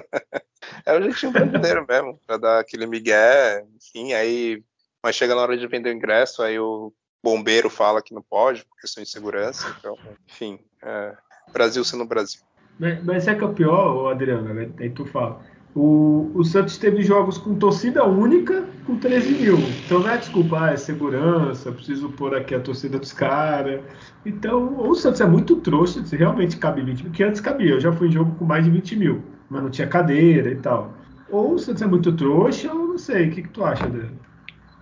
É 0.87 0.97
o 0.97 1.03
jeitinho 1.03 1.33
brasileiro 1.33 1.85
mesmo, 1.89 2.21
pra 2.25 2.37
dar 2.37 2.61
aquele 2.61 2.87
migué, 2.87 3.65
enfim, 3.75 4.13
aí. 4.13 4.63
Mas 5.03 5.17
chega 5.17 5.35
na 5.35 5.41
hora 5.41 5.57
de 5.57 5.67
vender 5.67 5.91
o 5.91 5.97
ingresso, 5.97 6.43
aí 6.43 6.61
o 6.61 6.93
bombeiro 7.23 7.69
fala 7.69 8.03
que 8.03 8.15
não 8.15 8.23
pode, 8.23 8.65
por 8.65 8.81
questão 8.81 9.03
de 9.03 9.09
segurança. 9.09 9.75
Então, 9.79 9.99
enfim, 10.29 10.61
é, 10.83 11.17
Brasil 11.53 11.83
sendo 11.85 12.05
Brasil. 12.05 12.41
Mas, 12.79 13.05
mas 13.05 13.29
é 13.29 13.35
que 13.35 13.43
é 13.43 13.47
o 13.47 13.55
pior, 13.55 14.11
Adriano, 14.11 14.53
né? 14.55 14.71
aí 14.79 14.91
tu 14.91 15.05
fala. 15.07 15.41
O, 15.75 16.31
o 16.35 16.45
Santos 16.45 16.77
teve 16.77 17.03
jogos 17.03 17.39
com 17.39 17.55
torcida 17.55 18.05
única 18.05 18.65
com 18.85 18.99
13 18.99 19.33
mil. 19.33 19.59
Então 19.85 20.01
não 20.01 20.11
é 20.11 20.19
desculpa, 20.19 20.67
ah, 20.67 20.73
é 20.73 20.77
segurança, 20.77 21.73
preciso 21.73 22.11
pôr 22.11 22.35
aqui 22.35 22.55
a 22.55 22.61
torcida 22.61 22.99
dos 22.99 23.13
caras. 23.13 23.81
Então, 24.25 24.77
ou 24.77 24.91
o 24.91 24.95
Santos 24.95 25.21
é 25.21 25.27
muito 25.27 25.57
trouxa, 25.57 26.05
se 26.05 26.15
realmente 26.15 26.59
cabe 26.59 26.83
20 26.83 27.03
mil, 27.05 27.13
que 27.13 27.23
antes 27.23 27.41
cabia. 27.41 27.71
Eu 27.71 27.81
já 27.81 27.93
fui 27.93 28.09
em 28.09 28.13
jogo 28.13 28.35
com 28.35 28.45
mais 28.45 28.65
de 28.65 28.71
20 28.71 28.97
mil, 28.97 29.23
mas 29.49 29.63
não 29.63 29.71
tinha 29.71 29.87
cadeira 29.87 30.51
e 30.51 30.57
tal. 30.57 30.93
Ou 31.31 31.55
o 31.55 31.59
Santos 31.59 31.81
é 31.81 31.87
muito 31.87 32.13
trouxa, 32.13 32.71
ou 32.73 32.89
não 32.89 32.99
sei. 32.99 33.29
O 33.29 33.31
que, 33.31 33.43
que 33.43 33.49
tu 33.49 33.65
acha 33.65 33.89
dele? 33.89 34.13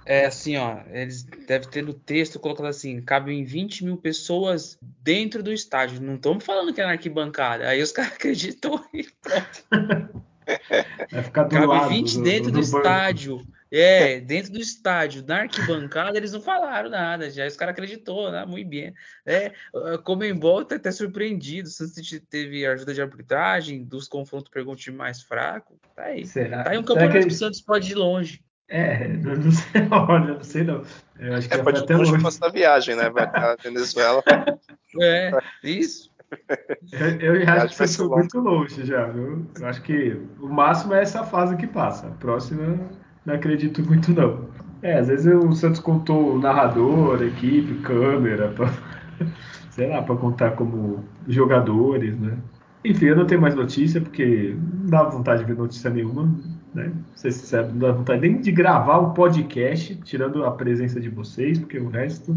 É 0.04 0.26
assim, 0.26 0.56
ó, 0.56 0.78
eles 0.90 1.22
devem 1.22 1.68
ter 1.68 1.82
no 1.84 1.94
texto 1.94 2.40
colocado 2.40 2.66
assim, 2.66 3.00
cabem 3.00 3.44
20 3.44 3.84
mil 3.84 3.96
pessoas 3.96 4.76
dentro 5.00 5.40
do 5.40 5.52
estádio. 5.52 6.02
Não 6.02 6.16
estamos 6.16 6.44
falando 6.44 6.74
que 6.74 6.80
é 6.80 6.84
na 6.84 6.92
arquibancada. 6.92 7.68
Aí 7.68 7.80
os 7.80 7.92
caras 7.92 8.14
acreditam 8.14 8.82
e 8.92 9.06
pronto. 9.22 10.20
Vai 11.10 11.22
ficar 11.22 11.44
do 11.44 11.50
Cabe 11.50 11.66
lado 11.66 11.88
20 11.88 12.14
do, 12.14 12.22
dentro 12.22 12.50
do, 12.50 12.58
do 12.58 12.60
estádio. 12.60 13.46
É, 13.72 14.18
dentro 14.18 14.52
do 14.52 14.58
estádio, 14.58 15.24
na 15.24 15.42
arquibancada, 15.42 16.16
eles 16.16 16.32
não 16.32 16.40
falaram 16.40 16.90
nada, 16.90 17.30
já 17.30 17.46
os 17.46 17.56
caras 17.56 17.72
acreditou, 17.72 18.32
né? 18.32 18.44
Muito 18.44 18.68
bem. 18.68 18.92
É, 19.24 19.52
Comembol 20.02 20.64
tá 20.64 20.74
até 20.74 20.90
surpreendido. 20.90 21.68
O 21.68 21.70
Santos 21.70 22.20
teve 22.28 22.66
ajuda 22.66 22.92
de 22.92 23.00
arbitragem, 23.00 23.84
dos 23.84 24.08
confrontos 24.08 24.50
pegou 24.50 24.72
um 24.72 24.76
time 24.76 24.96
mais 24.96 25.22
fraco. 25.22 25.78
Tá 25.94 26.02
aí. 26.04 26.26
Será? 26.26 26.64
Tá 26.64 26.70
aí 26.70 26.78
um 26.78 26.82
Será 26.82 26.94
campeonato 26.94 27.18
que... 27.20 27.26
que 27.28 27.34
o 27.34 27.38
Santos 27.38 27.60
pode 27.60 27.92
ir 27.92 27.94
longe. 27.94 28.42
É, 28.70 29.08
não 29.08 29.50
sei, 29.50 29.82
olha, 29.90 30.34
não 30.34 30.44
sei 30.44 30.64
não. 30.64 30.84
Eu 31.18 31.34
acho 31.34 31.48
que 31.48 31.54
é, 31.54 31.62
pode 31.62 31.80
até 31.80 31.96
longe 31.96 32.12
longe. 32.12 32.22
passar 32.22 32.50
viagem, 32.50 32.96
né? 32.96 33.10
Vai 33.10 33.30
pra 33.30 33.56
Venezuela. 33.62 34.22
É, 35.00 35.30
isso. 35.62 36.09
Eu, 37.20 37.36
eu 37.36 37.48
acho 37.48 37.68
que 37.68 37.86
você 37.86 37.96
foi 37.96 38.08
muito 38.08 38.38
longe 38.40 38.84
já, 38.84 39.06
viu? 39.06 39.46
Eu 39.58 39.66
acho 39.66 39.82
que 39.82 40.16
o 40.40 40.48
máximo 40.48 40.94
é 40.94 41.02
essa 41.02 41.24
fase 41.24 41.56
que 41.56 41.66
passa. 41.66 42.08
A 42.08 42.10
próxima, 42.10 42.78
não 43.24 43.34
acredito 43.34 43.82
muito, 43.84 44.12
não. 44.12 44.48
É, 44.82 44.98
às 44.98 45.08
vezes 45.08 45.32
o 45.32 45.52
Santos 45.52 45.80
contou 45.80 46.34
o 46.34 46.38
narrador, 46.38 47.22
equipe, 47.22 47.74
câmera, 47.82 48.48
pra, 48.48 48.72
sei 49.70 49.88
lá, 49.88 50.02
para 50.02 50.16
contar 50.16 50.52
como 50.52 51.04
jogadores, 51.28 52.18
né? 52.18 52.36
Enfim, 52.84 53.06
eu 53.06 53.16
não 53.16 53.26
tenho 53.26 53.40
mais 53.40 53.54
notícia, 53.54 54.00
porque 54.00 54.56
não 54.56 54.86
dá 54.86 55.02
vontade 55.02 55.44
de 55.44 55.52
ver 55.52 55.58
notícia 55.58 55.90
nenhuma, 55.90 56.34
né? 56.74 56.90
Ser 57.14 57.30
sincero, 57.32 57.68
não 57.68 57.78
dá 57.78 57.92
vontade 57.92 58.22
nem 58.22 58.40
de 58.40 58.50
gravar 58.50 58.98
o 58.98 59.12
podcast, 59.12 59.94
tirando 59.96 60.44
a 60.44 60.50
presença 60.50 60.98
de 60.98 61.10
vocês, 61.10 61.58
porque 61.58 61.78
o 61.78 61.90
resto 61.90 62.34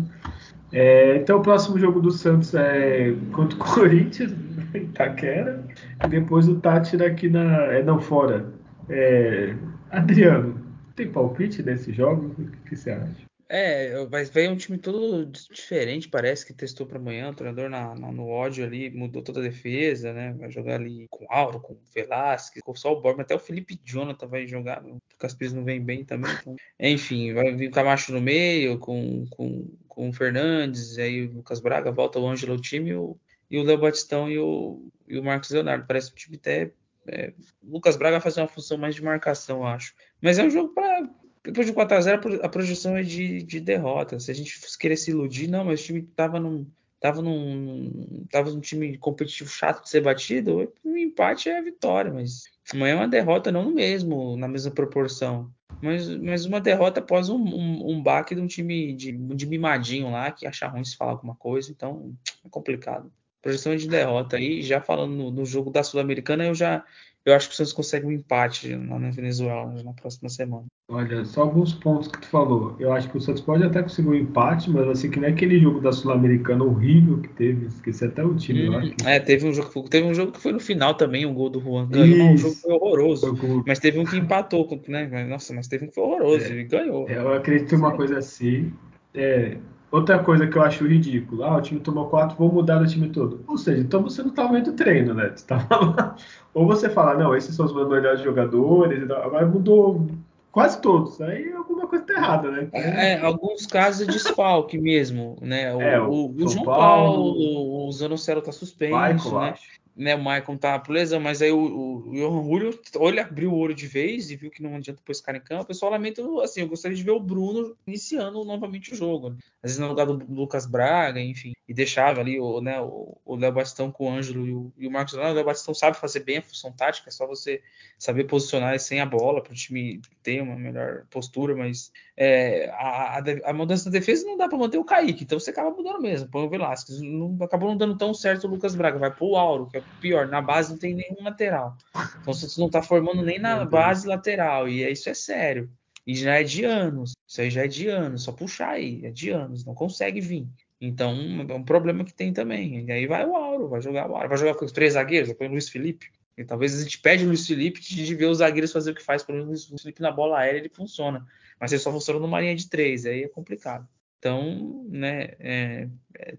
é, 0.74 1.17
então 1.17 1.39
o 1.39 1.41
próximo 1.41 1.78
jogo 1.78 2.01
do 2.01 2.11
Santos 2.11 2.53
é 2.55 3.15
contra 3.32 3.55
o 3.55 3.59
Corinthians, 3.63 4.34
em 4.74 4.84
Itaquera, 4.84 5.63
e 6.03 6.07
depois 6.07 6.47
o 6.47 6.59
Tátira 6.59 7.07
aqui 7.07 7.30
na. 7.30 7.65
É, 7.65 7.84
não, 7.84 7.99
fora. 7.99 8.51
É, 8.89 9.55
Adriano, 9.91 10.59
tem 10.95 11.11
palpite 11.11 11.61
nesse 11.61 11.93
jogo? 11.93 12.34
O 12.38 12.45
que, 12.45 12.69
que 12.69 12.76
você 12.76 12.91
acha? 12.91 13.33
É, 13.56 14.04
vai 14.06 14.26
ver 14.26 14.49
um 14.49 14.56
time 14.56 14.80
todo 14.80 15.28
diferente, 15.28 16.10
parece 16.10 16.43
que 16.43 16.56
testou 16.56 16.88
para 16.88 16.97
amanhã. 16.97 17.30
O 17.30 17.36
treinador 17.36 17.70
na, 17.70 17.93
na, 17.93 18.12
no 18.12 18.28
ódio 18.28 18.66
ali 18.66 18.89
mudou 18.89 19.22
toda 19.22 19.39
a 19.39 19.43
defesa, 19.43 20.12
né? 20.12 20.34
Vai 20.34 20.49
jogar 20.49 20.82
ali 20.82 21.06
com 21.08 21.28
Auro, 21.30 21.60
com 21.60 21.78
Velasquez, 21.93 22.64
com 22.64 22.74
só 22.74 22.91
o 22.91 22.99
Borba, 22.99 23.22
até 23.22 23.36
o 23.36 23.39
Felipe 23.39 23.80
Jonathan 23.86 24.26
vai 24.26 24.47
jogar. 24.47 24.84
O 24.84 24.99
Caspires 25.20 25.54
não 25.54 25.64
vem 25.64 25.80
bem 25.80 26.04
também. 26.04 26.32
Então... 26.41 26.56
Enfim, 26.80 27.32
vai 27.32 27.56
vir 27.56 27.68
o 27.68 27.72
Camacho 27.72 28.12
no 28.12 28.20
meio, 28.20 28.80
com, 28.80 29.28
com, 29.30 29.70
com 29.88 30.10
o 30.10 30.14
Fernandes, 30.14 30.97
aí 30.97 31.28
o 31.28 31.34
Lucas 31.34 31.60
Braga, 31.60 31.91
volta 31.91 32.18
o 32.18 32.28
Ângelo 32.28 32.54
ao 32.54 32.60
time 32.60 32.89
e 32.89 32.95
o, 32.95 33.16
e 33.51 33.60
o 33.60 33.64
Léo 33.64 33.78
Batistão 33.78 34.32
e 34.32 34.39
o, 34.39 34.91
e 35.08 35.20
o 35.20 35.24
Marcos 35.24 35.51
Leonardo. 35.51 35.86
Parece 35.86 36.12
um 36.12 36.16
time 36.16 36.38
até. 36.38 36.72
É, 37.06 37.32
Lucas 37.62 37.97
Braga 37.97 38.14
vai 38.14 38.22
fazer 38.22 38.41
uma 38.41 38.47
função 38.47 38.80
mais 38.80 38.95
de 38.95 39.04
marcação, 39.04 39.64
acho. 39.64 39.93
Mas 40.20 40.39
é 40.39 40.43
um 40.43 40.49
jogo 40.49 40.74
para 40.74 41.08
depois 41.44 41.68
de 41.68 41.74
4x0, 41.74 42.39
a 42.41 42.50
projeção 42.50 42.96
é 42.96 43.04
de, 43.04 43.44
de 43.44 43.60
derrota. 43.60 44.20
Se 44.20 44.32
a 44.32 44.34
gente 44.34 44.60
querer 44.78 44.96
se 44.96 45.12
iludir, 45.12 45.48
não, 45.48 45.66
mas 45.66 45.82
o 45.82 45.84
time 45.84 46.02
tava 46.02 46.39
num, 46.39 46.66
tava 47.02 47.22
num, 47.22 48.26
tava 48.32 48.50
num 48.50 48.62
time 48.62 48.98
competitivo 48.98 49.50
chato 49.50 49.84
de 49.84 49.89
ser 49.89 50.02
batido, 50.02 50.72
o 50.84 50.98
empate 50.98 51.50
é 51.50 51.60
a 51.60 51.62
vitória, 51.62 52.14
mas 52.14 52.44
amanhã 52.74 52.94
é 52.94 52.96
uma 52.96 53.08
derrota 53.10 53.52
não 53.52 53.64
no 53.64 53.72
mesmo, 53.72 54.38
na 54.38 54.48
mesma 54.48 54.72
proporção. 54.72 55.52
Mas, 55.82 56.08
mas 56.08 56.46
uma 56.46 56.62
derrota 56.62 57.02
após 57.02 57.28
um, 57.28 57.36
um, 57.36 57.91
um 57.91 58.02
baque 58.02 58.34
de 58.34 58.39
um 58.39 58.48
time 58.48 58.94
de, 58.94 59.12
de 59.12 59.46
mimadinho 59.46 60.10
lá, 60.10 60.32
que 60.32 60.48
acha 60.48 60.66
ruim 60.68 60.86
se 60.86 60.96
falar 60.96 61.12
alguma 61.12 61.36
coisa, 61.36 61.70
então 61.72 62.16
é 62.46 62.48
complicado. 62.50 63.12
Projeção 63.41 63.74
é 63.74 63.76
de 63.76 63.89
derrota 63.89 64.38
aí, 64.38 64.62
já 64.62 64.80
falando 64.80 65.14
no, 65.14 65.30
no 65.30 65.46
jogo 65.46 65.70
da 65.70 65.84
Sul-Americana, 65.84 66.46
eu 66.46 66.56
já 66.56 66.86
eu 67.26 67.34
acho 67.34 67.48
que 67.48 67.54
o 67.54 67.58
Santos 67.58 67.74
consegue 67.74 68.06
um 68.06 68.12
empate 68.12 68.76
na 68.76 69.10
Venezuela 69.10 69.82
na 69.84 69.94
próxima 69.94 70.30
semana. 70.30 70.68
Olha, 70.90 71.24
só 71.24 71.42
alguns 71.42 71.74
pontos 71.74 72.10
que 72.10 72.20
tu 72.20 72.28
falou. 72.28 72.76
Eu 72.78 72.92
acho 72.92 73.10
que 73.10 73.18
o 73.18 73.22
Santos 73.22 73.42
pode 73.42 73.64
até 73.64 73.82
conseguir 73.82 74.10
um 74.10 74.14
empate, 74.14 74.70
mas 74.70 74.88
assim, 74.88 75.10
que 75.10 75.20
nem 75.20 75.32
aquele 75.32 75.58
jogo 75.58 75.80
da 75.80 75.94
Sul-Americana 75.94 76.64
horrível 76.64 77.20
que 77.20 77.30
teve. 77.30 77.68
Esqueci 77.68 78.04
até 78.04 78.24
o 78.24 78.36
time 78.36 78.68
hum, 78.68 78.72
lá. 78.74 78.82
Que... 78.82 78.96
É, 79.06 79.20
teve 79.20 79.48
um, 79.48 79.54
jogo, 79.54 79.90
teve 79.90 80.06
um 80.06 80.14
jogo 80.14 80.34
que 80.34 80.42
foi 80.42 80.52
no 80.52 80.60
final 80.60 80.94
também, 80.94 81.26
um 81.26 81.34
gol 81.34 81.50
do 81.50 81.62
Juan. 81.62 81.88
Ganhou, 81.88 82.28
um 82.28 82.38
jogo 82.38 82.56
foi 82.56 82.74
horroroso. 82.74 83.36
Foi 83.36 83.64
mas 83.66 83.80
teve 83.80 83.98
um 83.98 84.04
que 84.04 84.18
empatou, 84.18 84.68
né? 84.90 85.26
Nossa, 85.26 85.54
mas 85.54 85.68
teve 85.68 85.86
um 85.86 85.88
que 85.88 85.96
foi 85.96 86.04
horroroso 86.04 86.46
é, 86.46 86.60
e 86.60 86.64
ganhou. 86.66 87.08
Eu 87.08 87.34
acredito 87.34 87.74
em 87.74 87.78
uma 87.78 87.96
coisa 87.96 88.18
assim. 88.18 88.74
É, 89.14 89.58
Outra 89.94 90.18
coisa 90.18 90.48
que 90.48 90.58
eu 90.58 90.64
acho 90.64 90.88
ridículo, 90.88 91.44
ah, 91.44 91.58
o 91.58 91.62
time 91.62 91.80
tomou 91.80 92.10
quatro, 92.10 92.36
vou 92.36 92.52
mudar 92.52 92.82
o 92.82 92.88
time 92.88 93.10
todo. 93.10 93.44
Ou 93.46 93.60
seja, 93.60 93.80
então 93.80 94.02
você 94.02 94.24
não 94.24 94.32
estava 94.32 94.48
tá 94.48 94.56
vendo 94.56 94.74
treino, 94.74 95.14
né? 95.14 95.32
Você 95.36 95.46
tava 95.46 96.16
Ou 96.52 96.66
você 96.66 96.90
fala, 96.90 97.14
não, 97.14 97.36
esses 97.36 97.56
são 97.56 97.68
os 97.68 97.76
meus 97.76 97.88
melhores 97.88 98.20
jogadores, 98.22 99.08
agora 99.12 99.46
mudou 99.46 100.08
quase 100.54 100.80
todos. 100.80 101.20
Aí 101.20 101.51
alguma 101.51 101.88
coisa 101.88 102.06
está 102.06 102.14
errada, 102.14 102.51
né? 102.51 102.70
É, 102.72 103.20
alguns 103.20 103.66
casos 103.66 104.08
é 104.08 104.12
desfalque 104.12 104.78
mesmo, 104.78 105.36
né? 105.41 105.74
O, 105.76 105.82
é, 105.82 105.99
o, 105.99 106.32
o 106.32 106.47
João 106.47 106.64
Paulo, 106.64 107.34
Paulo, 107.34 107.88
o 107.88 107.91
Zanocelo 107.91 108.39
está 108.39 108.51
suspenso, 108.51 109.26
Michael, 109.26 109.41
né? 109.41 109.49
Acho 109.49 109.83
né, 109.96 110.16
o 110.16 110.24
Maicon 110.24 110.58
tá 110.58 110.78
por 110.80 110.94
lesão, 110.94 111.20
mas 111.20 111.41
aí 111.41 111.52
o, 111.52 111.60
o, 111.60 112.10
o 112.10 112.14
Johan 112.14 112.44
Julio, 112.44 112.80
ele 113.02 113.20
abriu 113.20 113.52
o 113.52 113.58
olho 113.58 113.76
de 113.76 113.88
vez 113.88 114.32
e 114.32 114.36
viu 114.36 114.50
que 114.50 114.64
não 114.64 114.76
adianta 114.76 115.02
pôr 115.04 115.12
esse 115.12 115.22
cara 115.22 115.38
em 115.38 115.41
campo. 115.41 115.72
Eu 115.72 115.76
só 115.76 115.89
lamento, 115.89 116.42
assim, 116.42 116.62
eu 116.62 116.67
gostaria 116.67 116.97
de 116.97 117.04
ver 117.04 117.12
o 117.12 117.20
Bruno 117.20 117.76
iniciando 117.86 118.43
novamente 118.43 118.93
o 118.93 118.96
jogo. 118.96 119.30
Né? 119.30 119.38
Às 119.62 119.72
vezes 119.72 119.78
no 119.80 119.88
lugar 119.88 120.05
do 120.05 120.13
Lucas 120.34 120.66
Braga, 120.66 121.22
enfim, 121.22 121.54
e 121.67 121.74
deixava 121.74 122.22
ali 122.22 122.39
o, 122.39 122.59
né, 122.59 122.80
o 122.82 123.36
Léo 123.36 123.51
Bastão 123.51 123.92
com 123.92 124.05
o 124.05 124.12
Ângelo 124.12 124.47
e 124.47 124.54
o, 124.54 124.74
e 124.78 124.88
o 124.88 124.92
Marcos 124.92 125.13
Leonardo. 125.13 125.36
O 125.36 125.38
Léo 125.38 125.46
Bastão 125.46 125.74
sabe 125.74 125.97
fazer 125.97 126.22
bem 126.22 126.38
a 126.38 126.42
função 126.42 126.72
tática, 126.72 127.09
é 127.09 127.12
só 127.12 127.26
você 127.26 127.62
saber 127.97 128.26
posicionar 128.26 128.78
sem 128.80 129.00
a 129.00 129.05
bola 129.05 129.42
para 129.42 129.54
o 129.54 129.55
time 129.55 130.01
ter 130.22 130.42
uma 130.42 130.55
melhor 130.55 131.05
postura, 131.09 131.55
mas 131.55 131.92
é, 132.17 132.70
a, 132.72 133.20
a, 133.20 133.24
a, 133.46 133.54
mudança 133.54 133.86
da 133.86 133.92
defesa 133.92 134.26
não 134.26 134.38
dá 134.38 134.47
para 134.47 134.58
manter 134.58 134.78
o 134.78 134.84
Kaique, 134.84 135.24
então 135.24 135.39
você 135.39 135.51
acaba 135.51 135.72
mudando 135.72 136.01
mesmo. 136.01 136.30
Põe 136.30 136.46
o 136.46 136.50
Velasquez, 136.50 137.01
não, 137.01 137.38
acabou 137.42 137.70
não 137.70 137.78
dando 137.78 137.97
tão 137.97 138.13
certo 138.13 138.46
o 138.46 138.50
Lucas 138.50 138.76
Braga, 138.76 139.00
vai 139.00 139.12
pro 139.12 139.36
Auro, 139.36 139.67
que 139.67 139.78
é 139.78 139.83
pior, 140.00 140.28
na 140.28 140.42
base 140.42 140.72
não 140.72 140.78
tem 140.78 140.93
nenhum 140.93 141.24
lateral. 141.24 141.78
Então 142.22 142.34
você 142.34 142.60
não 142.60 142.68
está 142.68 142.82
formando 142.82 143.22
nem 143.22 143.39
na 143.39 143.66
base 143.66 144.08
lateral, 144.08 144.68
e 144.68 144.89
isso 144.89 145.10
é 145.10 145.14
sério. 145.14 145.70
E 146.05 146.16
já 146.16 146.36
é 146.39 146.43
de 146.43 146.66
anos. 146.66 147.14
Isso 147.28 147.42
aí 147.42 147.50
já 147.50 147.64
é 147.64 147.68
de 147.68 147.88
anos. 147.88 148.24
Só 148.24 148.32
puxar 148.32 148.72
aí, 148.72 149.05
é 149.05 149.10
de 149.10 149.30
anos. 149.30 149.66
Não 149.66 149.74
consegue 149.74 150.20
vir. 150.20 150.47
Então, 150.80 151.16
é 151.47 151.54
um 151.54 151.64
problema 151.64 152.04
que 152.04 152.14
tem 152.14 152.34
também. 152.34 152.86
E 152.86 152.92
aí 152.92 153.08
vai 153.08 153.26
o 153.26 153.36
Auro, 153.36 153.70
vai 153.70 153.82
jogar 153.82 154.10
o 154.10 154.16
Auro. 154.16 154.28
Vai 154.28 154.38
jogar 154.38 154.55
com 154.55 154.66
os 154.66 154.72
três 154.72 154.93
zagueiros, 154.93 155.32
põe 155.34 155.47
o 155.47 155.51
Luiz 155.51 155.70
Felipe. 155.70 156.12
E 156.38 156.43
talvez 156.43 156.78
a 156.78 156.84
gente 156.84 157.00
pede 157.00 157.24
o 157.24 157.28
Luiz 157.28 157.47
Felipe 157.47 157.80
de 157.80 158.16
ver 158.16 158.26
os 158.26 158.39
zagueiros 158.39 158.72
fazer 158.72 158.92
o 158.92 158.96
que 158.96 159.04
faz. 159.04 159.24
Por 159.24 159.34
exemplo, 159.34 159.54
o 159.54 159.70
Luiz 159.70 159.82
Felipe 159.82 160.01
na 160.01 160.12
bola 160.12 160.39
aérea 160.39 160.60
ele 160.60 160.70
funciona. 160.70 161.26
Mas 161.60 161.72
ele 161.72 161.82
só 161.82 161.92
funciona 161.92 162.20
numa 162.20 162.42
linha 162.42 162.55
de 162.55 162.70
três. 162.70 163.05
Aí 163.05 163.24
é 163.24 163.30
complicado. 163.30 163.88
Então, 164.24 164.86
né, 164.87 165.32
é, 165.37 165.89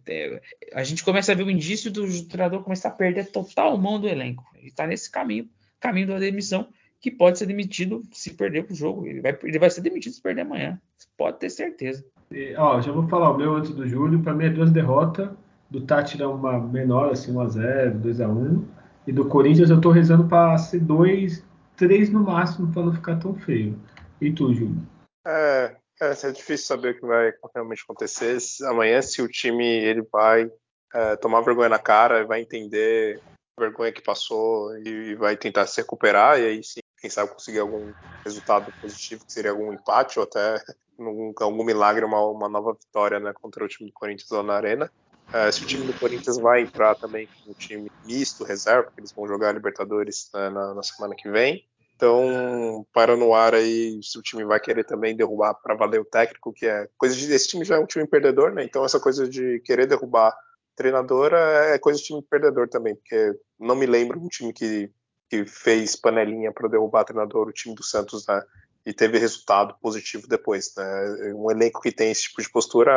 é, 0.09 0.41
a 0.73 0.83
gente 0.83 1.05
começa 1.05 1.33
a 1.33 1.35
ver 1.35 1.43
o 1.43 1.51
indício 1.51 1.93
do 1.93 2.07
treinador 2.27 2.63
começar 2.63 2.89
a 2.89 2.93
perder 2.93 3.31
total 3.31 3.77
mão 3.77 4.01
do 4.01 4.09
elenco. 4.09 4.43
Ele 4.55 4.69
está 4.69 4.87
nesse 4.87 5.13
caminho, 5.13 5.47
caminho 5.79 6.07
da 6.07 6.19
demissão, 6.19 6.67
que 6.99 7.11
pode 7.11 7.39
ser 7.39 7.45
demitido 7.45 8.01
se 8.11 8.33
perder 8.33 8.65
o 8.71 8.75
jogo. 8.75 9.07
Ele 9.07 9.21
vai, 9.21 9.39
ele 9.43 9.59
vai 9.59 9.69
ser 9.69 9.83
demitido 9.83 10.15
se 10.15 10.23
perder 10.23 10.41
amanhã. 10.41 10.81
Pode 11.15 11.39
ter 11.39 11.51
certeza. 11.51 12.03
E, 12.31 12.55
ó, 12.57 12.81
já 12.81 12.91
vou 12.91 13.07
falar 13.07 13.31
o 13.33 13.37
meu 13.37 13.55
antes 13.55 13.73
do 13.73 13.87
Júlio. 13.87 14.23
Para 14.23 14.33
mim 14.33 14.47
é 14.47 14.51
duas 14.51 14.71
derrotas. 14.71 15.29
Do 15.69 15.83
Tátira 15.83 16.27
uma 16.27 16.59
menor, 16.59 17.11
assim, 17.11 17.35
1x0, 17.35 18.01
2x1. 18.01 18.65
E 19.07 19.13
do 19.13 19.27
Corinthians 19.27 19.69
eu 19.69 19.79
tô 19.79 19.91
rezando 19.91 20.27
para 20.27 20.57
ser 20.57 20.81
2, 20.81 21.45
3 21.77 22.09
no 22.09 22.23
máximo, 22.25 22.73
para 22.73 22.83
não 22.83 22.95
ficar 22.95 23.17
tão 23.17 23.35
feio. 23.35 23.79
E 24.23 24.33
tu, 24.33 24.55
Júlio? 24.55 24.81
É, 25.27 25.77
é, 26.01 26.11
é 26.11 26.33
difícil 26.33 26.67
saber 26.67 26.95
o 26.95 27.01
que 27.01 27.07
vai 27.07 27.33
realmente 27.55 27.83
acontecer. 27.83 28.39
Amanhã, 28.67 29.01
se 29.03 29.23
o 29.23 29.29
time 29.29 29.65
ele 29.65 30.03
vai 30.13 30.51
é, 30.95 31.17
tomar 31.17 31.41
vergonha 31.41 31.69
na 31.69 31.79
cara, 31.79 32.27
vai 32.27 32.41
entender 32.41 33.21
a 33.57 33.61
vergonha 33.61 33.93
que 33.93 34.03
passou 34.03 34.77
e 34.79 35.15
vai 35.17 35.37
tentar 35.37 35.67
se 35.67 35.81
recuperar, 35.81 36.41
e 36.41 36.47
aí 36.47 36.65
sim, 36.65 36.81
quem 36.99 37.11
sabe 37.11 37.33
conseguir 37.33 37.61
algum 37.61 37.93
resultado 38.25 38.73
positivo, 38.81 39.25
que 39.25 39.33
seria 39.33 39.51
algum 39.51 39.73
empate 39.73 40.19
ou 40.19 40.25
até 40.25 40.63
algum, 40.99 41.33
algum 41.41 41.65
milagre, 41.65 42.05
uma, 42.05 42.25
uma 42.25 42.49
nova 42.49 42.73
vitória 42.73 43.21
né, 43.21 43.33
contra 43.35 43.65
o 43.65 43.69
time 43.69 43.91
do 43.91 43.95
Corinthians 43.95 44.31
lá 44.31 44.43
na 44.43 44.55
Arena. 44.55 44.91
É, 45.33 45.51
se 45.51 45.65
o 45.65 45.67
time 45.67 45.85
do 45.85 45.99
Corinthians 45.99 46.39
vai 46.39 46.63
entrar 46.63 46.95
também 46.95 47.27
com 47.27 47.51
um 47.51 47.55
time 47.55 47.91
misto, 48.05 48.45
reserva, 48.45 48.85
porque 48.85 49.01
eles 49.01 49.13
vão 49.13 49.27
jogar 49.27 49.51
a 49.51 49.53
Libertadores 49.53 50.31
né, 50.33 50.49
na, 50.49 50.75
na 50.75 50.83
semana 50.83 51.15
que 51.15 51.29
vem. 51.29 51.67
Então, 52.05 52.87
para 52.93 53.17
no 53.17 53.33
ar 53.33 53.55
aí, 53.55 53.99
se 54.03 54.19
o 54.19 54.23
time 54.23 54.45
vai 54.45 54.61
querer 54.61 54.85
também 54.85 55.17
derrubar 55.17 55.55
para 55.55 55.75
valer 55.75 56.03
o 56.03 56.05
técnico, 56.05 56.53
que 56.53 56.67
é 56.67 56.87
coisa 56.99 57.17
de. 57.17 57.33
Esse 57.33 57.49
time 57.49 57.65
já 57.65 57.77
é 57.77 57.79
um 57.79 57.87
time 57.87 58.07
perdedor, 58.07 58.53
né? 58.53 58.63
Então, 58.63 58.85
essa 58.85 59.01
coisa 59.01 59.27
de 59.27 59.59
querer 59.61 59.87
derrubar 59.87 60.37
treinadora 60.77 61.39
é 61.75 61.79
coisa 61.79 61.99
de 61.99 62.05
time 62.05 62.21
perdedor 62.21 62.69
também, 62.69 62.95
porque 62.95 63.33
não 63.59 63.75
me 63.75 63.87
lembro 63.87 64.21
um 64.21 64.29
time 64.29 64.53
que, 64.53 64.91
que 65.31 65.47
fez 65.47 65.97
panelinha 65.97 66.53
para 66.53 66.69
derrubar 66.69 67.05
treinador, 67.05 67.49
o 67.49 67.53
time 67.53 67.75
do 67.75 67.83
Santos, 67.83 68.27
né? 68.27 68.43
E 68.85 68.93
teve 68.93 69.17
resultado 69.17 69.75
positivo 69.81 70.29
depois, 70.29 70.75
né? 70.77 71.33
Um 71.35 71.51
elenco 71.51 71.81
que 71.81 71.91
tem 71.91 72.11
esse 72.11 72.25
tipo 72.25 72.43
de 72.43 72.51
postura 72.51 72.93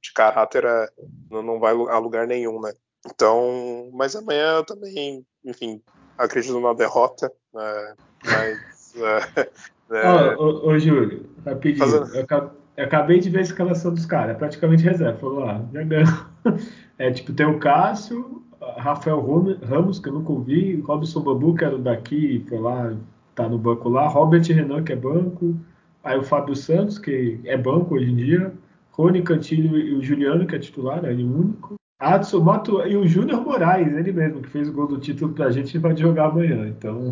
de 0.00 0.14
caráter 0.14 0.64
é, 0.64 0.88
não, 1.30 1.42
não 1.42 1.60
vai 1.60 1.74
a 1.74 1.98
lugar 1.98 2.26
nenhum, 2.26 2.58
né? 2.58 2.72
Então, 3.04 3.90
mas 3.92 4.16
amanhã 4.16 4.56
eu 4.56 4.64
também, 4.64 5.26
enfim, 5.44 5.82
acredito 6.16 6.54
numa 6.54 6.74
derrota, 6.74 7.30
né? 7.56 7.94
Mas. 8.24 8.94
É, 8.96 9.50
é... 9.90 10.36
Ô, 10.36 10.68
ô, 10.68 10.78
Júlio, 10.78 11.26
rapidinho. 11.44 11.78
Fazendo... 11.78 12.50
Eu 12.76 12.84
acabei 12.84 13.18
de 13.18 13.30
ver 13.30 13.38
a 13.38 13.42
escalação 13.42 13.94
dos 13.94 14.04
caras, 14.04 14.36
é 14.36 14.38
praticamente 14.38 14.84
reserva. 14.84 15.18
Falou 15.18 15.40
lá, 15.40 15.56
ah, 15.56 15.68
já 15.72 15.82
ganhou. 15.82 16.08
É 16.98 17.10
tipo, 17.10 17.30
tem 17.34 17.44
o 17.44 17.58
Cássio, 17.58 18.42
Rafael 18.78 19.20
Ramos, 19.62 19.98
que 19.98 20.08
eu 20.08 20.14
nunca 20.14 20.32
ouvi, 20.32 20.80
Robson 20.80 21.20
Bambu, 21.20 21.54
que 21.54 21.62
era 21.62 21.76
daqui, 21.76 22.42
foi 22.48 22.58
lá, 22.58 22.96
tá 23.34 23.46
no 23.46 23.58
banco 23.58 23.90
lá, 23.90 24.08
Robert 24.08 24.42
Renan, 24.42 24.82
que 24.82 24.94
é 24.94 24.96
banco, 24.96 25.54
aí 26.02 26.18
o 26.18 26.22
Fábio 26.22 26.56
Santos, 26.56 26.98
que 26.98 27.38
é 27.44 27.54
banco 27.54 27.96
hoje 27.96 28.10
em 28.10 28.16
dia, 28.16 28.52
Rony 28.92 29.20
Cantilho 29.20 29.76
e 29.76 29.94
o 29.94 30.02
Juliano, 30.02 30.46
que 30.46 30.56
é 30.56 30.58
titular, 30.58 31.04
é 31.04 31.12
o 31.12 31.38
único. 31.38 31.74
Adson 31.98 32.40
Mato 32.40 32.80
e 32.86 32.96
o 32.96 33.06
Júnior 33.06 33.42
Moraes, 33.42 33.94
ele 33.94 34.12
mesmo, 34.12 34.42
que 34.42 34.48
fez 34.48 34.68
o 34.68 34.72
gol 34.72 34.86
do 34.86 34.98
título 34.98 35.32
pra 35.32 35.50
gente 35.50 35.74
e 35.74 35.78
vai 35.78 35.96
jogar 35.96 36.26
amanhã. 36.26 36.66
Então, 36.68 37.10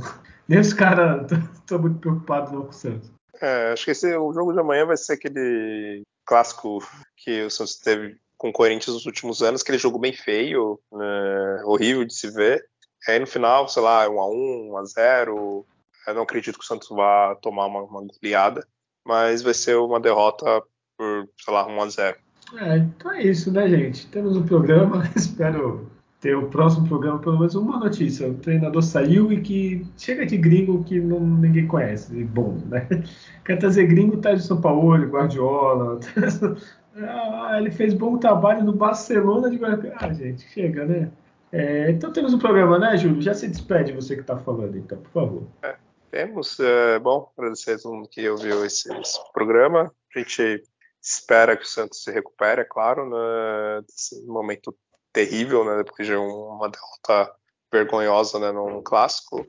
nem 0.49 0.61
os 0.61 0.73
caras 0.73 1.31
estão 1.55 1.79
muito 1.79 1.99
preocupados 1.99 2.53
não 2.53 2.63
com 2.63 2.71
o 2.71 2.73
Santos. 2.73 3.11
É, 3.41 3.73
acho 3.73 3.85
que 3.85 3.91
esse, 3.91 4.17
o 4.17 4.33
jogo 4.33 4.53
de 4.53 4.61
amanhã 4.61 4.87
vai 4.87 4.97
ser 4.97 5.15
aquele 5.15 6.03
clássico 6.25 6.79
que 7.17 7.43
o 7.43 7.51
Santos 7.51 7.77
teve 7.77 8.17
com 8.37 8.49
o 8.49 8.53
Corinthians 8.53 8.95
nos 8.95 9.07
últimos 9.07 9.43
anos, 9.43 9.63
aquele 9.63 9.79
jogo 9.79 9.99
bem 9.99 10.13
feio, 10.13 10.79
né, 10.93 11.63
horrível 11.65 12.05
de 12.05 12.15
se 12.15 12.31
ver. 12.31 12.65
Aí 13.09 13.19
no 13.19 13.27
final, 13.27 13.69
sei 13.69 13.83
lá, 13.83 14.07
1x1, 14.07 14.69
1x0. 14.71 15.65
Eu 16.07 16.15
não 16.15 16.23
acredito 16.23 16.59
que 16.59 16.65
o 16.65 16.67
Santos 16.67 16.89
vá 16.89 17.35
tomar 17.37 17.67
uma, 17.67 17.83
uma 17.83 18.03
goleada, 18.03 18.67
mas 19.07 19.43
vai 19.43 19.55
ser 19.55 19.77
uma 19.77 20.01
derrota 20.01 20.63
por, 20.97 21.29
sei 21.39 21.55
lá, 21.55 21.67
1x0. 21.67 22.17
É, 22.57 22.77
então 22.77 23.13
é 23.13 23.23
isso, 23.23 23.51
né, 23.51 23.69
gente? 23.69 24.07
Temos 24.09 24.37
um 24.37 24.45
programa, 24.45 25.11
espero 25.17 25.91
ter 26.25 26.35
o 26.35 26.49
próximo 26.49 26.89
programa 26.89 27.19
pelo 27.19 27.39
menos 27.39 27.55
uma 27.55 27.79
notícia. 27.79 28.27
O 28.27 28.35
treinador 28.37 28.83
saiu 28.83 29.31
e 29.31 29.43
que 29.43 29.87
chega 29.95 30.25
de 30.25 30.39
gringo 30.39 30.83
que 30.83 30.99
não, 30.99 31.21
ninguém 31.21 31.67
conhece. 31.67 32.19
E 32.19 32.25
bom, 32.25 32.59
né? 32.65 32.89
Quer 33.45 33.59
trazer 33.59 33.87
gringo, 33.87 34.17
tá 34.17 34.33
de 34.33 34.43
São 34.43 34.59
Paulo, 34.59 35.07
Guardiola. 35.07 36.01
ah, 36.97 37.59
ele 37.59 37.71
fez 37.71 37.93
bom 37.93 38.17
trabalho 38.17 38.65
no 38.65 38.73
Barcelona 38.73 39.51
de 39.51 39.61
Ah, 39.97 40.15
gente, 40.15 40.49
chega, 40.49 40.87
né? 40.87 41.11
É, 41.53 41.91
então 41.91 42.11
temos 42.11 42.33
um 42.33 42.39
programa, 42.39 42.79
né, 42.79 42.97
Júlio? 42.97 43.21
Já 43.21 43.35
se 43.35 43.47
despede 43.47 43.93
você 43.93 44.15
que 44.15 44.23
está 44.23 44.39
falando, 44.39 44.79
então, 44.79 44.97
por 44.97 45.11
favor. 45.11 45.43
É, 45.63 45.77
temos. 46.11 46.59
É, 46.59 46.99
bom, 47.01 47.31
agradecer 47.37 47.73
a 47.73 47.79
todo 47.79 47.97
mundo 47.97 48.09
que 48.09 48.27
ouviu 48.31 48.65
esse, 48.65 48.91
esse 48.95 49.19
programa. 49.35 49.93
A 50.17 50.19
gente 50.19 50.63
espera 51.03 51.55
que 51.55 51.65
o 51.65 51.69
Santos 51.69 52.03
se 52.03 52.11
recupere, 52.11 52.63
é 52.63 52.65
claro, 52.65 53.11
né, 53.11 53.83
desse 53.87 54.25
momento 54.25 54.75
terrível, 55.15 55.65
né? 55.65 55.83
Depois 55.83 56.07
de 56.07 56.15
uma 56.15 56.69
derrota 56.69 57.33
vergonhosa 57.73 58.39
né, 58.39 58.53
num 58.53 58.83
clássico. 58.83 59.47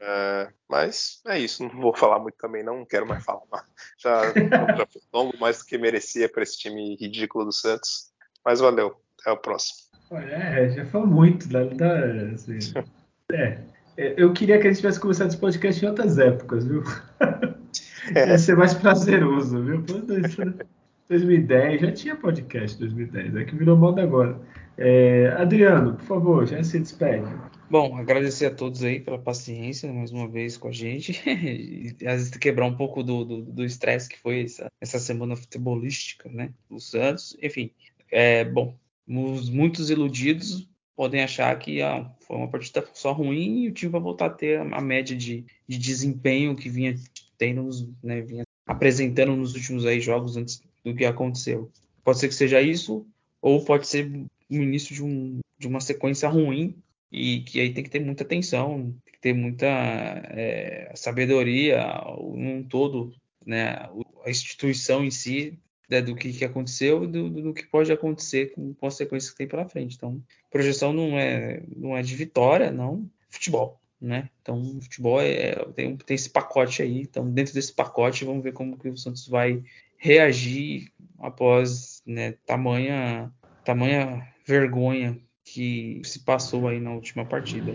É, 0.00 0.48
mas 0.68 1.20
é 1.26 1.38
isso, 1.38 1.62
não 1.64 1.80
vou 1.80 1.94
falar 1.94 2.18
muito 2.18 2.36
também, 2.38 2.62
não 2.62 2.84
quero 2.84 3.06
mais 3.06 3.24
falar. 3.24 3.42
Já, 3.98 4.26
já 4.26 4.86
foi 4.86 5.02
longo 5.12 5.36
mais 5.38 5.58
do 5.58 5.64
que 5.64 5.76
merecia 5.76 6.28
para 6.28 6.42
esse 6.42 6.58
time 6.58 6.96
ridículo 6.96 7.46
do 7.46 7.52
Santos. 7.52 8.12
Mas 8.44 8.60
valeu, 8.60 8.96
até 9.20 9.32
o 9.32 9.36
próximo. 9.36 9.80
É, 10.12 10.68
já 10.68 10.84
falou 10.86 11.06
muito. 11.06 11.48
Da, 11.48 11.64
da, 11.64 11.98
assim, 12.32 12.58
é, 13.32 13.58
é, 13.96 14.14
eu 14.16 14.32
queria 14.32 14.58
que 14.58 14.66
a 14.66 14.70
gente 14.70 14.80
tivesse 14.80 15.00
começado 15.00 15.28
esse 15.28 15.38
podcast 15.38 15.84
em 15.84 15.88
outras 15.88 16.18
épocas, 16.18 16.64
viu? 16.64 16.84
É. 18.14 18.28
Ia 18.28 18.38
ser 18.38 18.56
mais 18.56 18.72
prazeroso, 18.72 19.60
viu? 19.64 19.84
2010, 21.08 21.80
já 21.80 21.90
tinha 21.90 22.14
podcast 22.14 22.78
2010, 22.78 23.34
é 23.34 23.44
que 23.44 23.56
virou 23.56 23.76
moda 23.76 24.00
agora. 24.00 24.38
É, 24.78 25.28
Adriano, 25.38 25.94
por 25.94 26.04
favor, 26.04 26.46
já 26.46 26.62
se 26.62 26.78
despede. 26.78 27.26
Bom, 27.68 27.96
agradecer 27.96 28.46
a 28.46 28.54
todos 28.54 28.84
aí 28.84 29.00
pela 29.00 29.18
paciência 29.18 29.92
mais 29.92 30.12
uma 30.12 30.28
vez 30.28 30.56
com 30.56 30.68
a 30.68 30.72
gente. 30.72 31.20
e, 31.26 31.96
às 32.06 32.16
vezes 32.16 32.30
quebrar 32.30 32.66
um 32.66 32.76
pouco 32.76 33.02
do 33.02 33.64
estresse 33.64 34.08
que 34.08 34.18
foi 34.18 34.42
essa, 34.44 34.70
essa 34.80 34.98
semana 34.98 35.34
futebolística, 35.34 36.28
né? 36.28 36.52
Do 36.70 36.78
Santos. 36.78 37.36
Enfim, 37.42 37.70
é, 38.10 38.44
bom, 38.44 38.76
os 39.08 39.50
muitos 39.50 39.90
iludidos 39.90 40.68
podem 40.94 41.22
achar 41.22 41.56
que 41.58 41.82
ah, 41.82 42.10
foi 42.20 42.36
uma 42.36 42.48
partida 42.48 42.84
só 42.94 43.12
ruim 43.12 43.64
e 43.64 43.68
o 43.68 43.72
time 43.72 43.92
vai 43.92 44.00
voltar 44.00 44.26
a 44.26 44.30
ter 44.30 44.58
a, 44.58 44.80
média 44.80 45.14
de, 45.14 45.44
de 45.68 45.78
desempenho 45.78 46.56
que 46.56 46.70
vinha 46.70 46.94
tendo, 47.36 47.68
né, 48.02 48.22
vinha 48.22 48.44
apresentando 48.66 49.36
nos 49.36 49.54
últimos 49.54 49.84
aí 49.84 50.00
jogos 50.00 50.36
antes 50.36 50.62
do 50.84 50.94
que 50.94 51.04
aconteceu. 51.04 51.70
Pode 52.02 52.18
ser 52.18 52.28
que 52.28 52.34
seja 52.34 52.62
isso, 52.62 53.06
ou 53.42 53.64
pode 53.64 53.86
ser 53.86 54.10
o 54.50 54.54
início 54.54 54.94
de, 54.94 55.02
um, 55.02 55.40
de 55.58 55.66
uma 55.66 55.80
sequência 55.80 56.28
ruim 56.28 56.76
e 57.10 57.40
que 57.40 57.60
aí 57.60 57.72
tem 57.72 57.84
que 57.84 57.90
ter 57.90 58.00
muita 58.00 58.24
atenção, 58.24 58.94
tem 59.04 59.14
que 59.14 59.20
ter 59.20 59.32
muita 59.32 59.66
é, 59.66 60.92
sabedoria 60.94 61.84
num 62.18 62.62
todo, 62.62 63.12
né, 63.44 63.88
a 64.24 64.30
instituição 64.30 65.04
em 65.04 65.10
si 65.10 65.58
né, 65.88 66.02
do 66.02 66.14
que, 66.14 66.32
que 66.32 66.44
aconteceu 66.44 67.04
e 67.04 67.06
do, 67.06 67.30
do, 67.30 67.54
que 67.54 67.64
pode 67.66 67.92
acontecer 67.92 68.52
com 68.52 68.74
consequências 68.74 69.30
que 69.30 69.38
tem 69.38 69.48
pela 69.48 69.68
frente. 69.68 69.96
Então, 69.96 70.22
projeção 70.50 70.92
não 70.92 71.18
é, 71.18 71.62
não 71.76 71.96
é 71.96 72.02
de 72.02 72.14
vitória, 72.16 72.70
não, 72.70 73.08
futebol. 73.30 73.80
Né? 74.00 74.28
Então, 74.42 74.78
futebol 74.82 75.20
é, 75.20 75.54
tem, 75.74 75.96
tem 75.96 76.14
esse 76.14 76.28
pacote 76.28 76.82
aí. 76.82 77.02
Então, 77.02 77.30
dentro 77.30 77.54
desse 77.54 77.72
pacote, 77.72 78.24
vamos 78.24 78.42
ver 78.42 78.52
como 78.52 78.76
que 78.76 78.88
o 78.88 78.96
Santos 78.96 79.26
vai 79.26 79.62
reagir 79.96 80.92
após 81.18 82.02
né, 82.04 82.32
tamanha, 82.44 83.32
tamanha 83.64 84.26
vergonha 84.46 85.18
que 85.44 86.00
se 86.04 86.24
passou 86.24 86.66
aí 86.66 86.80
na 86.80 86.92
última 86.92 87.24
partida. 87.24 87.72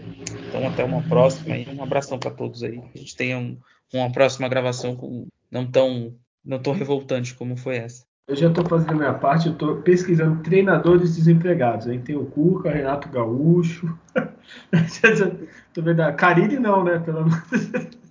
Então, 0.48 0.68
até 0.68 0.84
uma 0.84 1.02
próxima 1.02 1.58
e 1.58 1.70
um 1.70 1.82
abração 1.82 2.20
para 2.20 2.32
todos 2.32 2.64
aí. 2.64 2.82
A 2.94 2.98
gente 2.98 3.16
tenha 3.16 3.38
um, 3.38 3.58
uma 3.94 4.12
próxima 4.12 4.50
gravação 4.50 4.96
com, 4.96 5.28
não 5.50 5.66
tão 5.66 6.14
não 6.44 6.60
tão 6.60 6.74
revoltante 6.74 7.36
como 7.36 7.56
foi 7.56 7.78
essa. 7.78 8.04
Eu 8.28 8.36
já 8.36 8.48
estou 8.48 8.66
fazendo 8.66 8.92
a 8.92 8.96
minha 8.96 9.14
parte, 9.14 9.48
eu 9.48 9.54
estou 9.54 9.82
pesquisando 9.82 10.42
treinadores 10.42 11.16
desempregados. 11.16 11.88
Aí 11.88 12.00
tem 12.00 12.16
o 12.16 12.26
Cuca, 12.26 12.72
Renato 12.72 13.10
Gaúcho. 13.10 13.98
Tô 15.74 15.82
vendo 15.82 16.02
a 16.02 16.14
Carilli 16.14 16.58
não, 16.58 16.84
né? 16.84 17.00
Pelo 17.00 17.26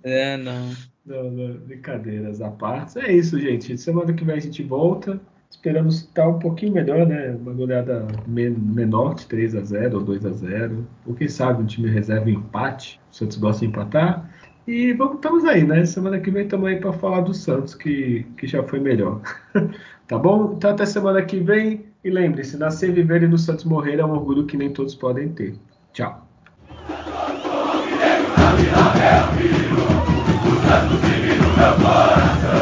É, 0.03 0.37
não. 0.37 0.69
Não, 1.05 1.31
não. 1.31 1.57
Brincadeiras 1.59 2.41
à 2.41 2.51
parte. 2.51 2.99
É 2.99 3.11
isso, 3.11 3.39
gente. 3.39 3.77
Semana 3.77 4.13
que 4.13 4.23
vem 4.23 4.35
a 4.35 4.39
gente 4.39 4.61
volta. 4.61 5.19
Esperamos 5.51 5.97
estar 5.97 6.29
um 6.29 6.39
pouquinho 6.39 6.71
melhor, 6.71 7.05
né? 7.05 7.37
Uma 7.39 7.51
goleada 7.51 8.07
menor 8.25 9.15
de 9.15 9.27
3 9.27 9.55
a 9.55 9.61
0 9.61 9.97
ou 9.97 10.03
2 10.03 10.25
a 10.25 10.31
0 10.31 10.87
Ou 11.05 11.13
quem 11.13 11.27
sabe 11.27 11.61
um 11.61 11.65
time 11.65 11.89
reserva 11.89 12.25
um 12.25 12.29
empate. 12.29 12.99
O 13.11 13.15
Santos 13.15 13.37
gosta 13.37 13.59
de 13.59 13.65
empatar. 13.67 14.31
E 14.65 14.93
vamos, 14.93 15.15
estamos 15.15 15.43
aí, 15.43 15.67
né? 15.67 15.85
Semana 15.85 16.19
que 16.19 16.31
vem 16.31 16.45
estamos 16.45 16.67
aí 16.67 16.77
para 16.77 16.93
falar 16.93 17.21
do 17.21 17.33
Santos, 17.33 17.75
que, 17.75 18.25
que 18.37 18.47
já 18.47 18.63
foi 18.63 18.79
melhor. 18.79 19.21
tá 20.07 20.17
bom? 20.17 20.53
Então 20.57 20.71
até 20.71 20.85
semana 20.85 21.21
que 21.21 21.39
vem. 21.39 21.85
E 22.03 22.09
lembre-se, 22.09 22.57
nascer, 22.57 22.91
viver 22.93 23.21
e 23.21 23.27
no 23.27 23.37
Santos 23.37 23.65
morrer 23.65 23.99
é 23.99 24.05
um 24.05 24.11
orgulho 24.11 24.45
que 24.45 24.55
nem 24.57 24.71
todos 24.71 24.95
podem 24.95 25.29
ter. 25.29 25.55
Tchau. 25.91 26.25
Meu 31.57 31.73
coração 31.75 32.60